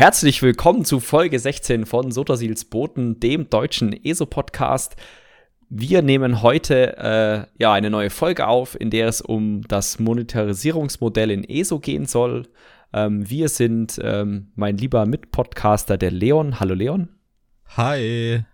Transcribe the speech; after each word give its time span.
Herzlich 0.00 0.40
willkommen 0.40 0.86
zu 0.86 0.98
Folge 0.98 1.38
16 1.38 1.84
von 1.84 2.10
Sotasils 2.10 2.64
Boten, 2.64 3.20
dem 3.20 3.50
deutschen 3.50 3.92
ESO-Podcast. 3.92 4.96
Wir 5.68 6.00
nehmen 6.00 6.40
heute 6.40 6.96
äh, 6.96 7.62
ja 7.62 7.74
eine 7.74 7.90
neue 7.90 8.08
Folge 8.08 8.46
auf, 8.46 8.80
in 8.80 8.88
der 8.88 9.08
es 9.08 9.20
um 9.20 9.60
das 9.68 9.98
Monetarisierungsmodell 9.98 11.30
in 11.30 11.44
ESO 11.44 11.80
gehen 11.80 12.06
soll. 12.06 12.48
Ähm, 12.94 13.28
wir 13.28 13.50
sind 13.50 14.00
ähm, 14.02 14.52
mein 14.54 14.78
lieber 14.78 15.04
Mitpodcaster, 15.04 15.98
der 15.98 16.12
Leon. 16.12 16.60
Hallo 16.60 16.72
Leon. 16.72 17.10
Hi 17.76 18.46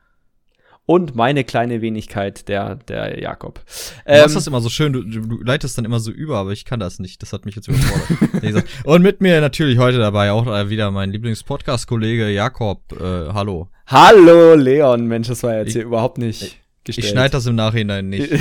und 0.86 1.16
meine 1.16 1.42
kleine 1.42 1.82
Wenigkeit, 1.82 2.48
der, 2.48 2.76
der 2.76 3.20
Jakob. 3.20 3.60
Du 4.04 4.12
ähm, 4.12 4.20
machst 4.22 4.36
das 4.36 4.46
immer 4.46 4.60
so 4.60 4.68
schön, 4.68 4.92
du, 4.92 5.02
du, 5.02 5.42
leitest 5.42 5.76
dann 5.76 5.84
immer 5.84 5.98
so 5.98 6.12
über, 6.12 6.38
aber 6.38 6.52
ich 6.52 6.64
kann 6.64 6.78
das 6.78 7.00
nicht. 7.00 7.20
Das 7.22 7.32
hat 7.32 7.44
mich 7.44 7.56
jetzt 7.56 7.68
überfordert. 7.68 8.64
und 8.84 9.02
mit 9.02 9.20
mir 9.20 9.40
natürlich 9.40 9.78
heute 9.78 9.98
dabei 9.98 10.30
auch 10.30 10.46
wieder 10.68 10.92
mein 10.92 11.10
Lieblings-Podcast-Kollege 11.10 12.28
Jakob. 12.30 12.80
Äh, 12.92 13.32
hallo. 13.32 13.68
Hallo, 13.88 14.54
Leon. 14.54 15.06
Mensch, 15.06 15.26
das 15.26 15.42
war 15.42 15.56
jetzt 15.56 15.68
ich, 15.68 15.74
hier 15.74 15.82
überhaupt 15.82 16.18
nicht 16.18 16.42
ich, 16.42 16.60
gestellt. 16.84 17.04
Ich 17.04 17.10
schneide 17.10 17.32
das 17.32 17.46
im 17.46 17.56
Nachhinein 17.56 18.08
nicht. 18.08 18.32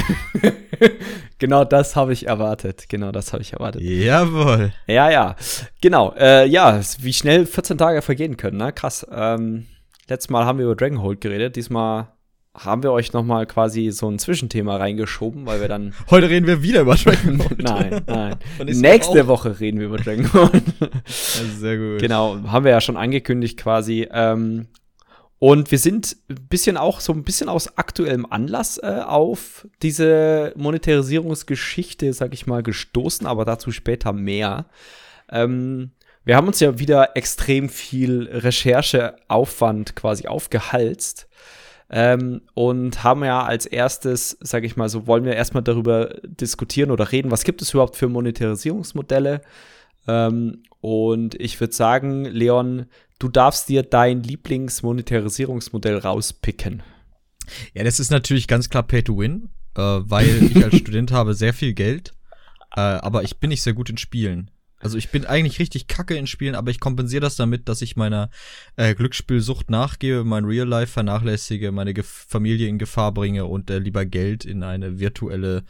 genau 1.39 1.65
das 1.65 1.95
habe 1.95 2.13
ich 2.13 2.27
erwartet. 2.27 2.85
Genau 2.89 3.11
das 3.11 3.33
habe 3.33 3.41
ich 3.41 3.53
erwartet. 3.53 3.81
Jawohl. 3.81 4.71
Ja, 4.85 5.09
ja. 5.09 5.35
Genau. 5.81 6.13
Äh, 6.15 6.47
ja, 6.47 6.79
wie 6.99 7.13
schnell 7.13 7.47
14 7.47 7.79
Tage 7.79 8.03
vergehen 8.03 8.37
können, 8.37 8.57
ne? 8.57 8.71
Krass. 8.71 9.05
Ähm, 9.11 9.65
letztes 10.07 10.29
Mal 10.29 10.45
haben 10.45 10.59
wir 10.59 10.65
über 10.65 10.75
Dragonhold 10.75 11.21
geredet. 11.21 11.55
Diesmal 11.55 12.09
haben 12.57 12.83
wir 12.83 12.91
euch 12.91 13.13
noch 13.13 13.23
mal 13.23 13.45
quasi 13.45 13.91
so 13.91 14.09
ein 14.09 14.19
Zwischenthema 14.19 14.77
reingeschoben, 14.77 15.45
weil 15.45 15.61
wir 15.61 15.67
dann 15.67 15.93
heute 16.09 16.29
reden 16.29 16.47
wir 16.47 16.61
wieder 16.63 16.81
über 16.81 16.95
Dragon 16.95 17.37
Ball. 17.57 17.57
nein, 17.57 18.01
nein. 18.07 18.37
Nächste 18.65 19.27
Woche 19.27 19.59
reden 19.59 19.79
wir 19.79 19.87
über 19.87 19.97
Dragon 19.97 20.29
Ball. 20.31 20.61
sehr 21.05 21.77
gut. 21.77 21.99
Genau, 21.99 22.37
haben 22.47 22.65
wir 22.65 22.71
ja 22.71 22.81
schon 22.81 22.97
angekündigt 22.97 23.57
quasi. 23.57 24.07
Ähm, 24.11 24.67
und 25.37 25.69
wir 25.69 25.79
sind 25.79 26.15
ein 26.29 26.47
bisschen 26.49 26.77
auch 26.77 27.01
so 27.01 27.11
ein 27.11 27.23
bisschen 27.23 27.49
aus 27.49 27.77
aktuellem 27.77 28.25
Anlass 28.25 28.77
äh, 28.77 29.01
auf 29.05 29.67
diese 29.81 30.53
Monetarisierungsgeschichte, 30.55 32.13
sag 32.13 32.33
ich 32.33 32.47
mal, 32.47 32.63
gestoßen, 32.63 33.27
aber 33.27 33.43
dazu 33.43 33.71
später 33.71 34.13
mehr. 34.13 34.65
Ähm, 35.29 35.91
wir 36.23 36.37
haben 36.37 36.47
uns 36.47 36.59
ja 36.59 36.79
wieder 36.79 37.15
extrem 37.15 37.69
viel 37.69 38.29
Rechercheaufwand 38.31 39.95
quasi 39.95 40.27
aufgehalst 40.27 41.27
ähm, 41.89 42.41
und 42.53 43.03
haben 43.03 43.23
ja 43.23 43.43
als 43.43 43.65
erstes, 43.65 44.37
sage 44.41 44.65
ich 44.65 44.75
mal 44.75 44.89
so, 44.89 45.07
wollen 45.07 45.25
wir 45.25 45.35
erstmal 45.35 45.63
darüber 45.63 46.15
diskutieren 46.23 46.91
oder 46.91 47.11
reden, 47.11 47.31
was 47.31 47.43
gibt 47.43 47.61
es 47.61 47.73
überhaupt 47.73 47.95
für 47.95 48.09
Monetarisierungsmodelle. 48.09 49.41
Ähm, 50.07 50.63
und 50.81 51.35
ich 51.35 51.59
würde 51.59 51.73
sagen, 51.73 52.25
Leon, 52.25 52.87
du 53.19 53.29
darfst 53.29 53.69
dir 53.69 53.83
dein 53.83 54.23
Lieblingsmonetarisierungsmodell 54.23 55.97
rauspicken. 55.97 56.83
Ja, 57.73 57.83
das 57.83 57.99
ist 57.99 58.11
natürlich 58.11 58.47
ganz 58.47 58.69
klar 58.69 58.83
Pay 58.83 59.03
to 59.03 59.17
Win, 59.17 59.49
äh, 59.75 59.81
weil 59.81 60.43
ich 60.43 60.63
als 60.63 60.75
Student 60.77 61.11
habe 61.11 61.35
sehr 61.35 61.53
viel 61.53 61.73
Geld, 61.73 62.13
äh, 62.75 62.81
aber 62.81 63.23
ich 63.23 63.37
bin 63.37 63.49
nicht 63.49 63.61
sehr 63.61 63.73
gut 63.73 63.89
in 63.89 63.97
Spielen. 63.97 64.49
Also 64.85 64.99
ich 64.99 65.09
bin 65.09 65.25
eigentlich 65.25 65.57
richtig 65.57 65.87
kacke 65.87 66.15
in 66.15 66.27
Spielen, 66.27 66.53
aber 66.53 66.69
ich 66.69 66.79
kompensiere 66.79 67.21
das 67.21 67.35
damit, 67.35 67.67
dass 67.69 67.81
ich 67.81 67.95
meiner 67.95 68.29
äh, 68.75 68.93
Glücksspielsucht 68.93 69.71
nachgebe, 69.71 70.23
mein 70.23 70.45
Real 70.45 70.67
Life 70.67 70.93
vernachlässige, 70.93 71.71
meine 71.71 71.95
Ge 71.95 72.03
Familie 72.05 72.67
in 72.67 72.77
Gefahr 72.77 73.11
bringe 73.11 73.45
und 73.45 73.71
äh, 73.71 73.79
lieber 73.79 74.05
Geld 74.05 74.45
in 74.45 74.61
eine 74.61 74.99
virtuelle 74.99 75.63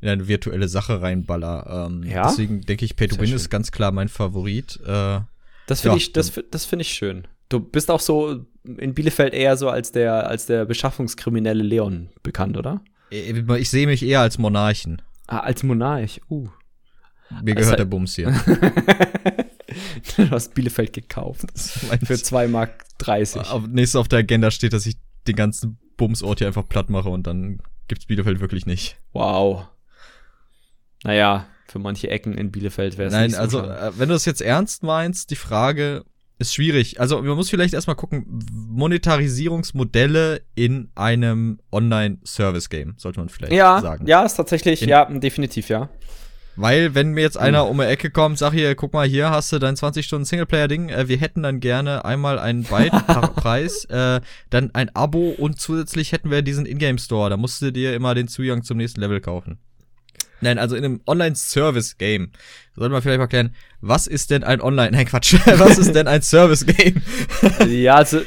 in 0.00 0.08
eine 0.08 0.26
virtuelle 0.26 0.66
Sache 0.66 1.00
reinballer. 1.00 1.86
Ähm, 1.86 2.02
ja? 2.02 2.26
Deswegen 2.26 2.62
denke 2.62 2.84
ich, 2.84 2.96
Pay 2.96 3.06
to 3.06 3.20
Win 3.20 3.32
ist 3.32 3.50
ganz 3.50 3.70
klar 3.70 3.92
mein 3.92 4.08
Favorit. 4.08 4.80
Äh, 4.84 5.20
das 5.68 5.82
finde 5.82 5.98
ja, 5.98 5.98
ich, 5.98 6.12
das, 6.12 6.32
das 6.50 6.64
finde 6.64 6.82
ich 6.82 6.88
schön. 6.88 7.28
Du 7.48 7.60
bist 7.60 7.88
auch 7.88 8.00
so 8.00 8.46
in 8.64 8.94
Bielefeld 8.94 9.32
eher 9.32 9.56
so 9.56 9.70
als 9.70 9.92
der, 9.92 10.28
als 10.28 10.46
der 10.46 10.64
beschaffungskriminelle 10.64 11.62
Leon 11.62 12.08
bekannt, 12.24 12.56
oder? 12.56 12.80
Ich, 13.10 13.32
ich 13.32 13.70
sehe 13.70 13.86
mich 13.86 14.02
eher 14.02 14.22
als 14.22 14.38
Monarchen. 14.38 15.02
Ah, 15.28 15.38
als 15.38 15.62
Monarch, 15.62 16.20
uh. 16.28 16.48
Mir 17.42 17.54
gehört 17.54 17.72
also, 17.72 17.76
der 17.76 17.84
Bums 17.84 18.14
hier. 18.14 18.30
du 20.16 20.30
hast 20.30 20.54
Bielefeld 20.54 20.92
gekauft. 20.92 21.46
Für 22.04 22.14
2,30 22.14 22.48
Mark. 22.48 22.84
30. 22.98 23.42
Auf, 23.50 23.66
nächstes 23.66 23.96
auf 23.96 24.08
der 24.08 24.20
Agenda 24.20 24.50
steht, 24.50 24.72
dass 24.72 24.86
ich 24.86 24.96
den 25.26 25.36
ganzen 25.36 25.78
Bumsort 25.96 26.38
hier 26.38 26.46
einfach 26.46 26.68
platt 26.68 26.88
mache 26.88 27.08
und 27.08 27.26
dann 27.26 27.60
gibt's 27.88 28.06
Bielefeld 28.06 28.40
wirklich 28.40 28.66
nicht. 28.66 28.96
Wow. 29.12 29.66
Naja, 31.04 31.46
für 31.66 31.78
manche 31.78 32.10
Ecken 32.10 32.34
in 32.34 32.50
Bielefeld 32.50 32.98
wäre 32.98 33.08
es 33.08 33.12
Nein, 33.12 33.30
so 33.30 33.38
also, 33.38 33.62
äh, 33.62 33.92
wenn 33.96 34.08
du 34.08 34.14
das 34.14 34.24
jetzt 34.24 34.40
ernst 34.40 34.82
meinst, 34.82 35.30
die 35.30 35.36
Frage 35.36 36.04
ist 36.38 36.54
schwierig. 36.54 37.00
Also, 37.00 37.22
man 37.22 37.36
muss 37.36 37.48
vielleicht 37.48 37.74
erstmal 37.74 37.96
gucken, 37.96 38.26
Monetarisierungsmodelle 38.52 40.42
in 40.54 40.90
einem 40.94 41.60
Online-Service-Game, 41.72 42.94
sollte 42.98 43.20
man 43.20 43.28
vielleicht 43.28 43.52
ja, 43.52 43.80
sagen. 43.80 44.06
Ja, 44.06 44.24
ist 44.24 44.34
tatsächlich, 44.34 44.82
in, 44.82 44.88
ja, 44.88 45.04
definitiv, 45.06 45.68
ja. 45.68 45.88
Weil, 46.56 46.94
wenn 46.94 47.10
mir 47.10 47.20
jetzt 47.20 47.38
einer 47.38 47.64
hm. 47.64 47.70
um 47.70 47.78
die 47.78 47.84
Ecke 47.84 48.10
kommt, 48.10 48.38
sag 48.38 48.52
hier, 48.52 48.74
guck 48.74 48.94
mal, 48.94 49.06
hier 49.06 49.30
hast 49.30 49.52
du 49.52 49.58
dein 49.58 49.76
20-Stunden-Singleplayer-Ding, 49.76 50.88
äh, 50.88 51.08
wir 51.08 51.18
hätten 51.18 51.42
dann 51.42 51.60
gerne 51.60 52.04
einmal 52.04 52.38
einen 52.38 52.62
Byte-Preis, 52.64 53.84
äh, 53.86 54.20
dann 54.50 54.70
ein 54.74 54.94
Abo 54.94 55.30
und 55.30 55.60
zusätzlich 55.60 56.12
hätten 56.12 56.30
wir 56.30 56.42
diesen 56.42 56.64
Ingame-Store, 56.64 57.30
da 57.30 57.36
musst 57.36 57.60
du 57.60 57.70
dir 57.70 57.94
immer 57.94 58.14
den 58.14 58.28
Zugang 58.28 58.62
zum 58.62 58.78
nächsten 58.78 59.00
Level 59.00 59.20
kaufen. 59.20 59.58
Nein, 60.40 60.58
also 60.58 60.76
in 60.76 60.84
einem 60.84 61.00
Online-Service-Game. 61.06 62.30
Sollte 62.74 62.92
man 62.92 63.02
vielleicht 63.02 63.18
mal 63.18 63.26
klären, 63.26 63.54
was 63.80 64.06
ist 64.06 64.30
denn 64.30 64.44
ein 64.44 64.60
Online, 64.60 64.90
nein 64.92 65.06
Quatsch, 65.06 65.34
was 65.58 65.78
ist 65.78 65.94
denn 65.94 66.08
ein 66.08 66.22
Service-Game? 66.22 67.02
ja, 67.68 67.96
also 67.96 68.20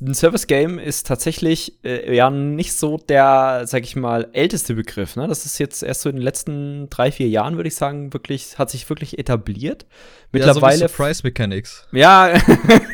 ein 0.00 0.14
Service 0.14 0.46
Game 0.46 0.78
ist 0.78 1.06
tatsächlich 1.06 1.78
äh, 1.84 2.14
ja 2.14 2.30
nicht 2.30 2.74
so 2.74 2.98
der, 2.98 3.62
sag 3.66 3.84
ich 3.84 3.96
mal, 3.96 4.28
älteste 4.32 4.74
Begriff. 4.74 5.16
Ne? 5.16 5.26
Das 5.26 5.46
ist 5.46 5.58
jetzt 5.58 5.82
erst 5.82 6.02
so 6.02 6.08
in 6.08 6.16
den 6.16 6.22
letzten 6.22 6.88
drei, 6.90 7.10
vier 7.10 7.28
Jahren, 7.28 7.56
würde 7.56 7.68
ich 7.68 7.74
sagen, 7.74 8.12
wirklich, 8.12 8.58
hat 8.58 8.70
sich 8.70 8.88
wirklich 8.88 9.18
etabliert. 9.18 9.86
Mittlerweile. 10.32 10.82
Ja, 10.82 10.88
so 10.88 10.94
Price 10.94 11.22
Mechanics. 11.22 11.86
Ja, 11.92 12.32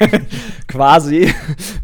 quasi. 0.68 1.32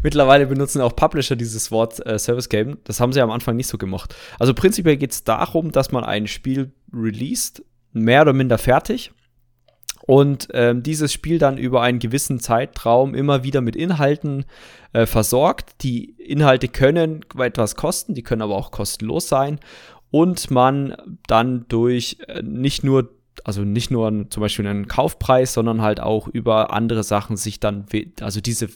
Mittlerweile 0.01 0.47
benutzen 0.47 0.81
auch 0.81 0.95
Publisher 0.95 1.35
dieses 1.35 1.69
Wort 1.71 2.03
äh, 2.05 2.17
Service 2.17 2.49
Game. 2.49 2.77
Das 2.85 2.99
haben 2.99 3.13
sie 3.13 3.21
am 3.21 3.31
Anfang 3.31 3.55
nicht 3.55 3.67
so 3.67 3.77
gemacht. 3.77 4.15
Also 4.39 4.53
prinzipiell 4.53 4.97
geht 4.97 5.11
es 5.11 5.23
darum, 5.23 5.71
dass 5.71 5.91
man 5.91 6.03
ein 6.03 6.27
Spiel 6.27 6.71
released, 6.91 7.63
mehr 7.91 8.21
oder 8.21 8.33
minder 8.33 8.57
fertig 8.57 9.11
und 10.05 10.49
ähm, 10.53 10.83
dieses 10.83 11.13
Spiel 11.13 11.39
dann 11.39 11.57
über 11.57 11.81
einen 11.81 11.99
gewissen 11.99 12.39
Zeitraum 12.39 13.15
immer 13.15 13.43
wieder 13.43 13.61
mit 13.61 13.77
Inhalten 13.77 14.43
äh, 14.91 15.05
versorgt. 15.05 15.81
Die 15.81 16.09
Inhalte 16.21 16.67
können 16.67 17.21
etwas 17.39 17.75
kosten, 17.75 18.13
die 18.13 18.21
können 18.21 18.41
aber 18.41 18.55
auch 18.55 18.71
kostenlos 18.71 19.29
sein 19.29 19.59
und 20.11 20.51
man 20.51 20.95
dann 21.27 21.65
durch 21.69 22.17
äh, 22.27 22.41
nicht 22.41 22.83
nur 22.83 23.11
also 23.45 23.63
nicht 23.63 23.89
nur 23.89 24.29
zum 24.29 24.41
Beispiel 24.41 24.67
einen 24.67 24.87
Kaufpreis, 24.87 25.53
sondern 25.53 25.81
halt 25.81 25.99
auch 25.99 26.27
über 26.27 26.71
andere 26.71 27.03
Sachen 27.03 27.35
sich 27.35 27.59
dann, 27.59 27.85
also 28.21 28.41
diese 28.41 28.69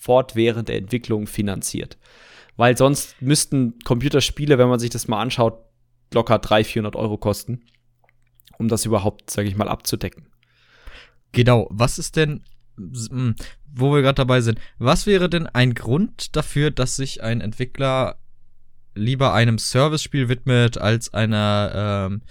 fortwährende 0.00 0.72
Entwicklung 0.72 1.26
finanziert. 1.26 1.98
Weil 2.56 2.78
sonst 2.78 3.20
müssten 3.20 3.78
Computerspiele, 3.84 4.56
wenn 4.56 4.70
man 4.70 4.80
sich 4.80 4.88
das 4.88 5.06
mal 5.06 5.20
anschaut, 5.20 5.58
locker 6.14 6.38
300, 6.38 6.66
400 6.66 6.96
Euro 6.96 7.18
kosten, 7.18 7.60
um 8.58 8.68
das 8.68 8.86
überhaupt, 8.86 9.30
sage 9.30 9.48
ich 9.48 9.54
mal, 9.54 9.68
abzudecken. 9.68 10.29
Genau, 11.32 11.68
was 11.70 11.98
ist 11.98 12.16
denn, 12.16 12.42
hm, 12.76 13.34
wo 13.72 13.94
wir 13.94 14.02
gerade 14.02 14.16
dabei 14.16 14.40
sind, 14.40 14.58
was 14.78 15.06
wäre 15.06 15.28
denn 15.28 15.46
ein 15.46 15.74
Grund 15.74 16.34
dafür, 16.36 16.70
dass 16.70 16.96
sich 16.96 17.22
ein 17.22 17.40
Entwickler 17.40 18.18
lieber 18.94 19.32
einem 19.32 19.58
Service-Spiel 19.58 20.28
widmet 20.28 20.78
als 20.78 21.14
einer 21.14 22.08
ähm, 22.10 22.22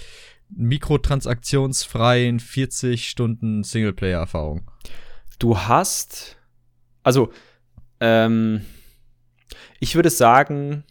mikrotransaktionsfreien 0.50 2.40
40 2.40 3.08
Stunden 3.10 3.64
Singleplayer-Erfahrung? 3.64 4.70
Du 5.38 5.58
hast, 5.58 6.38
also, 7.04 7.32
ähm, 8.02 8.66
ich 9.80 9.96
würde 9.96 10.10
sagen, 10.10 10.84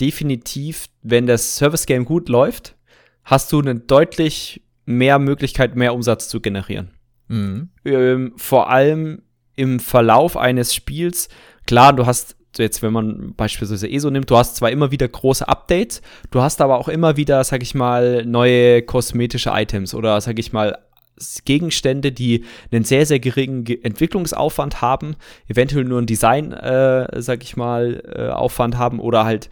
definitiv, 0.00 0.86
wenn 1.02 1.26
das 1.26 1.56
Service-Game 1.56 2.04
gut 2.04 2.28
läuft, 2.28 2.76
hast 3.24 3.52
du 3.52 3.60
einen 3.60 3.86
deutlich 3.86 4.62
mehr 4.88 5.18
Möglichkeit, 5.18 5.76
mehr 5.76 5.92
Umsatz 5.92 6.28
zu 6.28 6.40
generieren. 6.40 6.90
Mhm. 7.28 7.68
Ähm, 7.84 8.32
vor 8.36 8.70
allem 8.70 9.22
im 9.54 9.80
Verlauf 9.80 10.36
eines 10.36 10.74
Spiels, 10.74 11.28
klar, 11.66 11.92
du 11.92 12.06
hast 12.06 12.36
jetzt, 12.56 12.82
wenn 12.82 12.94
man 12.94 13.34
beispielsweise 13.34 13.90
ESO 13.90 14.10
nimmt, 14.10 14.30
du 14.30 14.36
hast 14.38 14.56
zwar 14.56 14.70
immer 14.70 14.90
wieder 14.90 15.06
große 15.06 15.46
Updates, 15.46 16.00
du 16.30 16.40
hast 16.40 16.62
aber 16.62 16.78
auch 16.78 16.88
immer 16.88 17.18
wieder, 17.18 17.44
sag 17.44 17.62
ich 17.62 17.74
mal, 17.74 18.24
neue 18.24 18.80
kosmetische 18.80 19.50
Items 19.52 19.94
oder, 19.94 20.18
sag 20.22 20.38
ich 20.38 20.54
mal, 20.54 20.78
Gegenstände, 21.44 22.10
die 22.10 22.44
einen 22.72 22.84
sehr, 22.84 23.04
sehr 23.04 23.20
geringen 23.20 23.66
Entwicklungsaufwand 23.66 24.80
haben, 24.80 25.16
eventuell 25.48 25.84
nur 25.84 25.98
einen 25.98 26.06
Design, 26.06 26.52
äh, 26.52 27.20
sag 27.20 27.42
ich 27.42 27.56
mal, 27.56 28.02
äh, 28.16 28.28
Aufwand 28.30 28.78
haben 28.78 29.00
oder 29.00 29.24
halt 29.24 29.50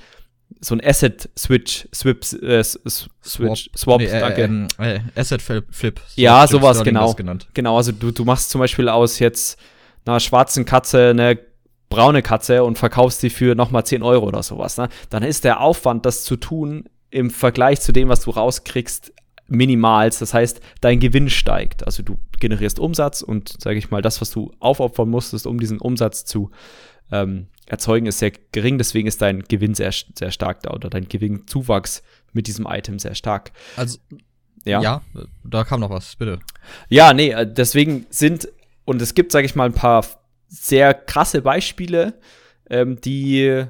so 0.61 0.75
ein 0.75 0.81
Asset 0.85 1.29
Switch, 1.39 1.89
Swip, 1.95 2.25
äh, 2.43 2.63
Switch, 2.63 3.71
Swap, 3.77 4.01
Nee, 4.01 4.07
äh, 4.07 4.21
danke. 4.21 4.43
ähm, 4.43 4.69
äh, 4.79 5.01
Asset 5.15 5.43
Flip. 5.43 5.65
Flip. 5.71 6.01
Ja, 6.17 6.45
Jim 6.45 6.49
sowas, 6.61 6.83
genau. 6.83 7.15
Genau, 7.55 7.77
also 7.77 7.93
du, 7.93 8.11
du 8.11 8.25
machst 8.25 8.51
zum 8.51 8.61
Beispiel 8.61 8.89
aus 8.89 9.19
jetzt 9.19 9.59
einer 10.05 10.21
schwarzen 10.21 10.65
Katze 10.65 11.11
eine 11.11 11.39
braune 11.89 12.23
Katze 12.23 12.65
und 12.65 12.79
verkaufst 12.79 13.23
die 13.23 13.31
für 13.31 13.55
nochmal 13.55 13.85
10 13.85 14.03
Euro 14.03 14.27
oder 14.27 14.43
sowas. 14.43 14.77
Ne? 14.77 14.89
Dann 15.11 15.23
ist 15.23 15.45
der 15.45 15.61
Aufwand, 15.61 16.05
das 16.07 16.25
zu 16.25 16.37
tun, 16.37 16.85
im 17.11 17.31
Vergleich 17.31 17.81
zu 17.81 17.93
dem, 17.93 18.09
was 18.09 18.23
du 18.23 18.31
rauskriegst, 18.31 19.13
minimals. 19.49 20.19
Das 20.19 20.35
heißt, 20.35 20.61
dein 20.81 20.99
Gewinn 20.99 21.31
steigt. 21.31 21.87
Also 21.87 22.03
du 22.03 22.19
generierst 22.41 22.81
Umsatz 22.81 23.23
und, 23.23 23.55
sage 23.63 23.79
ich 23.79 23.91
mal, 23.91 24.03
das, 24.03 24.21
was 24.21 24.31
du 24.31 24.53
aufopfern 24.59 25.09
musstest, 25.09 25.47
um 25.47 25.61
diesen 25.61 25.79
Umsatz 25.79 26.25
zu 26.25 26.51
ähm, 27.13 27.47
erzeugen, 27.67 28.07
ist 28.07 28.19
sehr 28.19 28.33
gering. 28.53 28.79
Deswegen 28.79 29.07
ist 29.09 29.21
dein 29.23 29.43
Gewinn 29.43 29.75
sehr, 29.75 29.93
sehr 30.15 30.31
stark 30.31 30.63
da 30.63 30.71
oder 30.73 30.89
dein 30.91 31.09
Gewinnzuwachs 31.09 32.03
mit 32.33 32.47
diesem 32.47 32.67
Item 32.69 32.99
sehr 32.99 33.15
stark. 33.15 33.53
Also, 33.77 33.99
Ja. 34.65 34.81
ja. 34.81 35.03
da 35.45 35.65
kam 35.65 35.81
noch 35.81 35.91
was, 35.91 36.17
bitte. 36.17 36.39
Ja, 36.89 37.13
nee, 37.15 37.31
äh, 37.31 37.47
deswegen 37.51 38.07
sind, 38.11 38.49
und 38.85 39.01
es 39.03 39.15
gibt, 39.15 39.33
sage 39.33 39.47
ich 39.47 39.55
mal, 39.55 39.65
ein 39.67 39.73
paar 39.73 40.05
sehr 40.49 40.95
krasse 40.95 41.43
Beispiele, 41.43 42.15
ähm, 42.71 43.01
die, 43.01 43.41
äh, 43.43 43.67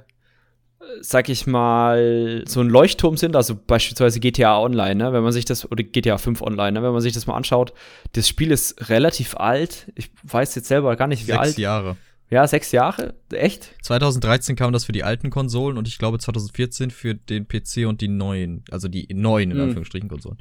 sag 1.01 1.29
ich 1.29 1.47
mal, 1.47 2.45
so 2.47 2.61
ein 2.61 2.69
Leuchtturm 2.69 3.17
sind, 3.17 3.37
also 3.37 3.55
beispielsweise 3.57 4.21
GTA 4.21 4.59
Online, 4.59 4.95
ne? 4.97 5.13
wenn 5.13 5.23
man 5.23 5.33
sich 5.33 5.45
das, 5.45 5.71
oder 5.71 5.83
GTA 5.83 6.19
5 6.19 6.43
Online, 6.43 6.73
ne? 6.73 6.83
wenn 6.83 6.93
man 6.93 7.01
sich 7.01 7.13
das 7.13 7.27
mal 7.27 7.35
anschaut, 7.35 7.73
das 8.13 8.29
Spiel 8.29 8.51
ist 8.51 8.89
relativ 8.89 9.37
alt, 9.37 9.91
ich 9.95 10.11
weiß 10.23 10.55
jetzt 10.55 10.69
selber 10.69 10.97
gar 10.97 11.09
nicht, 11.09 11.23
wie 11.23 11.33
Sechs 11.33 11.39
alt. 11.39 11.59
Jahre. 11.59 11.97
Ja, 12.29 12.47
sechs 12.47 12.73
Jahre? 12.73 13.15
Echt? 13.31 13.73
2013 13.83 14.57
kam 14.57 14.73
das 14.73 14.85
für 14.85 14.93
die 14.93 15.05
alten 15.05 15.31
Konsolen 15.31 15.79
und 15.79 15.87
ich 15.87 15.99
glaube 15.99 16.19
2014 16.19 16.91
für 16.91 17.15
den 17.15 17.47
PC 17.47 17.87
und 17.87 18.01
die 18.01 18.09
neuen, 18.09 18.65
also 18.71 18.89
die 18.89 19.07
neuen 19.15 19.51
in 19.53 19.57
Hm. 19.59 19.65
Anführungsstrichen 19.65 20.09
Konsolen. 20.09 20.39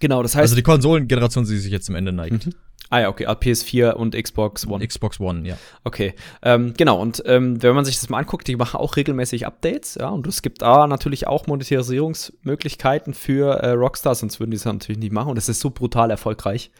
Genau, 0.00 0.22
das 0.22 0.34
heißt, 0.34 0.42
Also 0.42 0.56
die 0.56 0.62
Konsolengeneration, 0.62 1.44
die 1.44 1.56
sich 1.56 1.70
jetzt 1.72 1.86
zum 1.86 1.94
Ende 1.94 2.12
neigt. 2.12 2.50
ah 2.90 3.00
ja, 3.00 3.08
okay, 3.08 3.26
ah, 3.26 3.32
PS4 3.32 3.92
und 3.92 4.14
Xbox 4.20 4.66
One. 4.66 4.86
Xbox 4.86 5.20
One, 5.20 5.46
ja. 5.48 5.56
Okay, 5.84 6.14
ähm, 6.42 6.74
genau. 6.76 7.00
Und 7.00 7.22
ähm, 7.24 7.62
wenn 7.62 7.74
man 7.74 7.84
sich 7.84 7.94
das 8.00 8.08
mal 8.08 8.18
anguckt, 8.18 8.46
die 8.48 8.56
machen 8.56 8.78
auch 8.78 8.96
regelmäßig 8.96 9.46
Updates, 9.46 9.94
ja. 9.94 10.08
Und 10.08 10.26
es 10.26 10.42
gibt 10.42 10.60
da 10.62 10.86
natürlich 10.88 11.28
auch 11.28 11.46
Monetarisierungsmöglichkeiten 11.46 13.14
für 13.14 13.54
äh, 13.62 13.70
Rockstar, 13.70 14.14
sonst 14.14 14.40
würden 14.40 14.50
die 14.50 14.56
es 14.56 14.64
natürlich 14.64 14.98
nicht 14.98 15.12
machen. 15.12 15.28
Und 15.30 15.36
das 15.36 15.48
ist 15.48 15.60
so 15.60 15.70
brutal 15.70 16.10
erfolgreich. 16.10 16.70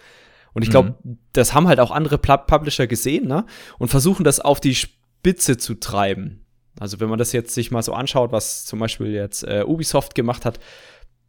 Und 0.57 0.63
ich 0.63 0.71
glaube, 0.71 0.95
das 1.35 1.53
haben 1.53 1.69
halt 1.69 1.81
auch 1.81 1.91
andere 1.91 2.17
Publisher 2.17 2.87
gesehen, 2.87 3.29
ne? 3.29 3.45
Und 3.79 3.89
versuchen 3.89 4.25
das 4.25 4.41
auf 4.41 4.59
die 4.59 4.75
Spitze 4.75 5.59
zu 5.59 5.75
treiben. 5.75 6.47
Also 6.81 6.99
wenn 6.99 7.11
man 7.11 7.19
das 7.19 7.33
jetzt 7.33 7.53
sich 7.53 7.71
mal 7.71 7.83
so 7.83 7.93
anschaut, 7.93 8.33
was 8.33 8.65
zum 8.65 8.79
Beispiel 8.79 9.09
jetzt 9.09 9.43
äh, 9.43 9.65
Ubisoft 9.67 10.15
gemacht 10.15 10.47
hat, 10.47 10.59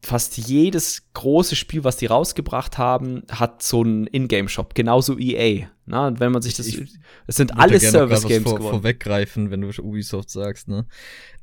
fast 0.01 0.37
jedes 0.37 1.11
große 1.11 1.57
Spiel, 1.57 1.83
was 1.83 1.97
die 1.97 2.05
rausgebracht 2.05 2.77
haben, 2.77 3.23
hat 3.29 3.61
so 3.63 3.81
einen 3.81 4.07
Ingame-Shop, 4.07 4.73
genauso 4.75 5.19
EA. 5.19 5.67
Na, 5.85 6.07
und 6.07 6.21
wenn 6.21 6.31
man 6.31 6.41
sich 6.41 6.53
das, 6.53 6.67
es 6.67 7.35
sind 7.35 7.57
alles 7.57 7.83
Service-Games 7.91 8.43
vor, 8.43 8.59
geworden. 8.59 8.75
vorweggreifen, 8.75 9.51
wenn 9.51 9.59
du 9.59 9.67
Ubisoft 9.81 10.29
sagst, 10.29 10.69
ne? 10.69 10.85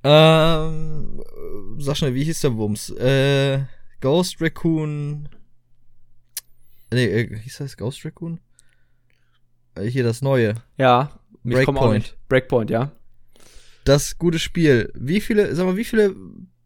Ähm, 0.02 1.22
sag 1.76 1.98
schnell, 1.98 2.14
wie 2.14 2.24
hieß 2.24 2.40
der 2.40 2.56
Wumms? 2.56 2.88
Äh, 2.88 3.64
Ghost 4.00 4.40
Raccoon. 4.40 5.28
Nee, 6.94 7.06
äh, 7.06 7.38
hieß 7.38 7.58
das 7.58 7.76
Ghost 7.76 8.04
Raccoon? 8.04 8.40
Äh, 9.74 9.86
hier 9.86 10.04
das 10.04 10.22
neue. 10.22 10.54
Ja, 10.78 11.10
Breakpoint. 11.42 12.16
Breakpoint, 12.28 12.70
ja. 12.70 12.92
Das 13.84 14.18
gute 14.18 14.38
Spiel. 14.38 14.90
Wie 14.94 15.20
viele, 15.20 15.54
sag 15.54 15.66
mal, 15.66 15.76
wie 15.76 15.84
viele 15.84 16.14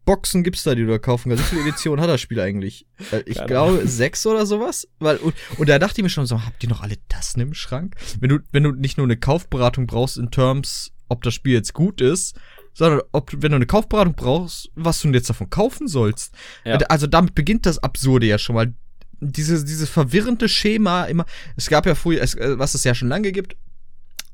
Boxen 0.05 0.43
gibt's 0.43 0.63
da, 0.63 0.73
die 0.73 0.83
du 0.83 0.89
da 0.89 0.97
kaufen 0.97 1.29
kannst? 1.29 1.43
Wie 1.45 1.55
viele 1.57 1.67
Editionen 1.67 2.01
hat 2.01 2.09
das 2.09 2.21
Spiel 2.21 2.39
eigentlich? 2.39 2.87
Ich 3.25 3.35
Keine 3.35 3.47
glaube, 3.47 3.87
sechs 3.87 4.25
oder 4.25 4.45
sowas. 4.45 4.87
Weil, 4.99 5.17
und, 5.17 5.35
und 5.57 5.69
da 5.69 5.77
dachte 5.79 5.99
ich 5.99 6.03
mir 6.03 6.09
schon 6.09 6.25
so, 6.25 6.45
habt 6.45 6.63
ihr 6.63 6.69
noch 6.69 6.81
alle 6.81 6.95
Tassen 7.09 7.41
im 7.41 7.53
Schrank? 7.53 7.95
Wenn 8.19 8.29
du, 8.29 8.39
wenn 8.51 8.63
du 8.63 8.71
nicht 8.71 8.97
nur 8.97 9.05
eine 9.05 9.17
Kaufberatung 9.17 9.85
brauchst 9.85 10.17
in 10.17 10.31
Terms, 10.31 10.91
ob 11.09 11.23
das 11.23 11.33
Spiel 11.33 11.53
jetzt 11.53 11.73
gut 11.73 11.99
ist, 12.01 12.35
sondern 12.73 13.01
ob, 13.11 13.31
wenn 13.35 13.51
du 13.51 13.57
eine 13.57 13.65
Kaufberatung 13.65 14.15
brauchst, 14.15 14.71
was 14.75 15.01
du 15.01 15.09
denn 15.09 15.15
jetzt 15.15 15.29
davon 15.29 15.49
kaufen 15.49 15.87
sollst. 15.87 16.33
Ja. 16.63 16.77
Also 16.77 17.05
damit 17.07 17.35
beginnt 17.35 17.65
das 17.65 17.79
Absurde 17.79 18.25
ja 18.25 18.37
schon 18.37 18.55
mal. 18.55 18.73
Diese, 19.21 19.63
dieses 19.65 19.89
verwirrende 19.89 20.47
Schema 20.49 21.05
immer. 21.05 21.25
Es 21.55 21.69
gab 21.69 21.85
ja 21.85 21.95
früher, 21.95 22.21
es, 22.21 22.35
äh, 22.35 22.57
was 22.57 22.73
es 22.75 22.83
ja 22.83 22.95
schon 22.95 23.09
lange 23.09 23.31
gibt, 23.31 23.55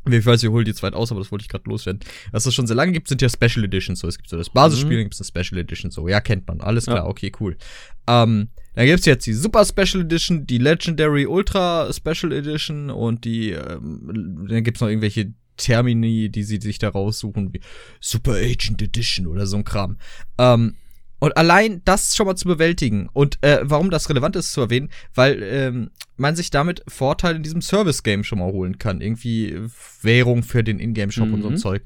ich 0.07 0.23
weiß, 0.23 0.43
ich 0.43 0.49
hole 0.49 0.63
die 0.63 0.75
zweit 0.75 0.93
aus, 0.93 1.09
aber 1.11 1.19
das 1.19 1.31
wollte 1.31 1.41
ich 1.41 1.49
gerade 1.49 1.67
loswerden. 1.67 1.99
Was 2.31 2.45
es 2.45 2.53
schon 2.53 2.67
sehr 2.67 2.75
lange 2.75 2.91
gibt, 2.91 3.07
sind 3.07 3.23
ja 3.23 3.27
Special 3.29 3.63
Editions. 3.65 3.99
So, 4.01 4.07
es 4.07 4.17
gibt 4.17 4.29
so 4.29 4.37
das 4.37 4.51
Basisspiel, 4.51 4.91
Mhm. 4.91 4.97
dann 4.97 5.03
gibt 5.05 5.13
es 5.15 5.21
eine 5.21 5.43
Special 5.43 5.59
Edition. 5.59 5.89
So, 5.89 6.07
ja, 6.07 6.21
kennt 6.21 6.47
man. 6.47 6.61
Alles 6.61 6.83
klar, 6.85 6.97
Ja. 6.97 7.05
okay, 7.07 7.31
cool. 7.39 7.57
Ähm, 8.05 8.49
dann 8.75 8.85
gibt's 8.85 9.07
jetzt 9.07 9.25
die 9.25 9.33
Super 9.33 9.65
Special 9.65 10.03
Edition, 10.03 10.45
die 10.45 10.59
Legendary 10.59 11.25
Ultra 11.25 11.91
Special 11.91 12.31
Edition 12.33 12.91
und 12.91 13.25
die, 13.25 13.49
ähm, 13.53 14.45
dann 14.47 14.63
gibt's 14.63 14.79
noch 14.81 14.89
irgendwelche 14.89 15.33
Termini, 15.57 16.29
die 16.29 16.43
sie 16.43 16.59
sich 16.61 16.77
da 16.77 16.89
raussuchen, 16.89 17.51
wie 17.53 17.61
Super 17.99 18.33
Agent 18.33 18.83
Edition 18.83 19.25
oder 19.25 19.47
so 19.47 19.57
ein 19.57 19.63
Kram. 19.63 19.97
Ähm, 20.37 20.75
und 21.25 21.35
allein 21.37 21.81
das 21.85 22.15
schon 22.15 22.27
mal 22.27 22.35
zu 22.35 22.47
bewältigen 22.47 23.09
und 23.11 23.39
äh, 23.43 23.59
warum 23.63 23.89
das 23.89 24.09
relevant 24.09 24.35
ist 24.35 24.51
zu 24.53 24.61
erwähnen, 24.61 24.89
weil 25.15 25.41
ähm, 25.41 25.89
man 26.17 26.35
sich 26.35 26.51
damit 26.51 26.83
Vorteile 26.87 27.37
in 27.37 27.41
diesem 27.43 27.61
Service-Game 27.63 28.23
schon 28.23 28.37
mal 28.39 28.51
holen 28.51 28.77
kann. 28.77 29.01
Irgendwie 29.01 29.57
Währung 30.03 30.43
für 30.43 30.63
den 30.63 30.79
Ingame-Shop 30.79 31.33
und 31.33 31.41
so 31.41 31.47
ein 31.47 31.53
Mhm. 31.53 31.57
Zeug. 31.57 31.81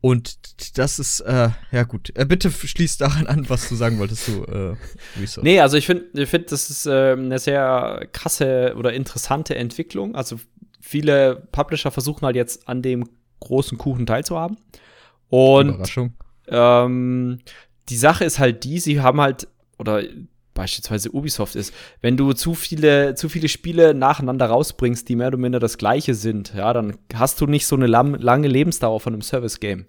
Und 0.00 0.78
das 0.78 0.98
ist, 1.00 1.20
äh, 1.20 1.48
ja 1.72 1.82
gut. 1.82 2.12
Äh, 2.14 2.24
bitte 2.26 2.52
schließ 2.52 2.98
daran 2.98 3.26
an, 3.26 3.48
was 3.48 3.68
du 3.68 3.74
sagen 3.74 3.98
wolltest 3.98 4.26
zu 4.26 4.46
äh, 4.46 4.76
Resource. 5.18 5.42
Nee, 5.42 5.58
also 5.60 5.76
ich 5.76 5.86
finde, 5.86 6.04
ich 6.22 6.28
find, 6.28 6.52
das 6.52 6.70
ist 6.70 6.86
ähm, 6.86 7.24
eine 7.24 7.38
sehr 7.40 8.06
krasse 8.12 8.74
oder 8.76 8.92
interessante 8.92 9.56
Entwicklung. 9.56 10.14
Also 10.14 10.38
viele 10.80 11.48
Publisher 11.52 11.90
versuchen 11.90 12.24
halt 12.26 12.36
jetzt 12.36 12.68
an 12.68 12.80
dem 12.80 13.08
großen 13.40 13.76
Kuchen 13.76 14.06
teilzuhaben. 14.06 14.56
Und 15.30 15.68
Überraschung. 15.70 16.12
ähm, 16.48 17.38
die 17.88 17.96
Sache 17.96 18.24
ist 18.24 18.38
halt 18.38 18.64
die, 18.64 18.78
sie 18.80 19.00
haben 19.00 19.20
halt, 19.20 19.48
oder 19.78 20.02
beispielsweise 20.54 21.10
Ubisoft 21.12 21.56
ist, 21.56 21.74
wenn 22.00 22.16
du 22.16 22.32
zu 22.32 22.54
viele, 22.54 23.14
zu 23.16 23.28
viele 23.28 23.48
Spiele 23.48 23.92
nacheinander 23.92 24.46
rausbringst, 24.46 25.08
die 25.08 25.16
mehr 25.16 25.28
oder 25.28 25.36
minder 25.36 25.58
das 25.58 25.78
gleiche 25.78 26.14
sind, 26.14 26.54
ja, 26.54 26.72
dann 26.72 26.96
hast 27.14 27.40
du 27.40 27.46
nicht 27.46 27.66
so 27.66 27.74
eine 27.76 27.86
lam- 27.88 28.14
lange 28.14 28.46
Lebensdauer 28.48 29.00
von 29.00 29.12
einem 29.14 29.22
Service-Game. 29.22 29.86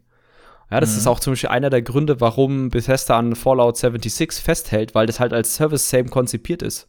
Ja, 0.72 0.80
das 0.80 0.94
Mhm. 0.94 0.98
ist 0.98 1.08
auch 1.08 1.20
zum 1.20 1.34
Beispiel 1.34 1.50
einer 1.52 1.70
der 1.70 1.84
Gründe, 1.84 2.20
warum 2.20 2.70
Bethesda 2.70 3.18
an 3.20 3.36
Fallout 3.36 3.78
76 3.78 4.44
festhält, 4.44 4.96
weil 4.96 5.06
das 5.06 5.20
halt 5.20 5.32
als 5.32 5.54
Service-Same 5.56 6.10
konzipiert 6.10 6.64
ist. 6.64 6.88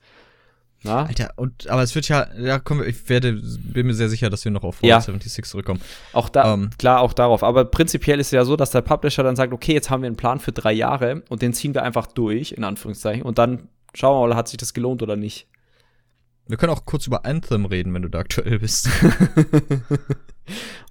Ja, 0.86 1.04
Alter, 1.04 1.32
und, 1.36 1.68
aber 1.68 1.82
es 1.82 1.94
wird 1.94 2.08
ja, 2.08 2.26
ja, 2.38 2.58
komm, 2.58 2.82
ich 2.82 3.08
werde, 3.08 3.32
bin 3.42 3.86
mir 3.86 3.94
sehr 3.94 4.08
sicher, 4.08 4.30
dass 4.30 4.44
wir 4.44 4.52
noch 4.52 4.62
auf 4.64 4.76
Ja. 4.82 5.00
Fallout 5.00 5.22
76 5.22 5.44
zurückkommen. 5.44 5.80
auch 6.12 6.28
da, 6.28 6.54
Ähm. 6.54 6.70
klar, 6.78 7.00
auch 7.00 7.12
darauf. 7.12 7.42
Aber 7.42 7.64
prinzipiell 7.64 8.20
ist 8.20 8.28
es 8.28 8.32
ja 8.32 8.44
so, 8.44 8.56
dass 8.56 8.70
der 8.70 8.82
Publisher 8.82 9.22
dann 9.22 9.36
sagt, 9.36 9.52
okay, 9.52 9.72
jetzt 9.74 9.90
haben 9.90 10.02
wir 10.02 10.06
einen 10.06 10.16
Plan 10.16 10.40
für 10.40 10.52
drei 10.52 10.72
Jahre 10.72 11.22
und 11.28 11.42
den 11.42 11.52
ziehen 11.52 11.74
wir 11.74 11.82
einfach 11.82 12.06
durch, 12.06 12.52
in 12.52 12.64
Anführungszeichen. 12.64 13.22
Und 13.22 13.38
dann 13.38 13.68
schauen 13.94 14.22
wir 14.22 14.28
mal, 14.28 14.36
hat 14.36 14.48
sich 14.48 14.56
das 14.58 14.74
gelohnt 14.74 15.02
oder 15.02 15.16
nicht. 15.16 15.46
Wir 16.48 16.56
können 16.56 16.72
auch 16.72 16.84
kurz 16.86 17.06
über 17.08 17.26
Anthem 17.26 17.64
reden, 17.64 17.92
wenn 17.92 18.02
du 18.02 18.08
da 18.08 18.20
aktuell 18.20 18.58
bist. 18.60 18.88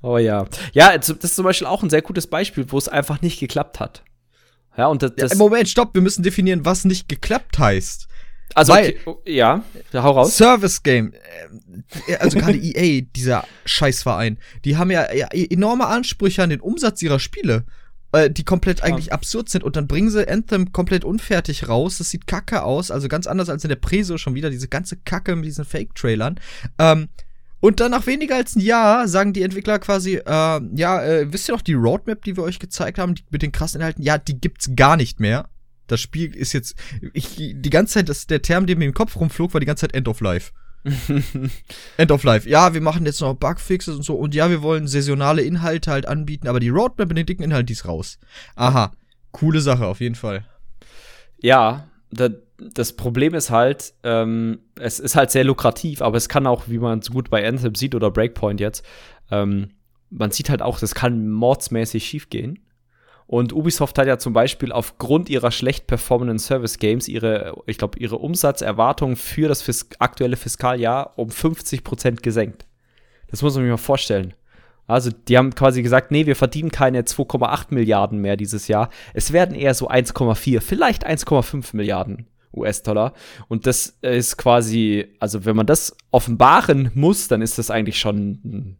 Oh 0.01 0.17
ja. 0.17 0.45
Ja, 0.73 0.91
jetzt- 0.91 1.09
das 1.09 1.23
ist 1.31 1.35
zum 1.35 1.45
Beispiel 1.45 1.67
auch 1.67 1.81
ein 1.81 1.89
sehr 1.89 2.01
gutes 2.01 2.27
Beispiel, 2.27 2.65
wo 2.69 2.77
es 2.77 2.89
einfach 2.89 3.21
nicht 3.21 3.39
geklappt 3.39 3.79
hat. 3.79 4.03
Ja, 4.77 4.87
und 4.87 5.01
das, 5.01 5.11
Ja, 5.17 5.27
das 5.29 5.37
Moment, 5.37 5.69
stopp, 5.69 5.93
wir 5.93 6.01
müssen 6.01 6.23
definieren, 6.23 6.65
was 6.65 6.83
nicht 6.85 7.07
geklappt 7.07 7.57
heißt. 7.57 8.07
Also 8.53 8.73
weil- 8.73 8.89
okay, 8.89 8.99
oh, 9.05 9.17
ja, 9.25 9.63
ja, 9.91 10.03
hau 10.03 10.11
raus. 10.11 10.37
Service 10.37 10.83
Game. 10.83 11.13
äh, 12.07 12.15
Also 12.17 12.37
gerade 12.37 12.57
EA, 12.61 13.01
dieser 13.15 13.45
Scheißverein, 13.65 14.37
die 14.63 14.77
haben 14.77 14.91
ja, 14.91 15.11
ja 15.13 15.27
enorme 15.33 15.87
Ansprüche 15.87 16.43
an 16.43 16.49
den 16.49 16.61
Umsatz 16.61 17.01
ihrer 17.01 17.19
Spiele, 17.19 17.65
äh, 18.11 18.29
die 18.29 18.43
komplett 18.43 18.83
eigentlich 18.83 19.11
absurd 19.11 19.49
sind. 19.49 19.63
Und 19.63 19.75
dann 19.75 19.87
bringen 19.87 20.09
sie 20.09 20.27
Anthem 20.27 20.71
komplett 20.71 21.03
unfertig 21.03 21.67
raus. 21.67 21.97
Das 21.97 22.09
sieht 22.11 22.27
kacke 22.27 22.63
aus, 22.63 22.91
also 22.91 23.07
ganz 23.07 23.27
anders 23.27 23.49
als 23.49 23.63
in 23.63 23.69
der 23.69 23.75
Preso 23.77 24.17
schon 24.17 24.35
wieder, 24.35 24.49
diese 24.49 24.67
ganze 24.67 24.97
Kacke 24.97 25.35
mit 25.35 25.45
diesen 25.45 25.65
Fake-Trailern. 25.65 26.39
Ähm, 26.79 27.09
und 27.61 27.79
dann 27.79 27.91
nach 27.91 28.05
weniger 28.05 28.35
als 28.35 28.55
ein 28.55 28.59
Jahr 28.61 29.07
sagen 29.07 29.33
die 29.33 29.41
Entwickler 29.41 29.79
quasi, 29.79 30.15
äh, 30.17 30.21
ja, 30.75 31.03
äh, 31.03 31.33
wisst 31.33 31.49
ihr 31.49 31.53
noch 31.53 31.61
die 31.63 31.73
Roadmap, 31.73 32.23
die 32.23 32.37
wir 32.37 32.43
euch 32.43 32.59
gezeigt 32.59 32.99
haben, 32.99 33.15
die, 33.15 33.23
mit 33.31 33.41
den 33.41 33.51
krassen 33.51 33.79
Inhalten? 33.81 34.03
Ja, 34.03 34.17
die 34.19 34.39
gibt's 34.39 34.69
gar 34.75 34.97
nicht 34.97 35.19
mehr. 35.19 35.49
Das 35.87 36.01
Spiel 36.01 36.35
ist 36.35 36.53
jetzt, 36.53 36.75
ich, 37.13 37.35
die 37.35 37.69
ganze 37.69 37.95
Zeit, 37.95 38.09
das, 38.09 38.27
der 38.27 38.41
Term, 38.41 38.65
der 38.65 38.77
mir 38.77 38.85
im 38.85 38.93
Kopf 38.93 39.15
rumflog, 39.15 39.53
war 39.53 39.59
die 39.59 39.65
ganze 39.65 39.81
Zeit 39.81 39.93
End 39.93 40.07
of 40.07 40.21
Life. 40.21 40.51
End 41.97 42.11
of 42.11 42.23
Life. 42.23 42.47
Ja, 42.49 42.73
wir 42.73 42.81
machen 42.81 43.05
jetzt 43.05 43.21
noch 43.21 43.33
Bugfixes 43.33 43.95
und 43.95 44.03
so. 44.03 44.15
Und 44.15 44.35
ja, 44.35 44.49
wir 44.49 44.61
wollen 44.61 44.87
saisonale 44.87 45.41
Inhalte 45.41 45.91
halt 45.91 46.07
anbieten, 46.07 46.47
aber 46.47 46.59
die 46.59 46.69
Roadmap 46.69 47.09
mit 47.09 47.17
den 47.17 47.25
dicken 47.25 47.43
Inhalten, 47.43 47.67
die 47.67 47.73
ist 47.73 47.87
raus. 47.87 48.19
Aha. 48.55 48.91
Coole 49.31 49.61
Sache, 49.61 49.85
auf 49.85 49.99
jeden 49.99 50.15
Fall. 50.15 50.45
Ja, 51.41 51.87
da, 52.11 52.29
das 52.57 52.93
Problem 52.93 53.33
ist 53.33 53.49
halt, 53.49 53.93
ähm, 54.03 54.59
es 54.79 54.99
ist 54.99 55.15
halt 55.15 55.31
sehr 55.31 55.43
lukrativ, 55.43 56.01
aber 56.01 56.17
es 56.17 56.29
kann 56.29 56.47
auch, 56.47 56.67
wie 56.67 56.77
man 56.77 57.01
so 57.01 57.11
gut 57.11 57.29
bei 57.29 57.47
Anthem 57.47 57.75
sieht 57.75 57.95
oder 57.95 58.11
Breakpoint 58.11 58.59
jetzt, 58.59 58.85
ähm, 59.31 59.71
man 60.09 60.31
sieht 60.31 60.49
halt 60.49 60.61
auch, 60.61 60.79
das 60.79 60.95
kann 60.95 61.29
mordsmäßig 61.29 62.05
schief 62.05 62.29
gehen. 62.29 62.59
Und 63.27 63.53
Ubisoft 63.53 63.97
hat 63.97 64.07
ja 64.07 64.19
zum 64.19 64.33
Beispiel 64.33 64.71
aufgrund 64.71 65.29
ihrer 65.29 65.51
schlecht 65.51 65.87
performenden 65.87 66.37
Service 66.37 66.77
Games 66.77 67.07
ihre, 67.07 67.59
ich 67.65 67.77
glaube, 67.77 67.97
ihre 67.97 68.17
Umsatzerwartungen 68.17 69.15
für 69.15 69.47
das 69.47 69.63
Fis 69.63 69.87
aktuelle 69.97 70.37
Fiskaljahr 70.37 71.17
um 71.17 71.29
50% 71.29 72.21
gesenkt. 72.21 72.65
Das 73.27 73.41
muss 73.41 73.55
man 73.55 73.63
sich 73.63 73.71
mal 73.71 73.77
vorstellen. 73.77 74.33
Also, 74.87 75.09
die 75.09 75.37
haben 75.37 75.55
quasi 75.55 75.81
gesagt, 75.81 76.11
nee, 76.11 76.27
wir 76.27 76.35
verdienen 76.35 76.71
keine 76.71 77.01
2,8 77.01 77.73
Milliarden 77.73 78.19
mehr 78.19 78.37
dieses 78.37 78.67
Jahr. 78.67 78.89
Es 79.15 79.33
werden 79.33 79.55
eher 79.55 79.73
so 79.73 79.89
1,4, 79.89 80.61
vielleicht 80.61 81.07
1,5 81.07 81.75
Milliarden 81.75 82.27
US-Dollar. 82.53 83.13
Und 83.47 83.65
das 83.65 83.97
ist 84.01 84.37
quasi, 84.37 85.07
also 85.19 85.45
wenn 85.45 85.55
man 85.55 85.65
das 85.65 85.97
offenbaren 86.11 86.91
muss, 86.93 87.27
dann 87.27 87.41
ist 87.41 87.57
das 87.57 87.71
eigentlich 87.71 87.99
schon, 87.99 88.77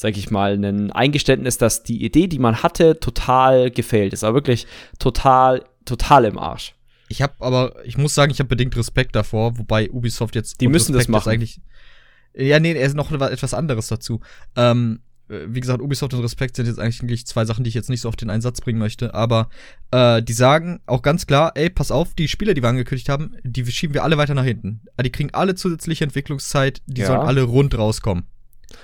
sag 0.00 0.16
ich 0.16 0.30
mal, 0.30 0.52
ein 0.64 0.92
Eingeständnis, 0.92 1.58
dass 1.58 1.82
die 1.82 2.04
Idee, 2.04 2.28
die 2.28 2.38
man 2.38 2.62
hatte, 2.62 3.00
total 3.00 3.72
gefällt 3.72 4.12
ist. 4.12 4.22
Aber 4.22 4.34
wirklich 4.34 4.68
total, 5.00 5.64
total 5.84 6.24
im 6.24 6.38
Arsch. 6.38 6.76
Ich 7.08 7.20
habe 7.20 7.32
aber, 7.40 7.84
ich 7.84 7.98
muss 7.98 8.14
sagen, 8.14 8.30
ich 8.30 8.38
habe 8.38 8.48
bedingt 8.48 8.76
Respekt 8.76 9.16
davor, 9.16 9.58
wobei 9.58 9.90
Ubisoft 9.90 10.36
jetzt. 10.36 10.60
Die 10.60 10.68
müssen 10.68 10.94
Respekt 10.94 11.16
das 11.16 11.24
machen. 11.26 11.32
Eigentlich, 11.32 11.60
ja, 12.32 12.60
nee, 12.60 12.74
er 12.74 12.86
ist 12.86 12.94
noch 12.94 13.10
etwas 13.10 13.54
anderes 13.54 13.88
dazu. 13.88 14.20
Ähm, 14.54 15.00
wie 15.26 15.58
gesagt, 15.58 15.82
Ubisoft 15.82 16.14
und 16.14 16.20
Respekt 16.20 16.54
sind 16.54 16.66
jetzt 16.66 16.78
eigentlich 16.78 17.26
zwei 17.26 17.44
Sachen, 17.44 17.64
die 17.64 17.68
ich 17.68 17.74
jetzt 17.74 17.90
nicht 17.90 18.02
so 18.02 18.08
auf 18.08 18.14
den 18.14 18.30
Einsatz 18.30 18.60
bringen 18.60 18.78
möchte. 18.78 19.14
Aber 19.14 19.50
äh, 19.90 20.22
die 20.22 20.32
sagen 20.32 20.78
auch 20.86 21.02
ganz 21.02 21.26
klar, 21.26 21.50
ey, 21.56 21.70
pass 21.70 21.90
auf, 21.90 22.14
die 22.14 22.28
Spiele, 22.28 22.54
die 22.54 22.62
wir 22.62 22.68
angekündigt 22.68 23.08
haben, 23.08 23.34
die 23.42 23.66
schieben 23.66 23.94
wir 23.94 24.04
alle 24.04 24.16
weiter 24.16 24.34
nach 24.34 24.44
hinten. 24.44 24.82
Die 25.04 25.10
kriegen 25.10 25.34
alle 25.34 25.56
zusätzliche 25.56 26.04
Entwicklungszeit, 26.04 26.82
die 26.86 27.00
Ja. 27.00 27.08
sollen 27.08 27.20
alle 27.22 27.42
rund 27.42 27.76
rauskommen. 27.76 28.28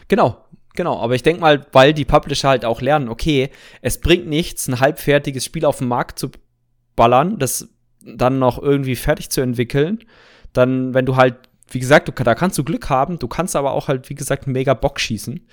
Genau, 0.08 0.44
genau. 0.74 1.00
Aber 1.00 1.14
ich 1.14 1.22
denke 1.22 1.40
mal, 1.40 1.66
weil 1.72 1.94
die 1.94 2.04
Publisher 2.04 2.50
halt 2.50 2.64
auch 2.64 2.80
lernen, 2.80 3.08
okay, 3.08 3.50
es 3.80 4.00
bringt 4.00 4.26
nichts, 4.26 4.68
ein 4.68 4.80
halbfertiges 4.80 5.44
Spiel 5.44 5.64
auf 5.64 5.78
den 5.78 5.88
Markt 5.88 6.18
zu 6.18 6.30
ballern, 6.96 7.38
das 7.38 7.68
dann 8.04 8.38
noch 8.38 8.62
irgendwie 8.62 8.96
fertig 8.96 9.30
zu 9.30 9.40
entwickeln. 9.40 10.00
Dann, 10.52 10.94
wenn 10.94 11.06
du 11.06 11.16
halt, 11.16 11.36
wie 11.70 11.80
gesagt, 11.80 12.08
du, 12.08 12.12
da 12.12 12.34
kannst 12.34 12.58
du 12.58 12.64
Glück 12.64 12.90
haben, 12.90 13.18
du 13.18 13.28
kannst 13.28 13.56
aber 13.56 13.72
auch 13.72 13.88
halt, 13.88 14.10
wie 14.10 14.14
gesagt, 14.14 14.46
mega 14.46 14.74
Bock 14.74 15.00
schießen. 15.00 15.46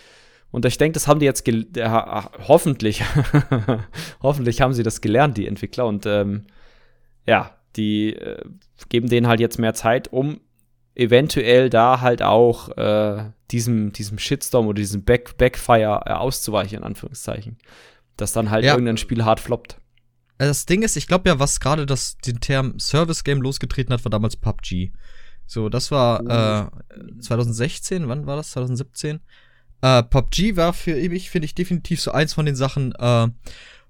Und 0.52 0.66
ich 0.66 0.78
denke, 0.78 0.94
das 0.94 1.08
haben 1.08 1.20
die 1.20 1.26
jetzt 1.26 1.48
ja, 1.76 2.30
hoffentlich, 2.48 3.04
hoffentlich 4.22 4.62
haben 4.62 4.74
sie 4.74 4.84
das 4.84 5.00
gelernt, 5.00 5.38
die 5.38 5.48
Entwickler. 5.48 5.88
Und 5.88 6.06
ähm, 6.06 6.46
ja, 7.26 7.56
die 7.78 8.14
äh, 8.14 8.44
geben 8.90 9.08
denen 9.08 9.28
halt 9.28 9.40
jetzt 9.40 9.60
mehr 9.60 9.74
Zeit, 9.74 10.12
um 10.12 10.42
eventuell 10.96 11.70
da 11.70 12.02
halt 12.02 12.22
auch 12.22 12.70
äh, 12.78 13.32
diesem, 13.52 13.92
diesem 13.94 14.18
Shitstorm 14.20 14.68
oder 14.68 14.76
diesem 14.80 15.04
Back 15.04 15.38
Backfire 15.38 16.02
äh, 16.06 16.12
auszuweichen, 16.14 16.80
in 16.80 16.84
Anführungszeichen. 16.84 17.58
Dass 18.18 18.34
dann 18.34 18.50
halt 18.52 18.66
Ja. 18.66 18.74
irgendein 18.74 18.98
Spiel 18.98 19.24
hart 19.26 19.40
floppt. 19.40 19.78
Also 20.38 20.50
Das 20.52 20.66
Ding 20.66 20.82
ist, 20.84 20.96
ich 20.98 21.08
glaube 21.08 21.30
ja, 21.30 21.40
was 21.40 21.60
gerade 21.60 21.86
das 21.86 22.18
den 22.18 22.40
Term 22.40 22.80
Service 22.80 23.24
Game 23.24 23.42
losgetreten 23.42 23.94
hat, 23.94 24.04
war 24.06 24.10
damals 24.10 24.36
PUBG. 24.36 24.92
So, 25.46 25.70
das 25.70 25.92
war 25.92 26.72
äh, 26.72 27.20
2016, 27.22 28.08
wann 28.08 28.26
war 28.26 28.38
das? 28.38 28.52
2017? 28.52 29.20
Äh, 29.82 30.04
PUBG 30.04 30.56
war 30.56 30.74
für 30.74 30.96
mich, 31.10 31.30
finde 31.30 31.46
ich, 31.46 31.56
definitiv 31.56 32.00
so 32.02 32.12
eins 32.12 32.34
von 32.34 32.46
den 32.46 32.56
Sachen, 32.56 32.94
äh, 32.98 33.28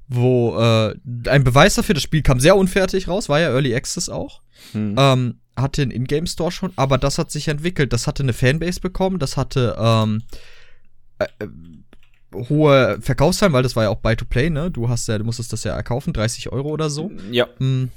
wo 0.08 0.58
äh, 0.60 0.96
ein 1.27 1.43
Beweis 1.43 1.75
dafür, 1.75 1.93
das 1.93 2.03
Spiel 2.03 2.22
kam 2.22 2.39
sehr 2.39 2.55
unfertig 2.55 3.08
raus, 3.08 3.29
war 3.29 3.39
ja 3.39 3.50
Early 3.50 3.75
Access 3.75 4.10
auch. 4.10 4.41
Hm. 4.72 4.96
Ähm, 4.98 5.40
hatte 5.55 5.81
einen 5.81 5.91
Ingame 5.91 6.27
Store 6.27 6.51
schon, 6.51 6.72
aber 6.75 6.98
das 6.98 7.17
hat 7.17 7.31
sich 7.31 7.48
entwickelt. 7.48 7.93
Das 7.93 8.08
hatte 8.08 8.24
eine 8.24 8.34
Fanbase 8.34 8.79
bekommen, 8.79 9.20
das 9.20 9.38
hatte 9.38 9.75
ähm, 9.79 10.24
äh, 11.20 11.25
äh, 11.39 11.48
hohe 12.34 13.00
Verkaufszahlen, 13.01 13.53
weil 13.53 13.63
das 13.63 13.75
war 13.75 13.84
ja 13.84 13.89
auch 13.89 14.00
Buy-to-Play, 14.00 14.50
ne? 14.50 14.72
Du 14.72 14.89
hast 14.89 15.08
ja, 15.08 15.17
du 15.17 15.24
musstest 15.24 15.51
das 15.51 15.63
ja 15.63 15.75
erkaufen, 15.75 16.13
30 16.13 16.51
Euro 16.51 16.70
oder 16.70 16.89
so. 16.89 17.12
Ja. 17.31 17.48
Mm. 17.60 17.89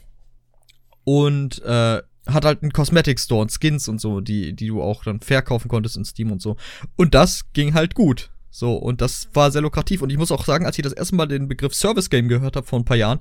Und 1.04 1.62
äh, 1.62 2.02
hat 2.26 2.44
halt 2.44 2.62
einen 2.62 2.73
Cosmetic 2.73 3.20
Store 3.20 3.42
und 3.42 3.52
Skins 3.52 3.88
und 3.88 4.00
so, 4.00 4.20
die, 4.20 4.54
die 4.54 4.68
du 4.68 4.82
auch 4.82 5.04
dann 5.04 5.20
verkaufen 5.20 5.68
konntest 5.68 5.96
in 5.96 6.04
Steam 6.04 6.32
und 6.32 6.40
so. 6.40 6.56
Und 6.96 7.14
das 7.14 7.52
ging 7.52 7.75
halt 7.75 7.94
gut. 7.94 8.30
So, 8.50 8.76
und 8.76 9.00
das 9.00 9.28
war 9.34 9.50
sehr 9.50 9.62
lukrativ. 9.62 10.00
Und 10.00 10.11
ich 10.11 10.16
muss 10.16 10.30
auch 10.30 10.44
sagen, 10.44 10.64
als 10.64 10.78
ich 10.78 10.84
das 10.84 10.92
erste 10.92 11.16
Mal 11.16 11.26
den 11.26 11.49
Begriff 11.49 11.75
Service 11.75 12.08
Game 12.08 12.28
gehört 12.28 12.56
habe 12.56 12.66
vor 12.66 12.78
ein 12.78 12.84
paar 12.84 12.96
Jahren, 12.96 13.20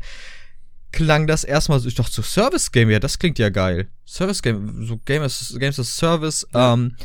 klang 0.93 1.27
das 1.27 1.43
erstmal 1.43 1.79
so, 1.79 1.89
ich 1.89 1.95
dachte 1.95 2.13
so, 2.13 2.21
Service 2.21 2.71
Game, 2.71 2.89
ja, 2.89 2.99
das 2.99 3.19
klingt 3.19 3.37
ja 3.39 3.49
geil. 3.49 3.89
Service 4.05 4.41
Game, 4.41 4.85
so 4.85 4.97
Game 5.03 5.23
as, 5.23 5.53
Games 5.59 5.79
as 5.79 5.97
Service, 5.97 6.47
ähm, 6.53 6.95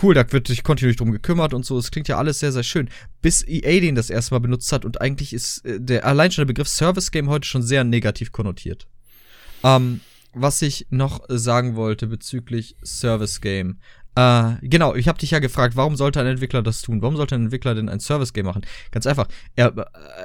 cool, 0.00 0.14
da 0.14 0.30
wird 0.30 0.46
sich 0.46 0.62
kontinuierlich 0.62 0.98
drum 0.98 1.10
gekümmert 1.10 1.54
und 1.54 1.64
so, 1.64 1.76
es 1.78 1.90
klingt 1.90 2.06
ja 2.06 2.18
alles 2.18 2.38
sehr, 2.38 2.52
sehr 2.52 2.62
schön. 2.62 2.88
Bis 3.22 3.42
EA 3.42 3.80
den 3.80 3.96
das 3.96 4.10
erste 4.10 4.34
Mal 4.34 4.40
benutzt 4.40 4.70
hat 4.70 4.84
und 4.84 5.00
eigentlich 5.00 5.32
ist 5.32 5.64
äh, 5.64 5.80
der 5.80 6.04
allein 6.04 6.30
schon 6.30 6.42
der 6.42 6.52
Begriff 6.52 6.68
Service 6.68 7.10
Game 7.10 7.28
heute 7.28 7.48
schon 7.48 7.62
sehr 7.62 7.82
negativ 7.82 8.30
konnotiert. 8.30 8.86
Ähm, 9.64 10.00
was 10.34 10.62
ich 10.62 10.86
noch 10.90 11.24
sagen 11.28 11.76
wollte 11.76 12.06
bezüglich 12.06 12.76
Service 12.84 13.40
Game. 13.40 13.78
Äh, 14.16 14.54
genau, 14.62 14.94
ich 14.94 15.08
habe 15.08 15.18
dich 15.18 15.32
ja 15.32 15.38
gefragt, 15.40 15.76
warum 15.76 15.96
sollte 15.96 16.20
ein 16.20 16.26
Entwickler 16.26 16.62
das 16.62 16.82
tun? 16.82 17.02
Warum 17.02 17.16
sollte 17.16 17.34
ein 17.34 17.42
Entwickler 17.44 17.74
denn 17.74 17.88
ein 17.88 18.00
Service 18.00 18.32
Game 18.32 18.46
machen? 18.46 18.62
Ganz 18.90 19.06
einfach, 19.06 19.26
er 19.56 19.74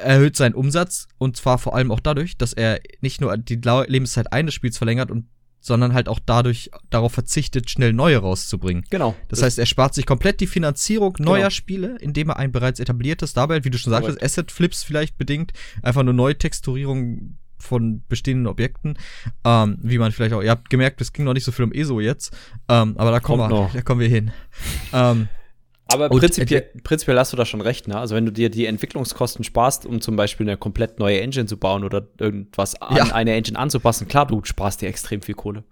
erhöht 0.04 0.36
seinen 0.36 0.54
Umsatz 0.54 1.08
und 1.18 1.38
zwar 1.38 1.58
vor 1.58 1.76
allem 1.76 1.92
auch 1.92 2.00
dadurch, 2.00 2.38
dass 2.38 2.54
er 2.54 2.80
nicht 3.02 3.22
nur 3.22 3.36
die 3.38 3.56
Lebenszeit 3.56 4.32
eines 4.32 4.54
Spiels 4.54 4.78
verlängert 4.78 5.10
und 5.12 5.26
sondern 5.62 5.94
halt 5.94 6.08
auch 6.08 6.20
dadurch 6.26 6.72
darauf 6.90 7.12
verzichtet, 7.12 7.70
schnell 7.70 7.92
neue 7.92 8.18
rauszubringen. 8.18 8.86
Genau. 8.90 9.16
Das 9.28 9.42
heißt, 9.42 9.60
er 9.60 9.66
spart 9.66 9.94
sich 9.94 10.06
komplett 10.06 10.40
die 10.40 10.48
Finanzierung 10.48 11.16
neuer 11.20 11.38
Genau. 11.40 11.50
Spiele, 11.50 11.98
indem 12.00 12.30
er 12.30 12.38
ein 12.38 12.54
bereits 12.54 12.80
etabliertes 12.80 13.34
dabei, 13.34 13.66
wie 13.66 13.70
du 13.70 13.78
schon 13.78 13.92
sagtest, 13.92 14.20
Korrekt. 14.20 14.24
Asset 14.24 14.52
Flips 14.52 14.84
vielleicht 14.84 15.18
bedingt, 15.18 15.52
einfach 15.84 16.04
nur 16.04 16.14
Neutexturierung 16.14 17.39
von 17.60 18.04
bestehenden 18.08 18.48
Objekten, 18.48 18.98
ähm, 19.46 19.78
wie 19.82 19.98
man 19.98 20.12
vielleicht 20.12 20.34
auch, 20.34 20.42
ihr 20.42 20.52
habt 20.52 20.70
gemerkt, 20.70 21.02
es 21.02 21.14
ging 21.14 21.26
noch 21.26 21.34
nicht 21.34 21.44
so 21.44 21.52
viel 21.52 21.66
um 21.66 21.72
ESO 21.72 22.00
jetzt, 22.00 22.36
ähm, 22.68 22.96
aber 22.98 23.12
da 23.12 23.20
kommen 23.20 23.40
wir, 23.40 23.50
noch. 23.50 23.74
da 23.74 23.82
kommen 23.82 24.00
wir 24.02 24.08
hin. 24.08 24.32
ähm, 24.94 25.28
Aber 25.92 26.12
Und, 26.12 26.20
prinzipiell, 26.20 26.70
prinzipiell 26.84 27.18
hast 27.18 27.34
du 27.34 27.38
da 27.38 27.46
schon 27.46 27.62
recht, 27.62 27.88
ne? 27.88 27.98
Also 27.98 28.16
wenn 28.16 28.26
du 28.26 28.32
dir 28.32 28.50
die 28.50 28.66
Entwicklungskosten 28.68 29.44
sparst, 29.44 29.86
um 29.88 30.02
zum 30.02 30.16
Beispiel 30.16 30.48
eine 30.48 30.56
komplett 30.58 31.00
neue 31.00 31.20
Engine 31.22 31.48
zu 31.48 31.58
bauen 31.58 31.84
oder 31.84 32.08
irgendwas 32.20 32.80
an 32.82 32.96
Ja. 32.96 33.04
eine 33.14 33.34
Engine 33.34 33.58
anzupassen, 33.58 34.08
klar, 34.08 34.28
du 34.28 34.42
sparst 34.44 34.82
dir 34.82 34.88
extrem 34.88 35.22
viel 35.22 35.36
Kohle. 35.36 35.64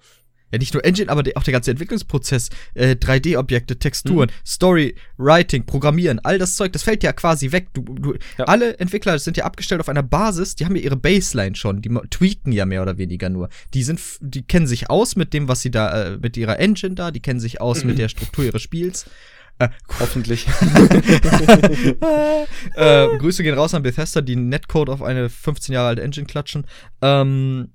Ja, 0.52 0.60
nicht 0.60 0.74
nur 0.74 0.86
Engine, 0.86 1.10
aber 1.10 1.24
auch 1.36 1.44
der 1.44 1.52
ganze 1.52 1.72
Entwicklungsprozess, 1.72 2.50
äh, 2.74 2.96
3D-Objekte, 2.96 3.78
Texturen, 3.78 4.32
Story, 4.46 4.96
Writing, 5.18 5.66
Programmieren, 5.66 6.20
all 6.20 6.38
das 6.38 6.56
Zeug, 6.56 6.72
das 6.72 6.84
fällt 6.84 7.04
ja 7.04 7.12
quasi 7.12 7.52
weg. 7.52 7.68
Du, 7.74 7.82
du, 7.82 8.14
Ja. 8.38 8.46
Alle 8.46 8.80
Entwickler 8.80 9.20
sind 9.20 9.38
ja 9.38 9.46
abgestellt 9.46 9.82
auf 9.82 9.90
einer 9.90 10.04
Basis, 10.04 10.56
die 10.56 10.66
haben 10.66 10.76
ja 10.76 10.82
ihre 10.82 10.96
Baseline 10.96 11.56
schon, 11.56 11.82
die 11.82 11.90
tweaken 12.10 12.52
ja 12.52 12.66
mehr 12.66 12.82
oder 12.82 12.98
weniger 12.98 13.30
nur. 13.30 13.50
Die 13.74 13.84
sind, 13.84 14.00
die 14.22 14.44
kennen 14.44 14.68
sich 14.68 14.90
aus 14.90 15.16
mit 15.16 15.34
dem, 15.34 15.48
was 15.48 15.62
sie 15.62 15.72
da, 15.72 16.06
äh, 16.06 16.18
mit 16.18 16.38
ihrer 16.38 16.60
Engine 16.60 16.96
da, 16.96 17.12
die 17.12 17.22
kennen 17.22 17.40
sich 17.40 17.60
aus 17.60 17.84
mit 17.84 17.98
der 18.00 18.10
Struktur 18.10 18.46
ihres 18.46 18.62
Spiels. 18.62 19.06
Äh, 19.60 19.70
Hoffentlich. 20.00 20.48
äh, 22.76 23.08
Grüße 23.18 23.44
gehen 23.44 23.56
raus 23.56 23.74
an 23.74 23.84
Bethesda, 23.84 24.22
die 24.22 24.36
Netcode 24.36 24.90
auf 24.90 25.02
eine 25.02 25.30
15 25.30 25.74
Jahre 25.74 25.90
alte 25.90 26.04
Engine 26.04 26.28
klatschen. 26.28 26.66
Ähm, 27.02 27.70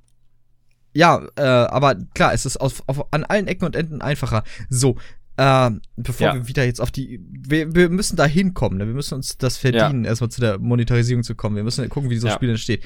ja, 0.95 1.27
äh, 1.37 1.43
aber 1.43 1.95
klar, 2.15 2.33
es 2.35 2.47
ist 2.47 2.57
auf, 2.59 2.83
auf, 2.87 3.07
an 3.13 3.25
allen 3.25 3.47
Ecken 3.47 3.65
und 3.65 3.77
Enden 3.77 4.03
einfacher. 4.03 4.45
So, 4.71 4.97
ähm, 5.39 5.81
bevor 5.97 6.27
Ja. 6.29 6.35
wir 6.35 6.49
wieder 6.49 6.65
jetzt 6.65 6.81
auf 6.81 6.91
die. 6.91 7.21
Wir, 7.31 7.75
wir 7.75 7.89
müssen 7.89 8.17
da 8.17 8.27
hinkommen, 8.27 8.79
ne? 8.79 8.87
Wir 8.87 8.95
müssen 8.95 9.15
uns 9.15 9.39
das 9.39 9.57
verdienen, 9.57 10.05
erstmal 10.05 10.31
zu 10.31 10.41
der 10.41 10.59
Monetarisierung 10.59 11.23
zu 11.23 11.35
kommen. 11.35 11.57
Wir 11.57 11.65
müssen 11.65 11.89
gucken, 11.89 12.11
wie 12.11 12.19
so 12.19 12.27
ein 12.27 12.31
Ja. 12.31 12.37
Spiel 12.37 12.51
entsteht. 12.51 12.83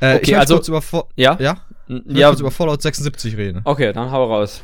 Äh, 0.00 0.16
Okay, 0.16 0.32
ich 0.32 0.36
also- 0.38 0.54
kurz 0.56 0.68
über, 0.68 0.82
ja? 1.16 1.36
ja? 1.40 1.62
Ich 1.88 2.02
Ja, 2.18 2.28
kurz 2.28 2.40
über 2.40 2.50
Fallout 2.50 2.82
76 2.82 3.36
reden. 3.36 3.62
okay, 3.64 3.92
dann 3.94 4.10
hau 4.10 4.24
raus. 4.30 4.62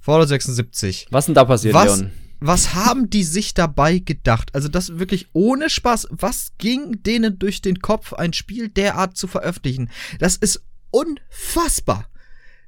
Fallout 0.00 0.28
76. 0.28 1.06
Was 1.10 1.26
denn 1.26 1.34
da 1.34 1.44
passiert, 1.44 1.74
Was? 1.74 1.98
Leon? 2.00 2.10
Was 2.40 2.74
haben 2.74 3.08
die 3.08 3.22
sich 3.22 3.54
dabei 3.54 3.98
gedacht? 4.00 4.50
Also 4.54 4.68
das 4.68 4.98
wirklich 4.98 5.28
ohne 5.32 5.70
Spaß. 5.70 6.08
Was 6.10 6.52
ging 6.58 7.02
denen 7.04 7.38
durch 7.38 7.62
den 7.62 7.78
Kopf, 7.78 8.12
ein 8.12 8.32
Spiel 8.34 8.68
derart 8.68 9.16
zu 9.16 9.28
veröffentlichen? 9.28 9.88
Das 10.18 10.36
ist 10.36 10.62
unfassbar. 10.90 12.06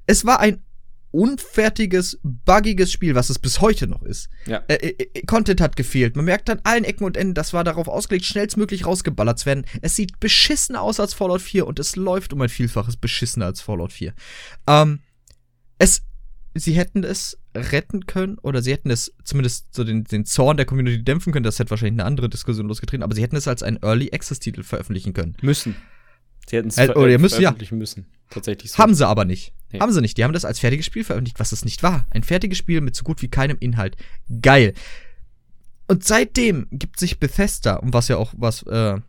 Es 0.07 0.25
war 0.25 0.39
ein 0.39 0.63
unfertiges, 1.11 2.19
buggiges 2.23 2.91
Spiel, 2.91 3.15
was 3.15 3.29
es 3.29 3.39
bis 3.39 3.61
heute 3.61 3.87
noch 3.87 4.03
ist. 4.03 4.29
Ja. 4.45 4.57
Äh, 4.67 4.75
äh, 4.75 5.21
Content 5.25 5.61
hat 5.61 5.75
gefehlt. 5.75 6.15
Man 6.15 6.25
merkt 6.25 6.49
an 6.49 6.59
allen 6.63 6.83
Ecken 6.83 7.05
und 7.05 7.17
Enden, 7.17 7.33
das 7.33 7.53
war 7.53 7.63
darauf 7.63 7.87
ausgelegt, 7.87 8.25
schnellstmöglich 8.25 8.85
rausgeballert 8.85 9.39
zu 9.39 9.45
werden. 9.45 9.65
Es 9.81 9.95
sieht 9.95 10.19
beschissen 10.19 10.75
aus 10.75 10.99
als 10.99 11.13
Fallout 11.13 11.41
4 11.41 11.65
und 11.65 11.79
es 11.79 11.95
läuft 11.95 12.33
um 12.33 12.41
ein 12.41 12.49
Vielfaches 12.49 12.97
beschissener 12.97 13.45
als 13.45 13.61
Fallout 13.61 13.93
4. 13.93 14.13
Ähm, 14.67 14.99
es, 15.79 16.01
sie 16.53 16.73
hätten 16.73 17.03
es 17.03 17.37
retten 17.55 18.05
können 18.05 18.37
oder 18.39 18.61
sie 18.61 18.71
hätten 18.73 18.91
es 18.91 19.13
zumindest 19.23 19.73
so 19.73 19.83
den, 19.83 20.03
den 20.03 20.25
Zorn 20.25 20.57
der 20.57 20.65
Community 20.65 21.03
dämpfen 21.03 21.31
können. 21.33 21.43
Das 21.43 21.57
hätte 21.57 21.69
wahrscheinlich 21.71 21.93
eine 21.99 22.05
andere 22.05 22.29
Diskussion 22.29 22.67
losgetreten, 22.67 23.03
aber 23.03 23.15
sie 23.15 23.23
hätten 23.23 23.35
es 23.37 23.47
als 23.47 23.63
einen 23.63 23.77
Early 23.81 24.11
Access 24.13 24.39
Titel 24.39 24.63
veröffentlichen 24.63 25.13
können. 25.13 25.35
Müssen. 25.41 25.75
Sie 26.49 26.57
hätten 26.57 26.67
es 26.67 26.77
Äh, 26.77 26.89
oder 26.91 27.09
ihr 27.09 27.17
müsst- 27.19 27.35
ja. 27.35 27.41
veröffentlichen 27.49 27.77
müssen. 27.77 28.05
Tatsächlich 28.29 28.71
so. 28.71 28.77
Haben 28.77 28.93
sie 28.93 29.07
aber 29.07 29.25
nicht. 29.25 29.53
Nee. 29.71 29.79
Haben 29.79 29.91
sie 29.91 30.01
nicht. 30.01 30.17
Die 30.17 30.23
haben 30.23 30.33
das 30.33 30.45
als 30.45 30.59
fertiges 30.59 30.85
Spiel 30.85 31.03
veröffentlicht, 31.03 31.39
was 31.39 31.51
es 31.51 31.65
nicht 31.65 31.83
war. 31.83 32.07
Ein 32.11 32.23
fertiges 32.23 32.57
Spiel 32.57 32.81
mit 32.81 32.95
so 32.95 33.03
gut 33.03 33.21
wie 33.21 33.27
keinem 33.27 33.57
Inhalt. 33.59 33.97
Geil. 34.41 34.73
Und 35.87 36.03
seitdem 36.03 36.67
gibt 36.71 36.99
sich 36.99 37.19
Bethesda, 37.19 37.75
um 37.75 37.93
was 37.93 38.07
ja 38.07 38.17
auch 38.17 38.33
was 38.37 38.63
äh, 38.63 38.99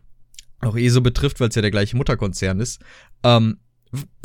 auch 0.61 0.77
eh 0.77 0.89
so 0.89 1.01
betrifft, 1.01 1.39
weil 1.39 1.49
es 1.49 1.55
ja 1.55 1.61
der 1.61 1.71
gleiche 1.71 1.97
Mutterkonzern 1.97 2.59
ist. 2.59 2.79
Ähm, 3.23 3.59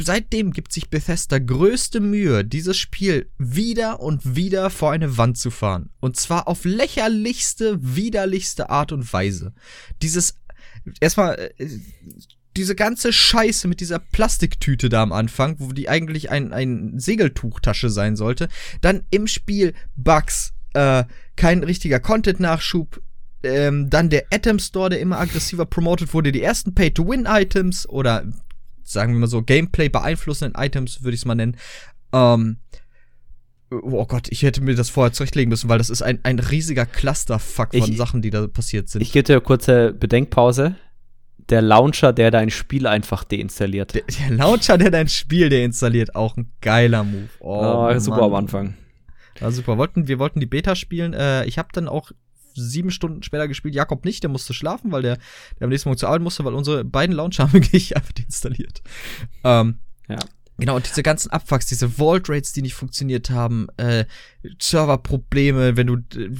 seitdem 0.00 0.52
gibt 0.52 0.72
sich 0.72 0.90
Bethesda 0.90 1.38
größte 1.38 2.00
Mühe, 2.00 2.44
dieses 2.44 2.76
Spiel 2.76 3.30
wieder 3.38 4.00
und 4.00 4.36
wieder 4.36 4.70
vor 4.70 4.92
eine 4.92 5.16
Wand 5.16 5.38
zu 5.38 5.50
fahren. 5.50 5.90
Und 6.00 6.16
zwar 6.16 6.48
auf 6.48 6.64
lächerlichste, 6.64 7.78
widerlichste 7.80 8.70
Art 8.70 8.92
und 8.92 9.10
Weise. 9.12 9.54
Dieses, 10.02 10.34
erstmal, 11.00 11.52
äh, 11.56 11.78
diese 12.56 12.74
ganze 12.74 13.12
Scheiße 13.12 13.66
mit 13.68 13.80
dieser 13.80 13.98
Plastiktüte 13.98 14.88
da 14.88 15.02
am 15.02 15.12
Anfang, 15.12 15.56
wo 15.58 15.72
die 15.72 15.88
eigentlich 15.88 16.30
ein, 16.30 16.52
ein 16.52 16.98
Segeltuchtasche 16.98 17.90
sein 17.90 18.16
sollte. 18.16 18.48
Dann 18.80 19.02
im 19.10 19.26
Spiel 19.26 19.74
Bugs, 19.96 20.52
äh, 20.74 21.04
kein 21.36 21.64
richtiger 21.64 22.00
Content-Nachschub, 22.00 23.00
ähm, 23.42 23.90
dann 23.90 24.08
der 24.08 24.24
Atom 24.30 24.58
Store, 24.58 24.88
der 24.90 25.00
immer 25.00 25.18
aggressiver 25.18 25.66
promotet 25.66 26.14
wurde, 26.14 26.32
die 26.32 26.42
ersten 26.42 26.74
Pay-to-Win-Items 26.74 27.88
oder 27.88 28.24
sagen 28.84 29.14
wir 29.14 29.20
mal 29.20 29.26
so, 29.26 29.42
Gameplay 29.42 29.88
beeinflussenden 29.88 30.60
Items, 30.62 31.02
würde 31.02 31.14
ich 31.14 31.20
es 31.22 31.24
mal 31.24 31.34
nennen. 31.34 31.56
Ähm, 32.12 32.58
oh 33.70 34.04
Gott, 34.06 34.28
ich 34.30 34.42
hätte 34.42 34.60
mir 34.60 34.74
das 34.74 34.90
vorher 34.90 35.12
zurechtlegen 35.12 35.48
müssen, 35.48 35.68
weil 35.68 35.78
das 35.78 35.90
ist 35.90 36.02
ein, 36.02 36.20
ein 36.22 36.38
riesiger 36.38 36.86
Clusterfuck 36.86 37.70
von 37.76 37.90
Ich- 37.90 37.96
Sachen, 37.96 38.22
die 38.22 38.30
da 38.30 38.46
passiert 38.46 38.88
sind. 38.88 39.00
Ich 39.02 39.12
gebe 39.12 39.24
dir 39.24 39.34
eine 39.34 39.40
kurze 39.42 39.92
Bedenkpause. 39.92 40.76
Der 41.50 41.60
Launcher, 41.62 42.12
der 42.12 42.30
dein 42.30 42.50
Spiel 42.50 42.86
einfach 42.86 43.24
deinstalliert. 43.24 43.94
der, 43.94 44.02
der 44.02 44.30
Launcher, 44.36 44.78
der 44.78 44.90
dein 44.90 45.08
Spiel 45.08 45.48
deinstalliert, 45.48 46.14
auch 46.14 46.36
ein 46.36 46.50
geiler 46.60 47.04
Move. 47.04 47.28
Oh, 47.40 47.88
Oh, 47.90 47.98
super 47.98 48.16
Mann. 48.18 48.24
am 48.26 48.34
Anfang. 48.34 48.74
Ja, 49.40 49.50
super. 49.50 49.76
Wollten, 49.78 50.08
wir 50.08 50.18
wollten 50.18 50.40
die 50.40 50.46
Beta 50.46 50.74
spielen. 50.76 51.12
Äh, 51.12 51.44
ich 51.46 51.58
habe 51.58 51.68
dann 51.72 51.88
auch 51.88 52.12
sieben 52.54 52.90
Stunden 52.92 53.22
später 53.24 53.48
gespielt. 53.48 53.74
Jakob 53.74 54.04
nicht, 54.04 54.22
der 54.22 54.30
musste 54.30 54.54
schlafen, 54.54 54.92
weil 54.92 55.02
der, 55.02 55.16
der 55.58 55.64
am 55.64 55.70
nächsten 55.70 55.88
Morgen 55.88 55.98
zur 55.98 56.08
Arbeit 56.08 56.22
musste, 56.22 56.44
weil 56.44 56.54
unsere 56.54 56.84
beiden 56.84 57.14
Launcher 57.16 57.42
haben 57.42 57.52
wirklich 57.52 57.96
einfach 57.96 58.12
deinstalliert. 58.12 58.80
Ähm, 59.42 59.78
Ja. 60.08 60.18
Genau, 60.56 60.76
und 60.76 60.88
diese 60.88 61.02
ganzen 61.02 61.30
Abfucks, 61.30 61.66
diese 61.66 61.88
Vault 61.98 62.28
Rates, 62.28 62.52
die 62.52 62.62
nicht 62.62 62.74
funktioniert 62.74 63.30
haben, 63.30 63.66
äh, 63.76 64.04
Serverprobleme, 64.60 65.76
wenn 65.76 65.86
du, 65.88 65.96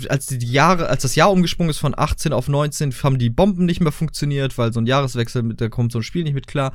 als 0.09 0.27
die 0.27 0.47
Jahre, 0.47 0.89
als 0.89 1.03
das 1.03 1.17
Jahr 1.17 1.33
umgesprungen 1.33 1.71
ist 1.71 1.79
von 1.79 1.99
18 1.99 2.33
auf 2.33 2.47
19, 2.47 2.93
haben 3.03 3.19
die 3.19 3.31
Bomben 3.31 3.65
nicht 3.65 3.81
mehr 3.81 3.93
funktioniert, 3.93 4.57
weil 4.57 4.73
so 4.73 4.81
ein 4.81 4.87
Jahreswechsel, 4.87 5.43
mit, 5.43 5.61
da 5.61 5.69
kommt 5.69 5.91
so 5.91 5.99
ein 5.99 6.05
Spiel 6.05 6.23
nicht 6.23 6.35
mit 6.35 6.47
klar. 6.47 6.73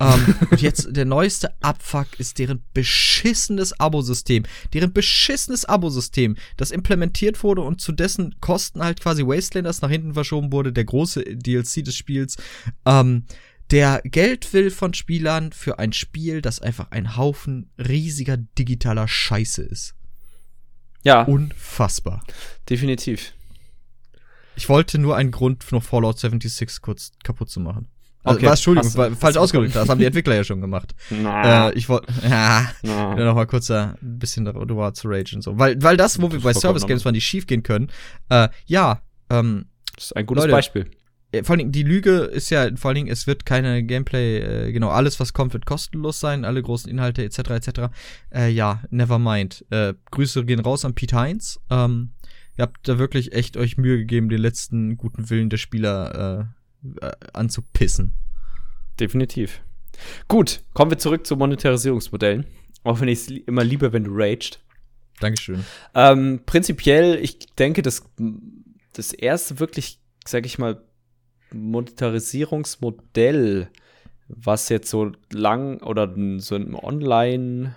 ähm, 0.00 0.34
und 0.50 0.62
jetzt 0.62 0.96
der 0.96 1.04
neueste 1.04 1.50
Abfuck 1.60 2.06
ist 2.18 2.38
deren 2.38 2.62
beschissenes 2.72 3.78
Abosystem. 3.78 4.44
Deren 4.72 4.94
beschissenes 4.94 5.66
Abosystem, 5.66 6.36
das 6.56 6.70
implementiert 6.70 7.42
wurde 7.42 7.62
und 7.62 7.82
zu 7.82 7.92
dessen 7.92 8.36
Kosten 8.40 8.82
halt 8.82 9.00
quasi 9.00 9.26
Wastelanders 9.26 9.82
nach 9.82 9.90
hinten 9.90 10.14
verschoben 10.14 10.52
wurde, 10.52 10.72
der 10.72 10.84
große 10.84 11.22
DLC 11.22 11.84
des 11.84 11.96
Spiels. 11.96 12.36
Ähm, 12.86 13.24
der 13.70 14.00
Geld 14.04 14.52
will 14.52 14.70
von 14.70 14.94
Spielern 14.94 15.52
für 15.52 15.78
ein 15.78 15.92
Spiel, 15.92 16.40
das 16.42 16.60
einfach 16.60 16.90
ein 16.90 17.16
Haufen 17.16 17.70
riesiger 17.78 18.36
digitaler 18.36 19.08
Scheiße 19.08 19.62
ist. 19.62 19.94
Ja, 21.02 21.22
Unfassbar. 21.22 22.22
definitiv. 22.68 23.32
Ich 24.56 24.68
wollte 24.68 24.98
nur 24.98 25.16
einen 25.16 25.30
Grund, 25.30 25.70
noch 25.70 25.82
Fallout 25.84 26.18
76 26.18 26.80
kurz 26.82 27.12
kaputt 27.22 27.48
zu 27.50 27.60
machen. 27.60 27.86
Also, 28.24 28.38
Okay, 28.38 28.46
war, 28.46 28.52
Entschuldigung, 28.54 28.94
war 28.96 29.10
hast 29.10 29.20
falsch 29.20 29.36
ausgedrückt. 29.36 29.76
Das 29.76 29.88
haben 29.88 30.00
die 30.00 30.04
Entwickler 30.04 30.34
ja 30.34 30.42
schon 30.44 30.60
gemacht. 30.60 30.94
Na, 31.10 31.68
Äh, 31.68 31.74
ich 31.74 31.88
wollte 31.88 32.12
ja, 32.28 32.68
na. 32.82 33.14
noch 33.14 33.34
mal 33.36 33.46
kurz 33.46 33.68
da 33.68 33.96
ein 34.02 34.18
bisschen 34.18 34.44
darüber 34.44 34.92
zu 34.92 35.06
ragen 35.08 35.40
so, 35.40 35.56
weil 35.58 35.80
weil 35.82 35.96
das, 35.96 36.20
wo 36.20 36.32
wir 36.32 36.40
bei 36.40 36.52
Service 36.52 36.86
Games 36.86 37.04
waren, 37.04 37.14
die 37.14 37.20
schief 37.20 37.46
gehen 37.46 37.62
können. 37.62 37.90
Äh, 38.28 38.48
ja, 38.66 39.02
ähm, 39.30 39.66
Das 39.94 40.06
ist 40.06 40.16
ein 40.16 40.26
gutes 40.26 40.42
Leute, 40.44 40.52
Beispiel. 40.52 40.90
Äh, 41.32 41.42
vor 41.42 41.52
allen 41.52 41.58
Dingen, 41.58 41.72
die 41.72 41.82
Lüge 41.82 42.20
ist 42.20 42.50
ja, 42.50 42.74
vor 42.76 42.90
allen 42.90 42.96
Dingen, 42.96 43.08
es 43.08 43.26
wird 43.26 43.44
keine 43.44 43.82
Gameplay, 43.82 44.38
äh, 44.38 44.72
genau, 44.72 44.88
alles, 44.88 45.20
was 45.20 45.32
kommt, 45.32 45.52
wird 45.52 45.66
kostenlos 45.66 46.20
sein, 46.20 46.44
alle 46.44 46.62
großen 46.62 46.90
Inhalte, 46.90 47.22
etc., 47.22 47.38
etc. 47.50 47.70
Äh, 48.34 48.50
ja, 48.50 48.82
never 48.90 49.18
mind. 49.18 49.64
Äh, 49.70 49.94
Grüße 50.10 50.44
gehen 50.44 50.60
raus 50.60 50.84
an 50.84 50.94
Pete 50.94 51.16
Heinz. 51.16 51.60
Ähm, 51.70 52.12
ihr 52.56 52.62
habt 52.62 52.88
da 52.88 52.98
wirklich 52.98 53.32
echt 53.32 53.56
euch 53.56 53.76
Mühe 53.76 53.98
gegeben, 53.98 54.28
den 54.28 54.40
letzten 54.40 54.96
guten 54.96 55.28
Willen 55.28 55.50
der 55.50 55.58
Spieler 55.58 56.50
äh, 57.02 57.06
äh, 57.06 57.12
anzupissen. 57.32 58.14
Definitiv. 58.98 59.60
Gut, 60.28 60.62
kommen 60.72 60.90
wir 60.90 60.98
zurück 60.98 61.26
zu 61.26 61.36
Monetarisierungsmodellen. 61.36 62.46
Auch 62.84 63.00
wenn 63.00 63.08
ich 63.08 63.20
es 63.20 63.28
immer 63.28 63.64
liebe, 63.64 63.92
wenn 63.92 64.04
du 64.04 64.12
raged. 64.14 64.60
Dankeschön. 65.20 65.64
Ähm, 65.94 66.40
prinzipiell, 66.46 67.16
ich 67.16 67.38
denke, 67.56 67.82
das, 67.82 68.04
das 68.92 69.12
erste 69.12 69.58
wirklich, 69.58 70.00
sag 70.24 70.46
ich 70.46 70.58
mal, 70.58 70.80
Monetarisierungsmodell, 71.52 73.68
was 74.28 74.68
jetzt 74.68 74.90
so 74.90 75.12
lang 75.32 75.82
oder 75.82 76.14
so 76.38 76.56
im 76.56 76.74
Online, 76.74 77.74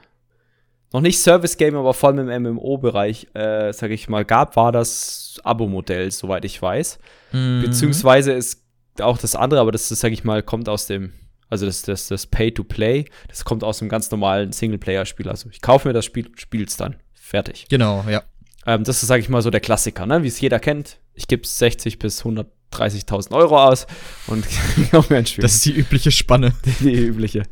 noch 0.93 1.01
nicht 1.01 1.19
Service-Game, 1.19 1.75
aber 1.75 1.93
vor 1.93 2.10
allem 2.10 2.29
im 2.29 2.43
MMO-Bereich, 2.43 3.27
äh, 3.34 3.71
sag 3.71 3.91
ich 3.91 4.10
mal, 4.10 4.25
gab, 4.25 4.57
war 4.57 4.73
das 4.73 5.39
Abo-Modell, 5.43 6.12
soweit 6.12 6.43
ich 6.43 6.62
weiß. 6.62 6.99
Mhm. 7.31 7.62
Beziehungsweise 7.62 8.34
ist 8.34 8.65
auch 8.99 9.17
das 9.17 9.36
andere, 9.36 9.62
aber 9.62 9.71
das, 9.71 9.88
das 9.88 10.01
sag 10.01 10.12
ich 10.12 10.25
mal, 10.25 10.43
kommt 10.43 10.67
aus 10.67 10.88
dem, 10.88 11.13
also 11.49 11.65
das, 11.65 11.84
das, 11.84 12.07
das 12.07 12.27
Pay-to-Play, 12.27 13.05
das 13.29 13.45
kommt 13.45 13.63
aus 13.63 13.79
dem 13.79 13.88
ganz 13.88 14.12
normalen 14.12 14.51
Singleplayer-Spiel. 14.51 15.29
Also 15.29 15.49
ich 15.49 15.62
kaufe 15.62 15.88
mir 15.88 15.93
das 15.93 16.03
Spiel 16.03 16.27
und 16.27 16.41
spiel's 16.41 16.75
dann. 16.75 16.97
Fertig. 17.13 17.67
Genau, 17.69 18.03
ja. 18.10 18.23
Ähm, 18.65 18.84
das 18.84 19.01
ist, 19.01 19.07
sag 19.07 19.21
ich 19.21 19.29
mal, 19.29 19.41
so 19.41 19.49
der 19.49 19.62
Klassiker, 19.62 20.05
ne? 20.05 20.23
Wie 20.23 20.27
es 20.27 20.41
jeder 20.41 20.60
kennt. 20.60 20.97
Ich 21.13 21.27
gebe 21.27 21.47
60 21.47 21.99
bis 21.99 22.25
130.000 22.71 23.34
Euro 23.34 23.62
aus 23.62 23.88
und 24.27 24.45
kaufe 24.91 25.13
mir 25.13 25.19
ein 25.19 25.25
Spiel. 25.25 25.41
Das 25.41 25.55
ist 25.55 25.65
die 25.65 25.73
übliche 25.73 26.12
Spanne. 26.12 26.53
die 26.79 26.93
übliche. 26.95 27.43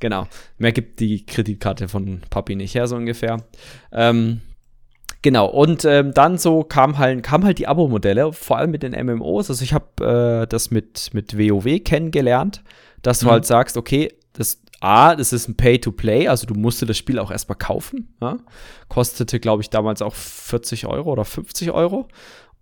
Genau. 0.00 0.26
Mehr 0.58 0.72
gibt 0.72 1.00
die 1.00 1.24
Kreditkarte 1.24 1.88
von 1.88 2.20
Papi 2.30 2.56
nicht 2.56 2.74
her, 2.74 2.86
so 2.86 2.96
ungefähr. 2.96 3.38
Ähm, 3.92 4.40
genau. 5.22 5.46
Und 5.46 5.84
ähm, 5.84 6.12
dann 6.14 6.38
so 6.38 6.62
kam 6.62 6.98
halt, 6.98 7.22
kamen 7.22 7.44
halt 7.44 7.58
die 7.58 7.66
Abo-Modelle, 7.68 8.32
vor 8.32 8.58
allem 8.58 8.70
mit 8.70 8.82
den 8.82 8.92
MMOs. 8.92 9.50
Also 9.50 9.62
ich 9.64 9.72
habe 9.72 10.42
äh, 10.42 10.46
das 10.46 10.70
mit, 10.70 11.10
mit 11.12 11.38
WoW 11.38 11.82
kennengelernt, 11.82 12.62
dass 13.02 13.20
du 13.20 13.26
Mhm. 13.26 13.30
halt 13.30 13.46
sagst, 13.46 13.76
okay, 13.76 14.12
das 14.32 14.60
A, 14.80 15.16
das 15.16 15.32
ist 15.32 15.48
ein 15.48 15.56
Pay-to-Play, 15.56 16.28
also 16.28 16.46
du 16.46 16.52
musst 16.54 16.82
dir 16.82 16.86
das 16.86 16.98
Spiel 16.98 17.18
auch 17.18 17.30
erstmal 17.30 17.56
kaufen. 17.56 18.14
Ja? 18.20 18.36
Kostete, 18.88 19.40
glaube 19.40 19.62
ich, 19.62 19.70
damals 19.70 20.02
auch 20.02 20.14
40 20.14 20.86
Euro 20.86 21.10
oder 21.12 21.24
50 21.24 21.70
Euro. 21.70 22.08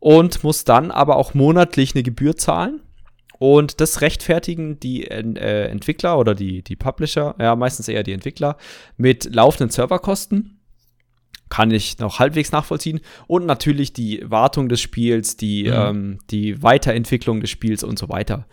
Und 0.04 0.44
musst 0.44 0.68
dann 0.68 0.90
aber 0.90 1.16
auch 1.16 1.32
monatlich 1.32 1.94
eine 1.94 2.02
Gebühr 2.02 2.36
zahlen. 2.36 2.82
Und 3.38 3.80
das 3.80 4.02
rechtfertigen 4.02 4.78
die 4.78 5.06
äh, 5.06 5.64
Entwickler 5.68 6.18
oder 6.18 6.34
die, 6.34 6.62
die 6.62 6.76
Publisher, 6.76 7.34
ja, 7.40 7.56
meistens 7.56 7.88
eher 7.88 8.02
die 8.02 8.12
Entwickler, 8.12 8.58
mit 8.98 9.34
laufenden 9.34 9.70
Serverkosten. 9.70 10.60
Kann 11.48 11.70
ich 11.70 11.98
noch 11.98 12.18
halbwegs 12.18 12.52
nachvollziehen. 12.52 13.00
Und 13.26 13.46
natürlich 13.46 13.94
die 13.94 14.22
Wartung 14.26 14.68
des 14.68 14.82
Spiels, 14.82 15.38
die, 15.38 15.64
Mhm. 15.64 15.72
ähm, 15.72 16.18
die 16.30 16.62
Weiterentwicklung 16.62 17.40
des 17.40 17.48
Spiels 17.48 17.82
und 17.82 17.98
so 17.98 18.10
weiter. 18.10 18.46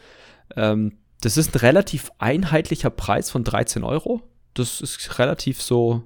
Ähm, 0.56 1.00
das 1.20 1.36
ist 1.36 1.54
ein 1.54 1.60
relativ 1.60 2.12
einheitlicher 2.18 2.90
Preis 2.92 3.30
von 3.30 3.44
13 3.44 3.84
Euro. 3.84 4.22
Das 4.54 4.80
ist 4.80 5.20
relativ 5.20 5.62
so. 5.62 6.04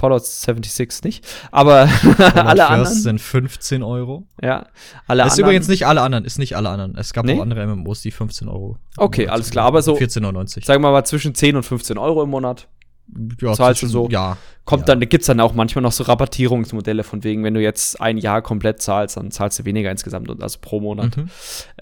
Fallout 0.00 0.24
76 0.24 1.04
nicht. 1.04 1.26
Aber 1.52 1.80
alle 2.34 2.56
First 2.56 2.60
anderen. 2.70 2.86
sind 2.98 3.20
15 3.20 3.82
Euro. 3.82 4.26
Ja, 4.42 4.66
alle 5.06 5.22
ist 5.22 5.32
anderen. 5.32 5.40
übrigens 5.50 5.68
nicht 5.68 5.86
alle 5.86 6.00
anderen, 6.00 6.24
ist 6.24 6.38
nicht 6.38 6.56
alle 6.56 6.70
anderen. 6.70 6.96
Es 6.96 7.12
gab 7.12 7.24
Nee? 7.26 7.36
auch 7.38 7.42
andere 7.42 7.66
MMOs, 7.66 8.00
die 8.02 8.10
15 8.10 8.48
Euro. 8.48 8.78
Okay, 8.96 9.28
alles 9.28 9.50
klar, 9.50 9.66
aber 9.66 9.82
so- 9.82 9.96
14,99. 9.96 10.64
sagen 10.64 10.82
wir 10.82 10.90
mal 10.90 11.04
zwischen 11.04 11.34
10 11.34 11.56
und 11.56 11.62
15 11.62 11.98
Euro 11.98 12.22
im 12.22 12.30
Monat. 12.30 12.66
Ja, 13.42 13.52
zahlst 13.54 13.82
du 13.82 13.86
zwischen- 13.86 13.92
so? 13.92 14.08
Ja. 14.08 14.36
Kommt 14.64 14.88
ja. 14.88 14.94
dann, 14.94 15.00
gibt's 15.08 15.26
dann 15.26 15.40
auch 15.40 15.52
manchmal 15.52 15.82
noch 15.82 15.90
so 15.92 16.04
Rabattierungsmodelle 16.04 17.02
von 17.02 17.24
wegen, 17.24 17.42
wenn 17.42 17.54
du 17.54 17.60
jetzt 17.60 18.00
ein 18.00 18.18
Jahr 18.18 18.40
komplett 18.40 18.80
zahlst, 18.80 19.16
dann 19.16 19.30
zahlst 19.32 19.58
du 19.58 19.64
weniger 19.64 19.90
insgesamt, 19.90 20.28
und 20.28 20.42
also 20.42 20.58
pro 20.60 20.78
Monat. 20.80 21.16
Mhm. 21.16 21.28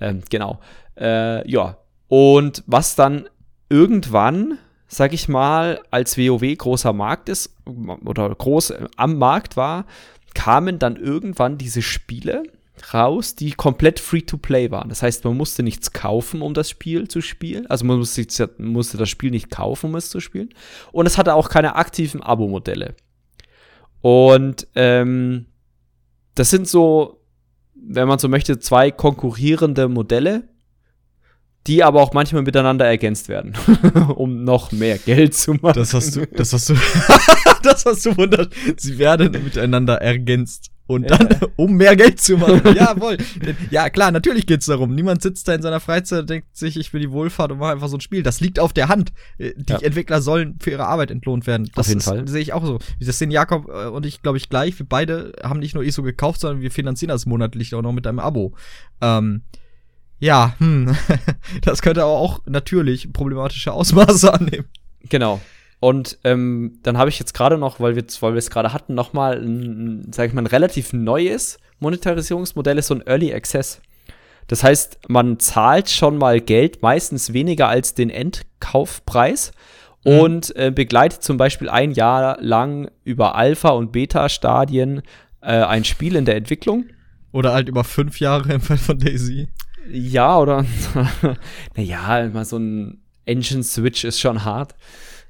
Ähm, 0.00 0.22
genau. 0.30 0.58
Äh, 0.98 1.48
ja. 1.50 1.76
Und 2.08 2.64
was 2.66 2.94
dann 2.94 3.28
irgendwann, 3.68 4.58
sag 4.88 5.12
ich 5.12 5.28
mal, 5.28 5.80
als 5.90 6.16
WoW 6.16 6.56
großer 6.56 6.92
Markt 6.92 7.28
ist 7.28 7.54
oder 8.04 8.34
groß 8.34 8.70
äh, 8.70 8.88
am 8.96 9.18
Markt 9.18 9.56
war, 9.56 9.84
kamen 10.34 10.78
dann 10.78 10.96
irgendwann 10.96 11.58
diese 11.58 11.82
Spiele 11.82 12.42
raus, 12.94 13.34
die 13.34 13.52
komplett 13.52 14.00
free-to-play 14.00 14.70
waren. 14.70 14.88
Das 14.88 15.02
heißt, 15.02 15.24
man 15.24 15.36
musste 15.36 15.62
nichts 15.62 15.92
kaufen, 15.92 16.42
um 16.42 16.54
das 16.54 16.70
Spiel 16.70 17.08
zu 17.08 17.20
spielen. 17.20 17.66
Also 17.66 17.84
man 17.84 17.98
musste, 17.98 18.50
musste 18.58 18.96
das 18.96 19.08
Spiel 19.08 19.30
nicht 19.30 19.50
kaufen, 19.50 19.90
um 19.90 19.96
es 19.96 20.10
zu 20.10 20.20
spielen. 20.20 20.50
Und 20.92 21.06
es 21.06 21.18
hatte 21.18 21.34
auch 21.34 21.48
keine 21.48 21.76
aktiven 21.76 22.22
Abo-Modelle. 22.22 22.94
Und 24.00 24.68
ähm, 24.74 25.46
das 26.34 26.50
sind 26.50 26.68
so, 26.68 27.20
wenn 27.74 28.08
man 28.08 28.20
so 28.20 28.28
möchte, 28.28 28.58
zwei 28.60 28.90
konkurrierende 28.90 29.88
Modelle, 29.88 30.44
die 31.68 31.84
aber 31.84 32.00
auch 32.02 32.14
manchmal 32.14 32.42
miteinander 32.42 32.86
ergänzt 32.86 33.28
werden, 33.28 33.54
um 34.16 34.42
noch 34.42 34.72
mehr 34.72 34.96
Geld 34.98 35.34
zu 35.34 35.54
machen. 35.54 35.74
Das 35.74 35.92
hast 35.92 36.16
du, 36.16 36.26
das 36.26 36.52
hast 36.52 36.70
du, 36.70 36.74
das 37.62 37.84
hast 37.84 38.06
du 38.06 38.16
wundert. 38.16 38.52
Sie 38.78 38.98
werden 38.98 39.32
miteinander 39.44 40.00
ergänzt. 40.00 40.70
Und 40.86 41.10
dann, 41.10 41.28
ja. 41.28 41.46
um 41.56 41.74
mehr 41.74 41.94
Geld 41.96 42.18
zu 42.18 42.38
machen. 42.38 42.62
Jawohl. 42.74 43.18
Ja, 43.70 43.90
klar, 43.90 44.10
natürlich 44.10 44.46
geht's 44.46 44.64
darum. 44.64 44.94
Niemand 44.94 45.20
sitzt 45.20 45.46
da 45.46 45.54
in 45.54 45.60
seiner 45.60 45.80
Freizeit 45.80 46.20
und 46.20 46.30
denkt 46.30 46.56
sich, 46.56 46.78
ich 46.78 46.90
will 46.94 47.02
die 47.02 47.10
Wohlfahrt 47.10 47.52
und 47.52 47.58
mache 47.58 47.72
einfach 47.72 47.88
so 47.88 47.98
ein 47.98 48.00
Spiel. 48.00 48.22
Das 48.22 48.40
liegt 48.40 48.58
auf 48.58 48.72
der 48.72 48.88
Hand. 48.88 49.12
Äh, 49.36 49.52
die 49.54 49.70
ja. 49.74 49.80
Entwickler 49.80 50.22
sollen 50.22 50.56
für 50.60 50.70
ihre 50.70 50.86
Arbeit 50.86 51.10
entlohnt 51.10 51.46
werden. 51.46 51.70
Das 51.74 51.84
auf 51.84 51.88
jeden 51.88 51.98
ist, 51.98 52.06
Fall. 52.06 52.26
sehe 52.26 52.40
ich 52.40 52.54
auch 52.54 52.64
so. 52.64 52.78
Das 53.00 53.18
sehen 53.18 53.30
Jakob 53.30 53.68
äh, 53.68 53.88
und 53.88 54.06
ich, 54.06 54.22
glaube 54.22 54.38
ich, 54.38 54.48
gleich. 54.48 54.78
Wir 54.78 54.86
beide 54.88 55.34
haben 55.42 55.60
nicht 55.60 55.74
nur 55.74 55.84
ISO 55.84 56.02
gekauft, 56.02 56.40
sondern 56.40 56.62
wir 56.62 56.70
finanzieren 56.70 57.10
das 57.10 57.26
monatlich 57.26 57.74
auch 57.74 57.82
noch 57.82 57.92
mit 57.92 58.06
einem 58.06 58.18
Abo. 58.18 58.54
Ähm, 59.02 59.42
ja, 60.18 60.54
hm. 60.58 60.96
das 61.62 61.82
könnte 61.82 62.02
aber 62.02 62.12
auch 62.12 62.40
natürlich 62.46 63.12
problematische 63.12 63.72
Ausmaße 63.72 64.32
annehmen. 64.34 64.66
Genau. 65.08 65.40
Und 65.80 66.18
ähm, 66.24 66.78
dann 66.82 66.98
habe 66.98 67.08
ich 67.08 67.18
jetzt 67.18 67.34
gerade 67.34 67.56
noch, 67.56 67.78
weil 67.78 67.94
wir 67.94 68.04
weil 68.20 68.32
wir 68.32 68.38
es 68.38 68.50
gerade 68.50 68.72
hatten, 68.72 68.94
noch 68.94 69.12
mal 69.12 69.38
ein, 69.38 70.10
sag 70.12 70.28
ich 70.28 70.34
mal, 70.34 70.42
ein 70.42 70.46
relativ 70.46 70.92
neues 70.92 71.58
Monetarisierungsmodell 71.78 72.78
ist 72.78 72.88
so 72.88 72.94
ein 72.94 73.06
Early 73.06 73.32
Access. 73.32 73.80
Das 74.48 74.64
heißt, 74.64 74.98
man 75.08 75.38
zahlt 75.38 75.90
schon 75.90 76.16
mal 76.16 76.40
Geld, 76.40 76.82
meistens 76.82 77.32
weniger 77.32 77.68
als 77.68 77.94
den 77.94 78.10
Endkaufpreis 78.10 79.52
mhm. 80.04 80.12
und 80.18 80.56
äh, 80.56 80.72
begleitet 80.74 81.22
zum 81.22 81.36
Beispiel 81.36 81.68
ein 81.68 81.92
Jahr 81.92 82.38
lang 82.40 82.90
über 83.04 83.36
Alpha- 83.36 83.70
und 83.70 83.92
Beta-Stadien 83.92 85.02
äh, 85.42 85.52
ein 85.52 85.84
Spiel 85.84 86.16
in 86.16 86.24
der 86.24 86.36
Entwicklung. 86.36 86.86
Oder 87.30 87.52
halt 87.52 87.68
über 87.68 87.84
fünf 87.84 88.20
Jahre 88.20 88.54
im 88.54 88.60
Fall 88.60 88.78
von 88.78 88.98
Daisy. 88.98 89.48
Ja, 89.90 90.38
oder 90.38 90.64
naja, 91.76 92.28
mal 92.32 92.44
so 92.44 92.58
ein 92.58 93.02
Engine-Switch 93.24 94.04
ist 94.04 94.20
schon 94.20 94.44
hart. 94.44 94.74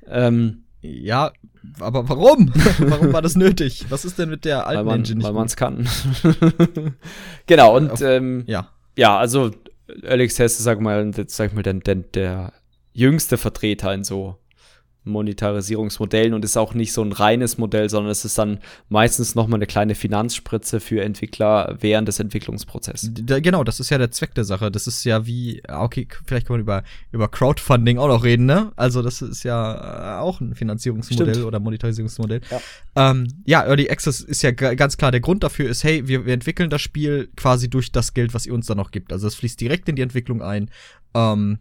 Ähm, 0.06 0.64
ja, 0.80 1.32
aber 1.80 2.08
warum? 2.08 2.52
warum 2.78 3.12
war 3.12 3.22
das 3.22 3.36
nötig? 3.36 3.86
Was 3.88 4.04
ist 4.04 4.18
denn 4.18 4.30
mit 4.30 4.44
der 4.44 4.66
alten 4.66 4.78
weil 4.78 4.84
man, 4.84 5.00
Engine 5.00 5.22
Weil 5.22 5.32
man 5.32 5.46
es 5.46 5.56
kann. 5.56 5.88
genau, 7.46 7.76
und 7.76 8.00
ähm, 8.00 8.44
ja. 8.46 8.70
ja, 8.96 9.18
also 9.18 9.50
Alex 10.06 10.38
Hesse, 10.38 10.62
sag 10.62 10.80
mal, 10.80 11.10
sag 11.26 11.54
mal, 11.54 11.62
der, 11.62 11.74
der, 11.74 11.94
der 11.96 12.52
jüngste 12.92 13.36
Vertreter 13.36 13.92
in 13.94 14.04
so 14.04 14.38
Monetarisierungsmodellen 15.04 16.34
und 16.34 16.44
ist 16.44 16.56
auch 16.56 16.74
nicht 16.74 16.92
so 16.92 17.02
ein 17.02 17.12
reines 17.12 17.58
Modell, 17.58 17.88
sondern 17.88 18.10
es 18.10 18.24
ist 18.24 18.38
dann 18.38 18.58
meistens 18.88 19.34
nochmal 19.34 19.58
eine 19.58 19.66
kleine 19.66 19.94
Finanzspritze 19.94 20.80
für 20.80 21.02
Entwickler 21.02 21.76
während 21.80 22.08
des 22.08 22.20
Entwicklungsprozesses. 22.20 23.10
Da, 23.14 23.40
genau, 23.40 23.64
das 23.64 23.80
ist 23.80 23.90
ja 23.90 23.98
der 23.98 24.10
Zweck 24.10 24.34
der 24.34 24.44
Sache. 24.44 24.70
Das 24.70 24.86
ist 24.86 25.04
ja 25.04 25.26
wie, 25.26 25.62
ah, 25.66 25.82
okay, 25.82 26.06
vielleicht 26.26 26.46
kann 26.46 26.54
man 26.54 26.60
über, 26.60 26.82
über 27.10 27.28
Crowdfunding 27.28 27.98
auch 27.98 28.08
noch 28.08 28.24
reden, 28.24 28.46
ne? 28.46 28.72
Also 28.76 29.02
das 29.02 29.22
ist 29.22 29.44
ja 29.44 30.18
äh, 30.18 30.20
auch 30.20 30.40
ein 30.40 30.54
Finanzierungsmodell 30.54 31.34
Stimmt. 31.34 31.46
oder 31.46 31.60
Monetarisierungsmodell. 31.60 32.40
Ja. 32.50 32.60
Ähm, 33.10 33.28
ja, 33.46 33.64
Early 33.64 33.88
Access 33.90 34.20
ist 34.20 34.42
ja 34.42 34.50
ganz 34.50 34.96
klar, 34.96 35.10
der 35.10 35.20
Grund 35.20 35.42
dafür 35.42 35.68
ist, 35.68 35.84
hey, 35.84 36.06
wir, 36.06 36.26
wir 36.26 36.34
entwickeln 36.34 36.70
das 36.70 36.82
Spiel 36.82 37.30
quasi 37.36 37.70
durch 37.70 37.92
das 37.92 38.14
Geld, 38.14 38.34
was 38.34 38.46
ihr 38.46 38.54
uns 38.54 38.66
dann 38.66 38.76
noch 38.76 38.90
gibt. 38.90 39.12
Also 39.12 39.26
es 39.26 39.34
fließt 39.34 39.60
direkt 39.60 39.88
in 39.88 39.96
die 39.96 40.02
Entwicklung 40.02 40.42
ein. 40.42 40.70
Ähm, 41.14 41.58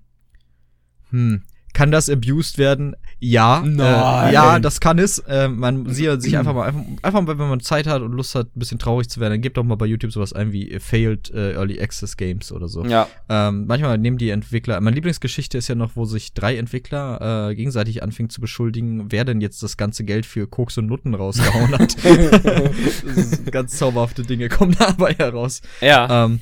hm, 1.10 1.44
kann 1.78 1.92
das 1.92 2.10
abused 2.10 2.58
werden? 2.58 2.96
Ja. 3.20 3.64
Äh, 3.64 4.34
ja, 4.34 4.58
das 4.58 4.80
kann 4.80 4.98
es. 4.98 5.20
Äh, 5.20 5.48
man 5.48 5.88
sieht 5.88 6.24
sich 6.24 6.36
einfach 6.36 6.56
mal, 6.56 6.64
einfach, 6.64 6.82
einfach 7.04 7.22
mal, 7.22 7.38
wenn 7.38 7.50
man 7.50 7.60
Zeit 7.60 7.86
hat 7.86 8.02
und 8.02 8.14
Lust 8.14 8.34
hat, 8.34 8.48
ein 8.48 8.60
bisschen 8.60 8.80
traurig 8.80 9.10
zu 9.10 9.20
werden, 9.20 9.34
dann 9.34 9.42
gebt 9.42 9.58
doch 9.58 9.64
mal 9.64 9.76
bei 9.76 9.86
YouTube 9.86 10.12
sowas 10.12 10.34
ein 10.34 10.52
wie 10.52 10.80
Failed 10.80 11.30
äh, 11.30 11.54
Early 11.54 11.80
Access 11.80 12.18
Games 12.18 12.52
oder 12.52 12.68
so. 12.68 12.84
Ja. 12.84 13.08
Ähm, 13.30 13.68
manchmal 13.68 14.00
nehmen 14.00 14.18
die 14.18 14.32
Entwickler, 14.32 14.82
meine 14.82 14.96
Lieblingsgeschichte 14.96 15.60
ist 15.60 15.68
ja 15.68 15.76
noch, 15.76 15.92
wo 15.96 16.06
sich 16.06 16.34
drei 16.34 16.58
Entwickler 16.58 17.50
äh, 17.52 17.56
gegenseitig 17.56 18.02
anfingen 18.02 18.32
zu 18.32 18.42
beschuldigen, 18.42 19.12
wer 19.12 19.24
denn 19.24 19.40
jetzt 19.40 19.62
das 19.62 19.78
ganze 19.78 20.04
Geld 20.04 20.26
für 20.26 20.48
Koks 20.48 20.80
und 20.80 20.88
Nutten 20.88 21.14
rausgehauen 21.14 21.78
hat. 21.78 21.96
ganz 23.52 23.78
zauberhafte 23.78 24.24
Dinge 24.24 24.50
kommen 24.50 24.76
dabei 24.80 25.14
heraus. 25.14 25.62
Ja. 25.82 26.26
Ähm, 26.26 26.40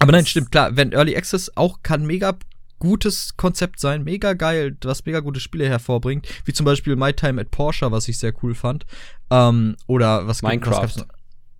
aber 0.00 0.10
nein, 0.10 0.26
stimmt, 0.26 0.50
klar, 0.50 0.76
wenn 0.76 0.90
Early 0.90 1.16
Access 1.16 1.52
auch 1.54 1.84
kann 1.84 2.04
mega 2.04 2.36
gutes 2.78 3.36
Konzept 3.36 3.80
sein, 3.80 4.04
mega 4.04 4.32
geil, 4.34 4.76
was 4.82 5.04
mega 5.04 5.20
gute 5.20 5.40
Spiele 5.40 5.68
hervorbringt, 5.68 6.26
wie 6.44 6.52
zum 6.52 6.64
Beispiel 6.64 6.96
My 6.96 7.12
Time 7.12 7.40
at 7.40 7.50
Porsche, 7.50 7.90
was 7.90 8.08
ich 8.08 8.18
sehr 8.18 8.32
cool 8.42 8.54
fand. 8.54 8.86
Ähm, 9.30 9.76
oder 9.86 10.26
was 10.26 10.42
Minecraft. 10.42 10.82
Was 10.82 11.06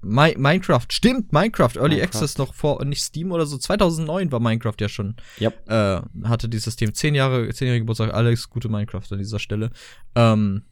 My 0.02 0.34
Minecraft, 0.36 0.86
stimmt, 0.90 1.32
Minecraft, 1.32 1.76
Early 1.76 1.96
Minecraft. 1.96 2.04
Access 2.04 2.38
noch 2.38 2.54
vor, 2.54 2.84
nicht 2.84 3.02
Steam 3.02 3.32
oder 3.32 3.44
so, 3.44 3.58
2009 3.58 4.30
war 4.30 4.40
Minecraft 4.40 4.76
ja 4.78 4.88
schon, 4.88 5.16
yep. 5.40 5.68
äh, 5.68 6.00
hatte 6.24 6.48
dieses 6.48 6.64
System, 6.64 6.94
zehn 6.94 7.14
Jahre, 7.14 7.48
zehnjährige 7.52 7.82
Geburtstag, 7.82 8.14
alles 8.14 8.48
gute 8.48 8.68
Minecraft 8.68 9.02
an 9.10 9.18
dieser 9.18 9.40
Stelle. 9.40 9.70
Ähm, 10.14 10.62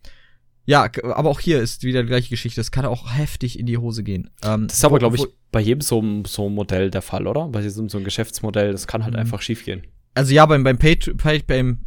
ja, 0.66 0.88
aber 1.02 1.30
auch 1.30 1.40
hier 1.40 1.60
ist 1.60 1.82
wieder 1.82 2.02
die 2.02 2.08
gleiche 2.08 2.30
Geschichte. 2.30 2.60
Es 2.60 2.70
kann 2.70 2.86
auch 2.86 3.12
heftig 3.12 3.58
in 3.58 3.66
die 3.66 3.76
Hose 3.76 4.02
gehen. 4.02 4.30
Ähm, 4.42 4.68
das 4.68 4.78
ist 4.78 4.84
aber, 4.84 4.98
glaube 4.98 5.16
ich, 5.16 5.26
bei 5.50 5.60
jedem 5.60 5.82
so, 5.82 6.02
so 6.26 6.48
Modell 6.48 6.90
der 6.90 7.02
Fall, 7.02 7.26
oder? 7.26 7.48
Bei 7.48 7.60
diesem 7.60 7.88
so 7.88 7.98
ein 7.98 8.04
Geschäftsmodell, 8.04 8.72
das 8.72 8.86
kann 8.86 9.04
halt 9.04 9.14
mhm. 9.14 9.20
einfach 9.20 9.42
schief 9.42 9.64
gehen 9.64 9.82
also 10.14 10.32
ja, 10.32 10.46
beim, 10.46 10.62
beim 10.62 10.78
Pay 10.78 10.96
to 10.96 11.14
Pay, 11.14 11.42
beim, 11.42 11.84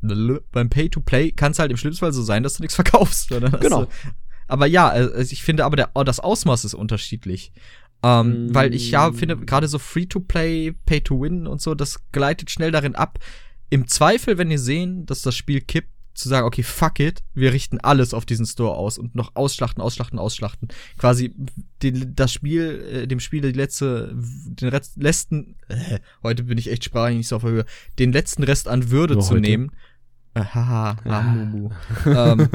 beim 0.52 0.70
Pay 0.70 0.90
to 0.90 1.00
Play 1.00 1.32
kann 1.32 1.54
es 1.54 1.60
halt 1.60 1.72
im 1.72 1.78
schlimmsten 1.78 2.02
Fall 2.02 2.14
so 2.14 2.22
sein, 2.22 2.44
dass 2.44 2.56
du 2.56 2.64
nichts 2.64 2.76
verkaufst. 2.76 3.30
Genau. 3.30 3.86
Du, 3.86 3.88
aber 4.48 4.66
ja, 4.66 4.90
also 4.90 5.32
ich 5.32 5.44
finde 5.44 5.66
aber 5.66 5.76
der, 5.76 5.90
das 6.06 6.20
Ausmaß 6.20 6.66
ist 6.66 6.74
unterschiedlich. 6.74 7.52
Ähm, 8.04 8.48
mm. 8.48 8.56
Weil 8.56 8.74
ich 8.74 8.92
ja 8.92 9.12
finde, 9.12 9.38
gerade 9.38 9.68
so 9.68 9.80
Free-to-Play, 9.80 10.74
Pay-to-Win 10.86 11.48
und 11.48 11.62
so, 11.62 11.74
das 11.74 12.00
gleitet 12.12 12.52
schnell 12.52 12.72
darin 12.72 12.96
ab. 12.96 13.20
Im 13.70 13.88
Zweifel, 13.88 14.38
wenn 14.38 14.52
ihr 14.52 14.60
sehen, 14.60 15.06
dass 15.06 15.22
das 15.22 15.36
Spiel 15.36 15.62
kippt, 15.62 15.90
zu 16.18 16.30
sagen, 16.30 16.48
okay, 16.48 16.64
fuck 16.64 17.00
it, 17.00 17.24
wir 17.34 17.54
richten 17.54 17.80
alles 17.80 18.14
auf 18.14 18.26
diesen 18.26 18.46
Store 18.46 18.76
aus 18.76 18.98
und 18.98 19.16
noch 19.16 19.36
ausschlachten, 19.36 19.82
ausschlachten, 19.82 20.20
ausschlachten. 20.20 20.70
Quasi 20.98 21.34
die, 21.82 22.16
das 22.16 22.34
Spiel, 22.34 22.82
äh, 22.92 23.08
dem 23.08 23.20
Spiel 23.20 23.42
die 23.42 23.52
letzte, 23.52 24.14
den 24.16 24.70
Rest, 24.70 24.98
letzten, 24.98 25.56
äh, 25.68 26.00
heute 26.24 26.44
bin 26.44 26.58
ich 26.58 26.72
echt 26.72 26.84
sprachlich 26.86 27.18
nicht 27.18 27.28
so 27.28 27.38
auf 27.38 27.44
der 27.44 27.52
Höhe, 27.52 27.66
den 28.00 28.12
letzten 28.12 28.44
Rest 28.44 28.68
an 28.68 28.90
Würde 28.90 29.16
Nur 29.16 29.24
zu 29.24 29.32
heute. 29.32 29.42
nehmen. 29.42 29.72
Äh, 30.34 30.44
haha, 30.44 30.98
ah. 31.06 31.36
ähm, 32.06 32.50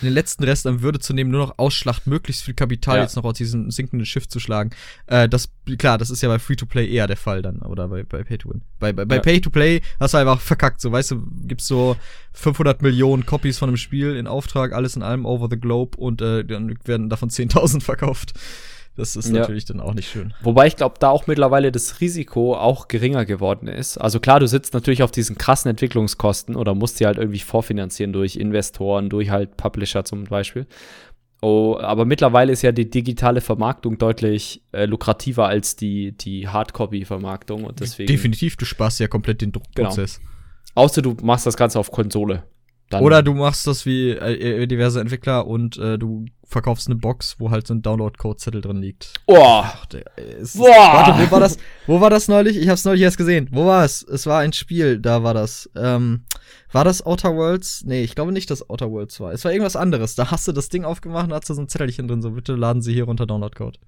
den 0.00 0.12
letzten 0.12 0.44
Rest 0.44 0.66
an 0.66 0.82
Würde 0.82 1.00
zu 1.00 1.12
nehmen, 1.12 1.30
nur 1.30 1.46
noch 1.46 1.58
ausschlacht, 1.58 2.06
möglichst 2.06 2.44
viel 2.44 2.54
Kapital 2.54 2.96
ja. 2.96 3.02
jetzt 3.02 3.16
noch 3.16 3.24
aus 3.24 3.34
diesem 3.34 3.70
sinkenden 3.70 4.06
Schiff 4.06 4.28
zu 4.28 4.38
schlagen. 4.38 4.70
Äh, 5.06 5.28
das, 5.28 5.50
klar, 5.78 5.98
das 5.98 6.10
ist 6.10 6.22
ja 6.22 6.28
bei 6.28 6.38
Free-to-Play 6.38 6.88
eher 6.88 7.06
der 7.06 7.16
Fall 7.16 7.42
dann, 7.42 7.58
oder 7.58 7.88
bei, 7.88 8.04
bei 8.04 8.22
Pay-to-Win. 8.22 8.62
Bei, 8.78 8.92
bei, 8.92 9.04
bei 9.04 9.16
ja. 9.16 9.20
Pay-to-Play 9.20 9.80
hast 9.98 10.14
du 10.14 10.18
einfach 10.18 10.40
verkackt, 10.40 10.80
so, 10.80 10.92
weißt 10.92 11.12
du, 11.12 11.22
gibst 11.46 11.66
so 11.66 11.96
500 12.32 12.82
Millionen 12.82 13.26
Copies 13.26 13.58
von 13.58 13.68
einem 13.68 13.76
Spiel 13.76 14.16
in 14.16 14.26
Auftrag, 14.26 14.72
alles 14.72 14.96
in 14.96 15.02
allem 15.02 15.26
over 15.26 15.48
the 15.50 15.58
globe 15.58 15.96
und 15.98 16.22
äh, 16.22 16.44
dann 16.44 16.74
werden 16.84 17.08
davon 17.08 17.30
10.000 17.30 17.80
verkauft. 17.82 18.34
Das 18.94 19.16
ist 19.16 19.28
ja. 19.28 19.40
natürlich 19.40 19.64
dann 19.64 19.80
auch 19.80 19.94
nicht 19.94 20.10
schön. 20.10 20.34
Wobei 20.42 20.66
ich 20.66 20.76
glaube, 20.76 20.96
da 20.98 21.08
auch 21.08 21.26
mittlerweile 21.26 21.72
das 21.72 22.00
Risiko 22.00 22.54
auch 22.54 22.88
geringer 22.88 23.24
geworden 23.24 23.66
ist. 23.66 23.96
Also 23.96 24.20
klar, 24.20 24.38
du 24.38 24.46
sitzt 24.46 24.74
natürlich 24.74 25.02
auf 25.02 25.10
diesen 25.10 25.38
krassen 25.38 25.70
Entwicklungskosten 25.70 26.56
oder 26.56 26.74
musst 26.74 26.98
sie 26.98 27.06
halt 27.06 27.16
irgendwie 27.16 27.38
vorfinanzieren 27.38 28.12
durch 28.12 28.36
Investoren, 28.36 29.08
durch 29.08 29.30
halt 29.30 29.56
Publisher 29.56 30.04
zum 30.04 30.24
Beispiel. 30.24 30.66
Oh, 31.40 31.76
aber 31.80 32.04
mittlerweile 32.04 32.52
ist 32.52 32.62
ja 32.62 32.70
die 32.70 32.88
digitale 32.88 33.40
Vermarktung 33.40 33.98
deutlich 33.98 34.62
äh, 34.70 34.84
lukrativer 34.84 35.48
als 35.48 35.74
die, 35.74 36.12
die 36.16 36.48
Hardcopy-Vermarktung 36.48 37.64
und 37.64 37.80
deswegen. 37.80 38.06
Definitiv, 38.06 38.56
du 38.56 38.64
sparst 38.64 39.00
ja 39.00 39.08
komplett 39.08 39.40
den 39.40 39.50
Druckprozess. 39.50 40.18
Genau. 40.18 40.30
Außer 40.74 41.02
du 41.02 41.16
machst 41.22 41.46
das 41.46 41.56
Ganze 41.56 41.80
auf 41.80 41.90
Konsole. 41.90 42.44
Dann 42.92 43.02
Oder 43.02 43.22
du 43.22 43.32
machst 43.32 43.66
das 43.66 43.86
wie 43.86 44.10
äh, 44.10 44.66
diverse 44.66 45.00
Entwickler 45.00 45.46
und 45.46 45.78
äh, 45.78 45.98
du 45.98 46.26
verkaufst 46.44 46.88
eine 46.88 46.96
Box, 46.96 47.36
wo 47.38 47.50
halt 47.50 47.66
so 47.66 47.72
ein 47.72 47.80
Download-Code-Zettel 47.80 48.60
drin 48.60 48.76
liegt. 48.76 49.14
Oh. 49.26 49.38
Ach, 49.40 49.86
der 49.86 50.04
ist, 50.18 50.58
Boah. 50.58 50.66
Warte, 50.68 51.24
wo 51.24 51.30
war 51.30 51.40
das? 51.40 51.56
Wo 51.86 52.00
war 52.02 52.10
das 52.10 52.28
neulich? 52.28 52.58
Ich 52.58 52.68
hab's 52.68 52.84
neulich 52.84 53.00
erst 53.00 53.16
gesehen. 53.16 53.48
Wo 53.50 53.64
war 53.64 53.86
es? 53.86 54.02
Es 54.02 54.26
war 54.26 54.40
ein 54.40 54.52
Spiel, 54.52 54.98
da 54.98 55.22
war 55.22 55.32
das. 55.32 55.70
Ähm, 55.74 56.24
war 56.70 56.84
das 56.84 57.04
Outer 57.06 57.34
Worlds? 57.34 57.84
Nee, 57.86 58.02
ich 58.02 58.14
glaube 58.14 58.30
nicht, 58.30 58.50
dass 58.50 58.68
Outer 58.68 58.90
Worlds 58.90 59.18
war. 59.20 59.32
Es 59.32 59.42
war 59.46 59.52
irgendwas 59.52 59.76
anderes. 59.76 60.14
Da 60.14 60.30
hast 60.30 60.46
du 60.46 60.52
das 60.52 60.68
Ding 60.68 60.84
aufgemacht 60.84 61.28
und 61.28 61.32
hast 61.32 61.48
du 61.48 61.54
so 61.54 61.62
ein 61.62 61.68
Zettelchen 61.68 62.08
drin, 62.08 62.20
so 62.20 62.32
bitte 62.32 62.56
laden 62.56 62.82
Sie 62.82 62.92
hier 62.92 63.04
runter 63.04 63.24
Download-Code. 63.24 63.78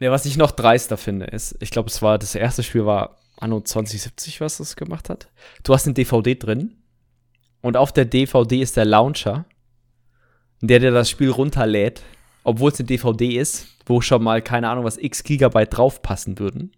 Ja, 0.00 0.10
was 0.10 0.26
ich 0.26 0.36
noch 0.36 0.50
dreister 0.50 0.98
finde, 0.98 1.26
ist, 1.26 1.56
ich 1.60 1.70
glaube, 1.70 1.88
es 1.88 2.02
war 2.02 2.18
das 2.18 2.34
erste 2.34 2.62
Spiel 2.62 2.84
war 2.84 3.16
Anno 3.38 3.62
2070, 3.62 4.42
was 4.42 4.58
das 4.58 4.76
gemacht 4.76 5.08
hat. 5.08 5.28
Du 5.62 5.72
hast 5.72 5.86
eine 5.86 5.94
DVD 5.94 6.34
drin 6.34 6.76
und 7.62 7.76
auf 7.76 7.92
der 7.92 8.04
DVD 8.04 8.60
ist 8.60 8.76
der 8.76 8.84
Launcher, 8.84 9.44
der 10.60 10.78
dir 10.78 10.90
das 10.90 11.10
Spiel 11.10 11.30
runterlädt, 11.30 12.02
obwohl 12.44 12.70
es 12.70 12.78
eine 12.78 12.86
DVD 12.86 13.36
ist, 13.36 13.68
wo 13.86 14.00
schon 14.00 14.22
mal, 14.22 14.42
keine 14.42 14.68
Ahnung, 14.68 14.84
was 14.84 14.98
x 14.98 15.22
Gigabyte 15.24 15.76
draufpassen 15.76 16.38
würden. 16.38 16.72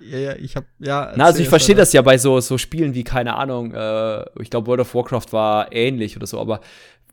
Ja, 0.00 0.18
ja, 0.18 0.36
ich 0.36 0.56
hab, 0.56 0.64
ja. 0.78 1.12
Na, 1.14 1.26
also 1.26 1.42
ich 1.42 1.48
verstehe 1.48 1.74
das 1.74 1.92
ja 1.92 2.02
bei 2.02 2.16
so, 2.16 2.40
so 2.40 2.58
Spielen 2.58 2.94
wie, 2.94 3.04
keine 3.04 3.36
Ahnung, 3.36 3.74
äh, 3.74 4.24
ich 4.40 4.50
glaube 4.50 4.66
World 4.68 4.80
of 4.80 4.94
Warcraft 4.94 5.32
war 5.32 5.72
ähnlich 5.72 6.16
oder 6.16 6.26
so, 6.26 6.40
aber 6.40 6.60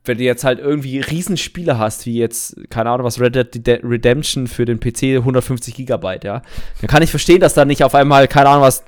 wenn 0.05 0.17
du 0.17 0.23
jetzt 0.23 0.45
halt 0.45 0.59
irgendwie 0.59 0.99
Riesenspiele 1.01 1.77
hast, 1.77 2.05
wie 2.05 2.17
jetzt, 2.17 2.55
keine 2.69 2.89
Ahnung, 2.89 3.05
was 3.05 3.19
Red 3.19 3.53
Dead 3.53 3.81
Redemption 3.83 4.47
für 4.47 4.63
den 4.63 4.79
PC 4.79 5.17
150 5.17 5.75
Gigabyte, 5.75 6.23
ja, 6.23 6.41
dann 6.79 6.87
kann 6.87 7.03
ich 7.03 7.09
verstehen, 7.09 7.41
dass 7.41 7.53
da 7.53 7.65
nicht 7.65 7.83
auf 7.83 7.93
einmal, 7.93 8.27
keine 8.29 8.49
Ahnung, 8.49 8.63
was 8.63 8.85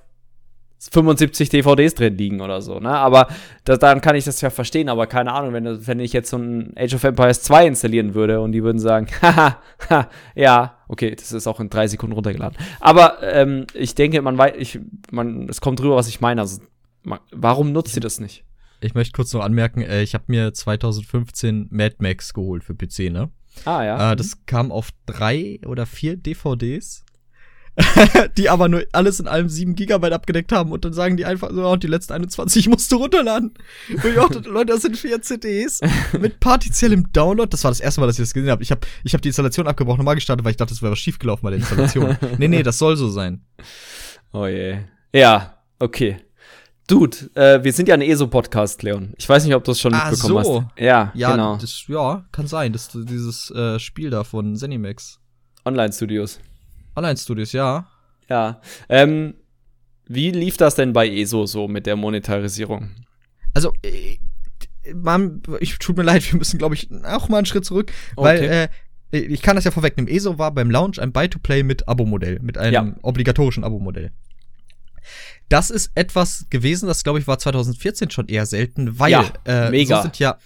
75 0.80 1.50
DVDs 1.50 1.94
drin 1.94 2.18
liegen 2.18 2.42
oder 2.42 2.62
so, 2.62 2.80
ne? 2.80 2.89
Aber 2.89 3.28
das, 3.65 3.80
dann 3.80 4.00
kann 4.00 4.15
ich 4.15 4.24
das 4.24 4.39
ja 4.39 4.50
verstehen, 4.50 4.88
aber 4.88 5.08
keine 5.08 5.34
Ahnung, 5.34 5.54
wenn, 5.54 5.88
wenn 5.88 6.00
ich 6.00 6.13
jetzt 6.13 6.30
so 6.30 6.38
ein 6.38 6.74
Age 6.78 6.94
of 6.94 7.04
Empires 7.04 7.44
2 7.44 7.68
installieren 7.68 8.13
würde 8.13 8.39
und 8.39 8.54
die 8.54 8.63
würden 8.63 8.80
sagen, 8.80 9.08
haha, 9.22 9.58
ha, 9.89 10.10
ja, 10.36 10.78
okay, 10.88 11.13
das 11.13 11.34
ist 11.34 11.48
auch 11.48 11.60
in 11.60 11.70
drei 11.70 11.88
Sekunden 11.88 12.13
runtergeladen. 12.13 12.58
Aber 12.80 13.22
ähm, 13.22 13.68
ich 13.74 13.94
denke, 13.94 14.22
man 14.22 14.38
weiß, 14.38 14.54
ich, 14.58 14.80
man, 15.12 15.50
es 15.50 15.60
kommt 15.60 15.82
drüber, 15.82 15.98
was 15.98 16.08
ich 16.08 16.22
meine. 16.22 16.42
Also, 16.42 16.62
man, 17.04 17.20
warum 17.32 17.74
nutzt 17.74 17.96
ihr 17.98 18.02
das 18.02 18.22
nicht? 18.22 18.46
Ich 18.82 18.94
möchte 18.94 19.12
kurz 19.12 19.34
noch 19.34 19.42
anmerken, 19.42 19.82
äh, 19.82 20.02
ich 20.02 20.13
habe 20.13 20.24
mir 20.28 20.54
2015 20.54 21.68
Mad 21.72 21.98
Max 22.00 22.34
geholt 22.34 22.63
für 22.63 22.74
PC, 22.74 23.12
ne? 23.12 23.30
Ah, 23.65 23.84
ja. 23.84 24.12
Äh, 24.12 24.15
das 24.15 24.46
kam 24.46 24.72
auf 24.72 24.92
drei 25.06 25.60
oder 25.65 25.86
vier 25.86 26.15
DVDs. 26.15 27.04
die 28.38 28.50
aber 28.50 28.68
nur 28.70 28.84
alles 28.92 29.20
in 29.20 29.28
allem 29.28 29.50
7 29.50 29.76
Gigabyte 29.76 30.13
abgedeckt 30.13 30.52
haben 30.52 30.72
und 30.72 30.84
dann 30.86 30.94
sagen 30.94 31.18
die 31.18 31.26
einfach 31.26 31.50
so, 31.52 31.65
oh, 31.65 31.76
die 31.76 31.88
letzten 31.88 32.13
21 32.13 32.68
musst 32.70 32.92
du 32.92 32.98
runterladen. 32.98 33.54
Und 33.89 34.06
ich 34.06 34.20
auch, 34.20 34.30
Leute, 34.46 34.74
das 34.74 34.82
sind 34.82 34.98
vier 34.98 35.22
CDs 35.22 35.82
mit 36.20 36.39
partiellem 36.39 37.12
Download. 37.13 37.50
Das 37.50 37.63
war 37.63 37.72
das 37.72 37.80
erste 37.80 38.02
Mal, 38.02 38.08
dass 38.08 38.18
ich 38.18 38.24
das 38.24 38.34
gesehen 38.34 38.50
habe. 38.50 38.63
Ich 38.63 38.72
habe 38.72 38.82
ich 39.04 39.13
hab 39.13 39.22
die 39.22 39.30
Installation 39.30 39.68
abgebrochen, 39.68 40.00
nochmal 40.00 40.15
gestartet, 40.15 40.44
weil 40.44 40.52
ich 40.52 40.58
dachte, 40.58 40.74
das 40.74 40.82
wäre 40.82 40.92
was 40.92 41.00
schiefgelaufen 41.00 41.44
bei 41.44 41.52
der 41.52 41.60
Installation. 41.60 42.18
nee, 42.38 42.48
nee, 42.48 42.63
das 42.63 42.78
soll 42.78 42.96
so 42.98 43.10
sein. 43.10 43.46
Oh 44.32 44.46
je. 44.46 44.80
Ja, 45.13 45.58
okay. 45.80 46.18
Dude, 46.88 47.18
äh, 47.36 47.63
wir 47.63 47.72
sind 47.72 47.88
ja 47.88 47.94
ein 47.94 48.02
ESO-Podcast, 48.02 48.82
Leon. 48.82 49.13
Ich 49.18 49.30
weiß 49.30 49.46
nicht, 49.46 49.54
ob 49.54 49.63
du 49.63 49.72
es 49.72 49.80
schon 49.80 49.94
ah, 49.94 50.10
mitbekommen 50.10 50.44
so. 50.44 50.63
hast. 50.63 50.80
Ja, 50.80 51.12
ja, 51.13 51.32
genau. 51.32 51.58
Das, 51.58 51.84
ja, 51.88 52.26
kann 52.32 52.48
sein. 52.48 52.74
Das, 52.74 52.89
dieses 52.92 53.52
äh, 53.52 53.78
Spiel 53.78 54.10
da 54.10 54.24
von 54.24 54.56
Zenimax. 54.56 55.20
Online-Studios. 55.65 56.39
Online-Studios, 56.95 57.52
ja. 57.54 57.88
Ja. 58.30 58.62
Ähm, 58.88 59.36
wie 60.08 60.32
lief 60.32 60.58
das 60.58 60.75
denn 60.75 60.93
bei 60.93 61.08
ESO 61.10 61.45
so 61.45 61.67
mit 61.67 61.86
der 61.86 61.95
Monetarisierung? 61.95 62.89
Also, 63.54 63.73
äh, 63.84 64.17
man, 64.93 65.41
ich 65.60 65.78
tut 65.78 65.97
mir 65.97 66.04
leid, 66.04 66.32
wir 66.32 66.38
müssen, 66.38 66.58
glaube 66.58 66.75
ich, 66.75 66.89
auch 67.04 67.30
mal 67.30 67.38
einen 67.38 67.45
Schritt 67.45 67.65
zurück, 67.65 67.91
okay. 68.15 68.25
weil 68.25 68.69
äh, 69.12 69.17
ich 69.17 69.41
kann 69.41 69.56
das 69.56 69.65
ja 69.65 69.71
vorwegnehmen. 69.71 70.12
ESO 70.12 70.38
war 70.38 70.52
beim 70.52 70.69
Launch 70.69 70.99
ein 70.99 71.12
Buy-to-Play 71.12 71.63
mit 71.63 71.88
Abo-Modell, 71.88 72.39
mit 72.41 72.58
einem 72.58 72.73
ja. 72.73 72.95
obligatorischen 73.02 73.63
Abo-Modell. 73.63 74.12
Das 75.47 75.71
ist 75.71 75.91
etwas 75.95 76.45
gewesen, 76.49 76.88
das 76.88 77.04
glaube 77.04 77.19
ich 77.19 77.28
war 77.28 77.39
2014 77.39 78.12
schon 78.12 78.28
eher 78.28 78.45
selten, 78.45 78.99
weil 78.99 79.12
ja, 79.12 79.32
äh, 79.45 79.71
mega. 79.71 79.97
so 79.97 80.02
sind 80.04 80.19
ja 80.19 80.38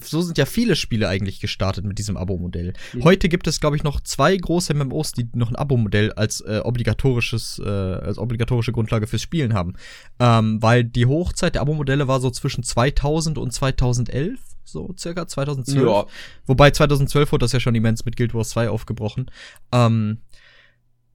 so 0.00 0.22
sind 0.22 0.38
ja 0.38 0.46
viele 0.46 0.76
Spiele 0.76 1.08
eigentlich 1.08 1.40
gestartet 1.40 1.84
mit 1.84 1.98
diesem 1.98 2.16
Abo-Modell. 2.16 2.72
Mhm. 2.92 3.04
Heute 3.04 3.28
gibt 3.28 3.46
es, 3.46 3.60
glaube 3.60 3.76
ich, 3.76 3.84
noch 3.84 4.00
zwei 4.00 4.36
große 4.36 4.74
MMOs, 4.74 5.12
die 5.12 5.28
noch 5.34 5.50
ein 5.50 5.56
Abo-Modell 5.56 6.12
als 6.12 6.40
äh, 6.40 6.60
obligatorisches, 6.62 7.60
äh, 7.64 7.68
als 7.68 8.18
obligatorische 8.18 8.72
Grundlage 8.72 9.06
fürs 9.06 9.22
Spielen 9.22 9.54
haben. 9.54 9.74
Ähm, 10.18 10.62
weil 10.62 10.84
die 10.84 11.06
Hochzeit 11.06 11.54
der 11.54 11.62
Abo-Modelle 11.62 12.08
war 12.08 12.20
so 12.20 12.30
zwischen 12.30 12.62
2000 12.62 13.38
und 13.38 13.52
2011 13.52 14.38
so 14.64 14.94
circa 14.98 15.26
2012. 15.26 15.86
Ja. 15.86 16.06
Wobei 16.46 16.70
2012 16.70 17.32
wurde 17.32 17.44
das 17.44 17.52
ja 17.52 17.60
schon 17.60 17.74
immens 17.74 18.04
mit 18.04 18.16
Guild 18.16 18.34
Wars 18.34 18.50
2 18.50 18.70
aufgebrochen. 18.70 19.30
Ähm, 19.72 20.18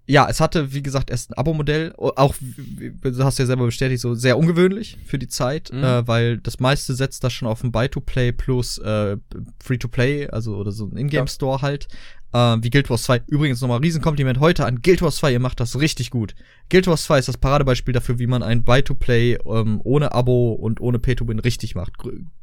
ja, 0.10 0.28
es 0.28 0.40
hatte, 0.40 0.74
wie 0.74 0.82
gesagt, 0.82 1.12
erst 1.12 1.30
ein 1.30 1.36
Abo-Modell, 1.36 1.94
auch, 1.96 2.34
du 2.40 3.24
hast 3.24 3.38
ja 3.38 3.46
selber 3.46 3.66
bestätigt, 3.66 4.02
so 4.02 4.16
sehr 4.16 4.40
ungewöhnlich 4.40 4.98
für 5.06 5.20
die 5.20 5.28
Zeit, 5.28 5.72
mhm. 5.72 5.84
äh, 5.84 6.08
weil 6.08 6.40
das 6.40 6.60
meiste 6.60 6.96
setzt 6.96 7.24
da 7.24 7.30
schon 7.30 7.48
auf 7.48 7.64
ein 7.64 7.72
Buy-to-Play 7.72 8.32
plus 8.32 8.80
äh, 8.80 9.18
Free-to-Play, 9.64 10.30
also 10.30 10.58
oder 10.58 10.72
so 10.72 10.88
ein 10.88 10.98
Ingame-Store 10.98 11.62
halt, 11.62 11.90
äh, 12.34 12.58
wie 12.60 12.72
Guild 12.72 12.90
Wars 12.90 13.04
2. 13.04 13.22
Übrigens 13.28 13.62
nochmal 13.62 13.78
ein 13.78 13.84
Riesenkompliment 13.84 14.40
heute 14.40 14.66
an 14.66 14.82
Guild 14.82 15.04
Wars 15.04 15.18
2, 15.18 15.34
ihr 15.34 15.40
macht 15.40 15.60
das 15.60 15.80
richtig 15.80 16.10
gut. 16.10 16.34
Guild 16.72 16.88
Wars 16.88 17.04
2 17.04 17.20
ist 17.20 17.28
das 17.28 17.38
Paradebeispiel 17.38 17.94
dafür, 17.94 18.18
wie 18.18 18.26
man 18.26 18.42
ein 18.42 18.64
Buy-to-Play 18.64 19.38
ähm, 19.46 19.80
ohne 19.84 20.12
Abo 20.12 20.54
und 20.54 20.82
ohne 20.82 20.98
Pay-to-Win 20.98 21.38
richtig 21.38 21.76
macht. 21.76 21.94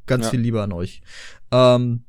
Ganz 0.07 0.27
ja. 0.27 0.31
viel 0.31 0.41
Liebe 0.41 0.63
an 0.63 0.73
euch. 0.73 1.03
Ähm, 1.51 2.05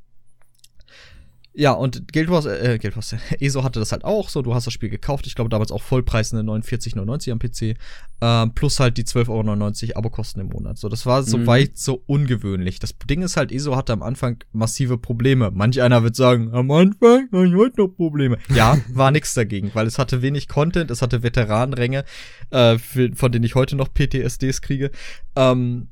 ja, 1.58 1.72
und 1.72 2.12
Guild 2.12 2.30
Wars, 2.30 2.46
äh, 2.46 2.78
Guild 2.80 2.94
Wars, 2.94 3.16
ESO 3.40 3.64
hatte 3.64 3.80
das 3.80 3.90
halt 3.90 4.04
auch 4.04 4.28
so. 4.28 4.42
Du 4.42 4.54
hast 4.54 4.68
das 4.68 4.72
Spiel 4.72 4.90
gekauft. 4.90 5.26
Ich 5.26 5.34
glaube, 5.34 5.50
damals 5.50 5.72
auch 5.72 5.82
Vollpreis 5.82 6.32
eine 6.32 6.48
49,99 6.48 7.32
am 7.32 7.40
PC. 7.40 7.76
Ähm, 8.20 8.54
plus 8.54 8.78
halt 8.78 8.96
die 8.96 9.02
12,99 9.02 9.88
Euro 9.88 9.98
Abokosten 9.98 10.40
im 10.40 10.50
Monat. 10.50 10.78
So, 10.78 10.88
das 10.88 11.04
war 11.04 11.24
so 11.24 11.38
mhm. 11.38 11.46
weit 11.48 11.76
so 11.76 12.00
ungewöhnlich. 12.06 12.78
Das 12.78 12.94
Ding 13.10 13.22
ist 13.22 13.36
halt, 13.36 13.50
ESO 13.50 13.74
hatte 13.74 13.92
am 13.92 14.04
Anfang 14.04 14.38
massive 14.52 14.98
Probleme. 14.98 15.50
Manch 15.50 15.82
einer 15.82 16.04
wird 16.04 16.14
sagen, 16.14 16.54
am 16.54 16.70
Anfang 16.70 17.28
habe 17.32 17.48
ich 17.48 17.54
heute 17.54 17.80
noch 17.80 17.88
Probleme. 17.88 18.38
Ja, 18.54 18.78
war 18.92 19.10
nix 19.10 19.34
dagegen, 19.34 19.72
weil 19.74 19.88
es 19.88 19.98
hatte 19.98 20.22
wenig 20.22 20.46
Content, 20.46 20.92
es 20.92 21.02
hatte 21.02 21.24
Veteranenränge, 21.24 22.04
äh, 22.50 22.78
für, 22.78 23.10
von 23.16 23.32
denen 23.32 23.44
ich 23.44 23.56
heute 23.56 23.74
noch 23.74 23.92
PTSDs 23.92 24.62
kriege. 24.62 24.92
Ähm, 25.34 25.88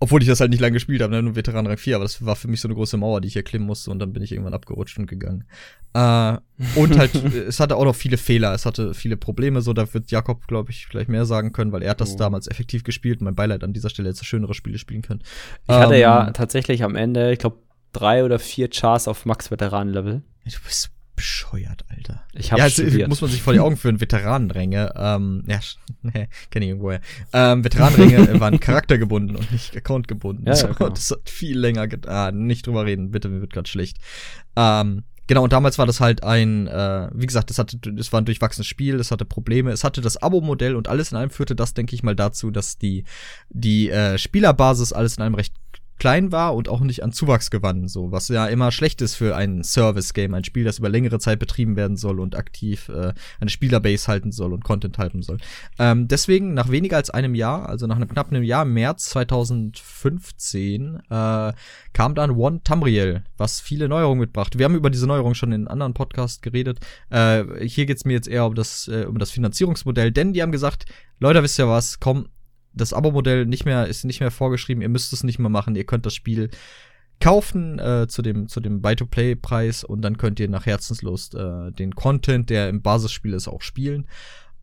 obwohl 0.00 0.22
ich 0.22 0.28
das 0.28 0.40
halt 0.40 0.50
nicht 0.50 0.60
lange 0.60 0.72
gespielt 0.72 1.02
habe, 1.02 1.12
ne? 1.12 1.22
nur 1.22 1.36
Veteran 1.36 1.66
Rang 1.66 1.76
4, 1.76 1.96
aber 1.96 2.04
das 2.04 2.24
war 2.24 2.34
für 2.34 2.48
mich 2.48 2.62
so 2.62 2.68
eine 2.68 2.74
große 2.74 2.96
Mauer, 2.96 3.20
die 3.20 3.28
ich 3.28 3.36
erklimmen 3.36 3.66
musste 3.66 3.90
und 3.90 3.98
dann 3.98 4.14
bin 4.14 4.22
ich 4.22 4.32
irgendwann 4.32 4.54
abgerutscht 4.54 4.98
und 4.98 5.06
gegangen. 5.06 5.44
Äh, 5.92 6.38
und 6.74 6.98
halt, 6.98 7.14
es 7.48 7.60
hatte 7.60 7.76
auch 7.76 7.84
noch 7.84 7.94
viele 7.94 8.16
Fehler, 8.16 8.54
es 8.54 8.64
hatte 8.64 8.94
viele 8.94 9.18
Probleme, 9.18 9.60
so 9.60 9.74
da 9.74 9.92
wird 9.92 10.10
Jakob, 10.10 10.46
glaube 10.46 10.70
ich, 10.70 10.88
gleich 10.88 11.08
mehr 11.08 11.26
sagen 11.26 11.52
können, 11.52 11.70
weil 11.70 11.82
er 11.82 11.90
hat 11.90 12.00
das 12.00 12.14
oh. 12.14 12.16
damals 12.16 12.48
effektiv 12.48 12.82
gespielt. 12.82 13.20
Mein 13.20 13.34
Beileid 13.34 13.62
an 13.62 13.74
dieser 13.74 13.90
Stelle 13.90 14.08
hätte 14.08 14.24
schönere 14.24 14.54
Spiele 14.54 14.78
spielen 14.78 15.02
können. 15.02 15.20
Ich 15.68 15.74
ähm, 15.74 15.80
hatte 15.80 15.96
ja 15.96 16.28
ähm, 16.28 16.32
tatsächlich 16.32 16.82
am 16.82 16.96
Ende, 16.96 17.32
ich 17.32 17.38
glaube, 17.38 17.58
drei 17.92 18.24
oder 18.24 18.38
vier 18.38 18.70
Chars 18.70 19.06
auf 19.06 19.26
Max-Veteran-Level. 19.26 20.22
Du 20.44 20.50
bist 20.66 20.90
bescheuert, 21.20 21.84
Alter. 21.94 22.22
Ich 22.32 22.50
habe 22.50 22.60
ja, 22.60 22.64
also, 22.64 22.82
muss 23.06 23.20
man 23.20 23.30
sich 23.30 23.42
vor 23.42 23.52
die 23.52 23.60
Augen 23.60 23.76
führen. 23.76 24.00
Veteranenränge, 24.00 24.94
ähm, 24.96 25.44
ja, 25.46 25.60
nee, 26.02 26.28
kenne 26.48 26.64
ich 26.64 26.70
irgendwoher. 26.70 27.02
Ähm, 27.34 27.62
Veteranenränge 27.62 28.40
waren 28.40 28.58
charaktergebunden 28.58 29.36
und 29.36 29.52
nicht 29.52 29.76
accountgebunden. 29.76 30.46
Ja, 30.46 30.56
so, 30.56 30.68
ja, 30.68 30.72
genau. 30.72 30.88
Das 31.00 31.10
hat 31.10 31.28
viel 31.28 31.58
länger 31.58 31.88
getan. 31.88 32.10
Ah, 32.10 32.32
nicht 32.32 32.66
drüber 32.66 32.86
reden, 32.86 33.10
bitte, 33.10 33.28
mir 33.28 33.42
wird 33.42 33.52
gerade 33.52 33.68
schlecht. 33.68 33.98
Ähm, 34.56 35.04
Genau, 35.26 35.44
und 35.44 35.52
damals 35.52 35.78
war 35.78 35.86
das 35.86 36.00
halt 36.00 36.24
ein, 36.24 36.66
äh, 36.66 37.08
wie 37.14 37.26
gesagt, 37.26 37.50
das 37.50 37.58
hatte, 37.60 37.78
das 37.78 38.12
war 38.12 38.20
ein 38.20 38.24
durchwachsenes 38.24 38.66
Spiel, 38.66 38.96
es 38.96 39.12
hatte 39.12 39.24
Probleme, 39.24 39.70
es 39.70 39.84
hatte 39.84 40.00
das 40.00 40.16
Abo-Modell 40.16 40.74
und 40.74 40.88
alles 40.88 41.12
in 41.12 41.18
allem 41.18 41.30
führte 41.30 41.54
das, 41.54 41.72
denke 41.72 41.94
ich 41.94 42.02
mal, 42.02 42.16
dazu, 42.16 42.50
dass 42.50 42.78
die, 42.78 43.04
die 43.48 43.90
äh, 43.90 44.18
Spielerbasis 44.18 44.92
alles 44.92 45.18
in 45.18 45.22
allem 45.22 45.36
recht 45.36 45.54
klein 46.00 46.32
war 46.32 46.54
und 46.54 46.68
auch 46.68 46.80
nicht 46.80 47.04
an 47.04 47.12
Zuwachs 47.12 47.50
gewann, 47.50 47.86
so 47.86 48.10
was 48.10 48.28
ja 48.28 48.46
immer 48.46 48.72
schlecht 48.72 49.02
ist 49.02 49.14
für 49.14 49.36
ein 49.36 49.62
Service-Game, 49.62 50.32
ein 50.34 50.44
Spiel, 50.44 50.64
das 50.64 50.78
über 50.78 50.88
längere 50.88 51.18
Zeit 51.18 51.38
betrieben 51.38 51.76
werden 51.76 51.98
soll 51.98 52.18
und 52.20 52.34
aktiv 52.36 52.88
äh, 52.88 53.12
eine 53.38 53.50
Spielerbase 53.50 54.08
halten 54.08 54.32
soll 54.32 54.54
und 54.54 54.64
Content 54.64 54.96
halten 54.96 55.22
soll. 55.22 55.36
Ähm, 55.78 56.08
deswegen 56.08 56.54
nach 56.54 56.70
weniger 56.70 56.96
als 56.96 57.10
einem 57.10 57.34
Jahr, 57.34 57.68
also 57.68 57.86
nach 57.86 57.96
einem 57.96 58.08
knappen 58.08 58.34
einem 58.34 58.44
Jahr, 58.44 58.64
März 58.64 59.10
2015, 59.10 61.00
äh, 61.10 61.52
kam 61.92 62.14
dann 62.14 62.30
One 62.30 62.62
Tamriel, 62.64 63.22
was 63.36 63.60
viele 63.60 63.86
Neuerungen 63.88 64.20
mitbrachte. 64.20 64.58
Wir 64.58 64.64
haben 64.64 64.76
über 64.76 64.88
diese 64.88 65.06
Neuerungen 65.06 65.34
schon 65.34 65.52
in 65.52 65.68
anderen 65.68 65.92
Podcasts 65.92 66.40
geredet. 66.40 66.80
Äh, 67.10 67.44
hier 67.66 67.84
geht's 67.84 68.06
mir 68.06 68.14
jetzt 68.14 68.28
eher 68.28 68.46
um 68.46 68.54
das, 68.54 68.88
äh, 68.88 69.04
um 69.04 69.18
das 69.18 69.30
Finanzierungsmodell, 69.30 70.12
denn 70.12 70.32
die 70.32 70.40
haben 70.40 70.52
gesagt, 70.52 70.86
Leute, 71.18 71.42
wisst 71.42 71.58
ihr 71.58 71.68
was, 71.68 72.00
komm, 72.00 72.28
das 72.72 72.92
Abo-Modell 72.92 73.46
nicht 73.46 73.64
mehr, 73.64 73.86
ist 73.86 74.04
nicht 74.04 74.20
mehr 74.20 74.30
vorgeschrieben, 74.30 74.82
ihr 74.82 74.88
müsst 74.88 75.12
es 75.12 75.24
nicht 75.24 75.38
mehr 75.38 75.50
machen, 75.50 75.76
ihr 75.76 75.84
könnt 75.84 76.06
das 76.06 76.14
Spiel 76.14 76.50
kaufen 77.20 77.78
äh, 77.78 78.06
zu 78.08 78.22
dem, 78.22 78.48
zu 78.48 78.60
dem 78.60 78.80
Buy-to-Play-Preis 78.80 79.84
und 79.84 80.02
dann 80.02 80.16
könnt 80.16 80.40
ihr 80.40 80.48
nach 80.48 80.66
Herzenslust 80.66 81.34
äh, 81.34 81.70
den 81.70 81.94
Content, 81.94 82.48
der 82.50 82.68
im 82.68 82.82
Basisspiel 82.82 83.34
ist, 83.34 83.46
auch 83.46 83.60
spielen. 83.60 84.08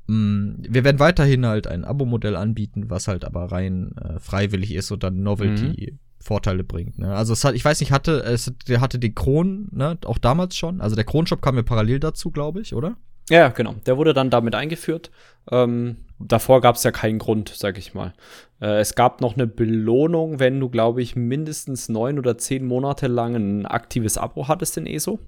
Mm, 0.08 0.56
wir 0.68 0.84
werden 0.84 1.00
weiterhin 1.00 1.46
halt 1.46 1.68
ein 1.68 1.86
Abo-Modell 1.86 2.36
anbieten, 2.36 2.90
was 2.90 3.08
halt 3.08 3.26
aber 3.26 3.52
rein 3.52 3.96
äh, 3.98 4.20
freiwillig 4.20 4.74
ist 4.74 4.92
und 4.92 5.04
dann 5.04 5.22
Novelty 5.22 5.92
mhm. 5.92 6.00
Vorteile 6.20 6.64
bringt. 6.64 6.98
Ne? 6.98 7.16
Also 7.16 7.34
es 7.34 7.44
hat, 7.44 7.54
ich 7.54 7.64
weiß 7.64 7.80
nicht, 7.80 7.92
hatte 7.92 8.24
es, 8.24 8.52
der 8.68 8.82
hatte 8.82 8.98
den 8.98 9.14
Kron, 9.14 9.70
ne, 9.72 9.98
auch 10.06 10.18
damals 10.18 10.58
schon. 10.58 10.82
Also 10.82 10.96
der 10.96 11.06
Kronshop 11.06 11.42
kam 11.42 11.56
ja 11.56 11.64
parallel 11.64 12.00
dazu, 12.00 12.32
glaube 12.32 12.62
ich, 12.62 12.74
oder? 12.74 12.98
Ja, 13.30 13.50
genau. 13.50 13.76
Der 13.86 13.98
wurde 13.98 14.14
dann 14.14 14.30
damit 14.30 14.56
eingeführt. 14.56 15.12
Ähm, 15.52 15.98
davor 16.20 16.62
gab 16.62 16.76
es 16.76 16.84
ja 16.84 16.92
keinen 16.92 17.20
Grund, 17.20 17.54
sag 17.56 17.78
ich 17.78 17.94
mal. 17.94 18.14
Äh, 18.62 18.80
es 18.80 18.96
gab 18.96 19.22
noch 19.22 19.36
eine 19.36 19.48
Belohnung, 19.48 20.40
wenn 20.40 20.60
du, 20.60 20.70
glaube 20.70 21.02
ich, 21.02 21.16
mindestens 21.16 21.90
neun 21.90 22.20
oder 22.20 22.38
zehn 22.38 22.66
Monate 22.66 23.08
lang 23.08 23.36
ein 23.36 23.66
aktives 23.66 24.18
Abo 24.18 24.48
hattest 24.48 24.78
in 24.78 24.88
ESO. 24.88 25.20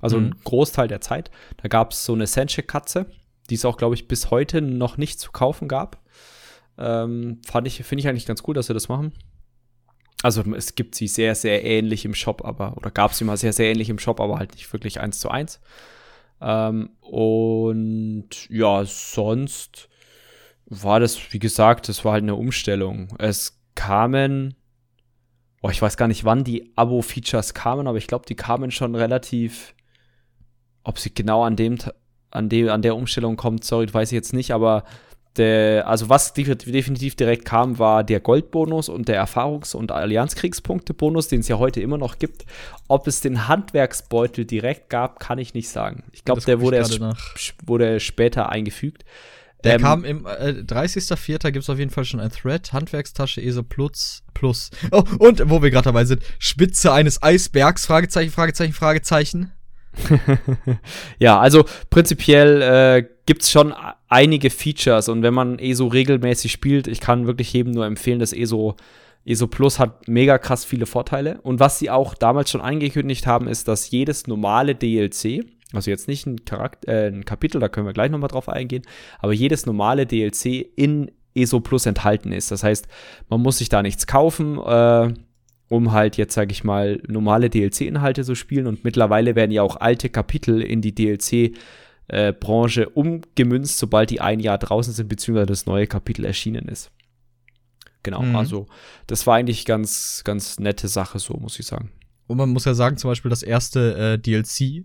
Also 0.00 0.18
mhm. 0.18 0.26
ein 0.26 0.34
Großteil 0.44 0.88
der 0.88 1.00
Zeit. 1.00 1.30
Da 1.58 1.68
gab 1.68 1.92
es 1.92 2.04
so 2.04 2.12
eine 2.12 2.26
Senche-Katze, 2.26 3.06
die 3.50 3.54
es 3.54 3.64
auch, 3.64 3.76
glaube 3.76 3.94
ich, 3.94 4.08
bis 4.08 4.30
heute 4.30 4.60
noch 4.60 4.96
nicht 4.96 5.20
zu 5.20 5.30
kaufen 5.30 5.68
gab. 5.68 6.02
Ähm, 6.78 7.40
fand 7.46 7.66
ich, 7.66 7.82
finde 7.84 8.00
ich 8.00 8.08
eigentlich 8.08 8.26
ganz 8.26 8.42
cool, 8.46 8.54
dass 8.54 8.66
sie 8.66 8.74
das 8.74 8.88
machen. 8.88 9.12
Also 10.22 10.42
es 10.54 10.74
gibt 10.74 10.94
sie 10.94 11.08
sehr, 11.08 11.34
sehr 11.34 11.64
ähnlich 11.64 12.04
im 12.04 12.14
Shop, 12.14 12.44
aber, 12.44 12.76
oder 12.76 12.90
gab 12.90 13.12
sie 13.12 13.24
mal 13.24 13.36
sehr, 13.36 13.52
sehr 13.52 13.70
ähnlich 13.70 13.90
im 13.90 13.98
Shop, 13.98 14.20
aber 14.20 14.38
halt 14.38 14.52
nicht 14.52 14.72
wirklich 14.72 15.00
eins 15.00 15.18
zu 15.18 15.30
eins. 15.30 15.60
Ähm, 16.40 16.90
und 17.00 18.48
ja, 18.48 18.84
sonst 18.84 19.88
war 20.72 21.00
das, 21.00 21.32
wie 21.32 21.38
gesagt, 21.38 21.88
das 21.88 22.04
war 22.04 22.12
halt 22.12 22.22
eine 22.22 22.34
Umstellung. 22.34 23.08
Es 23.18 23.60
kamen, 23.74 24.54
oh, 25.60 25.68
ich 25.68 25.82
weiß 25.82 25.96
gar 25.98 26.08
nicht, 26.08 26.24
wann 26.24 26.44
die 26.44 26.72
Abo-Features 26.76 27.52
kamen, 27.52 27.86
aber 27.86 27.98
ich 27.98 28.06
glaube, 28.06 28.24
die 28.26 28.34
kamen 28.34 28.70
schon 28.70 28.94
relativ, 28.94 29.74
ob 30.82 30.98
sie 30.98 31.12
genau 31.12 31.44
an 31.44 31.56
dem, 31.56 31.76
an 32.30 32.48
dem, 32.48 32.70
an 32.70 32.80
der 32.80 32.96
Umstellung 32.96 33.36
kommt, 33.36 33.64
sorry, 33.64 33.92
weiß 33.92 34.12
ich 34.12 34.16
jetzt 34.16 34.32
nicht, 34.32 34.52
aber 34.52 34.84
der, 35.36 35.88
also 35.88 36.08
was 36.08 36.34
definitiv 36.34 37.16
direkt 37.16 37.44
kam, 37.44 37.78
war 37.78 38.04
der 38.04 38.20
Goldbonus 38.20 38.88
und 38.88 39.08
der 39.08 39.22
Erfahrungs- 39.22 39.74
und 39.74 39.90
Allianzkriegspunkte-Bonus, 39.90 41.28
den 41.28 41.40
es 41.40 41.48
ja 41.48 41.58
heute 41.58 41.80
immer 41.80 41.96
noch 41.96 42.18
gibt. 42.18 42.44
Ob 42.88 43.06
es 43.06 43.20
den 43.20 43.48
Handwerksbeutel 43.48 44.44
direkt 44.44 44.90
gab, 44.90 45.20
kann 45.20 45.38
ich 45.38 45.54
nicht 45.54 45.70
sagen. 45.70 46.04
Ich 46.12 46.24
glaube, 46.24 46.42
der 46.42 46.60
wurde 46.60 46.76
erst 46.76 47.00
wurde 47.64 47.98
später 48.00 48.50
eingefügt. 48.50 49.04
Der 49.64 49.74
ähm, 49.74 49.80
kam 49.80 50.04
im 50.04 50.26
äh, 50.26 50.62
30.04. 50.66 51.50
gibt 51.50 51.62
es 51.62 51.70
auf 51.70 51.78
jeden 51.78 51.90
Fall 51.90 52.04
schon 52.04 52.20
ein 52.20 52.30
Thread, 52.30 52.72
Handwerkstasche 52.72 53.42
ESO 53.42 53.62
Plus 53.62 54.22
Plus. 54.34 54.70
Oh, 54.90 55.04
und 55.18 55.48
wo 55.48 55.62
wir 55.62 55.70
gerade 55.70 55.84
dabei 55.84 56.04
sind, 56.04 56.22
Spitze 56.38 56.92
eines 56.92 57.22
Eisbergs, 57.22 57.86
Fragezeichen, 57.86 58.30
Fragezeichen, 58.30 58.72
Fragezeichen. 58.72 59.52
ja, 61.18 61.38
also 61.38 61.64
prinzipiell 61.90 62.62
äh, 62.62 63.08
gibt 63.26 63.42
es 63.42 63.50
schon 63.50 63.74
einige 64.08 64.50
Features 64.50 65.08
und 65.08 65.22
wenn 65.22 65.34
man 65.34 65.58
ESO 65.58 65.86
regelmäßig 65.86 66.50
spielt, 66.50 66.88
ich 66.88 67.00
kann 67.00 67.26
wirklich 67.26 67.52
jedem 67.52 67.72
nur 67.72 67.84
empfehlen, 67.84 68.18
dass 68.18 68.32
ESO 68.32 68.76
ESO 69.24 69.46
Plus 69.46 69.78
hat 69.78 70.08
mega 70.08 70.38
krass 70.38 70.64
viele 70.64 70.86
Vorteile. 70.86 71.40
Und 71.42 71.60
was 71.60 71.78
sie 71.78 71.90
auch 71.90 72.14
damals 72.14 72.50
schon 72.50 72.60
angekündigt 72.60 73.26
haben, 73.26 73.46
ist, 73.46 73.68
dass 73.68 73.90
jedes 73.90 74.26
normale 74.26 74.74
DLC, 74.74 75.44
also 75.72 75.90
jetzt 75.90 76.08
nicht 76.08 76.26
ein, 76.26 76.44
Charakter, 76.44 76.92
äh, 76.92 77.08
ein 77.08 77.24
Kapitel, 77.24 77.60
da 77.60 77.68
können 77.68 77.86
wir 77.86 77.92
gleich 77.92 78.10
nochmal 78.10 78.28
drauf 78.28 78.48
eingehen, 78.48 78.82
aber 79.18 79.32
jedes 79.32 79.66
normale 79.66 80.06
DLC 80.06 80.66
in 80.76 81.10
ESO 81.34 81.60
Plus 81.60 81.86
enthalten 81.86 82.32
ist. 82.32 82.50
Das 82.50 82.62
heißt, 82.62 82.86
man 83.28 83.40
muss 83.40 83.58
sich 83.58 83.68
da 83.68 83.82
nichts 83.82 84.06
kaufen, 84.06 84.58
äh, 84.58 85.14
um 85.68 85.92
halt 85.92 86.16
jetzt, 86.16 86.34
sage 86.34 86.52
ich 86.52 86.64
mal, 86.64 87.02
normale 87.08 87.48
DLC-Inhalte 87.48 88.24
zu 88.24 88.34
spielen. 88.34 88.66
Und 88.66 88.84
mittlerweile 88.84 89.34
werden 89.34 89.50
ja 89.50 89.62
auch 89.62 89.76
alte 89.76 90.10
Kapitel 90.10 90.60
in 90.60 90.82
die 90.82 90.94
DLC-Branche 90.94 92.82
äh, 92.82 92.86
umgemünzt, 92.86 93.78
sobald 93.78 94.10
die 94.10 94.20
ein 94.20 94.40
Jahr 94.40 94.58
draußen 94.58 94.92
sind, 94.92 95.08
beziehungsweise 95.08 95.46
das 95.46 95.64
neue 95.64 95.86
Kapitel 95.86 96.26
erschienen 96.26 96.68
ist. 96.68 96.90
Genau, 98.02 98.22
mhm. 98.22 98.36
also 98.36 98.66
das 99.06 99.26
war 99.26 99.36
eigentlich 99.36 99.64
ganz, 99.64 100.22
ganz 100.24 100.58
nette 100.58 100.88
Sache, 100.88 101.18
so 101.18 101.34
muss 101.34 101.58
ich 101.58 101.66
sagen. 101.66 101.90
Und 102.26 102.36
man 102.36 102.50
muss 102.50 102.64
ja 102.64 102.74
sagen, 102.74 102.96
zum 102.96 103.10
Beispiel 103.10 103.30
das 103.30 103.42
erste 103.42 103.96
äh, 103.96 104.18
DLC 104.18 104.84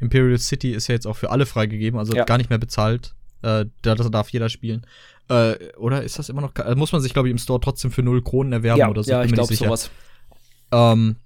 Imperial 0.00 0.38
City 0.38 0.72
ist 0.72 0.88
ja 0.88 0.94
jetzt 0.94 1.06
auch 1.06 1.16
für 1.16 1.30
alle 1.30 1.46
freigegeben, 1.46 1.98
also 1.98 2.14
ja. 2.14 2.24
gar 2.24 2.38
nicht 2.38 2.50
mehr 2.50 2.58
bezahlt. 2.58 3.14
Äh, 3.42 3.66
da 3.82 3.94
darf 3.94 4.30
jeder 4.30 4.48
spielen. 4.48 4.86
Äh, 5.28 5.72
oder 5.76 6.02
ist 6.02 6.18
das 6.18 6.28
immer 6.28 6.40
noch? 6.40 6.54
Also 6.56 6.76
muss 6.76 6.92
man 6.92 7.00
sich, 7.00 7.12
glaube 7.12 7.28
ich, 7.28 7.32
im 7.32 7.38
Store 7.38 7.60
trotzdem 7.60 7.90
für 7.90 8.02
null 8.02 8.22
Kronen 8.22 8.52
erwerben 8.52 8.80
ja, 8.80 8.88
oder 8.88 9.04
so? 9.04 9.10
Ja, 9.10 9.24
ich 9.24 9.32
glaube 9.32 9.54
sowas. 9.54 9.90
Ähm, 10.72 11.16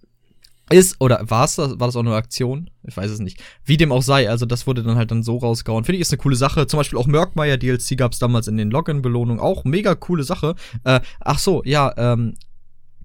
ist, 0.71 1.01
oder 1.01 1.21
war 1.29 1.45
es 1.45 1.57
das, 1.57 1.79
war 1.79 1.89
das 1.89 1.97
auch 1.97 2.01
eine 2.01 2.15
Aktion? 2.15 2.71
Ich 2.83 2.97
weiß 2.97 3.11
es 3.11 3.19
nicht. 3.19 3.43
Wie 3.65 3.77
dem 3.77 3.93
auch 3.93 4.03
sei, 4.03 4.29
also 4.29 4.47
das 4.47 4.67
wurde 4.67 4.83
dann 4.83 4.97
halt 4.97 5.11
dann 5.11 5.23
so 5.23 5.37
rausgehauen. 5.37 5.85
Finde 5.85 5.97
ich, 5.97 6.03
ist 6.03 6.13
eine 6.13 6.19
coole 6.19 6.37
Sache. 6.37 6.67
Zum 6.67 6.79
Beispiel 6.79 6.99
auch 6.99 7.07
Merkmeyer 7.07 7.59
DLC 7.59 7.97
gab 7.97 8.13
es 8.13 8.19
damals 8.19 8.49
in 8.49 8.57
den 8.57 8.71
Login-Belohnungen. 8.71 9.41
Auch 9.41 9.65
mega 9.65 9.95
coole 9.95 10.25
Sache. 10.25 10.55
Äh, 10.85 11.01
ach 11.21 11.39
so, 11.39 11.63
ja, 11.65 11.93
ähm, 11.97 12.35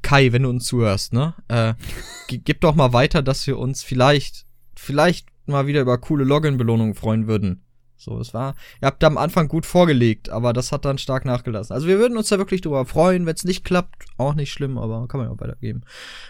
Kai, 0.02 0.32
wenn 0.32 0.44
du 0.44 0.50
uns 0.50 0.66
zuhörst, 0.66 1.14
ne? 1.14 1.34
Äh, 1.48 1.74
gib 2.28 2.62
doch 2.62 2.76
mal 2.76 2.94
weiter, 2.94 3.22
dass 3.22 3.46
wir 3.48 3.58
uns 3.58 3.84
vielleicht, 3.84 4.46
vielleicht 4.76 5.28
mal 5.48 5.68
wieder 5.68 5.82
über 5.82 5.98
coole 5.98 6.24
Login-Belohnungen 6.24 6.96
freuen 6.96 7.28
würden. 7.28 7.64
So, 8.00 8.20
es 8.20 8.34
war, 8.34 8.56
ihr 8.80 8.86
habt 8.86 9.02
da 9.02 9.08
am 9.08 9.18
Anfang 9.18 9.48
gut 9.48 9.66
vorgelegt, 9.66 10.30
aber 10.30 10.54
das 10.54 10.72
hat 10.72 10.86
dann 10.86 11.00
stark 11.00 11.26
nachgelassen. 11.26 11.74
Also 11.74 11.88
wir 11.88 11.98
würden 11.98 12.16
uns 12.16 12.30
da 12.30 12.38
wirklich 12.38 12.62
drüber 12.62 12.86
freuen, 12.86 13.26
wenn 13.26 13.34
es 13.34 13.44
nicht 13.44 13.64
klappt, 13.64 14.06
auch 14.18 14.36
nicht 14.36 14.52
schlimm, 14.52 14.78
aber 14.78 15.08
kann 15.08 15.20
man 15.20 15.30
ja 15.30 15.34
auch 15.34 15.42
weitergeben. 15.42 15.82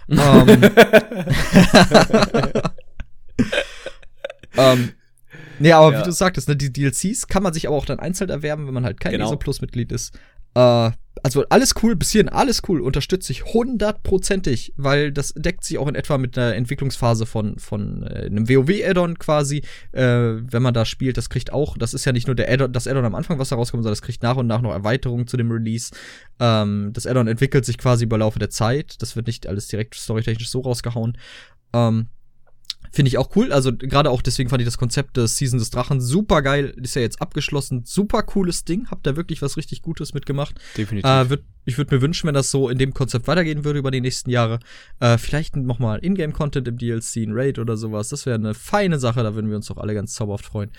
ähm, 0.07 0.63
ähm, 4.57 4.93
nee, 5.59 5.73
aber 5.73 5.91
ja. 5.91 5.99
wie 5.99 6.03
du 6.03 6.11
sagtest, 6.13 6.47
ne, 6.47 6.55
die 6.55 6.71
DLCs 6.71 7.27
kann 7.27 7.43
man 7.43 7.51
sich 7.51 7.67
aber 7.67 7.75
auch 7.75 7.85
dann 7.85 7.99
einzeln 7.99 8.29
erwerben, 8.29 8.65
wenn 8.65 8.73
man 8.73 8.85
halt 8.85 9.01
kein 9.01 9.11
genau. 9.11 9.25
ESO 9.25 9.35
Plus 9.35 9.59
Mitglied 9.59 9.91
ist. 9.91 10.17
Äh, 10.57 10.91
also 11.23 11.45
alles 11.49 11.73
cool, 11.81 11.95
bis 11.95 12.11
hierhin 12.11 12.29
alles 12.29 12.61
cool, 12.67 12.79
unterstütze 12.79 13.31
ich 13.31 13.45
hundertprozentig, 13.45 14.73
weil 14.77 15.11
das 15.11 15.33
deckt 15.35 15.63
sich 15.63 15.77
auch 15.77 15.87
in 15.87 15.95
etwa 15.95 16.17
mit 16.17 16.37
der 16.37 16.55
Entwicklungsphase 16.55 17.25
von, 17.25 17.57
von 17.59 18.03
äh, 18.03 18.25
einem 18.25 18.47
WoW-Add-on 18.47 19.17
quasi. 19.17 19.63
Äh, 19.91 20.03
wenn 20.03 20.61
man 20.61 20.73
da 20.73 20.85
spielt, 20.85 21.17
das 21.17 21.29
kriegt 21.29 21.51
auch, 21.51 21.77
das 21.77 21.93
ist 21.93 22.05
ja 22.05 22.11
nicht 22.11 22.27
nur 22.27 22.35
der 22.35 22.49
Add 22.51 22.69
das 22.69 22.87
Add-on 22.87 23.05
am 23.05 23.15
Anfang, 23.15 23.39
was 23.39 23.49
da 23.49 23.55
rauskommt, 23.55 23.83
sondern 23.83 23.93
das 23.93 24.01
kriegt 24.01 24.23
nach 24.23 24.37
und 24.37 24.47
nach 24.47 24.61
noch 24.61 24.71
Erweiterungen 24.71 25.27
zu 25.27 25.37
dem 25.37 25.51
Release. 25.51 25.91
Ähm, 26.39 26.91
das 26.93 27.07
Add-on 27.07 27.27
entwickelt 27.27 27.65
sich 27.65 27.77
quasi 27.77 28.05
über 28.05 28.17
Laufe 28.17 28.39
der 28.39 28.49
Zeit. 28.49 29.01
Das 29.01 29.15
wird 29.15 29.27
nicht 29.27 29.47
alles 29.47 29.67
direkt 29.67 29.95
storytechnisch 29.95 30.49
so 30.49 30.61
rausgehauen. 30.61 31.17
Ähm, 31.73 32.07
Finde 32.91 33.09
ich 33.09 33.17
auch 33.17 33.35
cool. 33.35 33.51
Also 33.51 33.75
gerade 33.75 34.09
auch 34.09 34.21
deswegen 34.21 34.49
fand 34.49 34.61
ich 34.61 34.67
das 34.67 34.77
Konzept 34.77 35.17
des 35.17 35.37
Season 35.37 35.59
des 35.59 35.69
Drachen 35.69 36.01
super 36.01 36.41
geil. 36.41 36.73
Ist 36.81 36.95
ja 36.95 37.01
jetzt 37.01 37.21
abgeschlossen. 37.21 37.83
Super 37.85 38.23
cooles 38.23 38.65
Ding. 38.65 38.87
Habt 38.89 39.05
da 39.05 39.15
wirklich 39.15 39.41
was 39.41 39.57
richtig 39.57 39.81
Gutes 39.81 40.13
mitgemacht. 40.13 40.55
Definitiv. 40.77 41.09
Äh, 41.09 41.29
würd, 41.29 41.43
ich 41.65 41.77
würde 41.77 41.95
mir 41.95 42.01
wünschen, 42.01 42.27
wenn 42.27 42.33
das 42.33 42.51
so 42.51 42.69
in 42.69 42.77
dem 42.77 42.93
Konzept 42.93 43.27
weitergehen 43.27 43.65
würde 43.65 43.79
über 43.79 43.91
die 43.91 44.01
nächsten 44.01 44.29
Jahre. 44.29 44.59
Äh, 44.99 45.17
vielleicht 45.17 45.55
noch 45.55 45.79
mal 45.79 45.99
Ingame-Content 46.03 46.67
im 46.67 46.77
DLC, 46.77 47.17
ein 47.17 47.31
Raid 47.33 47.59
oder 47.59 47.77
sowas. 47.77 48.09
Das 48.09 48.25
wäre 48.25 48.35
eine 48.35 48.53
feine 48.53 48.99
Sache. 48.99 49.23
Da 49.23 49.35
würden 49.35 49.49
wir 49.49 49.57
uns 49.57 49.67
doch 49.67 49.77
alle 49.77 49.93
ganz 49.93 50.13
zauberhaft 50.13 50.45
freuen. 50.45 50.71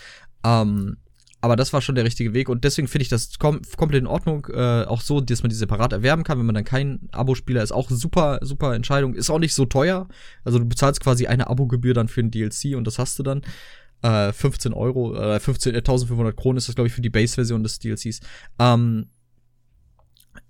Ähm, 0.44 0.96
aber 1.40 1.54
das 1.54 1.72
war 1.72 1.80
schon 1.80 1.94
der 1.94 2.04
richtige 2.04 2.34
Weg 2.34 2.48
und 2.48 2.64
deswegen 2.64 2.88
finde 2.88 3.02
ich 3.02 3.08
das 3.08 3.38
kom 3.38 3.60
komplett 3.76 4.00
in 4.00 4.06
Ordnung. 4.06 4.46
Äh, 4.52 4.84
auch 4.84 5.00
so, 5.00 5.20
dass 5.20 5.42
man 5.42 5.50
die 5.50 5.56
separat 5.56 5.92
erwerben 5.92 6.24
kann, 6.24 6.38
wenn 6.38 6.46
man 6.46 6.54
dann 6.54 6.64
kein 6.64 7.08
Abo-Spieler 7.12 7.62
ist. 7.62 7.70
Auch 7.72 7.90
super, 7.90 8.40
super 8.42 8.74
Entscheidung. 8.74 9.14
Ist 9.14 9.30
auch 9.30 9.38
nicht 9.38 9.54
so 9.54 9.64
teuer. 9.64 10.08
Also 10.44 10.58
du 10.58 10.64
bezahlst 10.64 11.00
quasi 11.00 11.28
eine 11.28 11.48
Abogebühr 11.48 11.94
dann 11.94 12.08
für 12.08 12.20
ein 12.20 12.30
DLC 12.30 12.76
und 12.76 12.86
das 12.86 12.98
hast 12.98 13.18
du 13.18 13.22
dann. 13.22 13.42
Äh, 14.02 14.32
15 14.32 14.72
Euro, 14.74 15.16
äh, 15.16 15.40
15, 15.40 15.74
äh, 15.74 15.78
1500 15.78 16.36
Kronen 16.36 16.58
ist 16.58 16.68
das, 16.68 16.76
glaube 16.76 16.86
ich, 16.86 16.94
für 16.94 17.00
die 17.00 17.10
Base-Version 17.10 17.64
des 17.64 17.80
DLCs. 17.80 18.20
Ähm, 18.60 19.10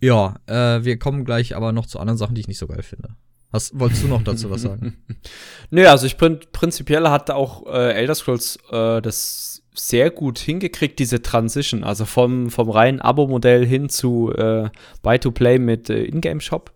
ja, 0.01 0.37
äh, 0.47 0.85
wir 0.85 0.99
kommen 0.99 1.25
gleich 1.25 1.57
aber 1.57 1.73
noch 1.73 1.87
zu 1.87 1.99
anderen 1.99 2.19
Sachen, 2.19 2.35
die 2.35 2.43
ich 2.43 2.49
nicht 2.49 2.59
so 2.59 2.67
geil 2.67 2.83
finde. 2.83 3.17
Was, 3.51 3.79
wolltest 3.79 4.03
du 4.03 4.09
noch 4.09 4.23
dazu 4.23 4.51
was 4.51 4.63
sagen? 4.63 4.99
Nö, 5.71 5.87
also 5.87 6.07
ich 6.07 6.19
bin 6.19 6.41
prinzipiell 6.53 7.09
hatte 7.09 7.35
auch 7.35 7.67
äh, 7.67 7.95
Elder 7.95 8.15
Scrolls 8.15 8.59
äh, 8.71 9.01
das 9.01 9.58
sehr 9.79 10.11
gut 10.11 10.39
hingekriegt, 10.39 10.99
diese 10.99 11.23
Transition, 11.23 11.85
also 11.85 12.05
vom, 12.05 12.51
vom 12.51 12.71
reinen 12.71 13.01
Abo-Modell 13.01 13.65
hin 13.65 13.89
zu 13.89 14.33
äh, 14.35 14.71
Buy-to-Play 15.03 15.59
mit 15.59 15.89
äh, 15.89 16.05
Ingame-Shop. 16.05 16.73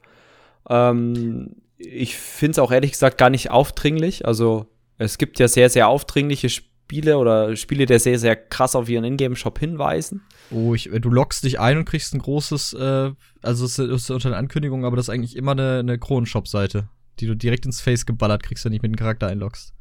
Ähm, 0.69 1.57
ich 1.77 2.17
finde 2.17 2.53
es 2.53 2.59
auch 2.59 2.71
ehrlich 2.71 2.93
gesagt 2.93 3.19
gar 3.19 3.31
nicht 3.31 3.51
aufdringlich. 3.51 4.27
Also 4.27 4.67
es 4.99 5.19
gibt 5.19 5.39
ja 5.41 5.49
sehr, 5.49 5.69
sehr 5.69 5.89
aufdringliche 5.89 6.49
Spiele 6.49 7.19
oder 7.19 7.57
Spiele, 7.57 7.87
die 7.87 7.99
sehr, 7.99 8.19
sehr 8.19 8.37
krass 8.37 8.77
auf 8.77 8.89
ihren 8.89 9.05
Ingame-Shop 9.05 9.59
hinweisen. 9.59 10.23
Oh, 10.51 10.75
ich, 10.75 10.89
du 10.93 11.11
loggst 11.11 11.45
dich 11.45 11.59
ein 11.59 11.79
und 11.79 11.85
kriegst 11.87 12.15
ein 12.15 12.21
großes, 12.21 12.75
äh, 12.75 13.11
also 13.43 13.65
es 13.65 13.79
ist 13.79 14.11
unter 14.11 14.31
der 14.31 14.39
Ankündigung, 14.39 14.85
aber 14.85 14.97
das 14.97 15.07
ist 15.07 15.11
eigentlich 15.11 15.37
immer 15.37 15.53
eine, 15.53 15.81
eine 15.81 15.99
Kronenshop-Seite, 15.99 16.89
die 17.19 17.27
du 17.27 17.35
direkt 17.35 17.67
ins 17.67 17.81
Face 17.81 18.07
geballert 18.07 18.45
kriegst, 18.45 18.65
wenn 18.65 18.71
du 18.71 18.75
nicht 18.75 18.83
mit 18.83 18.93
dem 18.93 18.97
Charakter 18.97 19.27
einloggst. 19.27 19.75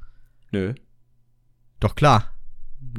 Nö. 0.51 0.73
Doch 1.79 1.95
klar. 1.95 2.33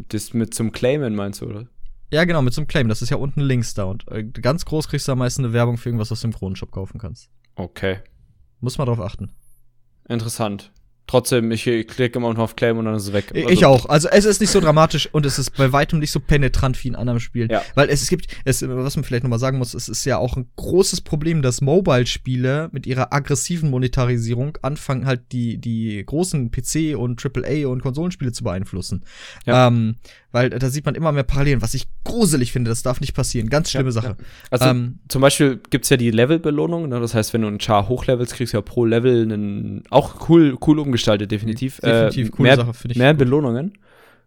Das 0.08 0.32
mit 0.32 0.54
zum 0.54 0.72
Claimen 0.72 1.14
meinst 1.14 1.40
du, 1.40 1.46
oder? 1.46 1.66
Ja, 2.12 2.24
genau, 2.24 2.42
mit 2.42 2.52
zum 2.52 2.66
Claim. 2.66 2.88
Das 2.88 3.00
ist 3.00 3.08
ja 3.08 3.16
unten 3.16 3.40
links 3.40 3.72
da. 3.72 3.84
Und 3.84 4.06
äh, 4.08 4.22
ganz 4.22 4.66
groß 4.66 4.88
kriegst 4.88 5.08
du 5.08 5.12
am 5.12 5.18
meisten 5.18 5.44
eine 5.44 5.54
Werbung 5.54 5.78
für 5.78 5.88
irgendwas, 5.88 6.10
was 6.10 6.20
du 6.20 6.26
im 6.26 6.34
Kronenshop 6.34 6.70
kaufen 6.70 6.98
kannst. 6.98 7.30
Okay. 7.54 8.00
Muss 8.60 8.76
man 8.76 8.86
drauf 8.86 9.00
achten. 9.00 9.32
Interessant. 10.08 10.72
Trotzdem, 11.06 11.50
ich 11.50 11.64
klicke 11.64 12.18
immer 12.18 12.32
noch 12.32 12.38
auf 12.38 12.56
Claim 12.56 12.78
und 12.78 12.86
dann 12.86 12.94
ist 12.94 13.08
es 13.08 13.12
weg. 13.12 13.32
Also, 13.34 13.48
ich 13.48 13.66
auch. 13.66 13.86
Also 13.86 14.08
es 14.08 14.24
ist 14.24 14.40
nicht 14.40 14.50
so 14.50 14.60
dramatisch 14.60 15.08
und 15.12 15.26
es 15.26 15.38
ist 15.38 15.50
bei 15.56 15.72
weitem 15.72 15.98
nicht 15.98 16.12
so 16.12 16.20
penetrant 16.20 16.82
wie 16.82 16.88
in 16.88 16.94
anderen 16.94 17.20
Spielen. 17.20 17.50
Ja. 17.50 17.62
Weil 17.74 17.90
es, 17.90 18.02
es 18.02 18.08
gibt, 18.08 18.28
es, 18.44 18.62
was 18.66 18.96
man 18.96 19.04
vielleicht 19.04 19.24
nochmal 19.24 19.38
sagen 19.38 19.58
muss, 19.58 19.74
es 19.74 19.88
ist 19.88 20.04
ja 20.04 20.16
auch 20.18 20.36
ein 20.36 20.48
großes 20.56 21.00
Problem, 21.02 21.42
dass 21.42 21.60
Mobile-Spiele 21.60 22.70
mit 22.72 22.86
ihrer 22.86 23.12
aggressiven 23.12 23.68
Monetarisierung 23.70 24.56
anfangen 24.62 25.04
halt 25.04 25.32
die, 25.32 25.58
die 25.58 26.02
großen 26.06 26.50
PC- 26.50 26.94
und 26.94 27.20
AAA- 27.20 27.66
und 27.66 27.82
Konsolenspiele 27.82 28.32
zu 28.32 28.44
beeinflussen. 28.44 29.04
Ja. 29.44 29.66
Ähm, 29.66 29.96
weil 30.32 30.50
da 30.50 30.70
sieht 30.70 30.86
man 30.86 30.94
immer 30.94 31.12
mehr 31.12 31.22
Parallelen, 31.22 31.62
was 31.62 31.74
ich 31.74 31.86
gruselig 32.04 32.52
finde. 32.52 32.70
Das 32.70 32.82
darf 32.82 33.00
nicht 33.00 33.14
passieren. 33.14 33.48
Ganz 33.48 33.70
schlimme 33.70 33.88
ja, 33.88 33.92
Sache. 33.92 34.16
Ja. 34.18 34.26
Also 34.50 34.64
ähm, 34.66 34.98
zum 35.08 35.22
Beispiel 35.22 35.60
gibt's 35.70 35.90
ja 35.90 35.96
die 35.96 36.10
Level-Belohnung. 36.10 36.88
Ne? 36.88 37.00
Das 37.00 37.14
heißt, 37.14 37.32
wenn 37.34 37.42
du 37.42 37.48
einen 37.48 37.60
Char 37.60 37.88
hochlevelst, 37.88 38.34
kriegst 38.34 38.54
du 38.54 38.58
ja 38.58 38.62
pro 38.62 38.84
Level 38.84 39.22
einen 39.22 39.84
auch 39.90 40.28
cool, 40.28 40.56
cool 40.66 40.78
umgestaltet, 40.78 41.30
definitiv. 41.30 41.80
Definitiv, 41.80 42.28
äh, 42.28 42.30
coole 42.30 42.48
mehr, 42.48 42.56
Sache, 42.56 42.74
finde 42.74 42.92
ich. 42.92 42.98
Mehr 42.98 43.14
Belohnungen. 43.14 43.78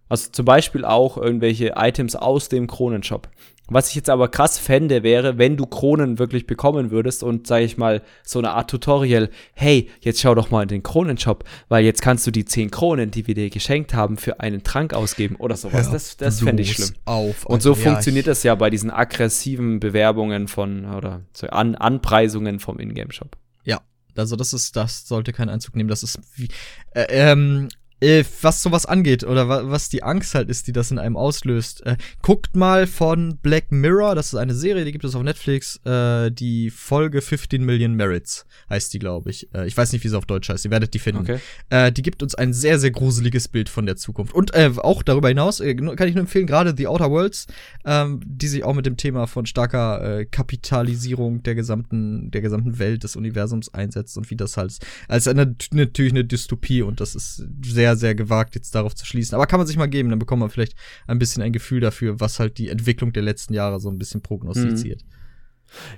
Also 0.07 0.29
zum 0.31 0.45
Beispiel 0.45 0.85
auch 0.85 1.17
irgendwelche 1.17 1.73
Items 1.75 2.15
aus 2.15 2.47
dem 2.49 2.67
Kronenshop. 2.67 3.27
Was 3.67 3.89
ich 3.89 3.95
jetzt 3.95 4.09
aber 4.09 4.27
krass 4.27 4.59
fände, 4.59 5.01
wäre, 5.01 5.37
wenn 5.37 5.57
du 5.57 5.65
Kronen 5.65 6.19
wirklich 6.19 6.45
bekommen 6.45 6.91
würdest 6.91 7.23
und, 7.23 7.47
sag 7.47 7.61
ich 7.61 7.77
mal, 7.77 8.03
so 8.23 8.39
eine 8.39 8.51
Art 8.51 8.69
Tutorial, 8.69 9.29
hey, 9.53 9.89
jetzt 10.01 10.21
schau 10.21 10.35
doch 10.35 10.51
mal 10.51 10.63
in 10.63 10.67
den 10.67 10.83
Kronenshop, 10.83 11.43
weil 11.67 11.83
jetzt 11.83 12.01
kannst 12.01 12.27
du 12.27 12.31
die 12.31 12.45
10 12.45 12.69
Kronen, 12.69 13.09
die 13.09 13.25
wir 13.25 13.33
dir 13.33 13.49
geschenkt 13.49 13.93
haben, 13.93 14.17
für 14.17 14.39
einen 14.39 14.63
Trank 14.63 14.93
ausgeben 14.93 15.35
oder 15.37 15.55
sowas. 15.57 15.87
Ja, 15.87 15.93
das 15.93 16.17
das 16.17 16.41
fände 16.41 16.61
ich 16.61 16.73
schlimm. 16.73 16.91
Auf, 17.05 17.45
und 17.45 17.63
so 17.63 17.73
ja, 17.73 17.75
funktioniert 17.75 18.27
das 18.27 18.43
ja 18.43 18.53
bei 18.53 18.69
diesen 18.69 18.91
aggressiven 18.91 19.79
Bewerbungen 19.79 20.47
von, 20.47 20.85
oder 20.93 21.21
so 21.33 21.47
An 21.47 21.75
Anpreisungen 21.75 22.59
vom 22.59 22.79
Ingame-Shop. 22.79 23.35
Ja, 23.63 23.81
also 24.15 24.35
das 24.35 24.53
ist, 24.53 24.75
das 24.75 25.07
sollte 25.07 25.33
keinen 25.33 25.49
Einzug 25.49 25.75
nehmen. 25.75 25.89
Das 25.89 26.03
ist 26.03 26.19
wie, 26.35 26.49
äh, 26.91 27.05
ähm, 27.09 27.69
äh, 27.99 28.23
was 28.41 28.61
sowas 28.61 28.85
angeht 28.85 29.23
oder 29.23 29.47
wa 29.47 29.63
was 29.65 29.89
die 29.89 30.03
Angst 30.03 30.35
halt 30.35 30.49
ist, 30.49 30.67
die 30.67 30.71
das 30.71 30.91
in 30.91 30.99
einem 30.99 31.15
auslöst. 31.15 31.85
Äh, 31.85 31.97
guckt 32.21 32.55
mal 32.55 32.87
von 32.87 33.37
Black 33.37 33.71
Mirror, 33.71 34.15
das 34.15 34.27
ist 34.27 34.35
eine 34.35 34.53
Serie, 34.53 34.85
die 34.85 34.91
gibt 34.91 35.05
es 35.05 35.15
auf 35.15 35.23
Netflix, 35.23 35.77
äh, 35.85 36.31
die 36.31 36.69
Folge 36.69 37.21
15 37.21 37.63
Million 37.63 37.93
Merits 37.95 38.45
heißt 38.69 38.93
die, 38.93 38.99
glaube 38.99 39.29
ich. 39.29 39.53
Äh, 39.53 39.67
ich 39.67 39.77
weiß 39.77 39.93
nicht, 39.93 40.03
wie 40.03 40.09
sie 40.09 40.17
auf 40.17 40.25
Deutsch 40.25 40.49
heißt, 40.49 40.65
ihr 40.65 40.71
werdet 40.71 40.93
die 40.93 40.99
finden. 40.99 41.21
Okay. 41.21 41.39
Äh, 41.69 41.91
die 41.91 42.01
gibt 42.01 42.21
uns 42.21 42.35
ein 42.35 42.53
sehr, 42.53 42.79
sehr 42.79 42.91
gruseliges 42.91 43.47
Bild 43.47 43.69
von 43.69 43.85
der 43.85 43.95
Zukunft. 43.95 44.33
Und 44.33 44.53
äh, 44.53 44.71
auch 44.77 45.03
darüber 45.03 45.29
hinaus 45.29 45.59
kann 45.59 46.07
ich 46.07 46.15
nur 46.15 46.21
empfehlen, 46.21 46.47
gerade 46.47 46.73
The 46.75 46.87
Outer 46.87 47.11
Worlds, 47.11 47.47
ähm, 47.85 48.19
die 48.25 48.47
sich 48.47 48.63
auch 48.63 48.73
mit 48.73 48.85
dem 48.85 48.97
Thema 48.97 49.27
von 49.27 49.45
starker 49.45 50.25
Kapitalisierung 50.25 51.43
der 51.43 51.55
gesamten, 51.55 52.31
der 52.31 52.41
gesamten 52.41 52.79
Welt, 52.79 53.03
des 53.05 53.15
Universums 53.15 53.73
einsetzt 53.73 54.17
und 54.17 54.29
wie 54.29 54.35
das 54.35 54.57
halt 54.57 54.77
als 55.07 55.27
eine, 55.27 55.55
natürlich 55.71 56.11
eine 56.11 56.25
Dystopie 56.25 56.81
und 56.81 56.99
das 56.99 57.15
ist 57.15 57.45
sehr, 57.63 57.84
sehr 57.93 58.15
gewagt, 58.15 58.55
jetzt 58.55 58.73
darauf 58.73 58.95
zu 58.95 59.05
schließen. 59.05 59.35
Aber 59.35 59.45
kann 59.45 59.59
man 59.59 59.67
sich 59.67 59.77
mal 59.77 59.85
geben, 59.87 60.09
dann 60.09 60.19
bekommt 60.19 60.39
man 60.39 60.49
vielleicht 60.49 60.75
ein 61.07 61.19
bisschen 61.19 61.43
ein 61.43 61.53
Gefühl 61.53 61.81
dafür, 61.81 62.19
was 62.19 62.39
halt 62.39 62.57
die 62.57 62.69
Entwicklung 62.69 63.13
der 63.13 63.23
letzten 63.23 63.53
Jahre 63.53 63.79
so 63.79 63.89
ein 63.89 63.99
bisschen 63.99 64.21
prognostiziert. 64.21 65.03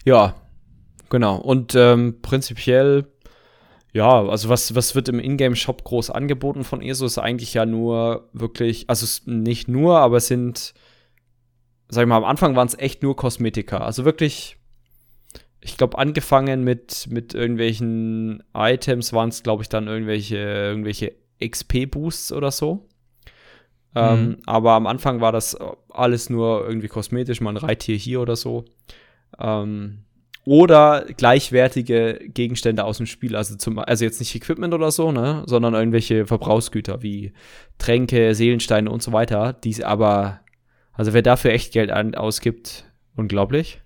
Ja, 0.06 0.36
genau. 1.10 1.38
Und 1.38 1.76
ähm, 1.76 2.18
prinzipiell, 2.22 3.08
ja, 3.94 4.28
also 4.28 4.50
was, 4.50 4.76
was 4.76 4.96
wird 4.96 5.10
im 5.10 5.20
Ingame-Shop 5.20 5.84
groß 5.84 6.10
angeboten 6.10 6.64
von 6.64 6.82
ESO, 6.82 7.06
ist 7.06 7.18
eigentlich 7.18 7.54
ja 7.54 7.66
nur 7.66 8.30
wirklich, 8.34 8.90
also 8.90 9.06
nicht 9.26 9.68
nur, 9.68 10.00
aber 10.00 10.18
es 10.18 10.28
sind, 10.28 10.74
sag 11.90 12.04
ich 12.04 12.08
mal, 12.08 12.18
am 12.18 12.26
Anfang 12.26 12.56
waren 12.56 12.68
es 12.68 12.78
echt 12.78 13.04
nur 13.04 13.16
Kosmetika. 13.16 13.78
Also 13.80 14.06
wirklich, 14.06 14.58
ich 15.62 15.78
glaube, 15.78 15.98
angefangen 15.98 16.64
mit, 16.64 17.08
mit 17.10 17.34
irgendwelchen 17.34 18.44
Items 18.54 19.14
waren 19.14 19.30
es, 19.30 19.44
glaube 19.44 19.64
ich, 19.64 19.70
dann 19.70 19.88
irgendwelche, 19.88 20.38
irgendwelche 20.38 21.16
XP-Boosts 21.42 22.32
oder 22.34 22.52
so. 22.52 22.88
Ähm, 23.96 24.28
Mhm. 24.30 24.38
aber 24.46 24.74
am 24.74 24.86
Anfang 24.88 25.22
war 25.22 25.32
das 25.32 25.58
alles 25.90 26.30
nur 26.30 26.68
irgendwie 26.68 26.88
kosmetisch, 26.88 27.42
mal 27.42 27.52
ein 27.52 27.58
Reittier 27.58 27.96
hier 27.96 28.22
oder 28.22 28.36
so. 28.36 28.66
Ähm, 29.40 30.00
oder 30.46 31.06
gleichwertige 31.18 32.20
Gegenstände 32.28 32.86
aus 32.86 32.98
dem 32.98 33.06
Spiel, 33.06 33.36
also 33.36 33.56
zum, 33.58 33.80
also 33.80 34.06
jetzt 34.06 34.20
nicht 34.20 34.34
Equipment 34.34 34.74
oder 34.74 34.92
so, 34.92 35.12
ne, 35.12 35.44
sondern 35.46 35.74
irgendwelche 35.74 36.26
Verbrauchsgüter 36.26 37.02
wie 37.02 37.34
Tränke, 37.80 38.34
Seelensteine 38.34 38.90
und 38.90 39.04
so 39.04 39.12
weiter, 39.12 39.52
die 39.52 39.84
aber, 39.84 40.40
also 40.94 41.14
wer 41.14 41.22
dafür 41.22 41.52
echt 41.52 41.74
Geld 41.74 41.92
ausgibt, 41.92 42.86
unglaublich. 43.18 43.82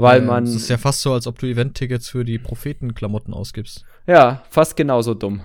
Weil 0.00 0.22
Äh, 0.22 0.24
man, 0.24 0.44
Es 0.44 0.54
ist 0.54 0.68
ja 0.70 0.78
fast 0.78 1.02
so, 1.02 1.12
als 1.12 1.26
ob 1.26 1.38
du 1.38 1.46
Event-Tickets 1.46 2.08
für 2.08 2.24
die 2.24 2.38
Prophetenklamotten 2.38 3.34
ausgibst. 3.34 3.84
ja, 4.06 4.42
fast 4.48 4.76
genauso 4.76 5.12
dumm. 5.14 5.40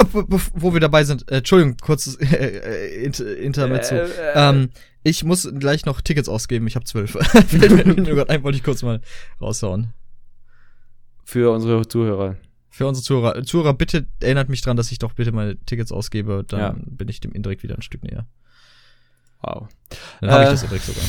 Äh, 0.00 0.04
wo- 0.10 0.72
wir 0.72 0.80
dabei 0.80 1.04
sind, 1.04 1.30
äh, 1.30 1.36
Entschuldigung, 1.38 1.76
kurzes 1.76 2.16
äh, 2.20 3.04
Inter 3.04 3.36
Intermezzo. 3.36 3.94
Äh, 3.94 4.08
äh, 4.08 4.32
ähm, 4.34 4.70
ich 5.04 5.22
muss 5.24 5.48
gleich 5.58 5.84
noch 5.86 6.00
Tickets 6.00 6.28
ausgeben, 6.28 6.66
ich 6.66 6.74
habe 6.74 6.84
zwölf. 6.86 7.12
Fällt 7.46 7.86
mir 7.86 7.94
nur 7.94 8.16
gerade 8.16 8.30
ein, 8.30 8.42
wollte 8.42 8.56
ich 8.58 8.64
kurz 8.64 8.82
mal 8.82 9.00
raushauen. 9.40 9.92
Für 11.24 11.52
unsere 11.52 11.86
Zuhörer. 11.86 12.36
Für 12.70 12.86
unsere 12.86 13.04
Zuhörer, 13.04 13.44
Zuhörer, 13.44 13.74
bitte 13.74 14.06
erinnert 14.20 14.48
mich 14.48 14.62
dran, 14.62 14.76
dass 14.76 14.90
ich 14.90 14.98
doch 14.98 15.12
bitte 15.12 15.32
mal 15.32 15.56
Tickets 15.66 15.92
ausgebe, 15.92 16.44
dann 16.48 16.60
Ja. 16.60 16.74
bin 16.86 17.08
ich 17.08 17.20
dem 17.20 17.32
Indrik 17.32 17.62
wieder 17.62 17.74
ein 17.74 17.82
Stück 17.82 18.02
näher. 18.04 18.26
Wow. 19.42 19.68
Dann 20.20 20.30
habe 20.30 20.44
ich 20.44 20.50
das 20.50 20.62
Indrik 20.64 20.82
sogar. 20.82 21.02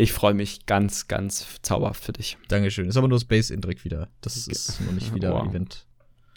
Ich 0.00 0.14
freue 0.14 0.32
mich 0.32 0.64
ganz, 0.64 1.08
ganz 1.08 1.60
zauberhaft 1.60 2.02
für 2.02 2.14
dich. 2.14 2.38
Dankeschön. 2.48 2.88
Ist 2.88 2.96
aber 2.96 3.06
nur 3.06 3.20
Space 3.20 3.50
Indrik 3.50 3.84
wieder. 3.84 4.08
Das 4.22 4.34
ist, 4.38 4.48
ist 4.48 4.80
noch 4.80 4.92
nicht 4.92 5.14
wieder 5.14 5.34
Wow. 5.34 5.48
Event. 5.48 5.84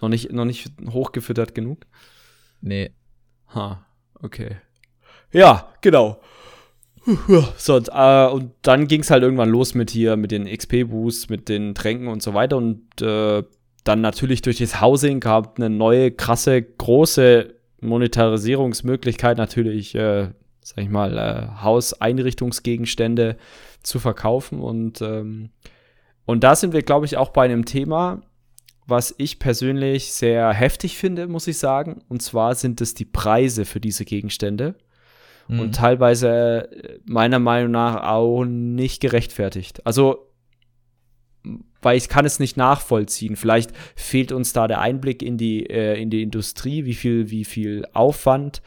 Noch 0.01 0.09
nicht, 0.09 0.34
noch 0.34 0.43
nicht 0.43 0.70
hochgefüttert 0.89 1.55
genug? 1.55 1.86
Nee. 2.59 2.91
Ha, 3.55 3.86
okay. 4.22 4.57
Ja, 5.32 5.72
genau. 5.80 6.22
So, 7.57 7.76
und, 7.76 7.89
äh, 7.93 8.28
und 8.28 8.51
dann 8.64 8.88
ging 8.88 9.01
es 9.01 9.11
halt 9.11 9.24
irgendwann 9.24 9.49
los 9.49 9.76
mit 9.76 9.91
hier, 9.91 10.18
mit 10.18 10.32
den 10.32 10.45
XP-Boosts, 10.45 11.30
mit 11.30 11.47
den 11.47 11.74
Tränken 11.74 12.09
und 12.09 12.22
so 12.22 12.34
weiter. 12.34 12.57
Und 12.57 13.01
äh, 13.01 13.43
dann 13.86 14.01
natürlich 14.01 14.41
durch 14.41 14.57
das 14.57 14.82
Housing 14.82 15.22
gab 15.22 15.57
eine 15.57 15.70
neue, 15.70 16.11
krasse, 16.11 16.61
große 16.61 17.53
Monetarisierungsmöglichkeit, 17.80 19.38
natürlich, 19.38 19.95
äh, 19.95 20.30
sag 20.64 20.84
ich 20.84 20.89
mal, 20.89 21.18
äh, 21.18 21.61
Hauseinrichtungsgegenstände 21.61 23.38
zu 23.84 23.99
verkaufen. 23.99 24.59
Und, 24.59 25.01
ähm, 25.01 25.49
und 26.26 26.43
da 26.43 26.55
sind 26.55 26.74
wir, 26.74 26.82
glaube 26.82 27.05
ich, 27.05 27.18
auch 27.18 27.30
bei 27.30 27.43
einem 27.43 27.66
Thema, 27.66 28.22
was 28.86 29.14
ich 29.18 29.39
persönlich 29.39 30.11
sehr 30.14 30.51
heftig 30.53 30.97
finde, 30.97 31.28
muss 31.28 31.47
ich 31.47 31.57
sagen. 31.57 32.03
Und 32.09 32.22
zwar 32.22 32.55
sind 32.55 32.82
es 32.82 32.93
die 32.93 33.05
Preise 33.05 33.66
für 33.66 33.80
diese 33.80 34.05
Gegenstände. 34.05 34.76
Mhm. 35.47 35.59
Und 35.59 35.76
teilweise 35.76 36.72
äh, 36.72 36.99
meiner 37.05 37.39
Meinung 37.39 37.72
nach 37.72 38.03
auch 38.03 38.45
nicht 38.45 39.01
gerechtfertigt. 39.01 39.86
Also, 39.86 40.30
weil 41.82 41.97
ich 41.97 42.07
kann 42.07 42.26
es 42.26 42.39
nicht 42.39 42.55
nachvollziehen. 42.55 43.36
Vielleicht 43.36 43.72
fehlt 43.95 44.32
uns 44.32 44.53
da 44.53 44.68
der 44.70 44.80
Einblick 44.80 45.22
in 45.22 45.38
die, 45.38 45.70
äh, 45.70 46.01
in 46.01 46.09
die 46.09 46.24
Industrie, 46.24 46.86
wie 46.86 46.93
viel, 46.93 47.30
wie 47.30 47.43
viel 47.43 47.86
Aufwand 47.91 48.61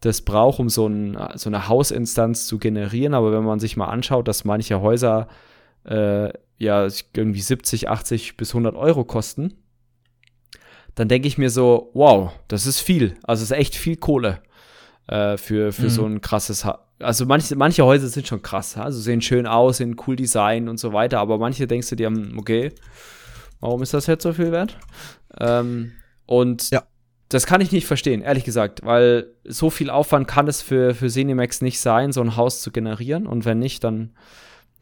das 0.00 0.22
braucht, 0.22 0.60
um 0.60 0.68
so, 0.68 0.86
ein, 0.86 1.18
so 1.34 1.50
eine 1.50 1.68
Hausinstanz 1.68 2.46
zu 2.46 2.58
generieren. 2.58 3.14
Aber 3.14 3.32
wenn 3.32 3.44
man 3.44 3.58
sich 3.60 3.76
mal 3.76 3.86
anschaut, 3.86 4.28
dass 4.28 4.44
manche 4.44 4.80
Häuser 4.80 5.28
äh, 5.84 6.30
ja 6.58 6.86
irgendwie 7.14 7.40
70, 7.40 7.88
80 7.88 8.36
bis 8.36 8.50
100 8.50 8.76
Euro 8.76 9.04
kosten, 9.04 9.54
dann 10.94 11.08
denke 11.08 11.28
ich 11.28 11.38
mir 11.38 11.50
so, 11.50 11.90
wow, 11.94 12.32
das 12.48 12.66
ist 12.66 12.80
viel. 12.80 13.16
Also 13.22 13.42
es 13.42 13.50
ist 13.50 13.56
echt 13.56 13.76
viel 13.76 13.96
Kohle 13.96 14.42
äh, 15.06 15.36
für, 15.36 15.72
für 15.72 15.84
Mhm. 15.84 15.90
so 15.90 16.04
ein 16.06 16.20
krasses 16.20 16.64
ha 16.64 16.80
Also 17.00 17.24
manche, 17.26 17.54
manche 17.56 17.84
Häuser 17.84 18.08
sind 18.08 18.26
schon 18.26 18.42
krass, 18.42 18.76
also 18.76 19.00
sehen 19.00 19.20
schön 19.20 19.46
aus, 19.46 19.76
sind 19.76 20.00
cool 20.06 20.16
Design 20.16 20.68
und 20.68 20.78
so 20.78 20.92
weiter, 20.92 21.20
aber 21.20 21.38
manche 21.38 21.66
denkst 21.68 21.88
du 21.90 21.94
dir, 21.96 22.08
hm, 22.08 22.36
okay, 22.38 22.72
warum 23.60 23.82
ist 23.82 23.94
das 23.94 24.06
jetzt 24.08 24.24
so 24.24 24.32
viel 24.32 24.50
wert? 24.50 24.76
Ähm, 25.38 25.92
und 26.26 26.70
Ja. 26.70 26.82
Das 27.28 27.46
kann 27.46 27.60
ich 27.60 27.72
nicht 27.72 27.86
verstehen, 27.86 28.22
ehrlich 28.22 28.44
gesagt, 28.44 28.80
weil 28.84 29.26
so 29.44 29.68
viel 29.70 29.90
Aufwand 29.90 30.26
kann 30.28 30.48
es 30.48 30.62
für, 30.62 30.94
für 30.94 31.08
Cinemax 31.08 31.60
nicht 31.60 31.78
sein, 31.80 32.12
so 32.12 32.20
ein 32.22 32.36
Haus 32.36 32.62
zu 32.62 32.70
generieren. 32.70 33.26
Und 33.26 33.44
wenn 33.44 33.58
nicht, 33.58 33.84
dann 33.84 34.14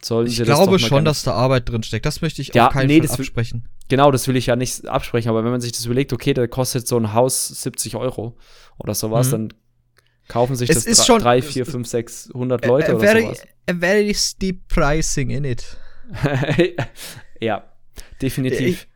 sollen 0.02 0.26
ich 0.28 0.36
sie 0.36 0.44
das 0.44 0.56
doch 0.58 0.64
glaube 0.64 0.78
schon, 0.78 1.04
dass 1.04 1.22
da 1.24 1.32
Arbeit 1.32 1.68
drin 1.68 1.82
steckt. 1.82 2.06
Das 2.06 2.20
möchte 2.22 2.42
ich 2.42 2.54
Ja, 2.54 2.68
auf 2.68 2.72
keinen 2.72 2.86
nee, 2.86 2.98
Fall 2.98 3.06
das 3.08 3.18
will- 3.18 3.24
absprechen. 3.24 3.68
Genau, 3.88 4.10
das 4.10 4.26
will 4.28 4.36
ich 4.36 4.46
ja 4.46 4.56
nicht 4.56 4.86
absprechen, 4.88 5.28
aber 5.30 5.44
wenn 5.44 5.50
man 5.52 5.60
sich 5.60 5.72
das 5.72 5.84
überlegt, 5.86 6.12
okay, 6.12 6.34
da 6.34 6.46
kostet 6.46 6.86
so 6.88 6.96
ein 6.98 7.12
Haus 7.14 7.48
70 7.48 7.96
Euro 7.96 8.36
oder 8.78 8.94
sowas, 8.94 9.28
Mhm. 9.28 9.30
dann 9.32 9.48
kaufen 10.28 10.56
sich 10.56 10.68
Es 10.70 10.76
das 10.76 10.86
ist 10.86 10.98
drei, 10.98 11.04
schon- 11.04 11.22
drei, 11.22 11.42
vier, 11.42 11.66
fünf, 11.66 11.86
sechs, 11.88 12.28
hundert 12.34 12.64
Leute 12.66 12.92
a, 12.92 12.94
oder 12.96 13.04
very, 13.06 13.22
sowas. 13.22 13.42
a 13.70 13.74
very 13.74 14.12
steep 14.14 14.66
pricing 14.68 15.30
in 15.30 15.44
it. 15.44 15.64
ja, 17.40 17.64
definitiv. 18.22 18.82
Ich 18.82 18.88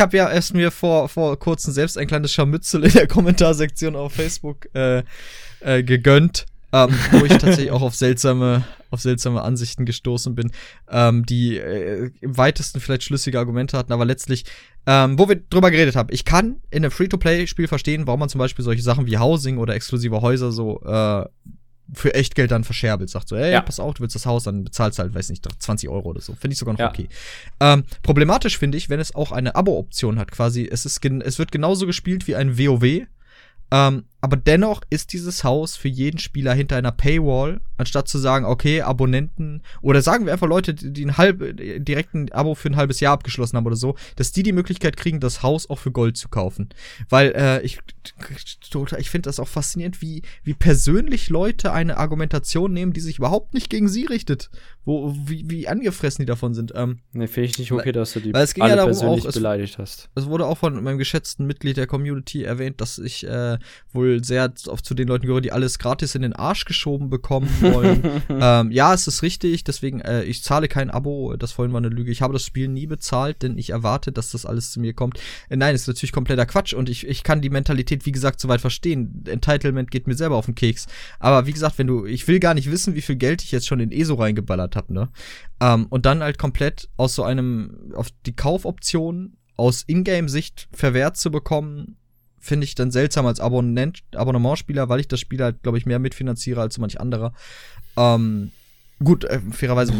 habe 0.00 0.16
ja 0.16 0.30
erst 0.30 0.54
mir 0.54 0.70
vor, 0.70 1.08
vor 1.08 1.38
kurzem 1.38 1.72
selbst 1.72 1.98
ein 1.98 2.06
kleines 2.06 2.32
Scharmützel 2.32 2.84
in 2.84 2.92
der 2.92 3.06
Kommentarsektion 3.06 3.96
auf 3.96 4.12
Facebook 4.14 4.68
äh, 4.74 5.02
äh, 5.60 5.82
gegönnt, 5.82 6.46
ähm, 6.72 6.90
wo 7.12 7.24
ich 7.24 7.32
tatsächlich 7.32 7.70
auch 7.70 7.82
auf 7.82 7.94
seltsame, 7.94 8.64
auf 8.90 9.00
seltsame 9.00 9.42
Ansichten 9.42 9.84
gestoßen 9.84 10.34
bin, 10.34 10.50
ähm, 10.90 11.24
die 11.26 11.58
äh, 11.58 12.10
im 12.20 12.36
weitesten 12.36 12.80
vielleicht 12.80 13.04
schlüssige 13.04 13.38
Argumente 13.38 13.76
hatten, 13.76 13.92
aber 13.92 14.04
letztlich, 14.04 14.44
ähm, 14.86 15.18
wo 15.18 15.28
wir 15.28 15.36
drüber 15.36 15.70
geredet 15.70 15.96
haben, 15.96 16.08
ich 16.10 16.24
kann 16.24 16.56
in 16.70 16.84
einem 16.84 16.90
Free-to-Play-Spiel 16.90 17.68
verstehen, 17.68 18.06
warum 18.06 18.20
man 18.20 18.28
zum 18.28 18.38
Beispiel 18.38 18.64
solche 18.64 18.82
Sachen 18.82 19.06
wie 19.06 19.18
Housing 19.18 19.58
oder 19.58 19.74
exklusive 19.74 20.20
Häuser 20.20 20.50
so 20.50 20.80
äh, 20.82 21.26
für 21.92 22.14
Echtgeld 22.14 22.50
dann 22.50 22.64
verscherbelt. 22.64 23.10
Sagt 23.10 23.28
so, 23.28 23.36
ey, 23.36 23.52
Ja. 23.52 23.60
pass 23.60 23.78
auf, 23.78 23.94
du 23.94 24.02
willst 24.02 24.14
das 24.14 24.24
Haus, 24.26 24.44
dann 24.44 24.64
bezahlst 24.64 24.98
halt, 24.98 25.14
weiß 25.14 25.28
nicht, 25.28 25.46
20 25.58 25.88
Euro 25.88 26.08
oder 26.10 26.20
so. 26.20 26.34
Finde 26.34 26.52
ich 26.54 26.58
sogar 26.58 26.72
noch 26.74 26.80
Ja. 26.80 26.88
okay. 26.88 27.08
Ähm, 27.60 27.84
problematisch 28.02 28.58
finde 28.58 28.78
ich, 28.78 28.88
wenn 28.88 29.00
es 29.00 29.14
auch 29.14 29.32
eine 29.32 29.54
Abo-Option 29.54 30.18
hat, 30.18 30.30
quasi. 30.32 30.66
Es, 30.70 30.86
ist 30.86 31.00
gen 31.00 31.20
es 31.20 31.38
wird 31.38 31.52
genauso 31.52 31.86
gespielt 31.86 32.26
wie 32.26 32.36
ein 32.36 32.58
WoW. 32.58 33.06
Ähm, 33.70 34.04
aber 34.24 34.36
dennoch 34.38 34.80
ist 34.88 35.12
dieses 35.12 35.44
Haus 35.44 35.76
für 35.76 35.88
jeden 35.88 36.18
Spieler 36.18 36.54
hinter 36.54 36.76
einer 36.76 36.92
Paywall, 36.92 37.60
anstatt 37.76 38.08
zu 38.08 38.16
sagen, 38.18 38.46
okay, 38.46 38.80
Abonnenten 38.80 39.62
oder 39.82 40.00
sagen 40.00 40.24
wir 40.24 40.32
einfach 40.32 40.46
Leute, 40.48 40.72
die 40.74 41.04
ein 41.04 41.18
halb, 41.18 41.40
direkt 41.84 42.14
ein 42.14 42.32
Abo 42.32 42.54
für 42.54 42.68
ein 42.70 42.76
halbes 42.76 43.00
Jahr 43.00 43.12
abgeschlossen 43.12 43.56
haben 43.56 43.66
oder 43.66 43.76
so, 43.76 43.96
dass 44.16 44.32
die 44.32 44.42
die 44.42 44.52
Möglichkeit 44.52 44.96
kriegen, 44.96 45.20
das 45.20 45.42
Haus 45.42 45.68
auch 45.68 45.78
für 45.78 45.92
Gold 45.92 46.16
zu 46.16 46.28
kaufen. 46.28 46.70
Weil 47.10 47.32
äh, 47.36 47.60
ich, 47.62 47.78
ich 48.98 49.10
finde 49.10 49.28
das 49.28 49.38
auch 49.40 49.48
faszinierend, 49.48 50.00
wie, 50.00 50.22
wie 50.42 50.54
persönlich 50.54 51.28
Leute 51.28 51.72
eine 51.72 51.96
Argumentation 51.98 52.72
nehmen, 52.72 52.92
die 52.92 53.00
sich 53.00 53.18
überhaupt 53.18 53.54
nicht 53.54 53.68
gegen 53.70 53.88
sie 53.88 54.04
richtet. 54.06 54.50
wo, 54.86 55.14
wie, 55.26 55.44
wie 55.48 55.66
angefressen 55.68 56.22
die 56.22 56.26
davon 56.26 56.54
sind. 56.54 56.72
Ähm, 56.74 56.98
nee, 57.12 57.26
finde 57.26 57.48
ich 57.50 57.58
nicht 57.58 57.72
okay, 57.72 57.92
dass 57.92 58.12
du 58.12 58.20
die 58.20 58.32
weil 58.34 58.44
es 58.44 58.54
ging 58.54 58.64
ja 58.66 58.76
darum 58.76 58.90
persönlich 58.92 59.24
auch, 59.24 59.28
es- 59.28 59.34
beleidigt 59.34 59.78
hast. 59.78 60.08
es 60.14 60.26
wurde 60.26 60.46
auch 60.46 60.58
von 60.58 60.82
meinem 60.82 60.98
geschätzten 60.98 61.46
Mitglied 61.46 61.76
der 61.76 61.86
Community 61.86 62.42
erwähnt, 62.44 62.80
dass 62.80 62.98
ich 62.98 63.26
äh, 63.26 63.58
wohl 63.92 64.13
sehr 64.22 64.52
oft 64.66 64.84
zu 64.84 64.94
den 64.94 65.08
Leuten 65.08 65.26
gehöre, 65.26 65.40
die 65.40 65.52
alles 65.52 65.78
gratis 65.78 66.14
in 66.14 66.22
den 66.22 66.32
Arsch 66.32 66.64
geschoben 66.64 67.10
bekommen 67.10 67.48
wollen. 67.60 68.22
ähm, 68.28 68.70
ja, 68.70 68.94
es 68.94 69.06
ist 69.06 69.22
richtig, 69.22 69.64
deswegen, 69.64 70.00
äh, 70.00 70.22
ich 70.24 70.42
zahle 70.42 70.68
kein 70.68 70.90
Abo, 70.90 71.34
das 71.36 71.52
vorhin 71.52 71.72
war 71.72 71.78
eine 71.80 71.88
Lüge. 71.88 72.10
Ich 72.10 72.22
habe 72.22 72.32
das 72.32 72.44
Spiel 72.44 72.68
nie 72.68 72.86
bezahlt, 72.86 73.42
denn 73.42 73.58
ich 73.58 73.70
erwarte, 73.70 74.12
dass 74.12 74.30
das 74.30 74.46
alles 74.46 74.70
zu 74.70 74.80
mir 74.80 74.94
kommt. 74.94 75.18
Äh, 75.48 75.56
nein, 75.56 75.74
ist 75.74 75.86
natürlich 75.86 76.12
kompletter 76.12 76.46
Quatsch 76.46 76.74
und 76.74 76.88
ich, 76.88 77.06
ich 77.06 77.22
kann 77.22 77.40
die 77.40 77.50
Mentalität, 77.50 78.06
wie 78.06 78.12
gesagt, 78.12 78.40
soweit 78.40 78.60
verstehen. 78.60 79.24
Entitlement 79.26 79.90
geht 79.90 80.06
mir 80.06 80.14
selber 80.14 80.36
auf 80.36 80.46
den 80.46 80.54
Keks. 80.54 80.86
Aber 81.18 81.46
wie 81.46 81.52
gesagt, 81.52 81.78
wenn 81.78 81.86
du, 81.86 82.06
ich 82.06 82.28
will 82.28 82.40
gar 82.40 82.54
nicht 82.54 82.70
wissen, 82.70 82.94
wie 82.94 83.02
viel 83.02 83.16
Geld 83.16 83.42
ich 83.42 83.52
jetzt 83.52 83.66
schon 83.66 83.80
in 83.80 83.92
ESO 83.92 84.14
reingeballert 84.14 84.76
habe, 84.76 84.92
ne? 84.92 85.08
Ähm, 85.60 85.86
und 85.88 86.06
dann 86.06 86.22
halt 86.22 86.38
komplett 86.38 86.88
aus 86.96 87.14
so 87.14 87.22
einem, 87.22 87.92
auf 87.94 88.08
die 88.26 88.36
Kaufoption 88.36 89.36
aus 89.56 89.84
Ingame-Sicht 89.86 90.68
verwehrt 90.72 91.16
zu 91.16 91.30
bekommen, 91.30 91.96
finde 92.44 92.64
ich 92.64 92.74
dann 92.74 92.90
seltsam 92.90 93.26
als 93.26 93.40
Abonnent, 93.40 94.02
Abonnementspieler, 94.14 94.88
weil 94.88 95.00
ich 95.00 95.08
das 95.08 95.18
Spiel 95.20 95.42
halt, 95.42 95.62
glaube 95.62 95.78
ich, 95.78 95.86
mehr 95.86 95.98
mitfinanziere 95.98 96.60
als 96.60 96.74
so 96.74 96.80
manch 96.80 97.00
anderer. 97.00 97.32
Ähm, 97.96 98.52
gut, 99.02 99.24
äh, 99.24 99.40
fairerweise, 99.50 99.94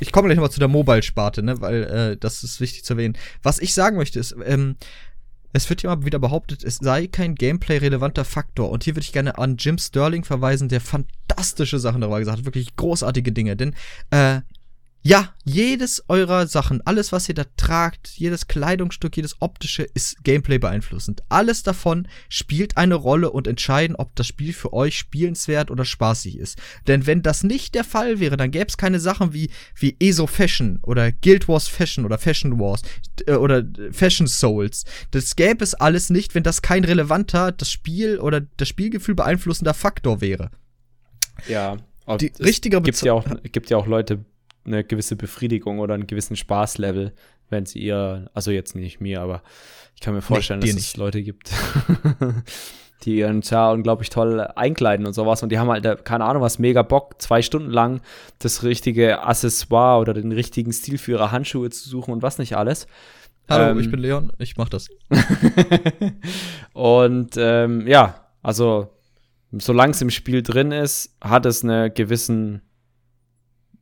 ich 0.00 0.12
komme 0.12 0.28
gleich 0.28 0.36
nochmal 0.36 0.50
zu 0.50 0.60
der 0.60 0.68
Mobile-Sparte, 0.68 1.42
ne, 1.42 1.60
weil 1.60 1.84
äh, 1.84 2.16
das 2.18 2.44
ist 2.44 2.60
wichtig 2.60 2.84
zu 2.84 2.94
erwähnen. 2.94 3.16
Was 3.42 3.58
ich 3.58 3.72
sagen 3.72 3.96
möchte 3.96 4.18
ist, 4.18 4.36
ähm, 4.44 4.76
es 5.52 5.70
wird 5.70 5.82
ja 5.82 5.92
immer 5.92 6.04
wieder 6.04 6.18
behauptet, 6.18 6.62
es 6.62 6.76
sei 6.76 7.06
kein 7.06 7.34
Gameplay-relevanter 7.34 8.26
Faktor. 8.26 8.70
Und 8.70 8.84
hier 8.84 8.94
würde 8.94 9.04
ich 9.04 9.12
gerne 9.12 9.38
an 9.38 9.56
Jim 9.56 9.78
Sterling 9.78 10.22
verweisen, 10.22 10.68
der 10.68 10.82
fantastische 10.82 11.78
Sachen 11.78 12.02
darüber 12.02 12.18
gesagt 12.18 12.38
hat. 12.38 12.44
Wirklich 12.44 12.76
großartige 12.76 13.32
Dinge. 13.32 13.56
Denn, 13.56 13.74
äh, 14.10 14.42
ja, 15.06 15.32
jedes 15.44 16.02
eurer 16.08 16.48
Sachen, 16.48 16.84
alles, 16.84 17.12
was 17.12 17.28
ihr 17.28 17.36
da 17.36 17.44
tragt, 17.56 18.08
jedes 18.16 18.48
Kleidungsstück, 18.48 19.16
jedes 19.16 19.40
optische, 19.40 19.84
ist 19.84 20.24
Gameplay 20.24 20.58
beeinflussend. 20.58 21.22
Alles 21.28 21.62
davon 21.62 22.08
spielt 22.28 22.76
eine 22.76 22.96
Rolle 22.96 23.30
und 23.30 23.46
entscheiden, 23.46 23.94
ob 23.94 24.16
das 24.16 24.26
Spiel 24.26 24.52
für 24.52 24.72
euch 24.72 24.98
spielenswert 24.98 25.70
oder 25.70 25.84
spaßig 25.84 26.36
ist. 26.36 26.58
Denn 26.88 27.06
wenn 27.06 27.22
das 27.22 27.44
nicht 27.44 27.76
der 27.76 27.84
Fall 27.84 28.18
wäre, 28.18 28.36
dann 28.36 28.50
gäbe 28.50 28.66
es 28.66 28.78
keine 28.78 28.98
Sachen 28.98 29.32
wie, 29.32 29.48
wie 29.76 29.94
ESO 30.00 30.26
Fashion 30.26 30.80
oder 30.82 31.12
Guild 31.12 31.46
Wars 31.46 31.68
Fashion 31.68 32.04
oder 32.04 32.18
Fashion 32.18 32.58
Wars 32.58 32.82
äh, 33.28 33.34
oder 33.34 33.62
Fashion 33.92 34.26
Souls. 34.26 34.86
Das 35.12 35.36
gäbe 35.36 35.62
es 35.62 35.74
alles 35.74 36.10
nicht, 36.10 36.34
wenn 36.34 36.42
das 36.42 36.62
kein 36.62 36.82
relevanter, 36.82 37.52
das 37.52 37.70
Spiel 37.70 38.18
oder 38.18 38.40
das 38.40 38.66
Spielgefühl 38.66 39.14
beeinflussender 39.14 39.72
Faktor 39.72 40.20
wäre. 40.20 40.50
Ja. 41.46 41.76
Die 42.20 42.32
richtige 42.40 42.80
gibt 42.82 43.02
ja 43.02 43.12
auch 43.12 43.24
gibt 43.52 43.70
ja 43.70 43.76
auch 43.76 43.86
Leute 43.86 44.24
eine 44.66 44.84
gewisse 44.84 45.16
Befriedigung 45.16 45.78
oder 45.78 45.94
einen 45.94 46.06
gewissen 46.06 46.36
Spaßlevel, 46.36 47.12
wenn 47.50 47.66
sie 47.66 47.80
ihr, 47.80 48.30
also 48.34 48.50
jetzt 48.50 48.74
nicht 48.74 49.00
mir, 49.00 49.20
aber 49.20 49.42
ich 49.94 50.00
kann 50.00 50.14
mir 50.14 50.22
vorstellen, 50.22 50.60
dir 50.60 50.68
dass 50.68 50.76
nicht. 50.76 50.88
es 50.88 50.96
Leute 50.96 51.22
gibt, 51.22 51.50
die 53.04 53.18
ihren 53.18 53.42
Char 53.42 53.72
unglaublich 53.72 54.10
toll 54.10 54.40
einkleiden 54.40 55.06
und 55.06 55.12
sowas 55.12 55.42
und 55.42 55.50
die 55.50 55.58
haben 55.58 55.70
halt, 55.70 56.04
keine 56.04 56.24
Ahnung 56.24 56.42
was, 56.42 56.58
mega 56.58 56.82
Bock, 56.82 57.20
zwei 57.20 57.42
Stunden 57.42 57.70
lang 57.70 58.00
das 58.38 58.62
richtige 58.62 59.22
Accessoire 59.22 60.00
oder 60.00 60.14
den 60.14 60.32
richtigen 60.32 60.72
Stil 60.72 60.98
für 60.98 61.12
ihre 61.12 61.32
Handschuhe 61.32 61.70
zu 61.70 61.88
suchen 61.88 62.12
und 62.12 62.22
was 62.22 62.38
nicht 62.38 62.56
alles. 62.56 62.86
Hallo, 63.48 63.70
Ähm, 63.70 63.78
ich 63.78 63.90
bin 63.90 64.00
Leon, 64.00 64.32
ich 64.38 64.56
mach 64.56 64.68
das. 64.68 64.88
und 66.72 67.34
ähm, 67.36 67.86
ja, 67.86 68.26
also 68.42 68.90
solange 69.52 69.92
es 69.92 70.02
im 70.02 70.10
Spiel 70.10 70.42
drin 70.42 70.72
ist, 70.72 71.16
hat 71.20 71.46
es 71.46 71.62
eine 71.62 71.90
gewissen 71.90 72.62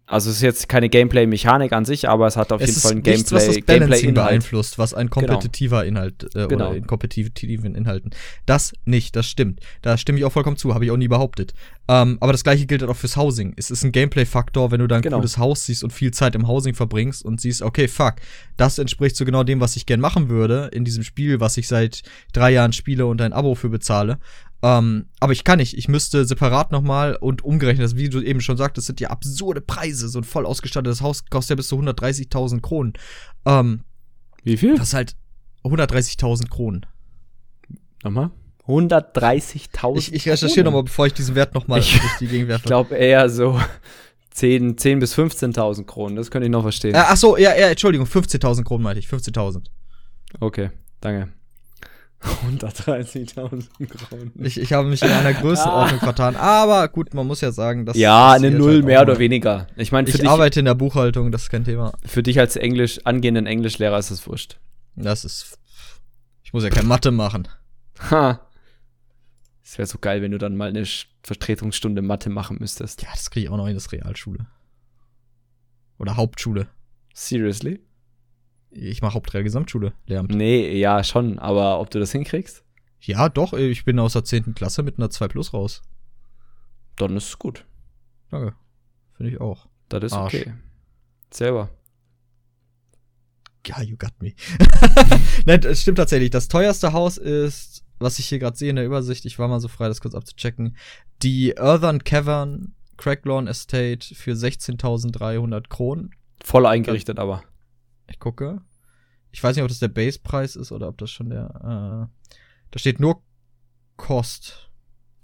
also 0.07 0.29
es 0.31 0.37
ist 0.37 0.43
jetzt 0.43 0.69
keine 0.69 0.89
Gameplay-Mechanik 0.91 1.73
an 1.73 1.85
sich, 1.87 2.09
aber 2.09 2.27
es 2.27 2.37
hat 2.37 2.53
auf 2.53 2.61
es 2.61 2.69
jeden 2.69 2.81
Fall 2.81 2.91
einen 2.93 3.01
nichts, 3.03 3.33
was 3.33 3.47
das 3.47 3.55
Gameplay, 3.55 3.79
Balancing 3.79 3.89
Gameplay-Inhalt. 4.09 4.29
beeinflusst, 4.29 4.79
was 4.79 4.93
ein 4.93 5.09
kompetitiver 5.09 5.85
Inhalt 5.87 6.25
äh, 6.35 6.47
Genau. 6.47 6.69
oder 6.69 6.77
in 6.77 6.87
kompetitiven 6.87 7.75
Inhalten. 7.75 8.11
Das 8.45 8.75
nicht, 8.85 9.17
das 9.17 9.27
stimmt. 9.27 9.61
Da 9.83 9.97
stimme 9.97 10.19
ich 10.19 10.25
auch 10.25 10.33
vollkommen 10.33 10.57
zu, 10.59 10.75
habe 10.75 10.85
ich 10.85 10.91
auch 10.91 10.97
nie 10.99 11.09
behauptet. 11.09 11.55
Ähm, 11.89 12.19
aber 12.21 12.33
das 12.33 12.45
gleiche 12.45 12.67
gilt 12.67 12.83
halt 12.83 12.91
auch 12.91 12.97
fürs 12.97 13.17
Housing. 13.17 13.55
Es 13.57 13.71
ist 13.71 13.83
ein 13.85 13.93
Gameplay-Faktor, 13.93 14.71
wenn 14.71 14.81
du 14.81 14.87
da 14.87 14.97
ein 14.97 15.03
Genau. 15.03 15.17
cooles 15.19 15.39
Haus 15.39 15.65
siehst 15.67 15.83
und 15.83 15.93
viel 15.93 16.11
Zeit 16.13 16.35
im 16.35 16.49
Housing 16.49 16.75
verbringst 16.75 17.25
und 17.25 17.41
siehst, 17.41 17.63
okay, 17.63 17.89
fuck, 17.89 18.17
das 18.57 18.79
entspricht 18.79 19.17
so 19.17 19.25
genau 19.25 19.43
dem, 19.43 19.61
was 19.61 19.77
ich 19.77 19.87
gern 19.87 20.01
machen 20.01 20.29
würde 20.29 20.71
in 20.73 20.85
diesem 20.85 21.03
Spiel, 21.03 21.41
was 21.41 21.57
ich 21.57 21.67
seit 21.69 22.03
drei 22.33 22.51
Jahren 22.53 22.73
spiele 22.73 23.07
und 23.07 23.21
ein 23.23 23.33
Abo 23.33 23.55
für 23.55 23.69
bezahle. 23.71 24.19
Ähm, 24.67 25.09
aber 25.21 25.33
ich 25.33 25.45
kann 25.45 25.59
nicht. 25.59 25.77
Ich 25.77 25.89
müsste 25.89 26.25
separat 26.25 26.73
nochmal 26.73 27.17
und 27.17 27.45
umgerechnet, 27.45 27.85
das, 27.85 27.97
wie 27.97 28.09
du 28.09 28.23
eben 28.23 28.41
schon 28.41 28.57
sagtest, 28.57 28.87
sind 28.87 28.99
ja 28.99 29.11
absurde 29.11 29.61
Preise. 29.61 30.09
So 30.09 30.19
ein 30.21 30.25
voll 30.25 30.47
ausgestattetes 30.47 31.03
Haus 31.03 31.27
kostet 31.27 31.51
ja 31.51 31.57
bis 31.57 31.69
zu 31.69 31.77
130.000 31.79 32.63
Kronen. 32.63 32.95
Ähm, 33.45 33.83
Wie 34.43 34.57
viel? 34.57 34.79
das 34.79 34.89
ist 34.89 34.95
halt 34.95 35.17
130.000 35.65 36.49
Kronen. 36.49 36.87
Nochmal? 38.03 38.31
130.000. 38.67 39.99
Ich, 39.99 40.15
ich 40.15 40.27
recherchiere 40.29 40.65
nochmal, 40.65 40.85
bevor 40.85 41.07
ich 41.07 41.13
diesen 41.13 41.35
Wert 41.35 41.55
nochmal 41.55 41.81
Ich- 41.81 41.99
durch 42.01 42.17
die 42.21 42.27
Gegend 42.29 42.51
Ich 42.51 42.63
glaube 42.63 42.95
eher 42.95 43.29
so 43.29 43.61
10, 44.31 44.79
10 44.79 44.99
bis 44.99 45.15
15.000 45.15 45.85
Kronen. 45.85 46.17
Das 46.17 46.31
könnte 46.31 46.47
ich 46.47 46.51
noch 46.53 46.63
verstehen. 46.63 46.95
Äh, 46.95 47.03
ach 47.05 47.17
so, 47.19 47.37
ja, 47.37 47.55
ja, 47.55 47.69
Entschuldigung, 47.69 48.07
15.000 48.07 48.65
Kronen 48.65 48.83
meinte 48.83 49.01
ich, 49.01 49.09
15.000. 49.09 49.67
Okay, 50.41 50.71
danke. 51.01 51.31
130.000 52.23 53.87
Kronen. 53.87 54.33
Ich, 54.37 54.59
ich 54.59 54.73
habe 54.73 54.89
mich 54.89 55.03
in 55.03 55.11
einer 55.11 55.35
Größenordnung 55.35 56.01
vertan, 56.01 56.37
aber 56.37 56.89
gut, 56.89 57.13
man 57.15 57.27
muss 57.27 57.41
ja 57.41 57.53
sagen, 57.53 57.85
dass 57.85 57.97
ja, 57.97 58.33
eine 58.33 58.51
Null 58.51 58.77
halt 58.77 58.85
mehr 58.85 59.03
oder 59.03 59.19
weniger. 59.19 59.67
Ich 59.77 59.93
meine, 59.93 60.07
für, 60.07 60.15
Ich 60.15 60.21
dich, 60.21 60.29
arbeite 60.29 60.61
in 60.61 60.65
der 60.67 60.75
Buchhaltung, 60.75 61.33
das 61.33 61.43
ist 61.43 61.51
kein 61.51 61.65
Thema. 61.65 61.93
für 62.05 62.23
dich 62.23 62.39
als 62.41 62.57
Englisch, 62.57 63.01
angehenden 63.05 63.47
Englischlehrer 63.47 63.99
ist 63.99 64.11
das 64.11 64.27
wurscht. 64.27 64.59
Das 64.97 65.25
ist. 65.25 65.59
Ich 66.43 66.53
muss 66.53 66.63
ja 66.65 66.71
keine 66.71 66.87
Mathe 66.87 67.11
machen. 67.11 67.49
Ha. 68.11 68.41
Es 69.63 69.79
wäre 69.79 69.87
so 69.87 69.99
geil, 69.99 70.23
wenn 70.23 70.31
du 70.31 70.39
dann 70.39 70.57
mal 70.57 70.69
eine 70.69 70.85
Vertretungsstunde 71.23 72.01
Mathe 72.03 72.31
machen 72.31 72.59
müsstest. 72.61 73.03
Ja, 73.03 73.09
das 73.13 73.31
kriege 73.31 73.47
ich 73.47 73.51
auch 73.51 73.57
noch 73.57 73.67
in 73.67 73.75
das 73.75 73.93
Realschule. 73.93 74.47
Oder 75.99 76.17
Hauptschule. 76.17 76.69
Seriously? 77.15 77.81
Ich 78.77 79.03
mache 79.03 79.15
Hauptreal 79.15 79.45
Gesamtschule, 79.45 79.93
Lehramt. 80.07 80.35
Nee, 80.35 80.77
ja, 80.79 81.05
schon, 81.05 81.39
aber 81.39 81.81
ob 81.81 81.91
du 81.91 82.01
das 82.01 82.11
hinkriegst, 82.13 82.65
Ja, 83.01 83.29
doch, 83.29 83.53
ich 83.53 83.85
bin 83.85 83.99
aus 83.99 84.15
der 84.15 84.25
10. 84.25 84.55
Klasse 84.55 84.83
mit 84.83 84.99
einer 84.99 85.11
2 85.11 85.29
Plus 85.29 85.53
raus. 85.53 85.83
dann 86.97 87.17
ist 87.17 87.29
es 87.29 87.39
gut. 87.39 87.65
Danke. 88.31 88.55
Finde 89.17 89.33
ich 89.33 89.41
auch. 89.41 89.69
Das 89.89 90.03
ist 90.03 90.13
Arsch. 90.13 90.35
okay. 90.35 90.55
Selber. 91.31 91.71
Ja, 93.67 93.81
you 93.83 93.97
got 93.97 94.13
me. 94.21 94.33
Nein, 95.47 95.61
das 95.61 95.81
stimmt 95.81 95.99
tatsächlich. 95.99 96.31
Das 96.31 96.49
teuerste 96.49 96.93
Haus 96.93 97.17
ist, 97.17 97.85
was 97.99 98.19
ich 98.19 98.27
hier 98.27 98.39
gerade 98.39 98.57
sehe 98.57 98.71
in 98.71 98.77
der 98.77 98.85
Übersicht, 98.85 99.25
ich 99.25 99.39
war 99.39 99.49
mal 99.49 99.61
so 99.61 99.69
frei, 99.69 99.89
das 99.89 100.01
kurz 100.01 100.15
abzuchecken, 100.15 100.77
die 101.23 101.57
Earthern 101.57 102.05
Cavern 102.05 102.75
Cracklawn 102.97 103.47
Estate 103.47 104.15
für 104.15 104.33
16.300 104.33 105.69
Kronen. 105.69 106.11
Voll 106.43 106.67
eingerichtet, 106.67 107.19
aber. 107.19 107.43
Ich 108.09 108.19
gucke. 108.19 108.61
Ich 109.33 109.43
weiß 109.43 109.57
nicht, 109.57 109.63
ob 109.63 109.69
das 109.69 109.79
der 109.81 109.89
Basepreis 109.89 110.57
ist 110.57 110.73
oder 110.73 110.89
ob 110.89 110.99
das 110.99 111.11
schon 111.11 111.31
der. 111.31 111.51
Äh, 111.61 112.35
da 112.71 112.79
steht 112.79 113.01
nur 113.01 113.23
Kost. 113.97 114.71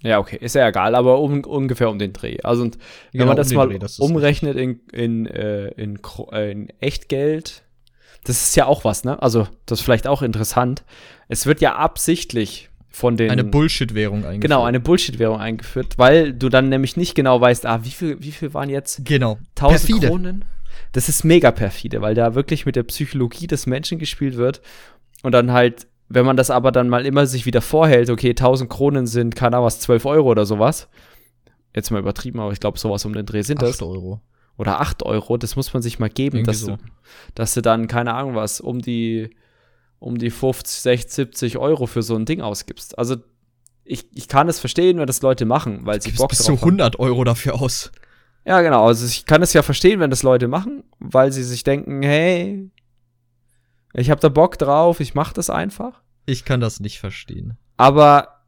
Ja, 0.02 0.18
okay, 0.18 0.38
ist 0.40 0.54
ja 0.54 0.66
egal, 0.66 0.94
aber 0.94 1.18
um, 1.20 1.44
ungefähr 1.44 1.90
um 1.90 1.98
den 1.98 2.12
Dreh. 2.12 2.38
Also, 2.42 2.62
und 2.62 2.76
wenn 3.12 3.20
Genau, 3.20 3.26
man 3.26 3.32
um 3.32 3.36
das 3.36 3.48
den 3.48 3.56
mal 3.56 3.68
Dreh, 3.68 3.78
das 3.78 3.98
umrechnet 3.98 4.56
in, 4.56 4.80
in, 4.92 5.26
äh, 5.26 5.68
in, 5.72 5.98
äh, 6.32 6.50
in 6.50 6.68
Echtgeld, 6.80 7.64
das 8.24 8.42
ist 8.42 8.56
ja 8.56 8.66
auch 8.66 8.84
was, 8.84 9.04
ne? 9.04 9.20
Also, 9.22 9.46
das 9.66 9.80
ist 9.80 9.84
vielleicht 9.84 10.06
auch 10.06 10.22
interessant. 10.22 10.84
Es 11.28 11.46
wird 11.46 11.60
ja 11.60 11.76
absichtlich 11.76 12.70
von 12.88 13.16
den. 13.16 13.30
Eine 13.30 13.44
Bullshit-Währung 13.44 14.24
eigentlich. 14.24 14.40
Genau, 14.40 14.64
eine 14.64 14.80
Bullshit-Währung 14.80 15.38
eingeführt, 15.38 15.98
weil 15.98 16.32
du 16.32 16.48
dann 16.48 16.68
nämlich 16.70 16.96
nicht 16.96 17.14
genau 17.14 17.40
weißt, 17.40 17.66
ah, 17.66 17.80
wie 17.84 17.90
viel, 17.90 18.22
wie 18.22 18.32
viel 18.32 18.54
waren 18.54 18.70
jetzt 18.70 19.04
Genau. 19.04 19.38
1000 19.56 19.70
Perfide. 19.86 20.06
Kronen? 20.08 20.44
Das 20.92 21.08
ist 21.08 21.24
mega 21.24 21.50
perfide, 21.50 22.00
weil 22.02 22.14
da 22.14 22.34
wirklich 22.34 22.66
mit 22.66 22.76
der 22.76 22.82
Psychologie 22.84 23.46
des 23.46 23.66
Menschen 23.66 23.98
gespielt 23.98 24.36
wird 24.36 24.60
und 25.22 25.32
dann 25.32 25.52
halt, 25.52 25.86
wenn 26.08 26.26
man 26.26 26.36
das 26.36 26.50
aber 26.50 26.72
dann 26.72 26.88
mal 26.88 27.06
immer 27.06 27.26
sich 27.26 27.46
wieder 27.46 27.60
vorhält, 27.60 28.10
okay, 28.10 28.30
1000 28.30 28.68
Kronen 28.68 29.06
sind, 29.06 29.36
keine 29.36 29.56
Ahnung 29.56 29.66
was, 29.66 29.80
12 29.80 30.06
Euro 30.06 30.30
oder 30.30 30.46
sowas. 30.46 30.88
Jetzt 31.74 31.90
mal 31.90 32.00
übertrieben, 32.00 32.40
aber 32.40 32.52
ich 32.52 32.60
glaube, 32.60 32.78
sowas 32.78 33.04
um 33.04 33.12
den 33.12 33.26
Dreh 33.26 33.42
sind 33.42 33.62
das. 33.62 33.76
8 33.76 33.82
Euro. 33.82 34.20
Oder 34.56 34.80
8 34.80 35.04
Euro, 35.04 35.36
das 35.36 35.56
muss 35.56 35.72
man 35.72 35.82
sich 35.82 35.98
mal 35.98 36.10
geben, 36.10 36.38
Irgendwie 36.38 36.50
dass, 36.50 36.60
so. 36.60 36.76
du, 36.76 36.82
dass 37.34 37.54
du 37.54 37.62
dann, 37.62 37.86
keine 37.86 38.14
Ahnung 38.14 38.34
was, 38.34 38.60
um 38.60 38.80
die, 38.82 39.30
um 40.00 40.18
die 40.18 40.30
50, 40.30 40.80
60, 40.80 41.14
70 41.14 41.58
Euro 41.58 41.86
für 41.86 42.02
so 42.02 42.16
ein 42.16 42.26
Ding 42.26 42.40
ausgibst. 42.40 42.98
Also, 42.98 43.16
ich, 43.84 44.06
ich 44.14 44.28
kann 44.28 44.48
es 44.48 44.60
verstehen, 44.60 44.98
wenn 44.98 45.06
das 45.06 45.22
Leute 45.22 45.46
machen, 45.46 45.80
weil 45.86 46.02
sie 46.02 46.08
Gibst 46.10 46.20
Bock 46.20 46.30
bis 46.30 46.38
drauf 46.38 46.46
zu 46.46 46.52
haben. 46.60 46.80
100 46.80 46.98
Euro 46.98 47.24
dafür 47.24 47.60
aus. 47.60 47.90
Ja, 48.44 48.62
genau. 48.62 48.86
Also 48.86 49.06
ich 49.06 49.26
kann 49.26 49.42
es 49.42 49.52
ja 49.52 49.62
verstehen, 49.62 50.00
wenn 50.00 50.10
das 50.10 50.22
Leute 50.22 50.48
machen, 50.48 50.84
weil 50.98 51.32
sie 51.32 51.42
sich 51.42 51.62
denken, 51.62 52.02
hey, 52.02 52.70
ich 53.92 54.10
habe 54.10 54.20
da 54.20 54.28
Bock 54.28 54.58
drauf, 54.58 55.00
ich 55.00 55.14
mache 55.14 55.34
das 55.34 55.50
einfach. 55.50 56.02
Ich 56.26 56.44
kann 56.44 56.60
das 56.60 56.80
nicht 56.80 57.00
verstehen. 57.00 57.56
Aber 57.76 58.40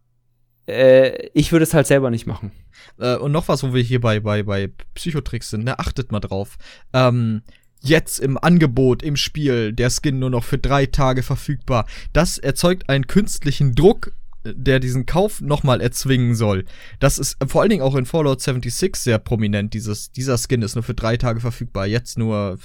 äh, 0.66 1.28
ich 1.34 1.52
würde 1.52 1.64
es 1.64 1.74
halt 1.74 1.86
selber 1.86 2.10
nicht 2.10 2.26
machen. 2.26 2.52
Äh, 2.98 3.16
und 3.16 3.32
noch 3.32 3.48
was, 3.48 3.62
wo 3.62 3.74
wir 3.74 3.82
hier 3.82 4.00
bei, 4.00 4.20
bei, 4.20 4.42
bei 4.42 4.70
Psychotricks 4.94 5.50
sind, 5.50 5.64
ne? 5.64 5.78
Achtet 5.78 6.12
mal 6.12 6.20
drauf. 6.20 6.56
Ähm, 6.92 7.42
jetzt 7.80 8.20
im 8.20 8.38
Angebot 8.38 9.02
im 9.02 9.16
Spiel, 9.16 9.72
der 9.72 9.90
Skin 9.90 10.18
nur 10.18 10.30
noch 10.30 10.44
für 10.44 10.58
drei 10.58 10.86
Tage 10.86 11.22
verfügbar. 11.22 11.86
Das 12.12 12.38
erzeugt 12.38 12.88
einen 12.88 13.06
künstlichen 13.06 13.74
Druck, 13.74 14.12
der 14.44 14.80
diesen 14.80 15.06
Kauf 15.06 15.40
nochmal 15.40 15.80
erzwingen 15.80 16.34
soll. 16.34 16.64
Das 17.00 17.18
ist 17.18 17.36
vor 17.46 17.62
allen 17.62 17.70
Dingen 17.70 17.82
auch 17.82 17.94
in 17.94 18.06
Fallout 18.06 18.40
76 18.40 18.96
sehr 18.96 19.18
prominent. 19.18 19.74
Dieses, 19.74 20.10
dieser 20.12 20.38
Skin 20.38 20.62
ist 20.62 20.74
nur 20.74 20.84
für 20.84 20.94
drei 20.94 21.16
Tage 21.16 21.40
verfügbar, 21.40 21.86
jetzt 21.86 22.18
nur 22.18 22.58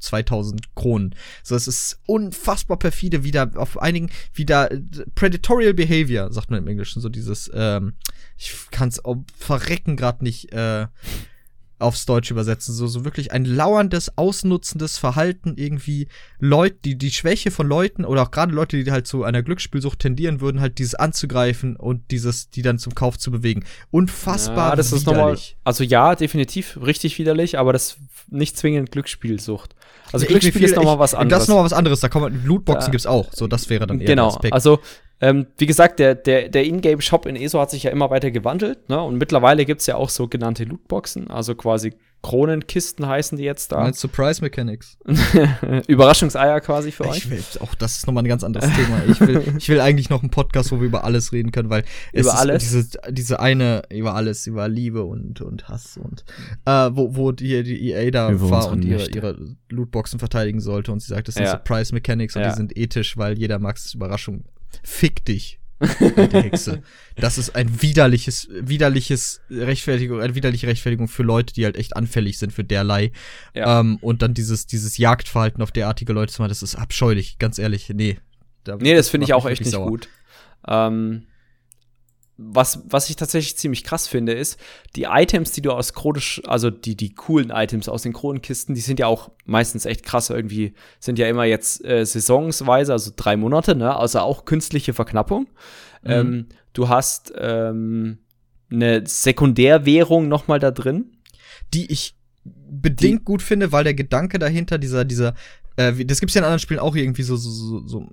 2000 0.00 0.74
Kronen. 0.74 1.14
So, 1.42 1.54
es 1.54 1.68
ist 1.68 2.00
unfassbar 2.06 2.78
perfide, 2.78 3.22
wieder 3.22 3.50
auf 3.56 3.80
einigen, 3.80 4.10
wieder 4.34 4.70
Predatorial 5.14 5.74
Behavior, 5.74 6.32
sagt 6.32 6.50
man 6.50 6.60
im 6.62 6.68
Englischen, 6.68 7.00
so 7.00 7.08
dieses, 7.08 7.50
ähm, 7.54 7.94
ich 8.36 8.54
kann 8.70 8.88
es 8.88 9.00
verrecken 9.36 9.96
gerade 9.96 10.24
nicht, 10.24 10.52
äh, 10.52 10.86
aufs 11.80 12.06
Deutsch 12.06 12.30
übersetzen. 12.30 12.74
So, 12.74 12.86
so 12.86 13.04
wirklich 13.04 13.32
ein 13.32 13.44
lauerndes, 13.44 14.16
ausnutzendes 14.16 14.98
Verhalten 14.98 15.54
irgendwie 15.56 16.08
Leute, 16.38 16.76
die, 16.84 16.96
die 16.96 17.10
Schwäche 17.10 17.50
von 17.50 17.66
Leuten 17.66 18.04
oder 18.04 18.22
auch 18.22 18.30
gerade 18.30 18.52
Leute, 18.52 18.82
die 18.82 18.90
halt 18.90 19.06
zu 19.06 19.24
einer 19.24 19.42
Glücksspielsucht 19.42 19.98
tendieren 19.98 20.40
würden, 20.40 20.60
halt 20.60 20.78
dieses 20.78 20.94
anzugreifen 20.94 21.76
und 21.76 22.10
dieses, 22.10 22.50
die 22.50 22.62
dann 22.62 22.78
zum 22.78 22.94
Kauf 22.94 23.18
zu 23.18 23.30
bewegen. 23.30 23.64
Unfassbar 23.90 24.70
ja, 24.70 24.76
das 24.76 24.86
widerlich. 24.88 25.00
Ist 25.00 25.06
nochmal, 25.06 25.38
also 25.64 25.84
ja, 25.84 26.14
definitiv 26.14 26.78
richtig 26.84 27.18
widerlich, 27.18 27.58
aber 27.58 27.72
das 27.72 27.96
nicht 28.28 28.56
zwingend 28.56 28.92
Glücksspielsucht. 28.92 29.74
Also 30.12 30.24
nee, 30.24 30.28
Glücksspiel 30.28 30.64
ist 30.64 30.76
nochmal 30.76 30.98
was 30.98 31.14
anderes. 31.14 31.40
Das 31.40 31.42
ist 31.44 31.48
nochmal 31.48 31.64
was 31.64 31.72
anderes. 31.72 32.00
Da 32.00 32.08
kommen 32.08 32.44
Lootboxen 32.44 32.88
ja. 32.88 32.90
gibt's 32.90 33.06
auch. 33.06 33.32
So, 33.32 33.46
das 33.46 33.68
wäre 33.70 33.86
dann 33.86 34.00
eher 34.00 34.06
genau. 34.06 34.28
Aspekt. 34.28 34.54
Also 34.54 34.80
ähm, 35.20 35.46
wie 35.58 35.66
gesagt, 35.66 35.98
der, 35.98 36.14
der, 36.14 36.48
der 36.48 36.64
Ingame-Shop 36.64 37.26
in 37.26 37.36
ESO 37.36 37.60
hat 37.60 37.70
sich 37.70 37.82
ja 37.82 37.90
immer 37.90 38.10
weiter 38.10 38.30
gewandelt. 38.30 38.88
Ne? 38.88 39.00
Und 39.02 39.18
mittlerweile 39.18 39.64
gibt 39.64 39.82
es 39.82 39.86
ja 39.86 39.96
auch 39.96 40.08
sogenannte 40.08 40.64
Lootboxen, 40.64 41.30
also 41.30 41.54
quasi 41.54 41.92
Kronenkisten 42.22 43.06
heißen 43.06 43.38
die 43.38 43.44
jetzt 43.44 43.72
da. 43.72 43.90
Surprise 43.94 44.42
Mechanics. 44.42 44.98
Überraschungseier 45.86 46.60
quasi 46.60 46.92
für 46.92 47.04
ich 47.04 47.10
euch. 47.10 47.30
Will, 47.30 47.42
auch 47.60 47.74
das 47.74 47.96
ist 47.96 48.06
nochmal 48.06 48.24
ein 48.24 48.28
ganz 48.28 48.44
anderes 48.44 48.70
Thema. 48.74 49.02
Ich 49.08 49.20
will, 49.20 49.42
ich 49.58 49.68
will 49.70 49.80
eigentlich 49.80 50.10
noch 50.10 50.20
einen 50.20 50.30
Podcast, 50.30 50.70
wo 50.70 50.80
wir 50.80 50.86
über 50.86 51.04
alles 51.04 51.32
reden 51.32 51.50
können, 51.50 51.70
weil 51.70 51.84
es 52.12 52.26
über 52.26 52.38
alles? 52.38 52.62
Diese, 52.62 52.88
diese 53.08 53.40
eine, 53.40 53.82
über 53.90 54.14
alles, 54.14 54.46
über 54.46 54.68
Liebe 54.68 55.04
und, 55.04 55.40
und 55.40 55.68
Hass 55.68 55.96
und 55.96 56.24
äh, 56.66 56.90
wo, 56.92 57.16
wo 57.16 57.32
die, 57.32 57.62
die 57.62 57.90
EA 57.90 58.10
da 58.10 58.30
über 58.30 58.50
war 58.50 58.70
und 58.70 58.84
ihre, 58.84 59.08
ihre 59.08 59.38
Lootboxen 59.70 60.18
verteidigen 60.18 60.60
sollte 60.60 60.92
und 60.92 61.00
sie 61.00 61.08
sagt, 61.08 61.28
das 61.28 61.36
sind 61.36 61.44
ja. 61.44 61.52
Surprise 61.52 61.94
Mechanics 61.94 62.36
und 62.36 62.42
ja. 62.42 62.50
die 62.50 62.56
sind 62.56 62.76
ethisch, 62.76 63.16
weil 63.16 63.38
jeder 63.38 63.58
mag 63.58 63.76
es 63.76 63.94
Überraschung. 63.94 64.44
Fick 64.82 65.24
dich. 65.24 65.58
die 65.80 66.42
Hexe. 66.42 66.82
Das 67.16 67.38
ist 67.38 67.56
ein 67.56 67.80
widerliches, 67.80 68.48
widerliches 68.50 69.40
Rechtfertigung, 69.50 70.20
eine 70.20 70.34
widerliche 70.34 70.66
Rechtfertigung 70.66 71.08
für 71.08 71.22
Leute, 71.22 71.54
die 71.54 71.64
halt 71.64 71.76
echt 71.76 71.96
anfällig 71.96 72.38
sind 72.38 72.52
für 72.52 72.64
derlei. 72.64 73.12
Ja. 73.54 73.80
Ähm, 73.80 73.96
und 74.02 74.20
dann 74.22 74.34
dieses, 74.34 74.66
dieses 74.66 74.98
Jagdverhalten 74.98 75.62
auf 75.62 75.72
derartige 75.72 76.12
Leute 76.12 76.32
zu 76.32 76.42
machen, 76.42 76.50
das 76.50 76.62
ist 76.62 76.74
abscheulich, 76.74 77.38
ganz 77.38 77.58
ehrlich. 77.58 77.88
Nee. 77.88 78.18
Da 78.64 78.76
nee, 78.76 78.94
das 78.94 79.08
finde 79.08 79.24
ich 79.24 79.32
auch 79.32 79.46
echt 79.46 79.62
nicht 79.62 79.70
sauer. 79.70 79.88
gut. 79.88 80.08
Ähm, 80.68 81.26
was, 82.42 82.82
was 82.88 83.10
ich 83.10 83.16
tatsächlich 83.16 83.56
ziemlich 83.56 83.84
krass 83.84 84.08
finde, 84.08 84.32
ist, 84.32 84.58
die 84.96 85.04
Items, 85.04 85.52
die 85.52 85.60
du 85.60 85.72
aus 85.72 85.92
chronisch, 85.92 86.40
also 86.46 86.70
die, 86.70 86.96
die 86.96 87.14
coolen 87.14 87.50
Items 87.50 87.88
aus 87.88 88.02
den 88.02 88.14
Kronenkisten, 88.14 88.74
die 88.74 88.80
sind 88.80 88.98
ja 88.98 89.06
auch 89.06 89.30
meistens 89.44 89.84
echt 89.84 90.04
krass 90.04 90.30
irgendwie, 90.30 90.72
sind 90.98 91.18
ja 91.18 91.28
immer 91.28 91.44
jetzt 91.44 91.84
äh, 91.84 92.04
saisonsweise, 92.04 92.92
also 92.92 93.12
drei 93.14 93.36
Monate, 93.36 93.76
ne? 93.76 93.94
Also 93.94 94.20
auch 94.20 94.46
künstliche 94.46 94.94
Verknappung. 94.94 95.48
Mhm. 96.02 96.10
Ähm, 96.10 96.46
du 96.72 96.88
hast 96.88 97.32
ähm, 97.36 98.18
eine 98.70 99.06
Sekundärwährung 99.06 100.28
noch 100.28 100.48
mal 100.48 100.58
da 100.58 100.70
drin. 100.70 101.16
Die 101.74 101.92
ich 101.92 102.16
bedingt 102.44 103.20
die, 103.20 103.24
gut 103.24 103.42
finde, 103.42 103.70
weil 103.70 103.84
der 103.84 103.94
Gedanke 103.94 104.38
dahinter, 104.38 104.78
dieser, 104.78 105.04
dieser, 105.04 105.34
äh, 105.76 106.04
das 106.04 106.20
gibt's 106.20 106.34
ja 106.34 106.40
in 106.40 106.44
anderen 106.44 106.58
Spielen 106.58 106.80
auch 106.80 106.96
irgendwie 106.96 107.22
so, 107.22 107.36
so, 107.36 107.50
so, 107.50 107.86
so 107.86 108.08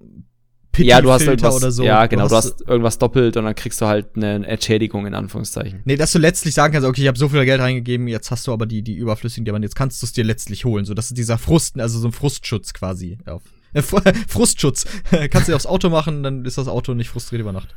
ja, 0.77 1.01
du 1.01 1.11
hast 1.11 1.23
irgendwas, 1.23 1.55
oder 1.55 1.71
so. 1.71 1.83
Ja, 1.83 2.05
genau, 2.05 2.27
du 2.27 2.35
hast, 2.35 2.45
du 2.45 2.53
hast, 2.53 2.69
irgendwas 2.69 2.97
doppelt 2.97 3.37
und 3.37 3.45
dann 3.45 3.55
kriegst 3.55 3.81
du 3.81 3.85
halt 3.85 4.15
eine 4.15 4.45
Entschädigung 4.45 5.05
in 5.05 5.13
Anführungszeichen. 5.13 5.81
Nee, 5.85 5.95
dass 5.95 6.11
du 6.11 6.19
letztlich 6.19 6.53
sagen 6.53 6.73
kannst, 6.73 6.87
okay, 6.87 7.01
ich 7.01 7.07
habe 7.07 7.17
so 7.17 7.29
viel 7.29 7.43
Geld 7.45 7.61
reingegeben, 7.61 8.07
jetzt 8.07 8.31
hast 8.31 8.47
du 8.47 8.53
aber 8.53 8.65
die, 8.65 8.81
die 8.81 8.95
überflüssigen 8.95 9.45
Diamanten, 9.45 9.63
jetzt 9.63 9.75
kannst 9.75 10.01
du 10.01 10.05
es 10.05 10.13
dir 10.13 10.23
letztlich 10.23 10.65
holen. 10.65 10.85
So, 10.85 10.93
das 10.93 11.07
ist 11.07 11.17
dieser 11.17 11.37
Frust, 11.37 11.79
also 11.79 11.99
so 11.99 12.07
ein 12.07 12.11
Frustschutz 12.11 12.73
quasi. 12.73 13.17
Auf, 13.25 13.41
äh, 13.73 13.81
Frustschutz. 14.27 14.85
kannst 15.31 15.47
du 15.47 15.51
dir 15.51 15.55
aufs 15.55 15.65
Auto 15.65 15.89
machen, 15.89 16.23
dann 16.23 16.45
ist 16.45 16.57
das 16.57 16.67
Auto 16.67 16.93
nicht 16.93 17.09
frustriert 17.09 17.41
über 17.41 17.51
Nacht. 17.51 17.75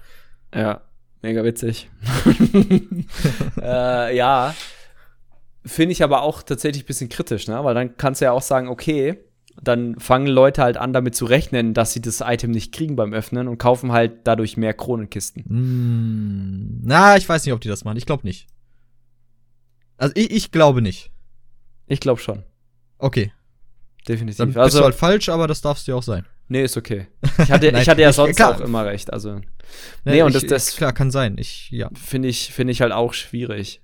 Ja, 0.54 0.82
mega 1.22 1.44
witzig. 1.44 1.90
äh, 3.62 4.16
ja. 4.16 4.54
Finde 5.64 5.92
ich 5.92 6.02
aber 6.02 6.22
auch 6.22 6.42
tatsächlich 6.42 6.84
ein 6.84 6.86
bisschen 6.86 7.10
kritisch, 7.10 7.46
ne? 7.46 7.62
Weil 7.62 7.74
dann 7.74 7.96
kannst 7.98 8.20
du 8.20 8.24
ja 8.24 8.32
auch 8.32 8.42
sagen, 8.42 8.68
okay, 8.68 9.18
dann 9.62 9.98
fangen 9.98 10.26
Leute 10.26 10.62
halt 10.62 10.76
an, 10.76 10.92
damit 10.92 11.14
zu 11.14 11.24
rechnen, 11.24 11.74
dass 11.74 11.92
sie 11.92 12.00
das 12.00 12.20
Item 12.20 12.50
nicht 12.50 12.72
kriegen 12.72 12.96
beim 12.96 13.12
Öffnen 13.12 13.48
und 13.48 13.58
kaufen 13.58 13.92
halt 13.92 14.12
dadurch 14.24 14.56
mehr 14.56 14.74
Kronenkisten. 14.74 15.44
Mm, 15.46 16.80
na, 16.82 17.16
ich 17.16 17.28
weiß 17.28 17.44
nicht, 17.44 17.52
ob 17.52 17.60
die 17.60 17.68
das 17.68 17.84
machen. 17.84 17.96
Ich 17.96 18.06
glaube 18.06 18.26
nicht. 18.26 18.46
Also 19.96 20.14
ich, 20.16 20.30
ich 20.30 20.50
glaube 20.50 20.80
nicht. 20.80 21.10
Ich 21.86 22.00
glaube 22.00 22.20
schon. 22.20 22.44
Okay. 22.98 23.32
Definitiv. 24.08 24.38
Dann 24.38 24.48
bist 24.48 24.58
also, 24.58 24.78
du 24.78 24.84
halt 24.84 24.94
falsch, 24.94 25.28
aber 25.28 25.46
das 25.46 25.60
darfst 25.60 25.86
du 25.86 25.92
ja 25.92 25.98
auch 25.98 26.02
sein. 26.02 26.24
Nee, 26.48 26.64
ist 26.64 26.76
okay. 26.76 27.06
Ich 27.38 27.50
hatte, 27.50 27.72
Nein, 27.72 27.82
ich 27.82 27.88
hatte 27.88 28.02
ja 28.02 28.12
sonst 28.12 28.36
klar. 28.36 28.54
auch 28.54 28.60
immer 28.60 28.84
recht. 28.84 29.12
Also. 29.12 29.36
Nee, 29.36 29.44
nee 30.04 30.22
und 30.22 30.34
ich, 30.34 30.42
das, 30.42 30.68
das 30.68 30.76
klar 30.76 30.92
kann 30.92 31.10
sein. 31.10 31.36
Ich, 31.38 31.70
ja. 31.70 31.90
Finde 31.94 32.28
ich, 32.28 32.52
finde 32.52 32.72
ich 32.72 32.82
halt 32.82 32.92
auch 32.92 33.14
schwierig. 33.14 33.80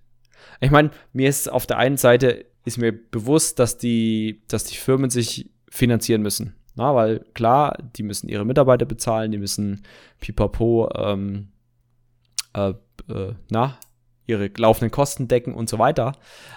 Ich 0.60 0.70
meine, 0.70 0.90
mir 1.12 1.28
ist 1.28 1.50
auf 1.50 1.66
der 1.66 1.78
einen 1.78 1.96
Seite 1.96 2.46
ist 2.64 2.78
mir 2.78 2.92
bewusst, 2.92 3.58
dass 3.58 3.78
die, 3.78 4.42
dass 4.48 4.64
die 4.64 4.76
Firmen 4.76 5.10
sich 5.10 5.50
finanzieren 5.76 6.22
müssen. 6.22 6.54
Na, 6.74 6.94
weil 6.94 7.20
klar, 7.34 7.78
die 7.96 8.02
müssen 8.02 8.28
ihre 8.28 8.44
Mitarbeiter 8.44 8.84
bezahlen, 8.84 9.30
die 9.30 9.38
müssen 9.38 9.82
pipapo 10.20 10.90
ähm, 10.94 11.48
äh, 12.54 12.74
äh, 13.08 13.34
na, 13.50 13.78
ihre 14.26 14.50
laufenden 14.56 14.90
Kosten 14.90 15.28
decken 15.28 15.54
und 15.54 15.68
so 15.68 15.78
weiter. 15.78 16.12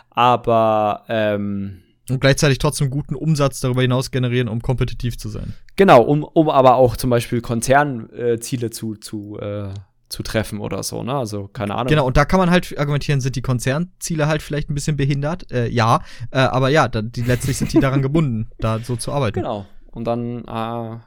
Aber 0.09 1.05
ähm, 1.07 1.83
und 2.09 2.19
gleichzeitig 2.19 2.57
trotzdem 2.57 2.89
guten 2.89 3.15
Umsatz 3.15 3.59
darüber 3.59 3.81
hinaus 3.81 4.09
generieren, 4.09 4.47
um 4.47 4.61
kompetitiv 4.61 5.17
zu 5.17 5.29
sein. 5.29 5.53
Genau, 5.75 6.01
um, 6.01 6.23
um 6.23 6.49
aber 6.49 6.75
auch 6.75 6.97
zum 6.97 7.11
Beispiel 7.11 7.41
Konzernziele 7.41 8.67
äh, 8.67 8.71
zu, 8.71 8.95
zu 8.95 9.37
äh, 9.39 9.69
zu 10.09 10.23
treffen 10.23 10.59
oder 10.59 10.81
so, 10.81 11.03
ne? 11.03 11.13
Also 11.13 11.47
keine 11.47 11.75
Ahnung. 11.75 11.87
Genau, 11.87 12.05
und 12.05 12.17
da 12.17 12.25
kann 12.25 12.39
man 12.39 12.49
halt 12.49 12.77
argumentieren, 12.77 13.21
sind 13.21 13.35
die 13.35 13.41
Konzernziele 13.41 14.27
halt 14.27 14.41
vielleicht 14.41 14.69
ein 14.69 14.73
bisschen 14.73 14.97
behindert? 14.97 15.51
Äh, 15.51 15.67
ja, 15.67 16.01
äh, 16.31 16.39
aber 16.39 16.69
ja, 16.69 16.87
da, 16.87 17.03
die 17.03 17.21
letztlich 17.21 17.57
sind 17.57 17.71
die 17.73 17.79
daran 17.79 18.01
gebunden, 18.01 18.49
da 18.57 18.79
so 18.79 18.95
zu 18.95 19.11
arbeiten. 19.13 19.35
Genau. 19.35 19.67
Und 19.91 20.05
dann 20.05 20.43
äh, 20.45 20.97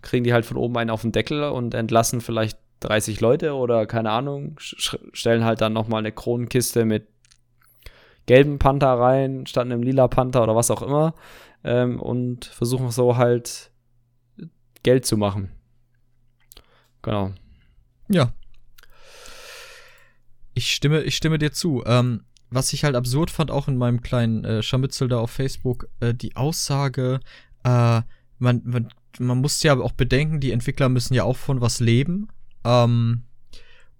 kriegen 0.00 0.24
die 0.24 0.32
halt 0.32 0.46
von 0.46 0.56
oben 0.56 0.76
einen 0.78 0.90
auf 0.90 1.02
den 1.02 1.12
Deckel 1.12 1.42
und 1.44 1.74
entlassen 1.74 2.20
vielleicht 2.20 2.58
30 2.80 3.20
Leute 3.20 3.54
oder 3.54 3.86
keine 3.86 4.10
Ahnung, 4.10 4.56
stellen 4.58 5.44
halt 5.44 5.60
dann 5.60 5.72
nochmal 5.72 5.98
eine 5.98 6.12
Kronenkiste 6.12 6.84
mit 6.84 7.08
gelben 8.26 8.58
Panther 8.58 8.98
rein, 8.98 9.46
statt 9.46 9.66
einem 9.66 9.82
lila 9.82 10.08
Panther 10.08 10.42
oder 10.42 10.56
was 10.56 10.70
auch 10.70 10.82
immer. 10.82 11.14
Ähm, 11.64 12.00
und 12.00 12.44
versuchen 12.44 12.90
so 12.90 13.16
halt 13.16 13.70
Geld 14.82 15.06
zu 15.06 15.16
machen. 15.16 15.50
Genau. 17.02 17.32
Ja, 18.08 18.32
ich 20.54 20.72
stimme, 20.72 21.02
ich 21.02 21.16
stimme 21.16 21.38
dir 21.38 21.52
zu. 21.52 21.82
Ähm, 21.86 22.24
was 22.50 22.72
ich 22.72 22.84
halt 22.84 22.96
absurd 22.96 23.30
fand, 23.30 23.50
auch 23.50 23.68
in 23.68 23.76
meinem 23.76 24.02
kleinen 24.02 24.44
äh, 24.44 24.62
Scharmützel 24.62 25.08
da 25.08 25.18
auf 25.18 25.30
Facebook, 25.30 25.88
äh, 26.00 26.12
die 26.14 26.36
Aussage, 26.36 27.20
äh, 27.64 28.02
man, 28.38 28.62
man, 28.64 28.88
man 29.18 29.38
muss 29.38 29.62
ja 29.62 29.78
auch 29.78 29.92
bedenken, 29.92 30.40
die 30.40 30.52
Entwickler 30.52 30.88
müssen 30.88 31.14
ja 31.14 31.24
auch 31.24 31.36
von 31.36 31.60
was 31.60 31.80
leben. 31.80 32.28
Ähm, 32.64 33.24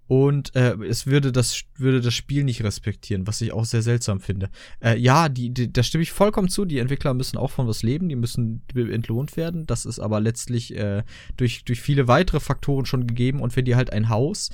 und 0.07 0.53
äh, 0.55 0.75
es 0.87 1.07
würde 1.07 1.31
das, 1.31 1.63
würde 1.75 2.01
das 2.01 2.13
Spiel 2.13 2.43
nicht 2.43 2.63
respektieren, 2.63 3.25
was 3.25 3.41
ich 3.41 3.53
auch 3.53 3.65
sehr 3.65 3.81
seltsam 3.81 4.19
finde. 4.19 4.49
Äh, 4.79 4.97
ja, 4.99 5.29
die, 5.29 5.51
die, 5.51 5.71
da 5.71 5.81
stimme 5.81 6.03
ich 6.03 6.11
vollkommen 6.11 6.49
zu. 6.49 6.65
Die 6.65 6.79
Entwickler 6.79 7.13
müssen 7.13 7.37
auch 7.37 7.51
von 7.51 7.67
was 7.67 7.83
leben, 7.83 8.09
die 8.09 8.17
müssen 8.17 8.63
entlohnt 8.75 9.37
werden. 9.37 9.65
Das 9.65 9.85
ist 9.85 9.99
aber 9.99 10.19
letztlich 10.19 10.75
äh, 10.75 11.03
durch, 11.37 11.63
durch 11.63 11.81
viele 11.81 12.07
weitere 12.07 12.41
Faktoren 12.41 12.85
schon 12.85 13.07
gegeben. 13.07 13.39
Und 13.39 13.55
wenn 13.55 13.65
die 13.65 13.75
halt 13.75 13.93
ein 13.93 14.09
Haus 14.09 14.49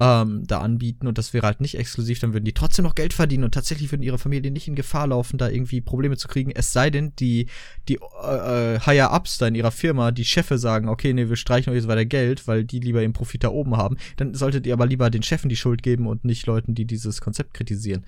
ähm, 0.00 0.44
da 0.46 0.58
anbieten 0.58 1.06
und 1.06 1.18
das 1.18 1.32
wäre 1.32 1.46
halt 1.46 1.60
nicht 1.60 1.78
exklusiv, 1.78 2.18
dann 2.18 2.32
würden 2.32 2.44
die 2.44 2.54
trotzdem 2.54 2.84
noch 2.84 2.94
Geld 2.94 3.12
verdienen 3.12 3.44
und 3.44 3.54
tatsächlich 3.54 3.92
würden 3.92 4.02
ihre 4.02 4.18
Familie 4.18 4.50
nicht 4.50 4.66
in 4.66 4.74
Gefahr 4.74 5.06
laufen, 5.06 5.38
da 5.38 5.48
irgendwie 5.48 5.80
Probleme 5.80 6.16
zu 6.16 6.28
kriegen. 6.28 6.50
Es 6.50 6.72
sei 6.72 6.90
denn, 6.90 7.14
die, 7.16 7.46
die 7.88 7.96
äh, 7.96 8.80
Higher-Ups 8.80 9.38
da 9.38 9.46
in 9.46 9.54
ihrer 9.54 9.70
Firma, 9.70 10.10
die 10.10 10.24
Chefe 10.24 10.58
sagen, 10.58 10.88
okay, 10.88 11.12
nee, 11.12 11.28
wir 11.28 11.36
streichen 11.36 11.70
euch 11.70 11.76
jetzt 11.76 11.88
weiter 11.88 12.04
Geld, 12.04 12.48
weil 12.48 12.64
die 12.64 12.80
lieber 12.80 13.02
ihren 13.02 13.12
Profit 13.12 13.44
da 13.44 13.48
oben 13.48 13.76
haben. 13.76 13.96
Dann 14.16 14.34
solltet 14.34 14.66
ihr 14.66 14.72
aber 14.72 14.86
lieber 14.86 15.10
den 15.10 15.22
Chefen 15.22 15.48
die 15.48 15.56
Schuld 15.56 15.82
geben 15.82 16.06
und 16.06 16.24
nicht 16.24 16.46
Leuten, 16.46 16.74
die 16.74 16.84
dieses 16.84 17.20
Konzept 17.20 17.54
kritisieren. 17.54 18.04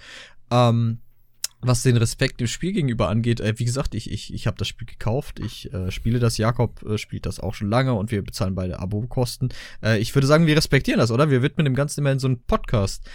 Ähm, 0.50 0.98
was 1.66 1.82
den 1.82 1.96
Respekt 1.96 2.40
dem 2.40 2.46
Spiel 2.46 2.72
gegenüber 2.72 3.08
angeht, 3.08 3.40
äh, 3.40 3.58
wie 3.58 3.64
gesagt, 3.64 3.94
ich, 3.94 4.10
ich, 4.10 4.32
ich 4.32 4.46
habe 4.46 4.56
das 4.56 4.68
Spiel 4.68 4.86
gekauft, 4.86 5.40
ich 5.40 5.72
äh, 5.72 5.90
spiele 5.90 6.18
das, 6.18 6.38
Jakob 6.38 6.82
äh, 6.82 6.98
spielt 6.98 7.26
das 7.26 7.40
auch 7.40 7.54
schon 7.54 7.70
lange 7.70 7.94
und 7.94 8.10
wir 8.10 8.22
bezahlen 8.22 8.54
beide 8.54 8.78
Abo-Kosten. 8.78 9.48
Äh, 9.82 9.98
ich 9.98 10.14
würde 10.14 10.26
sagen, 10.26 10.46
wir 10.46 10.56
respektieren 10.56 10.98
das, 11.00 11.10
oder? 11.10 11.30
Wir 11.30 11.42
widmen 11.42 11.64
dem 11.64 11.74
Ganzen 11.74 12.00
immer 12.00 12.12
in 12.12 12.18
so 12.18 12.26
einen 12.26 12.42
Podcast. 12.42 13.08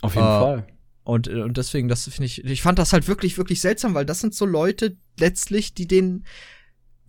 Auf 0.00 0.14
jeden 0.14 0.26
Äh, 0.26 0.40
Fall. 0.40 0.66
Und, 1.04 1.28
äh, 1.28 1.42
und 1.42 1.56
deswegen, 1.56 1.88
das 1.88 2.04
finde 2.04 2.26
ich, 2.26 2.44
ich 2.44 2.62
fand 2.62 2.78
das 2.78 2.92
halt 2.92 3.08
wirklich, 3.08 3.36
wirklich 3.38 3.60
seltsam, 3.60 3.94
weil 3.94 4.06
das 4.06 4.20
sind 4.20 4.34
so 4.34 4.46
Leute 4.46 4.96
letztlich, 5.18 5.74
die 5.74 5.86
den 5.88 6.24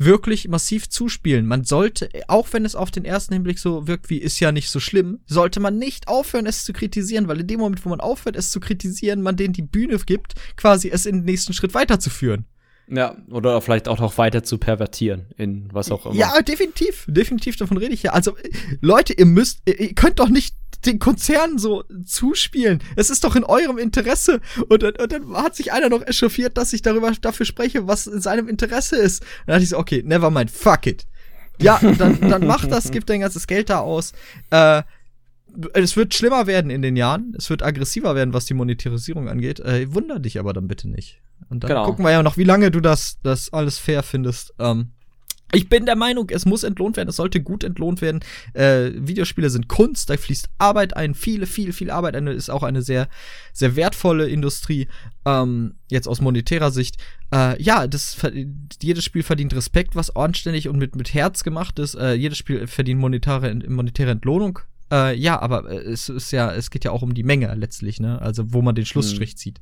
wirklich 0.06 0.48
massiv 0.48 0.90
zuspielen. 0.90 1.46
Man 1.46 1.64
sollte, 1.64 2.10
auch 2.28 2.48
wenn 2.52 2.66
es 2.66 2.76
auf 2.76 2.92
den 2.92 3.06
ersten 3.06 3.34
Hinblick 3.34 3.60
so 3.60 3.88
wirkt 3.88 4.10
wie 4.10 4.18
ist 4.18 4.40
ja 4.40 4.52
nicht 4.52 4.70
so 4.70 4.80
schlimm, 4.80 5.20
sollte 5.26 5.60
man 5.60 5.78
nicht 5.78 6.08
aufhören, 6.08 6.46
es 6.46 6.66
zu 6.66 6.74
kritisieren, 6.74 7.28
weil 7.28 7.42
in 7.42 7.48
dem 7.48 7.60
Moment, 7.60 7.84
wo 7.86 7.90
man 7.90 8.02
aufhört, 8.02 8.36
es 8.36 8.52
zu 8.52 8.60
kritisieren, 8.60 9.22
man 9.22 9.36
denen 9.36 9.54
die 9.54 9.62
Bühne 9.62 9.98
gibt, 10.00 10.34
quasi 10.56 10.90
es 10.90 11.06
in 11.06 11.18
den 11.18 11.26
nächsten 11.26 11.54
Schritt 11.54 11.74
weiterzuführen. 11.74 12.46
Ja, 12.90 13.16
oder 13.32 13.62
vielleicht 13.62 13.88
auch 13.88 14.00
noch 14.00 14.18
weiter 14.18 14.44
zu 14.44 14.58
pervertieren 14.58 15.28
in 15.38 15.70
was 15.72 15.90
auch 15.90 16.06
immer. 16.06 16.16
Ja, 16.16 16.42
definitiv. 16.42 17.06
Definitiv, 17.08 17.56
davon 17.56 17.78
rede 17.78 17.94
ich 17.94 18.04
ja. 18.04 18.12
Also, 18.12 18.36
äh, 18.38 18.50
Leute, 18.82 19.14
ihr 19.14 19.26
müsst, 19.26 19.62
ihr 19.66 19.80
ihr 19.80 19.94
könnt 19.94 20.20
doch 20.20 20.30
nicht 20.30 20.56
den 20.86 21.00
Konzernen 21.00 21.58
so 21.58 21.84
zuspielen. 22.06 22.82
Es 22.96 23.10
ist 23.10 23.24
doch 23.24 23.36
in 23.36 23.44
eurem 23.44 23.78
Interesse. 23.78 24.42
Und, 24.70 24.84
dann- 24.84 24.96
und 24.96 25.12
dann 25.12 25.34
hat 25.36 25.56
sich 25.56 25.72
einer 25.74 25.90
noch 25.90 26.06
echauffiert, 26.06 26.58
dass 26.58 26.74
ich 26.74 26.82
darüber 26.82 27.12
dafür 27.22 27.46
spreche, 27.46 27.88
was 27.88 28.08
in 28.08 28.22
seinem 28.22 28.48
Interesse 28.48 28.96
ist. 28.98 29.22
Dann 29.46 29.54
dachte 29.56 29.64
ich 29.64 29.70
so, 29.70 29.78
okay, 29.78 30.02
never 30.06 30.30
mind, 30.32 30.52
fuck 30.52 30.86
it. 30.88 31.06
Ja, 31.62 31.80
dann, 32.00 32.20
dann 32.22 32.48
mach 32.48 32.66
das, 32.66 32.90
gib 32.92 33.06
dein 33.06 33.22
ganzes 33.22 33.46
Geld 33.48 33.70
da 33.70 33.80
aus. 33.80 34.14
Äh, 34.50 34.82
es 35.74 35.96
wird 35.96 36.14
schlimmer 36.16 36.48
werden 36.48 36.72
in 36.72 36.82
den 36.82 36.96
Jahren. 36.96 37.34
Es 37.38 37.50
wird 37.50 37.62
aggressiver 37.62 38.16
werden, 38.16 38.34
was 38.34 38.46
die 38.46 38.56
Monetarisierung 38.56 39.30
angeht. 39.30 39.60
Äh, 39.60 39.94
wunder 39.94 40.20
dich 40.20 40.40
aber 40.40 40.52
dann 40.54 40.68
bitte 40.68 40.90
nicht. 40.90 41.22
Und 41.50 41.64
dann 41.64 41.70
Genau. 41.70 41.86
gucken 41.86 42.04
wir 42.06 42.12
ja 42.12 42.24
noch, 42.24 42.38
wie 42.38 42.44
lange 42.44 42.72
du 42.72 42.80
das, 42.80 43.18
das 43.22 43.54
alles 43.54 43.78
fair 43.78 44.02
findest. 44.02 44.54
Ähm, 44.60 44.94
ich 45.54 45.70
bin 45.70 45.86
der 45.86 45.96
Meinung, 45.96 46.30
es 46.30 46.46
muss 46.46 46.64
entlohnt 46.64 46.98
werden, 46.98 47.10
es 47.10 47.16
sollte 47.16 47.42
gut 47.42 47.64
entlohnt 47.64 48.02
werden. 48.02 48.22
Äh, 48.54 48.92
Videospiele 48.96 49.50
sind 49.50 49.68
Kunst, 49.68 50.10
da 50.10 50.18
fließt 50.18 50.50
Arbeit 50.58 50.96
ein, 50.96 51.14
viele, 51.14 51.46
viel, 51.46 51.74
viel 51.74 51.92
Arbeit 51.92 52.16
ein, 52.16 52.28
ist 52.28 52.50
auch 52.50 52.64
eine 52.64 52.82
sehr, 52.82 53.08
sehr 53.54 53.76
wertvolle 53.76 54.28
Industrie, 54.28 54.88
ähm, 55.26 55.76
jetzt 55.90 56.08
aus 56.08 56.22
monetärer 56.22 56.72
Sicht. 56.72 56.98
Äh, 57.34 57.62
ja, 57.62 57.88
das, 57.88 58.18
jedes 58.82 59.04
Spiel 59.04 59.24
verdient 59.24 59.56
Respekt, 59.56 59.96
was 59.96 60.16
anständig 60.16 60.68
und 60.68 60.78
mit, 60.78 60.96
mit 60.96 61.14
Herz 61.14 61.44
gemacht 61.44 61.80
ist. 61.80 61.96
Äh, 61.96 62.14
jedes 62.14 62.38
Spiel 62.38 62.68
verdient 62.68 63.00
monetäre, 63.00 63.54
monetäre 63.68 64.12
Entlohnung. 64.12 64.60
Äh, 64.92 65.16
ja, 65.16 65.40
aber 65.40 65.70
äh, 65.70 65.78
es 65.78 66.10
ist 66.10 66.32
ja, 66.32 66.54
es 66.54 66.70
geht 66.70 66.84
ja 66.84 66.92
auch 66.92 67.02
um 67.02 67.14
die 67.14 67.24
Menge 67.24 67.54
letztlich, 67.56 68.00
ne? 68.00 68.22
Also 68.22 68.54
wo 68.54 68.62
man 68.62 68.76
den 68.76 68.86
Schlussstrich 68.86 69.38
zieht. 69.38 69.60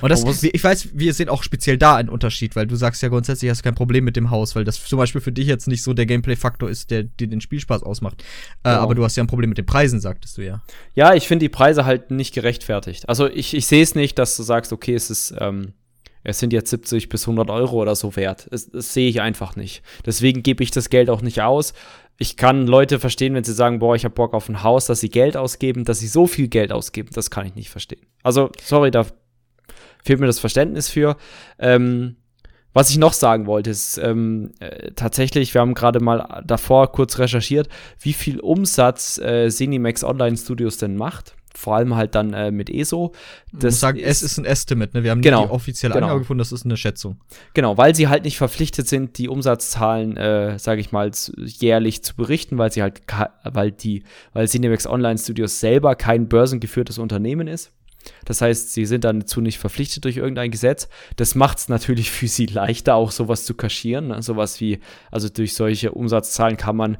Und 0.00 0.10
das, 0.10 0.42
ich 0.42 0.62
weiß, 0.64 0.88
wir 0.94 1.12
sehen 1.14 1.28
auch 1.28 1.42
speziell 1.42 1.78
da 1.78 1.96
einen 1.96 2.08
Unterschied, 2.08 2.56
weil 2.56 2.66
du 2.66 2.76
sagst 2.76 3.02
ja 3.02 3.08
grundsätzlich 3.08 3.50
hast 3.50 3.62
kein 3.62 3.74
Problem 3.74 4.04
mit 4.04 4.16
dem 4.16 4.30
Haus, 4.30 4.56
weil 4.56 4.64
das 4.64 4.82
zum 4.84 4.98
Beispiel 4.98 5.20
für 5.20 5.32
dich 5.32 5.46
jetzt 5.46 5.68
nicht 5.68 5.82
so 5.82 5.92
der 5.94 6.06
Gameplay-Faktor 6.06 6.68
ist, 6.70 6.90
der 6.90 7.04
dir 7.04 7.26
den 7.28 7.40
Spielspaß 7.40 7.82
ausmacht. 7.82 8.22
Äh, 8.64 8.70
Genau. 8.70 8.82
aber 8.82 8.94
du 8.94 9.04
hast 9.04 9.16
ja 9.16 9.24
ein 9.24 9.26
Problem 9.26 9.48
mit 9.50 9.58
den 9.58 9.66
Preisen, 9.66 10.00
sagtest 10.00 10.38
du 10.38 10.42
ja. 10.42 10.62
Ja, 10.94 11.14
ich 11.14 11.26
finde 11.26 11.44
die 11.44 11.48
Preise 11.48 11.84
halt 11.84 12.10
nicht 12.10 12.34
gerechtfertigt. 12.34 13.08
Also 13.08 13.28
ich, 13.28 13.54
ich 13.54 13.66
sehe 13.66 13.82
es 13.82 13.94
nicht, 13.94 14.18
dass 14.18 14.36
du 14.36 14.42
sagst, 14.42 14.72
okay, 14.72 14.94
es 14.94 15.10
ist, 15.10 15.34
ähm, 15.38 15.72
es 16.22 16.38
sind 16.38 16.52
jetzt 16.52 16.70
70 16.70 17.08
bis 17.08 17.22
100 17.22 17.48
Euro 17.50 17.80
oder 17.80 17.94
so 17.96 18.14
wert. 18.16 18.46
Das, 18.50 18.70
das 18.70 18.92
sehe 18.92 19.08
ich 19.08 19.20
einfach 19.20 19.56
nicht. 19.56 19.82
Deswegen 20.04 20.42
gebe 20.42 20.62
ich 20.62 20.70
das 20.70 20.90
Geld 20.90 21.08
auch 21.10 21.22
nicht 21.22 21.40
aus. 21.40 21.72
Ich 22.18 22.36
kann 22.36 22.66
Leute 22.66 23.00
verstehen, 23.00 23.32
wenn 23.34 23.44
sie 23.44 23.54
sagen, 23.54 23.78
boah, 23.78 23.96
ich 23.96 24.04
habe 24.04 24.14
Bock 24.14 24.34
auf 24.34 24.48
ein 24.50 24.62
Haus, 24.62 24.84
dass 24.84 25.00
sie 25.00 25.08
Geld 25.08 25.38
ausgeben, 25.38 25.86
dass 25.86 26.00
sie 26.00 26.08
so 26.08 26.26
viel 26.26 26.48
Geld 26.48 26.70
ausgeben. 26.72 27.08
Das 27.14 27.30
kann 27.30 27.46
ich 27.46 27.54
nicht 27.54 27.70
verstehen. 27.70 28.02
Also, 28.22 28.50
sorry, 28.62 28.90
da 28.90 29.06
fehlt 30.04 30.20
mir 30.20 30.26
das 30.26 30.38
Verständnis 30.38 30.88
für. 30.88 31.16
Ähm, 31.58 32.16
was 32.72 32.90
ich 32.90 32.98
noch 32.98 33.12
sagen 33.12 33.46
wollte, 33.46 33.70
ist 33.70 33.98
ähm, 33.98 34.52
äh, 34.60 34.92
tatsächlich, 34.92 35.54
wir 35.54 35.60
haben 35.60 35.74
gerade 35.74 36.00
mal 36.00 36.42
davor 36.46 36.92
kurz 36.92 37.18
recherchiert, 37.18 37.68
wie 37.98 38.12
viel 38.12 38.38
Umsatz 38.38 39.18
äh, 39.18 39.48
Cinemax 39.48 40.04
Online 40.04 40.36
Studios 40.36 40.76
denn 40.76 40.96
macht. 40.96 41.34
Vor 41.52 41.74
allem 41.74 41.96
halt 41.96 42.14
dann 42.14 42.32
äh, 42.32 42.52
mit 42.52 42.70
ESO. 42.70 43.12
Das 43.52 43.74
muss 43.74 43.80
sagen, 43.80 43.98
es 43.98 44.22
ist 44.22 44.38
ein 44.38 44.44
Estimate, 44.44 44.96
ne? 44.96 45.02
Wir 45.02 45.10
haben 45.10 45.20
Genau, 45.20 45.40
nicht 45.40 45.50
die 45.50 45.54
offizielle 45.54 45.94
genau. 45.94 46.06
Angabe 46.06 46.20
gefunden, 46.20 46.38
das 46.38 46.52
ist 46.52 46.64
eine 46.64 46.76
Schätzung. 46.76 47.18
Genau, 47.54 47.76
weil 47.76 47.92
sie 47.96 48.06
halt 48.06 48.22
nicht 48.22 48.38
verpflichtet 48.38 48.86
sind, 48.86 49.18
die 49.18 49.28
Umsatzzahlen, 49.28 50.16
äh, 50.16 50.58
sage 50.60 50.80
ich 50.80 50.92
mal, 50.92 51.10
jährlich 51.38 52.04
zu 52.04 52.14
berichten, 52.14 52.56
weil 52.56 52.70
sie 52.70 52.82
halt, 52.82 53.02
weil 53.42 53.72
die, 53.72 54.04
weil 54.32 54.46
Cinemax 54.46 54.86
Online 54.86 55.18
Studios 55.18 55.58
selber 55.58 55.96
kein 55.96 56.28
börsengeführtes 56.28 56.98
Unternehmen 56.98 57.48
ist. 57.48 57.72
Das 58.24 58.40
heißt, 58.40 58.72
sie 58.72 58.86
sind 58.86 59.04
dann 59.04 59.20
dazu 59.20 59.40
nicht 59.40 59.58
verpflichtet 59.58 60.04
durch 60.04 60.16
irgendein 60.16 60.50
Gesetz. 60.50 60.88
Das 61.16 61.34
macht 61.34 61.58
es 61.58 61.68
natürlich 61.68 62.10
für 62.10 62.28
sie 62.28 62.46
leichter, 62.46 62.94
auch 62.94 63.10
sowas 63.10 63.44
zu 63.44 63.54
kaschieren. 63.54 64.08
Ne? 64.08 64.22
Sowas 64.22 64.60
wie, 64.60 64.80
also 65.10 65.28
durch 65.28 65.54
solche 65.54 65.92
Umsatzzahlen 65.92 66.56
kann 66.56 66.76
man, 66.76 66.98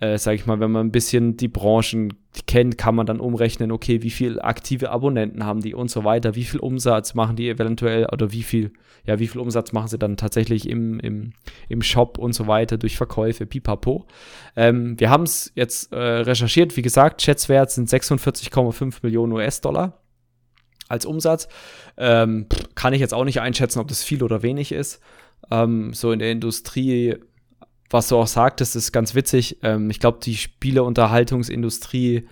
äh, 0.00 0.18
sage 0.18 0.36
ich 0.36 0.46
mal, 0.46 0.60
wenn 0.60 0.70
man 0.70 0.86
ein 0.86 0.92
bisschen 0.92 1.36
die 1.36 1.48
Branchen 1.48 2.14
kennt, 2.46 2.78
kann 2.78 2.94
man 2.94 3.06
dann 3.06 3.20
umrechnen, 3.20 3.72
okay, 3.72 4.02
wie 4.02 4.10
viel 4.10 4.40
aktive 4.40 4.90
Abonnenten 4.90 5.44
haben 5.44 5.60
die 5.60 5.74
und 5.74 5.90
so 5.90 6.04
weiter, 6.04 6.34
wie 6.34 6.44
viel 6.44 6.60
Umsatz 6.60 7.14
machen 7.14 7.36
die 7.36 7.48
eventuell 7.48 8.06
oder 8.06 8.32
wie 8.32 8.42
viel, 8.42 8.72
ja, 9.04 9.18
wie 9.18 9.26
viel 9.26 9.40
Umsatz 9.40 9.72
machen 9.72 9.88
sie 9.88 9.98
dann 9.98 10.16
tatsächlich 10.16 10.68
im, 10.68 11.00
im, 11.00 11.32
im 11.68 11.82
Shop 11.82 12.18
und 12.18 12.32
so 12.32 12.46
weiter 12.46 12.78
durch 12.78 12.96
Verkäufe, 12.96 13.46
pipapo. 13.46 14.06
Ähm, 14.56 14.98
wir 14.98 15.10
haben 15.10 15.24
es 15.24 15.52
jetzt 15.54 15.92
äh, 15.92 15.98
recherchiert, 15.98 16.76
wie 16.76 16.82
gesagt, 16.82 17.20
Schätzwert 17.20 17.70
sind 17.70 17.88
46,5 17.88 18.98
Millionen 19.02 19.32
US-Dollar 19.32 19.99
als 20.90 21.06
Umsatz. 21.06 21.48
Ähm, 21.96 22.46
kann 22.74 22.92
ich 22.92 23.00
jetzt 23.00 23.14
auch 23.14 23.24
nicht 23.24 23.40
einschätzen, 23.40 23.78
ob 23.78 23.88
das 23.88 24.02
viel 24.02 24.22
oder 24.22 24.42
wenig 24.42 24.72
ist. 24.72 25.00
Ähm, 25.50 25.94
so 25.94 26.12
in 26.12 26.18
der 26.18 26.32
Industrie, 26.32 27.16
was 27.88 28.08
du 28.08 28.16
auch 28.16 28.26
sagtest, 28.26 28.76
ist 28.76 28.92
ganz 28.92 29.14
witzig. 29.14 29.58
Ähm, 29.62 29.90
ich 29.90 30.00
glaube, 30.00 30.18
die 30.22 30.36
Spieleunterhaltungsindustrie 30.36 32.28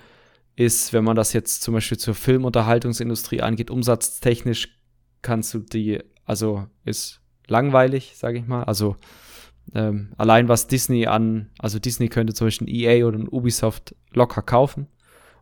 ist, 0.57 0.93
wenn 0.93 1.05
man 1.05 1.17
das 1.17 1.33
jetzt 1.33 1.63
zum 1.63 1.75
Beispiel 1.75 1.99
zur 1.99 2.15
Filmunterhaltungsindustrie 2.15 3.43
angeht, 3.43 3.71
umsatztechnisch 3.71 4.77
kannst 5.23 5.55
du 5.55 5.61
die, 5.61 6.01
also 6.25 6.67
ist 6.85 7.21
langweilig, 7.47 8.15
sage 8.17 8.39
ich 8.39 8.47
mal. 8.47 8.65
Also 8.65 8.97
ähm, 9.75 10.13
allein 10.17 10.49
was 10.49 10.67
Disney 10.67 11.07
an, 11.07 11.51
also 11.59 11.79
Disney 11.79 12.09
könnte 12.09 12.35
zum 12.35 12.49
Beispiel 12.49 12.69
EA 12.69 13.07
oder 13.07 13.19
ein 13.19 13.29
Ubisoft 13.29 13.95
locker 14.13 14.43
kaufen, 14.43 14.89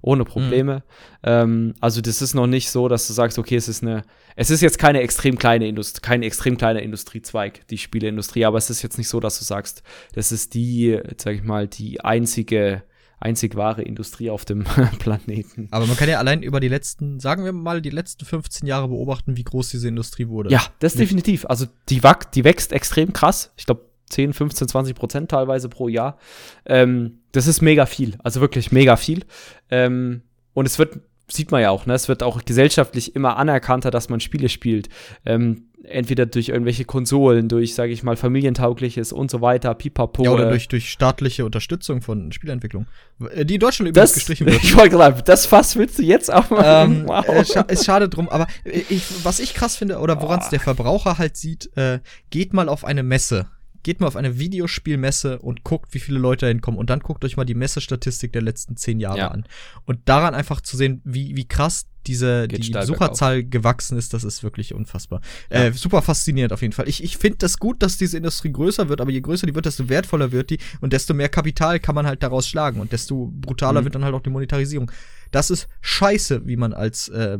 ohne 0.07 0.25
Probleme. 0.25 0.85
Ähm, 1.25 1.75
also 1.81 2.01
das 2.01 2.23
ist 2.23 2.33
noch 2.35 2.47
nicht 2.47 2.71
so, 2.71 2.87
dass 2.89 3.07
du 3.09 3.13
sagst, 3.13 3.39
okay, 3.39 3.57
es 3.57 3.69
ist 3.69 3.83
eine, 3.83 4.03
es 4.37 4.51
ist 4.51 4.61
jetzt 4.61 4.79
keine 4.79 5.01
extrem 5.01 5.37
kleine 5.37 5.67
Industrie, 5.67 6.01
kein 6.01 6.23
extrem 6.23 6.57
kleiner 6.57 6.81
Industriezweig, 6.81 7.67
die 7.69 7.77
Spieleindustrie, 7.79 8.45
aber 8.45 8.57
es 8.57 8.71
ist 8.71 8.83
jetzt 8.83 8.99
nicht 8.99 9.09
so, 9.09 9.19
dass 9.19 9.39
du 9.39 9.45
sagst, 9.45 9.83
das 10.15 10.31
ist 10.31 10.55
die, 10.55 10.99
sag 11.19 11.35
ich 11.35 11.43
mal, 11.43 11.67
die 11.67 12.01
einzige, 12.03 12.85
einzig 13.19 13.57
wahre 13.57 13.83
Industrie 13.83 14.31
auf 14.31 14.45
dem 14.45 14.63
Planeten. 15.01 15.67
Aber 15.73 15.87
man 15.87 15.97
kann 15.97 16.09
ja 16.09 16.19
allein 16.21 16.43
über 16.45 16.61
die 16.61 16.69
letzten, 16.69 17.19
sagen 17.19 17.45
wir 17.45 17.53
mal, 17.53 17.83
die 17.83 17.91
letzten 17.91 18.25
15 18.25 18.67
Jahre 18.69 18.87
beobachten, 18.89 19.37
wie 19.37 19.43
groß 19.45 19.71
diese 19.71 19.89
Industrie 19.89 20.29
wurde. 20.29 20.51
Ja, 20.51 20.63
das 20.79 20.95
Nicht- 20.95 21.03
definitiv. 21.11 21.47
Also 21.47 21.67
die, 21.89 22.01
die 22.35 22.45
wächst 22.45 22.73
extrem 22.73 23.13
krass. 23.13 23.51
Ich 23.57 23.67
glaube 23.67 23.87
10, 24.11 24.33
15, 24.33 24.69
20 24.69 24.95
Prozent 24.95 25.31
teilweise 25.31 25.69
pro 25.69 25.89
Jahr. 25.89 26.19
Ähm, 26.65 27.19
das 27.33 27.47
ist 27.47 27.61
mega 27.63 27.87
viel. 27.87 28.17
Also 28.23 28.41
wirklich 28.41 28.73
mega 28.73 28.97
viel. 28.97 29.25
Ähm, 29.71 30.23
und 30.55 30.67
es 30.67 30.79
wird, 30.79 31.01
sieht 31.29 31.51
man 31.51 31.63
ja 31.63 31.71
auch, 31.71 31.87
ne? 31.87 31.95
es 31.95 32.09
wird 32.09 32.23
auch 32.23 32.45
gesellschaftlich 32.45 33.15
immer 33.17 33.37
anerkannter, 33.37 33.91
dass 33.91 34.09
man 34.09 34.21
Spiele 34.21 34.49
spielt. 34.49 34.89
Ähm, 35.25 35.67
entweder 35.89 36.27
durch 36.27 36.49
irgendwelche 36.49 36.85
Konsolen, 36.85 37.49
durch, 37.49 37.75
sage 37.75 37.93
ich 37.93 38.03
mal, 38.03 38.17
familientaugliches 38.17 39.13
und 39.13 39.31
so 39.31 39.41
weiter, 39.41 39.75
pipapo. 39.75 40.25
Ja, 40.25 40.31
oder 40.31 40.47
äh, 40.47 40.51
durch, 40.51 40.69
durch 40.69 40.91
staatliche 40.91 41.45
Unterstützung 41.45 42.03
von 42.03 42.33
Spielentwicklung. 42.33 42.87
Äh, 43.31 43.45
Die 43.45 43.55
in 43.55 43.61
Deutschland 43.61 43.89
übrigens 43.91 44.11
das, 44.11 44.15
gestrichen 44.15 44.47
wird. 44.51 44.63
ich 44.63 44.77
wollte 44.77 44.91
gerade, 44.97 45.23
das 45.23 45.47
Fass 45.47 45.77
willst 45.77 45.99
du 45.99 46.03
jetzt 46.03 46.33
auch 46.33 46.51
mal. 46.51 46.85
ähm, 46.85 47.07
äh, 47.29 47.45
scha 47.45 47.63
ist 47.63 47.85
schade 47.85 48.09
drum, 48.09 48.29
aber 48.29 48.47
äh, 48.65 48.83
ich, 48.89 49.05
was 49.25 49.41
ich 49.41 49.55
krass 49.55 49.77
finde, 49.77 49.99
oder 49.99 50.21
woran 50.21 50.41
es 50.41 50.49
der 50.49 50.61
Verbraucher 50.61 51.19
halt 51.19 51.37
sieht, 51.37 51.71
äh, 51.77 52.01
geht 52.31 52.53
mal 52.53 52.69
auf 52.69 52.85
eine 52.85 53.03
Messe. 53.03 53.47
Geht 53.87 54.01
mal 54.01 54.09
auf 54.09 54.17
eine 54.17 54.37
Videospielmesse 54.41 55.39
und 55.39 55.63
guckt, 55.63 55.95
wie 55.95 56.01
viele 56.01 56.19
Leute 56.19 56.47
da 56.47 56.49
hinkommen. 56.49 56.77
Und 56.81 56.91
dann 56.91 56.99
guckt 56.99 57.25
euch 57.25 57.37
mal 57.37 57.45
die 57.45 57.55
Messestatistik 57.55 58.33
der 58.33 58.43
letzten 58.43 58.77
zehn 58.77 58.99
Jahre 58.99 59.19
Ja. 59.19 59.29
an. 59.29 59.45
Und 59.85 60.01
daran 60.07 60.35
einfach 60.35 60.61
zu 60.61 60.77
sehen, 60.77 61.03
wie, 61.05 61.37
wie 61.37 61.47
krass 61.47 61.87
diese 62.05 62.49
Geht 62.49 62.65
die 62.65 62.71
Besucherzahl 62.73 63.45
gewachsen 63.45 63.97
ist, 63.97 64.13
das 64.13 64.25
ist 64.25 64.43
wirklich 64.43 64.75
unfassbar. 64.75 65.21
Ja. 65.53 65.67
Äh, 65.67 65.73
super 65.73 66.03
faszinierend 66.03 66.53
auf 66.53 66.63
jeden 66.63 66.73
Fall. 66.73 66.89
Ich, 66.89 67.01
ich 67.05 67.17
finde 67.17 67.39
das 67.39 67.59
gut, 67.59 67.81
dass 67.81 67.97
diese 67.97 68.17
Industrie 68.17 68.51
größer 68.53 68.89
wird, 68.89 69.01
aber 69.01 69.13
je 69.13 69.21
größer 69.21 69.47
die 69.47 69.55
wird, 69.55 69.67
desto 69.67 69.89
wertvoller 69.89 70.33
wird 70.33 70.51
die 70.51 70.59
und 70.81 70.93
desto 70.93 71.15
mehr 71.15 71.29
Kapital 71.29 71.79
kann 71.79 71.95
man 71.95 72.07
halt 72.09 72.25
daraus 72.25 72.49
schlagen 72.49 72.81
und 72.81 72.91
desto 72.91 73.33
brutaler 73.37 73.81
Mhm. 73.83 73.85
wird 73.85 73.95
dann 73.95 74.05
halt 74.05 74.15
auch 74.15 74.23
die 74.23 74.31
Monetarisierung. 74.31 74.91
Das 75.31 75.51
ist 75.51 75.69
scheiße, 75.81 76.47
wie 76.47 76.57
man 76.57 76.73
als, 76.73 77.09
äh, 77.09 77.39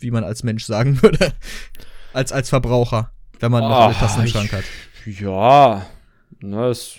wie 0.00 0.10
man 0.10 0.24
als 0.24 0.42
Mensch 0.42 0.64
sagen 0.64 1.00
würde. 1.02 1.32
als, 2.12 2.32
als 2.32 2.48
Verbraucher, 2.50 3.12
wenn 3.40 3.50
man 3.50 3.62
noch 3.62 3.70
alle 3.80 3.94
Tassen 3.94 4.22
im 4.22 4.28
Schrank 4.28 4.52
hat. 4.52 4.64
Ja, 5.06 5.86
ne, 6.40 6.66
es, 6.66 6.96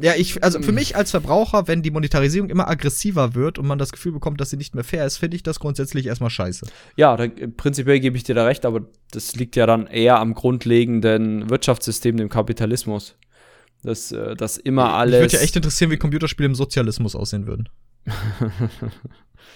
Ja, 0.00 0.14
ich, 0.14 0.42
also 0.42 0.60
für 0.60 0.72
mich 0.72 0.96
als 0.96 1.10
Verbraucher, 1.10 1.68
wenn 1.68 1.82
die 1.82 1.90
Monetarisierung 1.90 2.50
immer 2.50 2.68
aggressiver 2.68 3.34
wird 3.34 3.58
und 3.58 3.66
man 3.66 3.78
das 3.78 3.92
Gefühl 3.92 4.12
bekommt, 4.12 4.40
dass 4.40 4.50
sie 4.50 4.56
nicht 4.56 4.74
mehr 4.74 4.84
fair 4.84 5.06
ist, 5.06 5.18
finde 5.18 5.36
ich 5.36 5.42
das 5.42 5.60
grundsätzlich 5.60 6.06
erstmal 6.06 6.30
scheiße. 6.30 6.66
Ja, 6.96 7.16
da, 7.16 7.26
prinzipiell 7.56 8.00
gebe 8.00 8.16
ich 8.16 8.24
dir 8.24 8.34
da 8.34 8.44
recht, 8.44 8.64
aber 8.66 8.82
das 9.10 9.34
liegt 9.36 9.56
ja 9.56 9.66
dann 9.66 9.86
eher 9.86 10.18
am 10.18 10.34
grundlegenden 10.34 11.50
Wirtschaftssystem, 11.50 12.16
dem 12.16 12.28
Kapitalismus. 12.28 13.16
Dass, 13.82 14.12
äh, 14.12 14.34
dass 14.34 14.56
immer 14.56 14.94
alles. 14.94 15.20
Mich 15.20 15.32
würde 15.32 15.36
ja 15.36 15.42
echt 15.42 15.56
interessieren, 15.56 15.90
wie 15.90 15.98
Computerspiele 15.98 16.46
im 16.46 16.54
Sozialismus 16.54 17.14
aussehen 17.14 17.46
würden. 17.46 17.68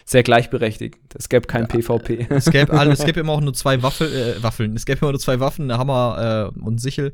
Sehr 0.05 0.23
gleichberechtigt. 0.23 0.97
Es 1.15 1.29
gäbe 1.29 1.47
kein 1.47 1.63
ja, 1.63 1.67
PvP. 1.69 2.27
Es 2.31 2.51
gäbe, 2.51 2.73
also, 2.73 2.93
es 2.93 3.05
gäbe 3.05 3.21
immer 3.21 3.33
auch 3.33 3.41
nur 3.41 3.55
zwei 3.55 3.83
Waffel, 3.83 4.09
äh, 4.13 4.43
Waffeln. 4.43 4.75
Es 4.75 4.87
gäbe 4.87 5.01
immer 5.01 5.13
nur 5.13 5.21
zwei 5.21 5.41
Waffen, 5.41 5.71
eine 5.71 5.79
Hammer 5.79 6.53
äh, 6.57 6.61
und 6.61 6.81
Sichel. 6.81 7.13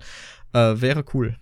Äh, 0.52 0.80
wäre 0.80 1.04
cool. 1.12 1.36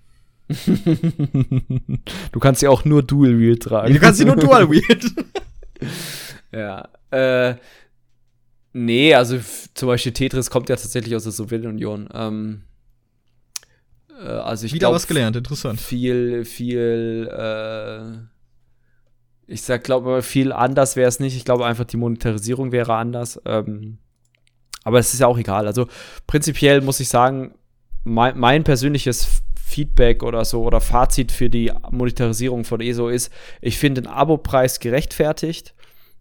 du 2.32 2.40
kannst 2.40 2.60
sie 2.60 2.68
auch 2.68 2.84
nur 2.84 3.02
Dual 3.02 3.38
Wheel 3.38 3.58
tragen. 3.58 3.92
Du 3.92 4.00
kannst 4.00 4.18
sie 4.18 4.24
nur 4.24 4.36
Dual 4.36 4.70
Wheel. 4.70 4.82
ja. 6.52 6.88
Äh, 7.10 7.56
nee, 8.72 9.14
also 9.14 9.38
zum 9.74 9.88
Beispiel 9.88 10.12
Tetris 10.12 10.50
kommt 10.50 10.68
ja 10.68 10.76
tatsächlich 10.76 11.14
aus 11.14 11.24
der 11.24 11.32
Sowjetunion. 11.32 12.08
Ähm, 12.14 12.62
äh, 14.20 14.28
also 14.28 14.66
ich 14.66 14.72
Wieder 14.72 14.86
glaub, 14.88 14.94
was 14.94 15.06
gelernt, 15.06 15.36
interessant. 15.36 15.80
Viel, 15.80 16.44
viel, 16.44 17.28
äh, 17.30 18.31
ich 19.52 19.62
sag, 19.62 19.84
glaube, 19.84 20.22
viel 20.22 20.52
anders 20.52 20.96
wäre 20.96 21.08
es 21.08 21.20
nicht. 21.20 21.36
Ich 21.36 21.44
glaube 21.44 21.66
einfach, 21.66 21.84
die 21.84 21.96
Monetarisierung 21.96 22.72
wäre 22.72 22.94
anders. 22.94 23.40
Ähm, 23.44 23.98
aber 24.84 24.98
es 24.98 25.12
ist 25.12 25.20
ja 25.20 25.26
auch 25.26 25.38
egal. 25.38 25.66
Also 25.66 25.86
prinzipiell 26.26 26.80
muss 26.80 27.00
ich 27.00 27.08
sagen, 27.08 27.54
mein, 28.04 28.38
mein 28.38 28.64
persönliches 28.64 29.42
Feedback 29.72 30.22
oder 30.22 30.44
so 30.44 30.62
oder 30.64 30.80
Fazit 30.80 31.32
für 31.32 31.48
die 31.48 31.72
Monetarisierung 31.90 32.64
von 32.64 32.80
ESO 32.80 33.08
ist, 33.08 33.32
ich 33.60 33.78
finde 33.78 34.02
den 34.02 34.10
Abo-Preis 34.10 34.80
gerechtfertigt. 34.80 35.74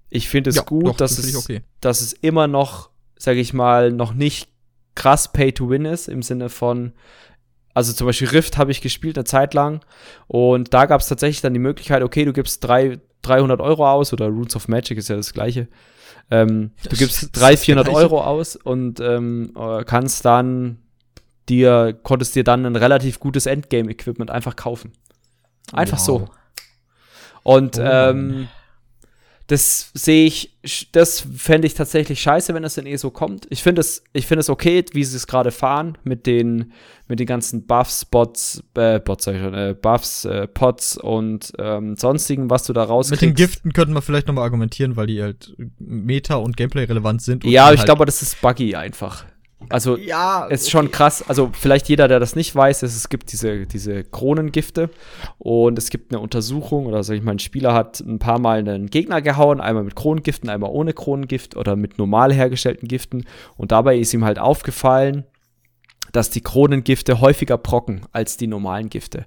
Ich 0.09 0.29
finde 0.29 0.49
es 0.49 0.57
ja, 0.57 0.63
gut, 0.63 0.87
doch, 0.87 0.97
dass, 0.97 1.15
das 1.15 1.25
es, 1.25 1.35
okay. 1.35 1.61
dass 1.79 2.01
es 2.01 2.13
immer 2.13 2.47
noch, 2.47 2.89
sage 3.17 3.39
ich 3.39 3.53
mal, 3.53 3.91
noch 3.91 4.13
nicht 4.13 4.49
krass 4.95 5.31
Pay 5.31 5.53
to 5.53 5.69
Win 5.69 5.85
ist, 5.85 6.09
im 6.09 6.21
Sinne 6.21 6.49
von, 6.49 6.93
also 7.73 7.93
zum 7.93 8.07
Beispiel 8.07 8.27
Rift 8.27 8.57
habe 8.57 8.71
ich 8.71 8.81
gespielt 8.81 9.17
eine 9.17 9.25
Zeit 9.25 9.53
lang 9.53 9.81
und 10.27 10.73
da 10.73 10.85
gab 10.85 10.99
es 10.99 11.07
tatsächlich 11.07 11.41
dann 11.41 11.53
die 11.53 11.59
Möglichkeit, 11.59 12.03
okay, 12.03 12.25
du 12.25 12.33
gibst 12.33 12.63
drei, 12.63 12.99
300 13.21 13.61
Euro 13.61 13.89
aus 13.89 14.13
oder 14.13 14.27
Roots 14.27 14.55
of 14.55 14.67
Magic 14.67 14.97
ist 14.97 15.09
ja 15.09 15.15
das 15.15 15.33
gleiche. 15.33 15.67
Ähm, 16.29 16.71
du 16.83 16.95
gibst 16.95 17.29
300, 17.33 17.59
400 17.59 17.93
Euro 17.93 18.21
aus 18.21 18.55
und 18.55 18.99
ähm, 18.99 19.53
äh, 19.57 19.83
kannst 19.83 20.23
dann 20.25 20.77
dir, 21.49 21.97
konntest 22.03 22.35
dir 22.35 22.43
dann 22.43 22.65
ein 22.65 22.75
relativ 22.75 23.19
gutes 23.19 23.45
Endgame-Equipment 23.45 24.31
einfach 24.31 24.55
kaufen. 24.55 24.93
Einfach 25.73 25.97
wow. 25.99 26.05
so. 26.05 26.29
Und 27.43 27.77
oh. 27.77 27.83
ähm, 27.83 28.47
das 29.51 29.91
sehe 29.93 30.27
ich, 30.27 30.57
das 30.93 31.27
fände 31.35 31.67
ich 31.67 31.73
tatsächlich 31.73 32.21
scheiße, 32.21 32.53
wenn 32.53 32.63
das 32.63 32.77
in 32.77 32.85
ESO 32.85 33.11
kommt. 33.11 33.47
Ich 33.49 33.61
finde 33.61 33.81
es, 33.81 34.01
ich 34.13 34.25
finde 34.25 34.39
es 34.39 34.49
okay, 34.49 34.85
wie 34.93 35.03
sie 35.03 35.17
es 35.17 35.27
gerade 35.27 35.51
fahren 35.51 35.97
mit 36.05 36.25
den, 36.25 36.71
mit 37.09 37.19
den 37.19 37.27
ganzen 37.27 37.65
Buffs, 37.65 38.05
Bots, 38.05 38.63
äh, 38.75 39.01
Bots, 39.01 39.25
sag 39.25 39.35
ich 39.35 39.41
schon, 39.41 39.53
äh, 39.53 39.75
Buffs, 39.79 40.23
äh, 40.23 40.47
Pots 40.47 40.95
und 40.95 41.51
ähm, 41.59 41.97
sonstigen, 41.97 42.49
was 42.49 42.63
du 42.63 42.71
da 42.71 42.83
rauskriegst. 42.83 43.21
Mit 43.21 43.29
den 43.29 43.35
Giften 43.35 43.73
könnten 43.73 43.93
wir 43.93 44.01
vielleicht 44.01 44.27
nochmal 44.27 44.45
argumentieren, 44.45 44.95
weil 44.95 45.07
die 45.07 45.21
halt 45.21 45.53
Meta 45.79 46.35
und 46.35 46.55
Gameplay 46.55 46.85
relevant 46.85 47.21
sind. 47.21 47.43
ja, 47.43 47.73
ich 47.73 47.79
halt 47.79 47.85
glaube, 47.87 48.05
das 48.05 48.21
ist 48.21 48.39
buggy 48.39 48.75
einfach. 48.75 49.25
Also 49.69 49.97
ja, 49.97 50.47
es 50.49 50.61
ist 50.61 50.67
okay. 50.67 50.71
schon 50.71 50.91
krass. 50.91 51.23
Also 51.27 51.49
vielleicht 51.53 51.89
jeder, 51.89 52.07
der 52.07 52.19
das 52.19 52.35
nicht 52.35 52.55
weiß, 52.55 52.83
ist, 52.83 52.95
es 52.95 53.09
gibt 53.09 53.31
diese, 53.31 53.65
diese 53.65 54.03
Kronengifte 54.03 54.89
und 55.37 55.77
es 55.77 55.89
gibt 55.89 56.11
eine 56.11 56.19
Untersuchung 56.19 56.85
oder 56.85 57.03
sag 57.03 57.15
ich 57.15 57.23
mal, 57.23 57.31
ein 57.31 57.39
Spieler 57.39 57.73
hat 57.73 57.99
ein 58.01 58.19
paar 58.19 58.39
Mal 58.39 58.59
einen 58.59 58.87
Gegner 58.89 59.21
gehauen, 59.21 59.61
einmal 59.61 59.83
mit 59.83 59.95
Kronengiften, 59.95 60.49
einmal 60.49 60.71
ohne 60.71 60.93
Kronengift 60.93 61.55
oder 61.55 61.75
mit 61.75 61.97
normal 61.97 62.33
hergestellten 62.33 62.87
Giften 62.87 63.25
und 63.57 63.71
dabei 63.71 63.97
ist 63.97 64.13
ihm 64.13 64.25
halt 64.25 64.39
aufgefallen, 64.39 65.25
dass 66.11 66.29
die 66.29 66.41
Kronengifte 66.41 67.21
häufiger 67.21 67.57
brocken 67.57 68.01
als 68.11 68.37
die 68.37 68.47
normalen 68.47 68.89
Gifte. 68.89 69.25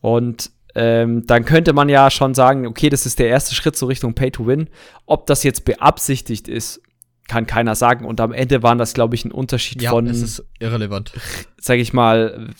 Und 0.00 0.50
ähm, 0.74 1.26
dann 1.26 1.44
könnte 1.44 1.72
man 1.72 1.88
ja 1.88 2.10
schon 2.10 2.34
sagen, 2.34 2.66
okay, 2.66 2.88
das 2.88 3.06
ist 3.06 3.18
der 3.18 3.28
erste 3.28 3.54
Schritt 3.54 3.76
so 3.76 3.86
Richtung 3.86 4.14
Pay 4.14 4.32
to 4.32 4.46
Win. 4.46 4.68
Ob 5.06 5.26
das 5.26 5.42
jetzt 5.42 5.64
beabsichtigt 5.64 6.48
ist 6.48 6.80
kann 7.28 7.46
keiner 7.46 7.74
sagen. 7.74 8.04
Und 8.04 8.20
am 8.20 8.32
Ende 8.32 8.62
waren 8.62 8.78
das, 8.78 8.94
glaube 8.94 9.14
ich, 9.14 9.24
ein 9.24 9.32
Unterschied 9.32 9.82
ja, 9.82 9.90
von. 9.90 10.06
Es 10.06 10.22
ist 10.22 10.44
irrelevant. 10.58 11.12
Sag 11.60 11.78
ich 11.78 11.92
mal, 11.92 12.50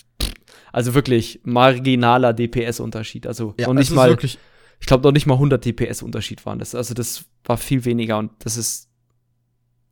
also 0.72 0.94
wirklich 0.94 1.40
marginaler 1.44 2.32
DPS-Unterschied. 2.32 3.26
Also 3.26 3.54
ja, 3.58 3.66
noch 3.66 3.74
nicht 3.74 3.92
mal. 3.92 4.16
Ich 4.80 4.86
glaube 4.86 5.04
noch 5.04 5.12
nicht 5.12 5.26
mal 5.26 5.34
100 5.34 5.64
DPS-Unterschied 5.64 6.44
waren 6.46 6.58
das. 6.58 6.74
Also 6.74 6.94
das 6.94 7.24
war 7.44 7.56
viel 7.56 7.84
weniger 7.84 8.18
und 8.18 8.32
das 8.40 8.56
ist 8.56 8.90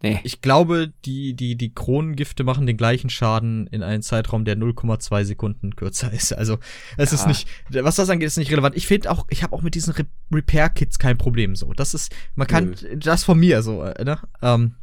Nee. 0.02 0.18
Ich 0.24 0.40
glaube, 0.40 0.92
die, 1.04 1.34
die, 1.34 1.54
die 1.56 1.72
Kronengifte 1.72 2.42
machen 2.42 2.66
den 2.66 2.76
gleichen 2.76 3.08
Schaden 3.08 3.68
in 3.68 3.84
einem 3.84 4.02
Zeitraum, 4.02 4.44
der 4.44 4.56
0,2 4.56 5.24
Sekunden 5.24 5.76
kürzer 5.76 6.12
ist. 6.12 6.32
Also, 6.32 6.58
es 6.96 7.12
ja. 7.12 7.18
ist 7.18 7.26
nicht, 7.28 7.48
was 7.70 7.96
das 7.96 8.10
angeht, 8.10 8.26
ist 8.26 8.36
nicht 8.36 8.50
relevant. 8.50 8.76
Ich 8.76 8.88
finde 8.88 9.12
auch, 9.12 9.26
ich 9.30 9.44
habe 9.44 9.54
auch 9.54 9.62
mit 9.62 9.76
diesen 9.76 9.92
Re 9.92 10.06
Repair-Kits 10.32 10.98
kein 10.98 11.18
Problem 11.18 11.54
so. 11.54 11.72
Das 11.72 11.94
ist, 11.94 12.12
man 12.34 12.48
kann, 12.48 12.70
Nö. 12.70 12.96
das 12.96 13.22
von 13.22 13.38
mir 13.38 13.62
so, 13.62 13.82
äh, 13.84 14.04
ne? 14.04 14.18
Ähm, 14.42 14.74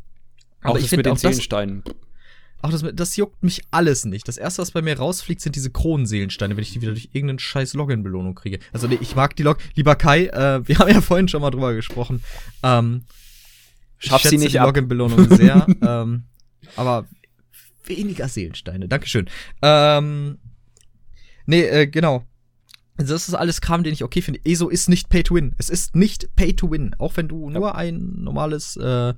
auch 0.61 0.71
aber 0.71 0.79
ich 0.79 0.89
finde 0.89 1.11
auch 1.11 1.17
Seelensteinen. 1.17 1.83
Das, 1.83 1.95
auch 2.61 2.71
das, 2.71 2.83
das 2.93 3.15
juckt 3.17 3.43
mich 3.43 3.61
alles 3.71 4.05
nicht. 4.05 4.27
Das 4.27 4.37
erste, 4.37 4.61
was 4.61 4.71
bei 4.71 4.81
mir 4.81 4.97
rausfliegt, 4.97 5.41
sind 5.41 5.55
diese 5.55 5.69
Kronenseelensteine, 5.69 6.55
wenn 6.55 6.63
ich 6.63 6.71
die 6.71 6.81
wieder 6.81 6.91
durch 6.93 7.09
irgendeinen 7.11 7.39
scheiß 7.39 7.73
Login-Belohnung 7.73 8.35
kriege. 8.35 8.59
Also, 8.71 8.87
nee, 8.87 8.97
ich 9.01 9.15
mag 9.15 9.35
die 9.35 9.43
Log. 9.43 9.57
Lieber 9.75 9.95
Kai, 9.95 10.27
äh, 10.27 10.61
wir 10.67 10.79
haben 10.79 10.89
ja 10.89 11.01
vorhin 11.01 11.27
schon 11.27 11.41
mal 11.41 11.51
drüber 11.51 11.73
gesprochen. 11.73 12.23
Ähm, 12.63 13.03
Schaff 13.99 14.23
sie 14.23 14.37
nicht 14.37 14.53
die 14.53 14.57
Login-Belohnung 14.57 15.29
sehr. 15.35 15.67
ähm, 15.81 16.23
aber 16.75 17.05
weniger 17.85 18.27
Seelensteine. 18.27 18.87
Dankeschön. 18.87 19.29
Ähm, 19.61 20.37
nee, 21.45 21.63
äh, 21.63 21.87
genau. 21.87 22.25
Also 22.97 23.13
das 23.13 23.29
ist 23.29 23.33
alles 23.33 23.61
Kram, 23.61 23.83
den 23.83 23.93
ich 23.93 24.03
okay 24.03 24.21
finde. 24.21 24.41
ESO 24.43 24.67
ist 24.67 24.89
nicht 24.89 25.09
Pay 25.09 25.23
to 25.23 25.35
Win. 25.35 25.55
Es 25.57 25.69
ist 25.69 25.95
nicht 25.95 26.35
Pay 26.35 26.55
to 26.55 26.69
Win. 26.69 26.95
Auch 26.99 27.15
wenn 27.17 27.27
du 27.27 27.49
ja. 27.49 27.59
nur 27.59 27.75
ein 27.75 28.13
normales, 28.17 28.75
äh, 28.75 29.13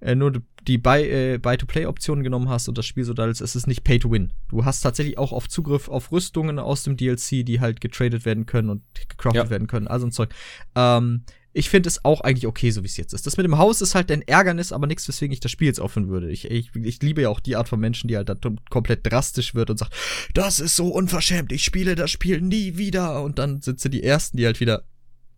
äh, 0.00 0.14
nur 0.14 0.40
die 0.68 0.80
äh, 0.84 1.38
genommen 1.38 2.48
hast 2.48 2.68
und 2.68 2.78
das 2.78 2.86
Spiel 2.86 3.04
so 3.04 3.14
da 3.14 3.26
ist, 3.26 3.40
es 3.40 3.56
ist 3.56 3.66
nicht 3.66 3.82
Pay 3.82 3.98
to 3.98 4.10
Win. 4.12 4.32
Du 4.48 4.64
hast 4.64 4.82
tatsächlich 4.82 5.18
auch 5.18 5.32
auf 5.32 5.48
Zugriff 5.48 5.88
auf 5.88 6.12
Rüstungen 6.12 6.60
aus 6.60 6.84
dem 6.84 6.96
DLC, 6.96 7.44
die 7.44 7.58
halt 7.60 7.80
getradet 7.80 8.24
werden 8.24 8.46
können 8.46 8.70
und 8.70 8.82
gecraftet 8.94 9.44
ja. 9.44 9.50
werden 9.50 9.66
können. 9.66 9.88
Also 9.88 10.06
ein 10.06 10.12
Zeug. 10.12 10.30
Ähm, 10.76 11.24
ich 11.52 11.70
finde 11.70 11.88
es 11.88 12.04
auch 12.04 12.20
eigentlich 12.20 12.46
okay, 12.46 12.70
so 12.70 12.82
wie 12.82 12.86
es 12.86 12.96
jetzt 12.96 13.14
ist. 13.14 13.26
Das 13.26 13.36
mit 13.36 13.44
dem 13.44 13.58
Haus 13.58 13.80
ist 13.80 13.94
halt 13.94 14.10
ein 14.12 14.22
Ärgernis, 14.22 14.72
aber 14.72 14.86
nichts, 14.86 15.08
weswegen 15.08 15.32
ich 15.32 15.40
das 15.40 15.50
Spiel 15.50 15.66
jetzt 15.66 15.80
aufhören 15.80 16.08
würde. 16.08 16.30
Ich, 16.30 16.50
ich, 16.50 16.74
ich 16.74 17.02
liebe 17.02 17.22
ja 17.22 17.30
auch 17.30 17.40
die 17.40 17.56
Art 17.56 17.68
von 17.68 17.80
Menschen, 17.80 18.08
die 18.08 18.16
halt 18.16 18.28
da 18.28 18.34
komplett 18.70 19.10
drastisch 19.10 19.54
wird 19.54 19.70
und 19.70 19.78
sagt, 19.78 19.94
das 20.34 20.60
ist 20.60 20.76
so 20.76 20.88
unverschämt, 20.88 21.50
ich 21.52 21.64
spiele 21.64 21.94
das 21.94 22.10
Spiel 22.10 22.40
nie 22.40 22.76
wieder. 22.76 23.22
Und 23.22 23.38
dann 23.38 23.62
sind 23.62 23.80
sie 23.80 23.90
die 23.90 24.02
Ersten, 24.02 24.36
die 24.36 24.46
halt 24.46 24.60
wieder, 24.60 24.84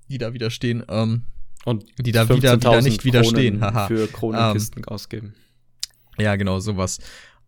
die 0.08 0.18
da 0.18 0.34
wieder 0.34 0.50
stehen, 0.50 0.84
ähm, 0.88 1.24
und 1.64 1.84
die 1.98 2.12
da 2.12 2.28
wieder, 2.28 2.56
wieder 2.56 2.82
nicht 2.82 3.04
widerstehen. 3.04 3.60
Haha. 3.60 3.86
Für 3.86 4.06
Kronenkisten 4.06 4.82
ähm, 4.82 4.88
ausgeben. 4.88 5.34
Ja, 6.18 6.36
genau, 6.36 6.60
sowas. 6.60 6.98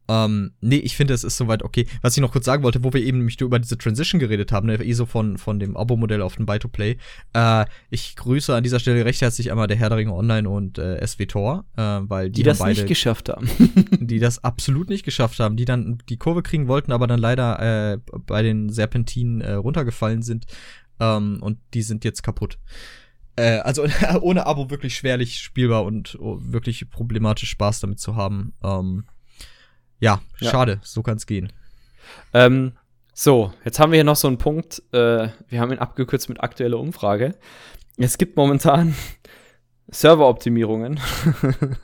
Ähm, 0.08 0.52
nee, 0.60 0.76
ich 0.76 0.96
finde, 0.96 1.14
es 1.14 1.24
ist 1.24 1.36
soweit 1.36 1.62
okay. 1.62 1.86
Was 2.02 2.16
ich 2.16 2.20
noch 2.20 2.32
kurz 2.32 2.44
sagen 2.44 2.62
wollte, 2.62 2.82
wo 2.82 2.92
wir 2.92 3.02
eben 3.02 3.18
nämlich 3.18 3.40
über 3.40 3.58
diese 3.58 3.78
Transition 3.78 4.18
geredet 4.18 4.52
haben, 4.52 4.66
ne, 4.66 4.82
ISO 4.82 5.06
von, 5.06 5.38
von 5.38 5.58
dem 5.58 5.76
Abo-Modell 5.76 6.22
auf 6.22 6.36
den 6.36 6.46
Buy-to-Play. 6.46 6.96
Äh, 7.32 7.64
ich 7.90 8.16
grüße 8.16 8.54
an 8.54 8.62
dieser 8.62 8.80
Stelle 8.80 9.04
recht 9.04 9.20
herzlich 9.20 9.50
einmal 9.50 9.68
der 9.68 9.76
Herr 9.76 9.88
der 9.90 9.98
Ringe 9.98 10.14
Online 10.14 10.48
und 10.48 10.78
äh, 10.78 11.06
SWTOR, 11.06 11.64
äh, 11.76 11.80
weil 11.82 12.30
die, 12.30 12.40
die 12.40 12.42
das 12.42 12.58
beide, 12.58 12.80
nicht 12.80 12.88
geschafft 12.88 13.28
haben. 13.28 13.48
die 14.00 14.18
das 14.18 14.42
absolut 14.42 14.88
nicht 14.88 15.04
geschafft 15.04 15.38
haben, 15.38 15.56
die 15.56 15.64
dann 15.64 15.98
die 16.08 16.16
Kurve 16.16 16.42
kriegen 16.42 16.68
wollten, 16.68 16.92
aber 16.92 17.06
dann 17.06 17.20
leider 17.20 17.92
äh, 17.94 17.98
bei 18.26 18.42
den 18.42 18.70
Serpentinen 18.70 19.40
äh, 19.40 19.52
runtergefallen 19.52 20.22
sind. 20.22 20.46
Ähm, 21.00 21.38
und 21.40 21.58
die 21.74 21.82
sind 21.82 22.04
jetzt 22.04 22.22
kaputt. 22.22 22.58
Äh, 23.36 23.58
also 23.58 23.86
ohne 24.20 24.46
Abo 24.46 24.70
wirklich 24.70 24.94
schwerlich 24.94 25.38
spielbar 25.38 25.84
und 25.84 26.18
oh, 26.20 26.38
wirklich 26.40 26.90
problematisch 26.90 27.50
Spaß 27.50 27.80
damit 27.80 27.98
zu 28.00 28.16
haben. 28.16 28.52
Ähm, 28.62 29.04
ja, 30.02 30.20
ja. 30.40 30.50
schade, 30.50 30.80
so 30.82 31.02
kann 31.02 31.16
es 31.16 31.26
gehen. 31.26 31.52
Ähm, 32.34 32.72
so, 33.14 33.52
jetzt 33.64 33.78
haben 33.78 33.92
wir 33.92 33.98
hier 33.98 34.04
noch 34.04 34.16
so 34.16 34.26
einen 34.26 34.38
Punkt. 34.38 34.82
Äh, 34.92 35.28
wir 35.48 35.60
haben 35.60 35.70
ihn 35.70 35.78
abgekürzt 35.78 36.28
mit 36.28 36.42
aktueller 36.42 36.80
Umfrage. 36.80 37.36
Es 37.98 38.18
gibt 38.18 38.36
momentan 38.36 38.96
Serveroptimierungen. 39.88 40.98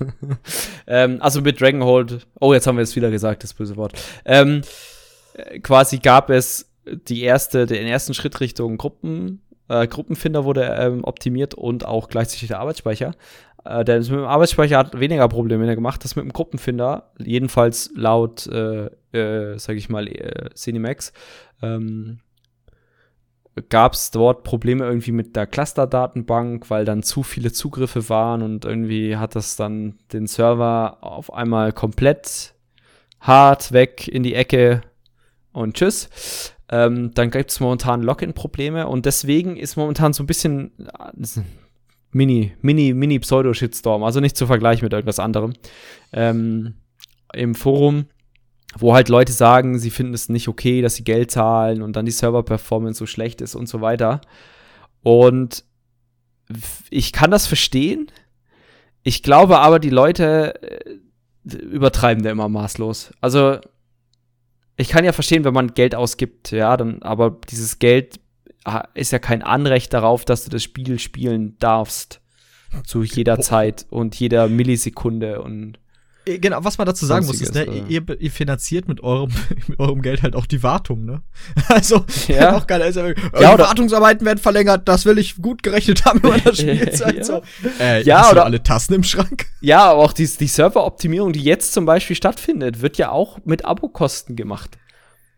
ähm, 0.88 1.18
also 1.20 1.42
mit 1.42 1.60
Dragonhold. 1.60 2.26
Oh, 2.40 2.52
jetzt 2.52 2.66
haben 2.66 2.76
wir 2.76 2.82
es 2.82 2.96
wieder 2.96 3.12
gesagt, 3.12 3.44
das 3.44 3.54
böse 3.54 3.76
Wort. 3.76 3.92
Ähm, 4.24 4.62
äh, 5.34 5.60
quasi 5.60 5.98
gab 5.98 6.28
es 6.30 6.72
die 6.86 7.22
erste, 7.22 7.66
den 7.66 7.86
ersten 7.86 8.14
Schritt 8.14 8.40
Richtung 8.40 8.78
Gruppen. 8.78 9.42
Äh, 9.68 9.86
Gruppenfinder 9.86 10.44
wurde 10.44 10.64
ähm, 10.64 11.04
optimiert 11.04 11.54
und 11.54 11.84
auch 11.84 12.08
gleichzeitig 12.08 12.48
der 12.48 12.58
Arbeitsspeicher. 12.58 13.14
Äh, 13.64 13.84
der 13.84 13.98
mit 13.98 14.08
dem 14.08 14.24
Arbeitsspeicher 14.24 14.78
hat 14.78 14.98
weniger 14.98 15.28
Probleme 15.28 15.74
gemacht. 15.74 16.04
Das 16.04 16.16
mit 16.16 16.24
dem 16.24 16.32
Gruppenfinder, 16.32 17.10
jedenfalls 17.18 17.90
laut, 17.94 18.46
äh, 18.46 18.86
äh, 19.12 19.58
sag 19.58 19.76
ich 19.76 19.88
mal, 19.88 20.06
äh, 20.06 20.50
Cinemax, 20.54 21.12
ähm, 21.62 22.20
gab 23.68 23.94
es 23.94 24.10
dort 24.10 24.44
Probleme 24.44 24.84
irgendwie 24.84 25.12
mit 25.12 25.34
der 25.34 25.46
Cluster-Datenbank, 25.46 26.70
weil 26.70 26.84
dann 26.84 27.02
zu 27.02 27.22
viele 27.22 27.52
Zugriffe 27.52 28.08
waren 28.08 28.42
und 28.42 28.64
irgendwie 28.64 29.16
hat 29.16 29.34
das 29.34 29.56
dann 29.56 29.98
den 30.12 30.26
Server 30.26 30.98
auf 31.00 31.32
einmal 31.32 31.72
komplett 31.72 32.54
hart 33.20 33.72
weg 33.72 34.06
in 34.06 34.22
die 34.22 34.34
Ecke 34.34 34.82
und 35.52 35.74
tschüss. 35.74 36.54
Ähm, 36.70 37.12
dann 37.14 37.30
gibt 37.30 37.50
es 37.50 37.60
momentan 37.60 38.02
Login-Probleme 38.02 38.86
und 38.86 39.06
deswegen 39.06 39.56
ist 39.56 39.76
momentan 39.76 40.12
so 40.12 40.22
ein 40.22 40.26
bisschen 40.26 40.72
äh, 40.78 41.40
Mini, 42.10 42.52
Mini, 42.62 42.94
Mini 42.94 43.18
Pseudo-Shitstorm, 43.18 44.02
also 44.02 44.20
nicht 44.20 44.36
zu 44.36 44.46
vergleichen 44.46 44.84
mit 44.84 44.92
irgendwas 44.92 45.18
anderem. 45.18 45.52
Ähm, 46.12 46.74
Im 47.32 47.54
Forum 47.54 48.06
wo 48.76 48.94
halt 48.94 49.08
Leute 49.08 49.32
sagen, 49.32 49.78
sie 49.78 49.90
finden 49.90 50.14
es 50.14 50.28
nicht 50.28 50.48
okay, 50.48 50.82
dass 50.82 50.96
sie 50.96 51.04
Geld 51.04 51.30
zahlen 51.30 51.82
und 51.82 51.94
dann 51.96 52.04
die 52.04 52.12
Server-Performance 52.12 52.98
so 52.98 53.06
schlecht 53.06 53.40
ist 53.40 53.54
und 53.54 53.68
so 53.68 53.80
weiter. 53.80 54.20
Und 55.02 55.64
ich 56.90 57.12
kann 57.12 57.30
das 57.30 57.46
verstehen. 57.46 58.10
Ich 59.02 59.22
glaube 59.22 59.58
aber, 59.58 59.78
die 59.78 59.90
Leute 59.90 60.62
äh, 60.62 61.54
übertreiben 61.54 62.22
da 62.22 62.30
immer 62.30 62.48
maßlos. 62.48 63.12
Also, 63.20 63.58
ich 64.76 64.88
kann 64.88 65.04
ja 65.04 65.12
verstehen, 65.12 65.44
wenn 65.44 65.54
man 65.54 65.74
Geld 65.74 65.94
ausgibt, 65.94 66.50
ja, 66.50 66.76
dann, 66.76 67.02
aber 67.02 67.38
dieses 67.50 67.78
Geld 67.78 68.20
ist 68.94 69.12
ja 69.12 69.18
kein 69.18 69.42
Anrecht 69.42 69.92
darauf, 69.92 70.24
dass 70.24 70.44
du 70.44 70.50
das 70.50 70.62
Spiel 70.62 70.98
spielen 70.98 71.56
darfst. 71.58 72.20
Zu 72.84 73.02
jeder 73.02 73.40
Zeit 73.40 73.86
und 73.88 74.14
jeder 74.14 74.46
Millisekunde 74.48 75.40
und 75.40 75.78
äh, 76.28 76.38
genau, 76.38 76.58
was 76.62 76.78
man 76.78 76.86
dazu 76.86 77.06
sagen 77.06 77.26
muss, 77.26 77.40
ist, 77.40 77.54
ne, 77.54 77.84
ihr, 77.88 78.02
ihr, 78.20 78.30
finanziert 78.30 78.88
mit 78.88 79.02
eurem, 79.02 79.32
mit 79.68 79.78
eurem 79.78 80.02
Geld 80.02 80.22
halt 80.22 80.36
auch 80.36 80.46
die 80.46 80.62
Wartung, 80.62 81.04
ne? 81.04 81.22
Also, 81.68 82.04
ja. 82.28 82.56
auch 82.56 82.66
geil. 82.66 82.82
Also, 82.82 83.00
ja, 83.00 83.14
die 83.14 83.62
Wartungsarbeiten 83.62 84.26
werden 84.26 84.38
verlängert, 84.38 84.86
das 84.88 85.04
will 85.06 85.18
ich 85.18 85.40
gut 85.40 85.62
gerechnet 85.62 86.04
haben, 86.04 86.22
wenn 86.22 86.30
man 86.30 86.44
das 86.44 86.58
Spiel 86.60 86.92
sagt. 86.92 87.16
ja. 87.16 87.24
So. 87.24 87.42
Äh, 87.80 88.02
ja, 88.02 88.30
oder 88.30 88.44
alle 88.44 88.62
Tassen 88.62 88.94
im 88.94 89.04
Schrank. 89.04 89.46
Ja, 89.60 89.84
aber 89.84 90.02
auch 90.02 90.12
die, 90.12 90.26
die 90.26 90.46
Serveroptimierung, 90.46 91.32
die 91.32 91.42
jetzt 91.42 91.72
zum 91.72 91.86
Beispiel 91.86 92.16
stattfindet, 92.16 92.80
wird 92.82 92.98
ja 92.98 93.10
auch 93.10 93.38
mit 93.44 93.64
Abokosten 93.64 94.36
gemacht. 94.36 94.78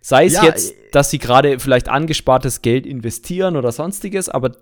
Sei 0.00 0.26
es 0.26 0.34
ja, 0.34 0.44
jetzt, 0.44 0.72
äh, 0.72 0.90
dass 0.92 1.10
sie 1.10 1.18
gerade 1.18 1.58
vielleicht 1.58 1.88
angespartes 1.88 2.62
Geld 2.62 2.86
investieren 2.86 3.56
oder 3.56 3.72
sonstiges, 3.72 4.28
aber 4.28 4.52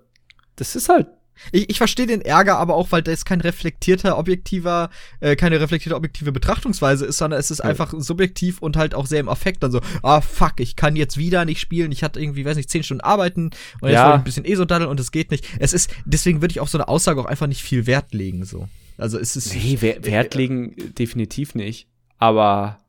das 0.55 0.75
ist 0.75 0.89
halt 0.89 1.07
ich, 1.51 1.69
ich 1.69 1.77
verstehe 1.77 2.07
den 2.07 2.21
Ärger 2.21 2.57
aber 2.57 2.75
auch, 2.75 2.91
weil 2.91 3.01
das 3.01 3.25
kein 3.25 3.41
reflektierter, 3.41 4.17
objektiver, 4.17 4.89
äh, 5.19 5.35
keine 5.35 5.59
reflektierte, 5.59 5.95
objektive 5.95 6.31
Betrachtungsweise 6.31 7.05
ist, 7.05 7.17
sondern 7.17 7.39
es 7.39 7.51
ist 7.51 7.59
ja. 7.59 7.65
einfach 7.65 7.93
subjektiv 7.97 8.59
und 8.59 8.77
halt 8.77 8.95
auch 8.95 9.05
sehr 9.05 9.19
im 9.19 9.29
Affekt. 9.29 9.63
Dann 9.63 9.71
so, 9.71 9.81
ah 10.03 10.21
fuck, 10.21 10.59
ich 10.59 10.75
kann 10.75 10.95
jetzt 10.95 11.17
wieder 11.17 11.45
nicht 11.45 11.59
spielen. 11.59 11.91
Ich 11.91 12.03
hatte 12.03 12.19
irgendwie, 12.19 12.45
weiß 12.45 12.57
nicht, 12.57 12.69
zehn 12.69 12.83
Stunden 12.83 13.01
arbeiten 13.01 13.51
und 13.81 13.89
jetzt 13.89 13.95
ja. 13.95 14.05
wollte 14.05 14.15
ich 14.15 14.21
ein 14.21 14.23
bisschen 14.23 14.45
ESO 14.45 14.65
daddeln 14.65 14.89
und 14.89 14.99
es 14.99 15.11
geht 15.11 15.31
nicht. 15.31 15.45
Es 15.59 15.73
ist, 15.73 15.91
deswegen 16.05 16.41
würde 16.41 16.51
ich 16.51 16.59
auf 16.59 16.69
so 16.69 16.77
eine 16.77 16.87
Aussage 16.87 17.19
auch 17.21 17.25
einfach 17.25 17.47
nicht 17.47 17.63
viel 17.63 17.87
Wert 17.87 18.13
legen, 18.13 18.45
so. 18.45 18.67
Also 18.97 19.17
es 19.17 19.35
ist. 19.35 19.53
Nee, 19.55 19.77
Wert, 19.81 20.05
Wert 20.05 20.35
legen 20.35 20.75
definitiv 20.97 21.55
nicht. 21.55 21.87
Aber 22.17 22.79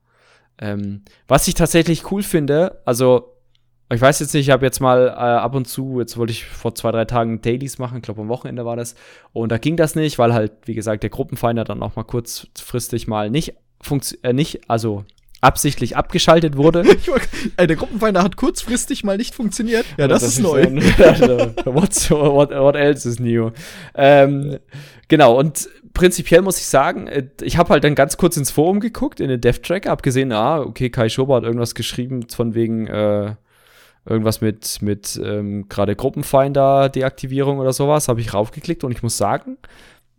ähm, 0.60 1.02
was 1.26 1.48
ich 1.48 1.54
tatsächlich 1.54 2.10
cool 2.12 2.22
finde, 2.22 2.80
also 2.84 3.36
ich 3.92 4.00
weiß 4.00 4.20
jetzt 4.20 4.34
nicht, 4.34 4.46
ich 4.46 4.52
habe 4.52 4.64
jetzt 4.64 4.80
mal 4.80 5.08
äh, 5.08 5.10
ab 5.10 5.54
und 5.54 5.66
zu, 5.66 5.98
jetzt 5.98 6.16
wollte 6.16 6.30
ich 6.32 6.44
vor 6.44 6.74
zwei, 6.76 6.92
drei 6.92 7.06
Tagen 7.06 7.40
Dailies 7.40 7.78
machen, 7.78 7.96
ich 7.96 8.02
glaube 8.02 8.20
am 8.20 8.28
Wochenende 8.28 8.64
war 8.64 8.76
das. 8.76 8.94
Und 9.32 9.50
da 9.50 9.58
ging 9.58 9.76
das 9.76 9.96
nicht, 9.96 10.18
weil 10.18 10.32
halt, 10.32 10.52
wie 10.64 10.74
gesagt, 10.74 11.02
der 11.02 11.10
Gruppenfinder 11.10 11.64
dann 11.64 11.82
auch 11.82 11.96
mal 11.96 12.04
kurzfristig 12.04 13.08
mal 13.08 13.30
nicht, 13.30 13.54
äh, 14.22 14.32
nicht 14.32 14.70
also 14.70 15.04
absichtlich 15.40 15.96
abgeschaltet 15.96 16.56
wurde. 16.56 16.84
äh, 17.56 17.66
der 17.66 17.76
Gruppenfinder 17.76 18.22
hat 18.22 18.36
kurzfristig 18.36 19.02
mal 19.02 19.16
nicht 19.16 19.34
funktioniert. 19.34 19.84
Ja, 19.96 20.06
das, 20.06 20.22
das 20.22 20.32
ist, 20.32 20.38
ist 20.38 20.42
neu. 20.44 20.66
What's, 21.64 22.10
what, 22.10 22.50
what 22.50 22.76
else 22.76 23.08
is 23.08 23.18
new? 23.18 23.50
Ähm, 23.94 24.58
genau, 25.08 25.36
und 25.36 25.68
prinzipiell 25.92 26.42
muss 26.42 26.58
ich 26.58 26.66
sagen, 26.66 27.06
äh, 27.06 27.26
ich 27.42 27.56
habe 27.56 27.70
halt 27.70 27.84
dann 27.84 27.94
ganz 27.94 28.16
kurz 28.16 28.36
ins 28.36 28.50
Forum 28.50 28.80
geguckt, 28.80 29.20
in 29.20 29.28
den 29.28 29.40
Dev-Tracker, 29.40 29.90
habe 29.90 30.02
gesehen, 30.02 30.32
ah, 30.32 30.60
okay, 30.60 30.90
Kai 30.90 31.08
Schober 31.08 31.36
hat 31.36 31.44
irgendwas 31.44 31.74
geschrieben 31.74 32.28
von 32.28 32.54
wegen, 32.54 32.86
äh, 32.86 33.34
irgendwas 34.06 34.40
mit, 34.40 34.80
mit 34.82 35.20
ähm, 35.22 35.68
gerade 35.68 35.94
Gruppenfinder-Deaktivierung 35.94 37.58
oder 37.58 37.72
sowas, 37.72 38.08
habe 38.08 38.20
ich 38.20 38.32
raufgeklickt 38.32 38.84
und 38.84 38.92
ich 38.92 39.02
muss 39.02 39.16
sagen, 39.16 39.58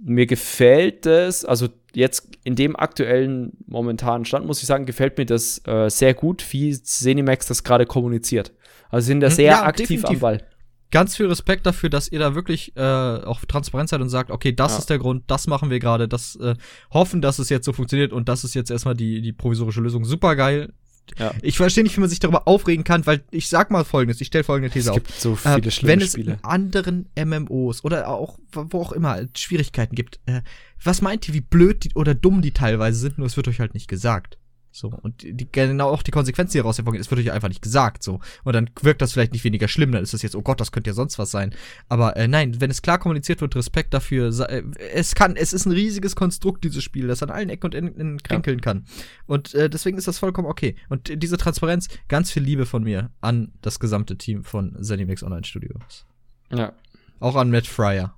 mir 0.03 0.25
gefällt 0.25 1.05
es, 1.05 1.45
also 1.45 1.67
jetzt 1.93 2.29
in 2.43 2.55
dem 2.55 2.75
aktuellen 2.75 3.53
momentanen 3.67 4.25
Stand, 4.25 4.45
muss 4.45 4.61
ich 4.61 4.67
sagen, 4.67 4.85
gefällt 4.85 5.17
mir 5.17 5.25
das 5.25 5.61
äh, 5.67 5.89
sehr 5.89 6.13
gut, 6.13 6.45
wie 6.51 6.71
Zenimax 6.81 7.47
das 7.47 7.63
gerade 7.63 7.85
kommuniziert. 7.85 8.51
Also 8.89 9.07
sind 9.07 9.21
da 9.21 9.27
hm, 9.27 9.35
sehr 9.35 9.45
ja, 9.45 9.63
aktiv 9.63 9.87
definitiv. 9.87 10.17
am 10.17 10.19
Ball. 10.19 10.43
Ganz 10.91 11.15
viel 11.15 11.27
Respekt 11.27 11.65
dafür, 11.65 11.89
dass 11.89 12.11
ihr 12.11 12.19
da 12.19 12.35
wirklich 12.35 12.75
äh, 12.75 12.81
auch 12.81 13.43
transparent 13.45 13.89
seid 13.89 14.01
und 14.01 14.09
sagt, 14.09 14.29
okay, 14.29 14.53
das 14.53 14.73
ja. 14.73 14.79
ist 14.79 14.89
der 14.89 14.99
Grund, 14.99 15.23
das 15.27 15.47
machen 15.47 15.69
wir 15.69 15.79
gerade, 15.79 16.07
das 16.07 16.35
äh, 16.35 16.55
hoffen, 16.91 17.21
dass 17.21 17.39
es 17.39 17.49
jetzt 17.49 17.65
so 17.65 17.73
funktioniert 17.73 18.11
und 18.13 18.29
das 18.29 18.43
ist 18.43 18.53
jetzt 18.53 18.69
erstmal 18.69 18.95
die, 18.95 19.21
die 19.21 19.31
provisorische 19.31 19.81
Lösung. 19.81 20.05
Super 20.05 20.35
geil, 20.35 20.73
ja. 21.17 21.33
Ich 21.41 21.57
verstehe 21.57 21.83
nicht, 21.83 21.95
wie 21.97 22.01
man 22.01 22.09
sich 22.09 22.19
darüber 22.19 22.47
aufregen 22.47 22.83
kann, 22.83 23.05
weil 23.05 23.23
ich 23.31 23.49
sag 23.49 23.69
mal 23.69 23.83
folgendes, 23.83 24.21
ich 24.21 24.27
stelle 24.27 24.43
folgende 24.43 24.71
These 24.71 24.91
auf. 24.91 24.97
Es 24.97 25.03
gibt 25.03 25.19
so 25.19 25.35
viele 25.35 25.57
äh, 25.57 25.71
schlimme 25.71 25.91
Wenn 25.91 26.01
es 26.01 26.11
Spiele. 26.13 26.33
in 26.33 26.43
anderen 26.43 27.09
MMOs 27.17 27.83
oder 27.83 28.07
auch 28.07 28.39
wo 28.53 28.81
auch 28.81 28.91
immer 28.91 29.19
Schwierigkeiten 29.35 29.95
gibt, 29.95 30.19
äh, 30.25 30.41
was 30.83 31.01
meint 31.01 31.27
ihr, 31.27 31.33
wie 31.33 31.41
blöd 31.41 31.83
die, 31.83 31.93
oder 31.95 32.15
dumm 32.15 32.41
die 32.41 32.51
teilweise 32.51 32.99
sind, 32.99 33.17
nur 33.17 33.27
es 33.27 33.35
wird 33.35 33.47
euch 33.47 33.59
halt 33.59 33.73
nicht 33.73 33.87
gesagt. 33.87 34.37
So, 34.73 34.87
und 34.87 35.21
die, 35.23 35.51
genau 35.51 35.89
auch 35.89 36.01
die 36.01 36.11
Konsequenzen, 36.11 36.53
die 36.53 36.59
daraus 36.59 36.77
hervorgehen, 36.77 37.01
es 37.01 37.11
wird 37.11 37.19
euch 37.19 37.31
einfach 37.31 37.49
nicht 37.49 37.61
gesagt, 37.61 38.03
so. 38.03 38.21
Und 38.43 38.53
dann 38.53 38.69
wirkt 38.81 39.01
das 39.01 39.11
vielleicht 39.11 39.33
nicht 39.33 39.43
weniger 39.43 39.67
schlimm, 39.67 39.91
dann 39.91 40.01
ist 40.01 40.13
das 40.13 40.21
jetzt, 40.21 40.35
oh 40.35 40.41
Gott, 40.41 40.61
das 40.61 40.71
könnte 40.71 40.89
ja 40.89 40.93
sonst 40.93 41.19
was 41.19 41.29
sein. 41.29 41.53
Aber 41.89 42.15
äh, 42.15 42.27
nein, 42.27 42.61
wenn 42.61 42.71
es 42.71 42.81
klar 42.81 42.97
kommuniziert 42.97 43.41
wird, 43.41 43.55
Respekt 43.55 43.93
dafür, 43.93 44.27
äh, 44.49 44.63
es 44.93 45.13
kann, 45.13 45.35
es 45.35 45.51
ist 45.51 45.65
ein 45.65 45.73
riesiges 45.73 46.15
Konstrukt, 46.15 46.63
dieses 46.63 46.83
Spiel, 46.83 47.07
das 47.07 47.21
an 47.21 47.29
allen 47.29 47.49
Ecken 47.49 47.65
und 47.65 47.75
Enden 47.75 48.23
kränkeln 48.23 48.59
ja. 48.59 48.63
kann. 48.63 48.85
Und 49.27 49.53
äh, 49.55 49.69
deswegen 49.69 49.97
ist 49.97 50.07
das 50.07 50.19
vollkommen 50.19 50.47
okay. 50.47 50.75
Und 50.87 51.21
diese 51.21 51.37
Transparenz, 51.37 51.89
ganz 52.07 52.31
viel 52.31 52.43
Liebe 52.43 52.65
von 52.65 52.83
mir 52.83 53.11
an 53.19 53.51
das 53.61 53.79
gesamte 53.79 54.17
Team 54.17 54.45
von 54.45 54.81
Zenimax 54.81 55.21
Online 55.21 55.43
Studios. 55.43 56.05
Ja. 56.49 56.73
Auch 57.19 57.35
an 57.35 57.51
Matt 57.51 57.67
Fryer. 57.67 58.15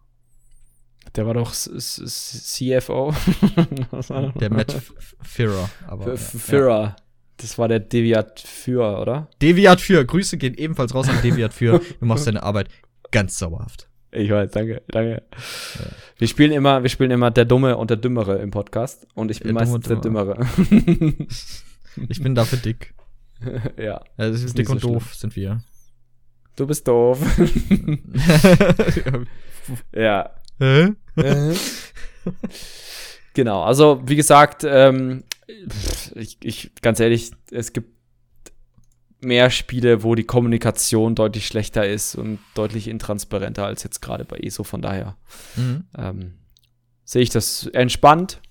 Der 1.16 1.28
war 1.28 1.34
doch 1.34 1.52
CFO. 1.52 3.14
der 4.40 4.52
Matt 4.52 4.82
Führer. 5.22 5.70
Aber, 5.88 6.18
Führer. 6.18 6.96
Das 7.38 7.58
war 7.58 7.68
der 7.68 7.80
Deviat 7.80 8.40
für, 8.40 9.00
oder? 9.00 9.30
Deviat 9.42 9.82
für. 9.82 10.06
Grüße 10.06 10.38
gehen 10.38 10.56
ebenfalls 10.56 10.96
raus 10.96 11.10
an 11.10 11.22
Deviat 11.22 11.54
für. 11.54 11.82
Du 12.00 12.06
machst 12.06 12.26
deine 12.26 12.42
Arbeit 12.42 12.70
ganz 13.12 13.38
sauerhaft. 13.38 13.90
Ich 14.12 14.30
weiß, 14.30 14.52
danke, 14.52 14.84
danke. 14.90 15.24
Ja. 15.32 15.86
Wir 16.18 16.28
spielen 16.28 16.52
immer, 16.52 16.84
wir 16.84 16.90
spielen 16.90 17.10
immer 17.10 17.32
der 17.32 17.46
Dumme 17.46 17.78
und 17.78 17.90
der 17.90 17.98
Dümmere 17.98 18.38
im 18.38 18.52
Podcast 18.52 19.08
und 19.16 19.32
ich 19.32 19.40
bin 19.40 19.56
der 19.56 19.66
meistens 19.66 19.88
der 19.88 19.98
Dümmere. 19.98 20.46
ich 22.10 22.22
bin 22.22 22.36
dafür 22.36 22.60
dick. 22.60 22.94
ja. 23.78 24.02
Also 24.16 24.54
dick 24.54 24.70
und 24.70 24.82
so 24.82 24.94
doof 24.94 25.16
sind 25.16 25.36
wir. 25.36 25.64
Du 26.56 26.68
bist 26.68 26.88
doof. 26.88 27.20
ja. 29.94 30.30
Hä? 30.60 30.92
genau, 33.34 33.64
also 33.64 34.02
wie 34.06 34.16
gesagt, 34.16 34.64
ähm, 34.64 35.24
ich, 36.16 36.38
ich, 36.42 36.72
ganz 36.82 37.00
ehrlich, 37.00 37.32
es 37.52 37.74
gibt 37.74 37.94
mehr 39.24 39.50
Spiele, 39.50 40.04
wo 40.04 40.16
die 40.16 40.26
Kommunikation 40.26 41.16
deutlich 41.16 41.48
schlechter 41.48 41.88
ist 41.88 42.16
und 42.16 42.40
deutlich 42.56 42.88
intransparenter 42.88 43.66
als 43.66 43.84
jetzt 43.84 44.02
gerade 44.02 44.26
bei 44.26 44.38
ESO. 44.38 44.64
Von 44.64 44.82
daher 44.82 45.18
mhm. 45.56 45.86
ähm, 45.98 46.34
sehe 47.06 47.22
ich 47.22 47.30
das 47.30 47.68
entspannt. 47.68 48.42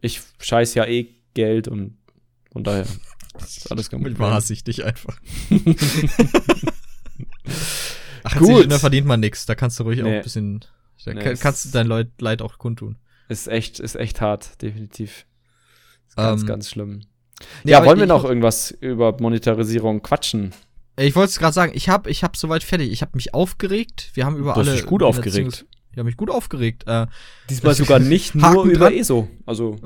Ich 0.00 0.20
scheiß 0.38 0.74
ja 0.74 0.86
eh 0.86 1.08
Geld 1.34 1.68
und 1.68 1.98
von 2.52 2.62
daher 2.62 2.86
ist 3.38 3.70
alles 3.70 3.90
ganz 3.90 4.04
gut. 4.08 4.18
Wahrsichtig 4.18 4.84
einfach. 4.84 5.20
Ach, 8.22 8.38
gut. 8.38 8.70
Da 8.70 8.78
verdient 8.78 9.06
man 9.06 9.20
nichts. 9.20 9.46
Da 9.46 9.54
kannst 9.54 9.78
du 9.78 9.84
ruhig 9.84 10.00
nee. 10.00 10.08
auch 10.08 10.14
ein 10.14 10.22
bisschen 10.22 10.64
da 11.04 11.14
nee, 11.14 11.34
kannst 11.34 11.64
du 11.64 11.70
dein 11.70 11.86
Leid, 11.86 12.08
Leid 12.20 12.42
auch 12.42 12.58
kundtun. 12.58 12.96
Ist 13.28 13.48
echt, 13.48 13.80
ist 13.80 13.96
echt 13.96 14.20
hart, 14.20 14.60
definitiv. 14.62 15.26
Ist 16.08 16.16
ganz, 16.16 16.42
ähm, 16.42 16.46
ganz 16.46 16.70
schlimm. 16.70 17.00
Nee, 17.64 17.72
ja, 17.72 17.84
wollen 17.84 17.98
wir 17.98 18.06
noch 18.06 18.24
irgendwas 18.24 18.70
über 18.70 19.16
Monetarisierung 19.18 20.02
quatschen? 20.02 20.52
Ich 20.96 21.16
wollte 21.16 21.30
es 21.30 21.38
gerade 21.38 21.52
sagen, 21.52 21.72
ich 21.74 21.88
habe 21.88 22.08
ich 22.10 22.22
hab 22.22 22.36
soweit 22.36 22.62
fertig. 22.62 22.92
Ich 22.92 23.02
habe 23.02 23.12
mich 23.14 23.34
aufgeregt. 23.34 24.10
Wir 24.14 24.24
haben 24.24 24.36
über 24.36 24.54
du 24.54 24.60
alle. 24.60 24.70
Hast 24.70 24.80
dich 24.80 24.86
gut 24.86 25.02
aufgeregt. 25.02 25.66
Ich 25.90 25.98
habe 25.98 26.06
mich 26.06 26.16
gut 26.16 26.30
aufgeregt. 26.30 26.84
Äh, 26.86 27.06
Diesmal 27.50 27.74
sogar 27.74 27.98
nicht 28.00 28.34
nur 28.34 28.64
über 28.64 28.92
ESO. 28.92 29.28
Also 29.46 29.76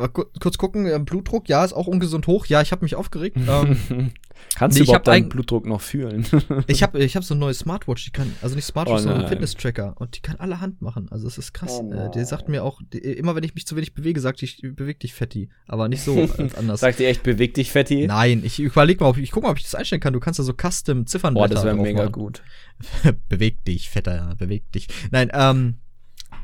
kurz 0.41 0.57
gucken, 0.57 1.05
Blutdruck, 1.05 1.49
ja, 1.49 1.65
ist 1.65 1.75
auch 1.75 1.87
ungesund 1.87 2.27
hoch. 2.27 2.47
Ja, 2.47 2.63
ich 2.63 2.73
habe 2.73 2.85
mich 2.85 2.95
aufgeregt. 2.95 3.37
ähm, 3.49 4.13
Kannst 4.55 4.75
Nee, 4.77 4.81
du 4.85 4.91
überhaupt 4.91 5.07
deinen 5.07 5.29
Blutdruck 5.29 5.67
noch 5.67 5.81
fühlen? 5.81 6.27
Ich 6.67 6.83
habe 6.83 6.99
ich 6.99 7.17
hab 7.17 7.25
so 7.25 7.35
eine 7.35 7.41
neue 7.41 7.55
Smartwatch, 7.55 8.05
die 8.05 8.11
kann, 8.11 8.33
also 8.43 8.55
nicht 8.57 8.65
Smartwatch, 8.65 9.01
Oh 9.01 9.03
sondern. 9.03 9.29
Fitness-Tracker. 9.29 9.95
Und 9.99 10.17
die 10.17 10.21
kann 10.21 10.37
alle 10.39 10.61
Hand 10.61 10.83
machen. 10.83 11.09
Also 11.11 11.27
es 11.27 11.39
ist 11.39 11.53
krass. 11.53 11.81
Oh 11.83 11.93
äh, 11.93 12.11
der 12.11 12.25
sagt 12.27 12.49
mir 12.49 12.65
auch, 12.65 12.81
die, 12.93 12.99
immer 12.99 13.35
wenn 13.37 13.45
ich 13.45 13.55
mich 13.55 13.67
zu 13.67 13.77
wenig 13.77 13.95
bewege, 13.95 14.21
sagt 14.21 14.43
ich, 14.43 14.61
beweg 14.63 15.01
dich, 15.01 15.15
Fetti. 15.15 15.49
Aber 15.67 15.89
nicht 15.89 16.03
so 16.03 16.29
als 16.39 16.55
anders. 16.57 16.81
Sagt 16.81 17.01
ihr 17.01 17.09
echt, 17.09 17.23
beweg 17.23 17.55
dich, 17.55 17.71
Fetti? 17.71 18.07
Nein, 18.07 18.43
ich 18.45 18.59
überleg 18.61 19.01
mal, 19.01 19.09
ob 19.09 19.17
ich, 19.17 19.25
ich 19.25 19.31
guck 19.31 19.43
mal, 19.45 19.51
ob 19.51 19.59
ich 19.59 19.65
das 19.65 19.75
einstellen 19.75 20.01
kann. 20.01 20.13
Du 20.13 20.21
kannst 20.21 20.39
da 20.39 20.43
so 20.45 20.53
Custom 20.55 21.07
Ziffernblätter 21.07 21.49
Boah, 21.49 21.55
das 21.55 21.65
wäre 21.65 21.77
mega 21.77 22.03
machen. 22.05 22.13
gut. 22.13 22.43
beweg 23.29 23.65
dich, 23.65 23.89
Fetter, 23.91 24.35
beweg 24.39 24.71
dich. 24.73 24.89
Nein, 25.11 25.31
ähm, 25.33 25.75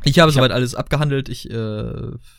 ich 0.05 0.19
habe 0.19 0.33
soweit 0.33 0.51
alles 0.51 0.75
abgehandelt. 0.75 1.29
Ich 1.29 1.51
äh, 1.51 1.93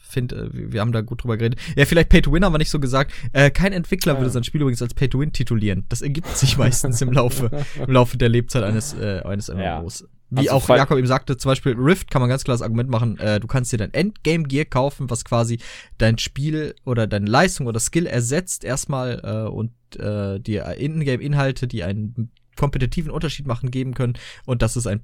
finde, 0.03 0.36
äh, 0.36 0.49
wir 0.72 0.82
haben 0.82 0.91
da 0.91 1.01
gut 1.01 1.24
drüber 1.24 1.38
geredet. 1.38 1.59
Ja, 1.76 1.86
vielleicht 1.86 2.09
Pay 2.09 2.22
to 2.22 2.32
Win 2.32 2.43
haben 2.45 2.53
wir 2.53 2.57
nicht 2.59 2.70
so 2.70 2.80
gesagt. 2.80 3.11
Äh, 3.34 3.51
kein 3.51 3.74
Entwickler 3.74 4.13
Ja. 4.13 4.20
würde 4.20 4.30
sein 4.30 4.43
Spiel 4.43 4.61
übrigens 4.61 4.82
als 4.82 4.93
Pay 4.93 5.09
to 5.09 5.20
Win 5.20 5.32
titulieren. 5.34 5.86
Das 5.89 6.01
ergibt 6.01 6.28
sich 6.36 6.57
meistens 6.57 7.01
im 7.01 7.11
Laufe, 7.11 7.49
im 7.86 7.91
Laufe 7.93 8.18
der 8.18 8.30
Lebzeit 8.30 8.63
eines, 8.63 8.93
äh, 8.93 9.22
eines 9.24 9.47
Ja. 9.47 9.80
MMOs. 9.82 10.05
Wie 10.32 10.49
Also 10.49 10.51
auch 10.51 10.70
Jakob 10.76 10.97
eben 10.97 11.07
sagte, 11.07 11.38
zum 11.38 11.49
Beispiel 11.51 11.76
Rift 11.78 12.09
kann 12.09 12.20
man 12.20 12.30
ganz 12.30 12.43
klar 12.43 12.55
das 12.55 12.63
Argument 12.63 12.89
machen, 12.89 13.20
äh, 13.20 13.39
du 13.39 13.45
kannst 13.47 13.72
dir 13.72 13.78
dein 13.78 13.93
Endgame-Gear 13.93 14.66
kaufen, 14.66 15.09
was 15.09 15.24
quasi 15.24 15.59
dein 15.99 16.18
Spiel 16.18 16.74
oder 16.84 17.05
deine 17.05 17.28
Leistung 17.28 17.68
oder 17.68 17.80
Skill 17.80 18.07
ersetzt 18.07 18.63
erstmal 18.63 19.22
äh, 19.24 19.47
und 19.49 19.72
äh, 19.99 20.39
dir 20.39 20.66
Ingame-Inhalte, 20.80 21.68
die 21.68 21.84
einen 21.84 22.32
kompetitiven 22.55 23.11
Unterschied 23.11 23.45
machen, 23.45 23.70
geben 23.70 23.93
können. 23.93 24.13
Und 24.45 24.61
das 24.61 24.76
ist 24.78 24.88
ein 24.88 25.01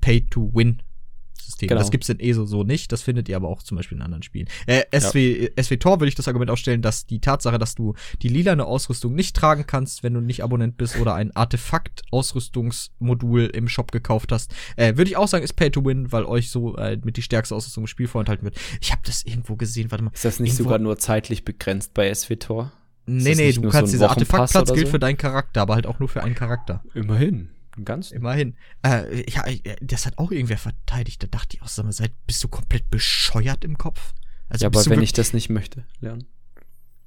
Pay-to-Win-System. 1.42 1.68
Genau. 1.68 1.80
Das 1.80 1.92
gibt's 1.92 2.10
in 2.10 2.20
ESO 2.20 2.46
so 2.46 2.64
nicht. 2.64 2.92
Das 2.92 3.02
findet 3.02 3.30
ihr 3.30 3.36
aber 3.36 3.48
auch 3.48 3.64
zum 3.64 3.78
Beispiel 3.78 3.98
in 3.98 4.02
anderen 4.02 4.24
Spielen. 4.24 4.48
Äh, 4.68 4.84
SW, 5.00 5.50
SW 5.62 5.78
Tor 5.78 6.00
würde 6.00 6.10
ich 6.10 6.16
das 6.16 6.28
Argument 6.28 6.52
aufstellen, 6.52 6.82
dass 6.82 7.06
die 7.06 7.20
Tatsache, 7.20 7.60
dass 7.60 7.76
du 7.76 7.94
die 8.22 8.30
lilane 8.30 8.66
Ausrüstung 8.66 9.14
nicht 9.14 9.36
tragen 9.36 9.66
kannst, 9.68 10.04
wenn 10.04 10.14
du 10.14 10.22
nicht 10.22 10.44
Abonnent 10.44 10.78
bist 10.78 10.98
oder 11.00 11.16
ein 11.16 11.36
Artefakt-Ausrüstungsmodul 11.36 13.46
im 13.54 13.68
Shop 13.68 13.92
gekauft 13.92 14.32
hast, 14.32 14.54
äh, 14.76 14.98
würde 14.98 15.10
ich 15.10 15.18
auch 15.18 15.28
sagen, 15.28 15.44
ist 15.44 15.54
Pay-to-Win, 15.54 16.12
weil 16.12 16.26
euch 16.26 16.52
so 16.52 16.76
äh, 16.78 16.98
mit 17.04 17.18
die 17.18 17.22
stärkste 17.22 17.56
Ausrüstung 17.56 17.84
im 17.84 17.88
Spiel 17.88 18.08
vorenthalten 18.08 18.44
wird. 18.44 18.58
Ich 18.82 18.92
habe 18.92 19.02
das 19.06 19.24
irgendwo 19.26 19.56
gesehen, 19.56 19.92
warte 19.92 20.04
mal. 20.04 20.12
Ist 20.14 20.26
das 20.26 20.40
nicht 20.40 20.54
Irgendwo- 20.54 20.64
sogar 20.64 20.80
nur 20.80 20.98
zeitlich 20.98 21.46
begrenzt 21.46 21.94
bei 21.94 22.14
SWTOR? 22.14 22.72
Nee, 23.08 23.30
das 23.30 23.38
nee, 23.38 23.46
nicht 23.48 23.58
du 23.58 23.64
so 23.64 23.70
kannst 23.70 23.90
ein 23.90 23.94
dieser 23.94 24.10
Artefaktplatz 24.10 24.70
oder 24.70 24.76
gilt 24.76 24.88
so? 24.88 24.92
für 24.92 25.00
deinen 25.00 25.18
Charakter, 25.18 25.62
aber 25.62 25.76
halt 25.76 25.88
auch 25.88 26.00
nur 26.00 26.08
für 26.08 26.24
einen 26.24 26.36
Charakter. 26.36 26.84
Immerhin. 26.94 27.50
Ganz. 27.84 28.12
Immerhin. 28.12 28.56
Äh, 28.86 29.30
ja, 29.32 29.46
äh, 29.46 29.76
das 29.82 30.06
hat 30.06 30.18
auch 30.18 30.32
irgendwer 30.32 30.58
verteidigt. 30.58 31.24
Da 31.24 31.28
dachte 31.28 31.56
ich 31.56 31.62
auch, 31.62 31.68
sag 31.68 31.86
mal, 31.86 31.92
seid, 31.92 32.12
bist 32.28 32.44
du 32.44 32.48
komplett 32.48 32.90
bescheuert 32.90 33.64
im 33.64 33.78
Kopf? 33.78 34.14
Also 34.50 34.64
ja, 34.64 34.68
aber 34.68 34.86
wenn 34.88 35.02
ich 35.02 35.14
das 35.14 35.34
nicht 35.34 35.50
möchte, 35.50 35.86
lernen. 36.00 36.26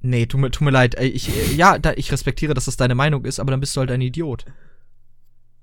Nee, 0.00 0.26
tut 0.26 0.40
mir, 0.40 0.50
tut 0.50 0.64
mir 0.64 0.70
leid. 0.70 0.94
Ey, 0.96 1.08
Ich, 1.08 1.28
äh, 1.28 1.54
ja, 1.54 1.78
da, 1.78 1.92
ich 1.94 2.12
respektiere, 2.12 2.54
dass 2.54 2.66
das 2.66 2.76
deine 2.76 2.94
Meinung 2.94 3.24
ist, 3.24 3.40
aber 3.40 3.50
dann 3.50 3.60
bist 3.60 3.76
du 3.76 3.80
halt 3.80 3.90
ein 3.90 4.00
Idiot. 4.00 4.44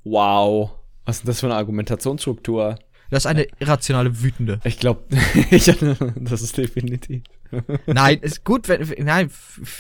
Wow. 0.04 0.72
Was 1.06 1.18
ist 1.18 1.24
denn 1.24 1.28
das 1.28 1.40
für 1.40 1.48
eine 1.48 1.56
Argumentationsstruktur? 1.56 2.78
Das 3.12 3.24
ist 3.24 3.26
eine 3.28 3.46
irrationale, 3.60 4.24
wütende. 4.24 4.60
Ich 4.64 4.80
glaube, 4.80 5.04
das 6.16 6.42
ist 6.42 6.58
definitiv. 6.58 7.22
Nein, 7.86 8.20
ist 8.22 8.46
gut, 8.46 8.70
wenn, 8.70 8.88
nein, 9.06 9.30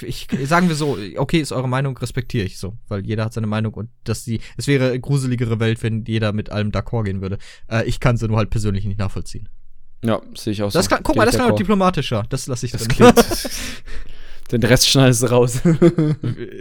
ich, 0.01 0.27
sagen 0.43 0.67
wir 0.67 0.75
so, 0.75 0.97
okay, 1.15 1.39
ist 1.39 1.53
eure 1.53 1.69
Meinung, 1.69 1.97
respektiere 1.97 2.45
ich 2.45 2.59
so, 2.59 2.77
weil 2.89 3.05
jeder 3.05 3.23
hat 3.25 3.33
seine 3.33 3.47
Meinung 3.47 3.73
und 3.73 3.89
dass 4.03 4.25
die, 4.25 4.41
es 4.57 4.67
wäre 4.67 4.89
eine 4.89 4.99
gruseligere 4.99 5.59
Welt, 5.61 5.81
wenn 5.81 6.03
jeder 6.05 6.33
mit 6.33 6.49
allem 6.51 6.71
d'accord 6.71 7.05
gehen 7.05 7.21
würde. 7.21 7.37
Äh, 7.69 7.85
ich 7.85 8.01
kann 8.01 8.17
sie 8.17 8.27
nur 8.27 8.37
halt 8.37 8.49
persönlich 8.49 8.83
nicht 8.85 8.99
nachvollziehen. 8.99 9.47
Ja, 10.03 10.21
sehe 10.35 10.51
ich 10.51 10.61
auch 10.63 10.71
Das 10.71 10.85
so. 10.85 10.89
kann, 10.89 11.03
guck 11.03 11.15
mal, 11.15 11.25
das 11.25 11.35
klang 11.35 11.51
auch 11.51 11.55
diplomatischer. 11.55 12.25
Das 12.29 12.47
lasse 12.47 12.65
ich 12.65 12.73
Das 12.73 12.83
drin. 12.87 13.13
klingt. 13.13 13.49
Den 14.51 14.63
Rest 14.63 14.89
schneidest 14.89 15.23
du 15.23 15.27
raus. 15.27 15.61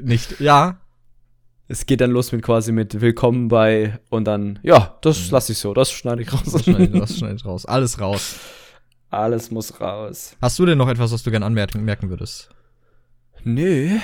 nicht. 0.02 0.38
Ja. 0.38 0.78
Es 1.70 1.86
geht 1.86 2.00
dann 2.00 2.10
los 2.10 2.32
mit 2.32 2.42
quasi 2.42 2.72
mit 2.72 3.00
Willkommen 3.00 3.46
bei 3.46 4.00
und 4.08 4.24
dann, 4.24 4.58
ja, 4.64 4.98
das 5.02 5.26
Mhm. 5.26 5.30
lasse 5.30 5.52
ich 5.52 5.58
so, 5.58 5.72
das 5.72 5.92
schneide 5.92 6.22
ich 6.22 6.32
raus. 6.32 6.42
Das 6.44 6.64
schneide 6.64 6.84
ich, 6.84 6.90
das 6.98 7.16
schneide 7.18 7.36
ich 7.36 7.44
raus. 7.44 7.64
Alles 7.64 8.00
raus. 8.00 8.34
Alles 9.08 9.52
muss 9.52 9.80
raus. 9.80 10.36
Hast 10.42 10.58
du 10.58 10.66
denn 10.66 10.78
noch 10.78 10.88
etwas, 10.88 11.12
was 11.12 11.22
du 11.22 11.30
gern 11.30 11.44
anmerken 11.44 11.84
merken 11.84 12.10
würdest? 12.10 12.50
Nö. 13.44 13.98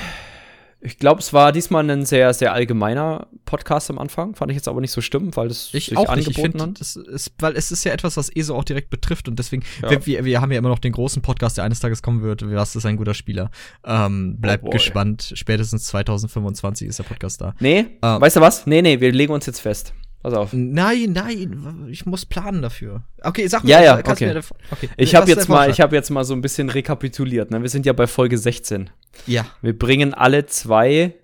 Ich 0.80 0.98
glaube, 0.98 1.20
es 1.20 1.32
war 1.32 1.52
diesmal 1.52 1.88
ein 1.90 2.04
sehr, 2.04 2.32
sehr 2.34 2.52
allgemeiner 2.52 3.26
Podcast 3.46 3.88
am 3.90 3.98
Anfang. 3.98 4.34
Fand 4.34 4.50
ich 4.50 4.56
jetzt 4.56 4.68
aber 4.68 4.80
nicht 4.80 4.90
so 4.92 5.00
schlimm, 5.00 5.34
weil 5.34 5.48
es 5.48 5.70
Ich 5.72 5.86
sich 5.86 5.96
auch 5.96 6.14
nicht. 6.14 6.28
Ich 6.28 6.36
angeboten 6.38 6.62
hat. 6.62 6.80
das 6.80 6.96
ist, 6.96 7.32
weil 7.38 7.56
es 7.56 7.70
ist 7.72 7.82
ja 7.84 7.92
etwas, 7.92 8.16
was 8.16 8.28
ESO 8.28 8.54
auch 8.54 8.62
direkt 8.64 8.90
betrifft 8.90 9.26
und 9.26 9.38
deswegen, 9.38 9.62
Ja. 9.82 9.90
wir, 9.90 10.06
wir, 10.06 10.24
wir 10.26 10.40
haben 10.40 10.52
ja 10.52 10.58
immer 10.58 10.68
noch 10.68 10.78
den 10.78 10.92
großen 10.92 11.22
Podcast, 11.22 11.56
der 11.56 11.64
eines 11.64 11.80
Tages 11.80 12.02
kommen 12.02 12.22
wird. 12.22 12.48
Was 12.52 12.76
ist 12.76 12.84
ein 12.86 12.96
guter 12.98 13.14
Spieler? 13.14 13.50
Ähm, 13.84 14.36
bleibt 14.38 14.64
Oh 14.64 14.70
gespannt. 14.70 15.32
Spätestens 15.34 15.84
2025 15.84 16.88
ist 16.88 16.98
der 16.98 17.04
Podcast 17.04 17.40
da. 17.40 17.54
Nee, 17.58 17.86
Ähm. 18.02 18.20
weißt 18.20 18.36
du 18.36 18.40
was? 18.40 18.66
Nee, 18.66 18.82
nee, 18.82 19.00
wir 19.00 19.12
legen 19.12 19.32
uns 19.32 19.46
jetzt 19.46 19.60
fest. 19.60 19.92
Pass 20.26 20.34
auf. 20.34 20.52
Nein, 20.52 21.12
nein, 21.12 21.86
ich 21.88 22.04
muss 22.04 22.26
planen 22.26 22.60
dafür. 22.60 23.04
Okay, 23.22 23.46
sag 23.46 23.62
Ja, 23.62 23.80
ja, 23.80 24.02
kannst 24.02 24.20
du 24.20 24.24
okay. 24.24 24.34
mir 24.34 24.42
okay. 24.72 24.88
Ich 24.96 25.12
Was 25.12 25.20
habe 25.20 25.30
jetzt 25.30 25.48
mal, 25.48 25.70
ich 25.70 25.80
habe 25.80 25.94
jetzt 25.94 26.10
mal 26.10 26.24
so 26.24 26.34
ein 26.34 26.40
bisschen 26.40 26.68
rekapituliert. 26.68 27.52
Ne? 27.52 27.62
Wir 27.62 27.68
sind 27.68 27.86
ja 27.86 27.92
bei 27.92 28.08
Folge 28.08 28.36
16. 28.36 28.90
ja, 29.28 29.46
Wir 29.62 29.78
bringen 29.78 30.14
alle 30.14 30.44
zwei, 30.46 31.14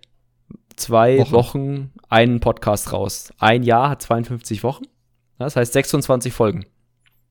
zwei 0.76 1.18
Wochen. 1.18 1.32
Wochen. 1.32 1.90
einen 2.10 2.38
Podcast 2.38 2.92
raus. 2.92 3.32
Ein 3.40 3.64
Jahr 3.64 3.90
hat 3.90 4.02
52 4.02 4.62
Wochen. 4.62 4.84
Das 5.36 5.56
heißt 5.56 5.72
26 5.72 6.32
Folgen. 6.32 6.64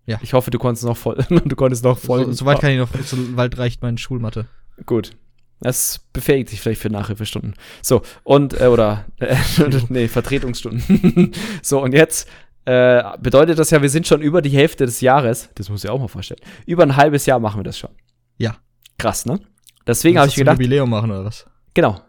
Ja. 0.05 0.19
Ich 0.21 0.33
hoffe, 0.33 0.51
du 0.51 0.59
konntest 0.59 0.83
noch 0.83 0.97
voll, 0.97 1.25
du 1.29 1.55
konntest 1.55 1.85
noch 1.85 1.97
voll. 1.97 2.25
so, 2.25 2.31
soweit 2.33 2.59
kann 2.59 2.71
ich 2.71 2.79
noch, 2.79 2.89
so 3.01 3.37
weit 3.37 3.57
reicht 3.57 3.81
meine 3.81 3.97
Schulmatte. 3.97 4.47
Gut. 4.85 5.15
Das 5.61 5.99
befähigt 6.11 6.51
dich 6.51 6.59
vielleicht 6.59 6.81
für 6.81 6.89
Nachhilfestunden. 6.89 7.53
So, 7.83 8.01
und, 8.23 8.59
äh, 8.59 8.65
oder, 8.65 9.05
äh, 9.19 9.35
nee, 9.89 10.07
Vertretungsstunden. 10.07 11.31
so, 11.61 11.81
und 11.81 11.93
jetzt 11.93 12.27
äh, 12.65 13.03
bedeutet 13.19 13.59
das 13.59 13.69
ja, 13.69 13.81
wir 13.81 13.89
sind 13.89 14.07
schon 14.07 14.21
über 14.21 14.41
die 14.41 14.49
Hälfte 14.49 14.85
des 14.85 15.01
Jahres. 15.01 15.49
Das 15.55 15.69
muss 15.69 15.83
ich 15.83 15.89
auch 15.89 15.99
mal 15.99 16.07
vorstellen. 16.07 16.41
Über 16.65 16.83
ein 16.83 16.95
halbes 16.95 17.27
Jahr 17.27 17.39
machen 17.39 17.59
wir 17.59 17.63
das 17.63 17.77
schon. 17.77 17.91
Ja. 18.37 18.57
Krass, 18.97 19.25
ne? 19.25 19.39
Deswegen 19.85 20.17
habe 20.17 20.29
ich 20.29 20.35
gedacht, 20.35 20.57
Jubiläum 20.57 20.89
machen 20.89 21.11
oder 21.11 21.25
was? 21.25 21.45
genau. 21.73 22.01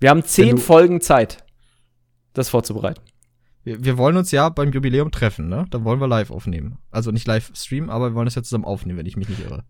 Wir 0.00 0.10
haben 0.10 0.24
zehn 0.24 0.58
Folgen 0.58 1.00
Zeit, 1.00 1.44
das 2.32 2.48
vorzubereiten. 2.48 3.00
Wir, 3.62 3.84
wir 3.84 3.96
wollen 3.96 4.16
uns 4.16 4.30
ja 4.30 4.48
beim 4.50 4.70
Jubiläum 4.70 5.10
treffen, 5.10 5.48
ne? 5.48 5.66
Da 5.70 5.82
wollen 5.84 6.00
wir 6.00 6.08
live 6.08 6.30
aufnehmen. 6.30 6.78
Also 6.90 7.10
nicht 7.10 7.26
live 7.26 7.50
streamen, 7.54 7.90
aber 7.90 8.10
wir 8.10 8.14
wollen 8.14 8.26
das 8.26 8.34
ja 8.34 8.42
zusammen 8.42 8.64
aufnehmen, 8.64 8.98
wenn 8.98 9.06
ich 9.06 9.16
mich 9.16 9.28
nicht 9.28 9.40
irre. 9.40 9.64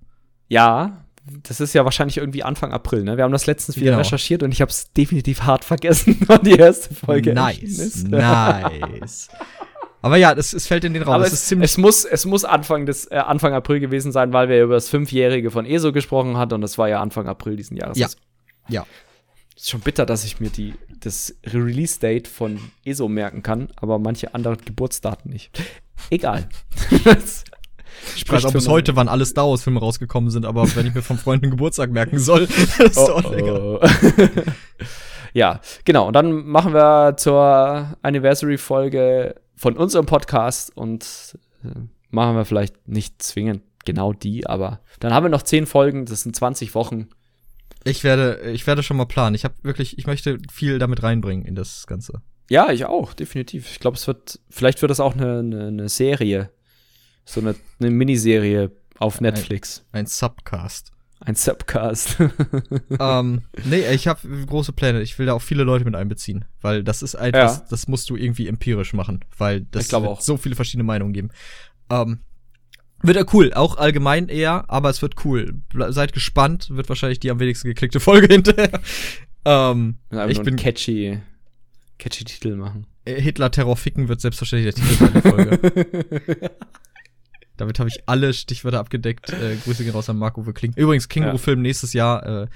Ja, 0.49 1.05
das 1.27 1.61
ist 1.61 1.73
ja 1.73 1.85
wahrscheinlich 1.85 2.19
irgendwie 2.19 2.43
Anfang 2.43 2.73
April, 2.73 3.03
ne? 3.03 3.17
Wir 3.17 3.25
haben 3.25 3.33
das 3.33 3.47
letztens 3.47 3.77
wieder 3.77 3.93
Genau. 3.93 3.99
recherchiert 3.99 4.43
und 4.43 4.53
ich 4.53 4.61
habe 4.61 4.71
es 4.71 4.93
definitiv 4.93 5.43
hart 5.43 5.65
vergessen, 5.65 6.19
wann 6.27 6.43
die 6.43 6.53
erste 6.57 6.95
Folge 6.95 7.33
nice, 7.33 7.63
ist. 7.63 8.09
nice. 8.09 9.29
Aber 10.03 10.17
ja, 10.19 10.33
es, 10.33 10.53
es 10.53 10.67
fällt 10.67 10.85
in 10.85 10.93
den 10.93 11.03
Raum. 11.03 11.15
Aber 11.15 11.25
es 11.27 11.33
es, 11.33 11.51
es, 11.51 11.79
muss, 11.79 12.05
es 12.05 12.27
muss 12.27 12.45
Anfang, 12.45 12.85
des, 12.85 13.11
äh, 13.11 13.17
Anfang 13.17 13.55
April 13.55 13.81
gewesen 13.81 14.13
sein, 14.13 14.35
weil 14.35 14.51
wir 14.51 14.63
über 14.63 14.75
das 14.75 14.91
Fünfjährige 14.91 15.51
von 15.51 15.65
ESO 15.65 15.93
gesprochen 15.93 16.37
hat 16.37 16.53
und 16.53 16.61
das 16.61 16.77
war 16.77 16.91
ja 16.91 17.01
Anfang 17.01 17.27
April 17.27 17.57
diesen 17.57 17.79
Jahres. 17.79 17.97
Ja. 17.97 18.09
Ja. 18.69 18.87
Ist 19.57 19.71
schon 19.71 19.81
bitter, 19.81 20.05
dass 20.05 20.25
ich 20.25 20.41
mir 20.41 20.51
die, 20.51 20.75
das 21.01 21.35
Release-Date 21.47 22.29
von 22.29 22.59
ESO 22.85 23.09
merken 23.09 23.43
kann, 23.43 23.69
aber 23.77 23.99
manche 23.99 24.35
anderen 24.35 24.59
Geburtsdaten 24.63 25.31
nicht. 25.31 25.59
Egal. 26.11 26.49
Ich 28.17 28.31
weiß 28.31 28.45
auch 28.45 28.53
bis 28.53 28.69
heute, 28.69 28.97
wann 28.97 29.09
alle 29.09 29.25
Star 29.27 29.49
Wars 29.49 29.63
Filme 29.63 29.81
rausgekommen 29.81 30.31
sind, 30.31 30.45
aber 30.47 30.65
wenn 30.77 30.87
ich 30.87 30.95
mir 30.95 31.03
vom 31.03 31.19
Freund 31.19 31.43
einen 31.43 31.51
Geburtstag 31.51 31.91
merken 31.91 32.19
soll, 32.19 32.43
ist 32.79 32.97
Oh, 32.99 33.21
doch 33.21 33.33
egal. 33.33 33.61
oh. 33.61 33.81
ja, 35.33 35.61
genau. 35.85 36.07
Und 36.09 36.13
dann 36.15 36.45
machen 36.47 36.73
wir 36.75 37.17
zur 37.17 37.97
Anniversary-Folge 38.03 39.35
von 39.57 39.77
unserem 39.77 40.07
Podcast 40.07 40.77
und 40.77 41.39
äh, 41.65 41.69
machen 42.11 42.37
wir 42.37 42.45
vielleicht 42.45 42.89
nicht 42.89 43.23
zwingend 43.23 43.63
genau 43.85 44.13
die, 44.13 44.47
aber 44.47 44.81
dann 45.01 45.13
haben 45.13 45.25
wir 45.25 45.31
noch 45.31 45.43
zehn 45.43 45.67
Folgen, 45.67 46.07
das 46.07 46.23
sind 46.23 46.35
20 46.35 46.75
Wochen. 46.75 47.09
Ich 47.85 48.03
werde, 48.03 48.51
ich 48.53 48.67
werde 48.67 48.83
schon 48.83 48.97
mal 48.97 49.05
planen. 49.05 49.35
Ich 49.35 49.45
habe 49.45 49.55
wirklich, 49.63 49.99
ich 49.99 50.07
möchte 50.07 50.39
viel 50.51 50.79
damit 50.79 51.03
reinbringen 51.03 51.45
in 51.45 51.55
das 51.55 51.87
Ganze. 51.87 52.23
Ja, 52.49 52.71
ich 52.73 52.87
auch, 52.87 53.13
definitiv. 53.13 53.71
Ich 53.71 53.79
glaube, 53.81 53.97
es 53.99 54.07
wird, 54.07 54.41
vielleicht 54.49 54.81
wird 54.81 54.91
das 54.91 55.01
auch 55.01 55.15
eine, 55.15 55.41
eine, 55.41 55.67
eine 55.67 55.89
Serie. 55.91 56.51
So 57.25 57.41
eine, 57.41 57.55
eine 57.81 57.91
Miniserie 57.91 58.71
auf 58.99 59.21
Netflix. 59.21 59.85
Ein 59.93 60.07
Subcast. 60.07 60.93
Ein 61.21 61.35
Subcast. 61.37 62.19
ähm, 63.01 63.43
nee, 63.65 63.87
ich 63.93 64.07
habe 64.09 64.21
große 64.47 64.73
Pläne. 64.73 65.01
Ich 65.01 65.19
will 65.19 65.27
da 65.27 65.33
auch 65.33 65.41
viele 65.43 65.65
Leute 65.65 65.85
mit 65.85 65.95
einbeziehen, 65.95 66.45
weil 66.61 66.85
das 66.85 67.03
ist 67.03 67.15
etwas, 67.15 67.59
Ja. 67.59 67.67
das 67.71 67.89
musst 67.89 68.11
du 68.11 68.17
irgendwie 68.17 68.47
empirisch 68.47 68.93
machen, 68.93 69.25
weil 69.39 69.63
das 69.71 69.91
wird 69.91 70.05
auch. 70.05 70.21
so 70.21 70.37
viele 70.37 70.55
verschiedene 70.55 70.85
Meinungen 70.85 71.15
geben. 71.15 71.31
Ähm, 71.89 72.21
wird 73.03 73.17
ja 73.17 73.25
cool, 73.33 73.53
auch 73.55 73.77
allgemein 73.77 74.29
eher, 74.29 74.65
aber 74.69 74.91
es 74.91 75.01
wird 75.03 75.25
cool. 75.25 75.55
Seid 75.89 76.13
gespannt, 76.13 76.69
wird 76.71 76.89
wahrscheinlich 76.89 77.21
die 77.21 77.31
am 77.31 77.41
wenigsten 77.41 77.69
geklickte 77.69 78.01
Folge 78.01 78.33
hinterher. 78.33 78.81
ähm, 79.47 79.99
ich 80.29 80.43
bin 80.43 80.57
catchy, 80.57 81.21
catchy 81.99 82.25
Titel 82.25 82.57
machen. 82.57 82.87
Hitler 83.07 83.51
Terror 83.51 83.77
ficken 83.77 84.09
wird 84.09 84.21
selbstverständlich 84.21 84.75
der 84.75 84.85
Titel 84.85 85.09
der 85.11 85.23
Folge. 85.23 86.51
Damit 87.57 87.79
habe 87.79 87.89
ich 87.89 88.03
alle 88.07 88.33
Stichwörter 88.33 88.81
abgedeckt. 88.81 89.31
Äh, 89.31 89.57
Grüße 89.65 89.85
gehen 89.85 89.93
raus 89.93 90.11
an 90.11 90.17
Marco 90.17 90.43
Kling. 90.43 90.73
Übrigens, 90.77 91.09
Känguru-Film 91.09 91.63
nächstes 91.63 91.93
Jahr. 91.93 92.43
Äh, 92.43 92.47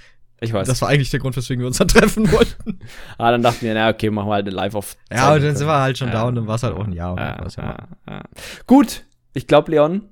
Ich 0.41 0.53
weiß. 0.53 0.67
Das 0.67 0.81
war 0.83 0.89
eigentlich 0.89 1.11
der 1.11 1.21
Grund, 1.21 1.37
weswegen 1.37 1.61
wir 1.63 1.67
uns 1.67 1.79
dann 1.79 1.89
treffen 1.89 2.31
wollten. 2.33 2.81
ah, 3.19 3.31
dann 3.31 3.43
dachten 3.43 3.65
wir, 3.65 3.75
na 3.75 3.89
okay, 3.89 4.11
machen 4.11 4.29
wir 4.29 4.35
halt 4.35 4.47
eine 4.47 4.55
live 4.55 4.75
auf. 4.75 4.97
Ja, 5.13 5.35
und 5.35 5.43
dann 5.43 5.57
sind 5.57 5.67
wir 5.67 5.81
halt 5.81 5.99
schon 5.99 6.09
ja. 6.09 6.15
da 6.15 6.23
und 6.25 6.35
dann 6.35 6.47
war 6.47 6.57
es 6.57 6.63
halt 6.63 6.75
auch 6.75 6.87
ein 6.87 6.93
Jahr. 6.93 7.17
Ja, 7.17 7.47
ja, 7.57 7.89
ja. 8.09 8.23
Gut, 8.67 9.05
ich 9.35 9.47
glaube, 9.47 9.71
Leon, 9.71 10.03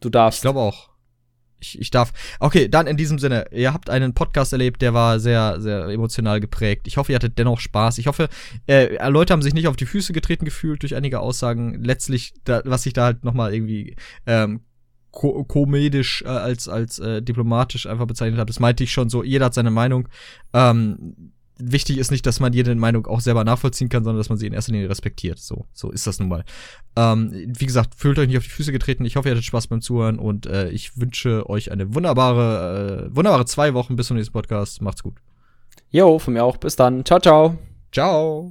du 0.00 0.08
darfst. 0.10 0.38
Ich 0.38 0.42
glaube 0.42 0.60
auch. 0.60 0.91
Ich, 1.62 1.80
ich 1.80 1.90
darf. 1.90 2.12
Okay, 2.40 2.68
dann 2.68 2.86
in 2.86 2.96
diesem 2.96 3.18
Sinne, 3.18 3.46
ihr 3.52 3.72
habt 3.72 3.88
einen 3.88 4.14
Podcast 4.14 4.52
erlebt, 4.52 4.82
der 4.82 4.94
war 4.94 5.20
sehr, 5.20 5.60
sehr 5.60 5.86
emotional 5.86 6.40
geprägt. 6.40 6.86
Ich 6.86 6.96
hoffe, 6.96 7.12
ihr 7.12 7.16
hattet 7.16 7.38
dennoch 7.38 7.60
Spaß. 7.60 7.98
Ich 7.98 8.08
hoffe, 8.08 8.28
äh, 8.66 9.08
Leute 9.08 9.32
haben 9.32 9.42
sich 9.42 9.54
nicht 9.54 9.68
auf 9.68 9.76
die 9.76 9.86
Füße 9.86 10.12
getreten 10.12 10.44
gefühlt 10.44 10.82
durch 10.82 10.96
einige 10.96 11.20
Aussagen. 11.20 11.82
Letztlich, 11.82 12.34
da, 12.44 12.62
was 12.64 12.84
ich 12.84 12.92
da 12.92 13.04
halt 13.04 13.24
nochmal 13.24 13.54
irgendwie 13.54 13.96
ähm, 14.26 14.62
ko 15.12 15.44
komedisch 15.44 16.22
äh, 16.22 16.28
als, 16.28 16.68
als 16.68 16.98
äh, 16.98 17.22
diplomatisch 17.22 17.86
einfach 17.86 18.06
bezeichnet 18.06 18.40
habe. 18.40 18.48
Das 18.48 18.60
meinte 18.60 18.82
ich 18.82 18.92
schon 18.92 19.08
so, 19.08 19.22
jeder 19.22 19.46
hat 19.46 19.54
seine 19.54 19.70
Meinung. 19.70 20.08
Ähm, 20.52 21.32
wichtig 21.70 21.98
ist 21.98 22.10
nicht, 22.10 22.26
dass 22.26 22.40
man 22.40 22.52
jede 22.52 22.74
Meinung 22.74 23.06
auch 23.06 23.20
selber 23.20 23.44
nachvollziehen 23.44 23.88
kann, 23.88 24.04
sondern 24.04 24.18
dass 24.18 24.28
man 24.28 24.38
sie 24.38 24.46
in 24.46 24.52
erster 24.52 24.72
Linie 24.72 24.88
respektiert. 24.88 25.38
So, 25.38 25.66
so 25.72 25.90
ist 25.90 26.06
das 26.06 26.18
nun 26.18 26.28
mal. 26.28 26.44
Ähm, 26.96 27.30
wie 27.32 27.66
gesagt, 27.66 27.94
fühlt 27.94 28.18
euch 28.18 28.28
nicht 28.28 28.38
auf 28.38 28.44
die 28.44 28.50
Füße 28.50 28.72
getreten. 28.72 29.04
Ich 29.04 29.16
hoffe, 29.16 29.28
ihr 29.28 29.32
hattet 29.32 29.44
Spaß 29.44 29.68
beim 29.68 29.80
Zuhören 29.80 30.18
und 30.18 30.46
äh, 30.46 30.70
ich 30.70 30.98
wünsche 30.98 31.48
euch 31.48 31.70
eine 31.70 31.94
wunderbare, 31.94 33.10
äh, 33.10 33.16
wunderbare 33.16 33.44
zwei 33.44 33.74
Wochen 33.74 33.96
bis 33.96 34.08
zum 34.08 34.16
nächsten 34.16 34.32
Podcast. 34.32 34.82
Macht's 34.82 35.02
gut. 35.02 35.14
Jo, 35.90 36.18
von 36.18 36.34
mir 36.34 36.42
auch. 36.42 36.56
Bis 36.56 36.76
dann. 36.76 37.04
Ciao, 37.04 37.20
ciao. 37.20 37.58
Ciao. 37.92 38.50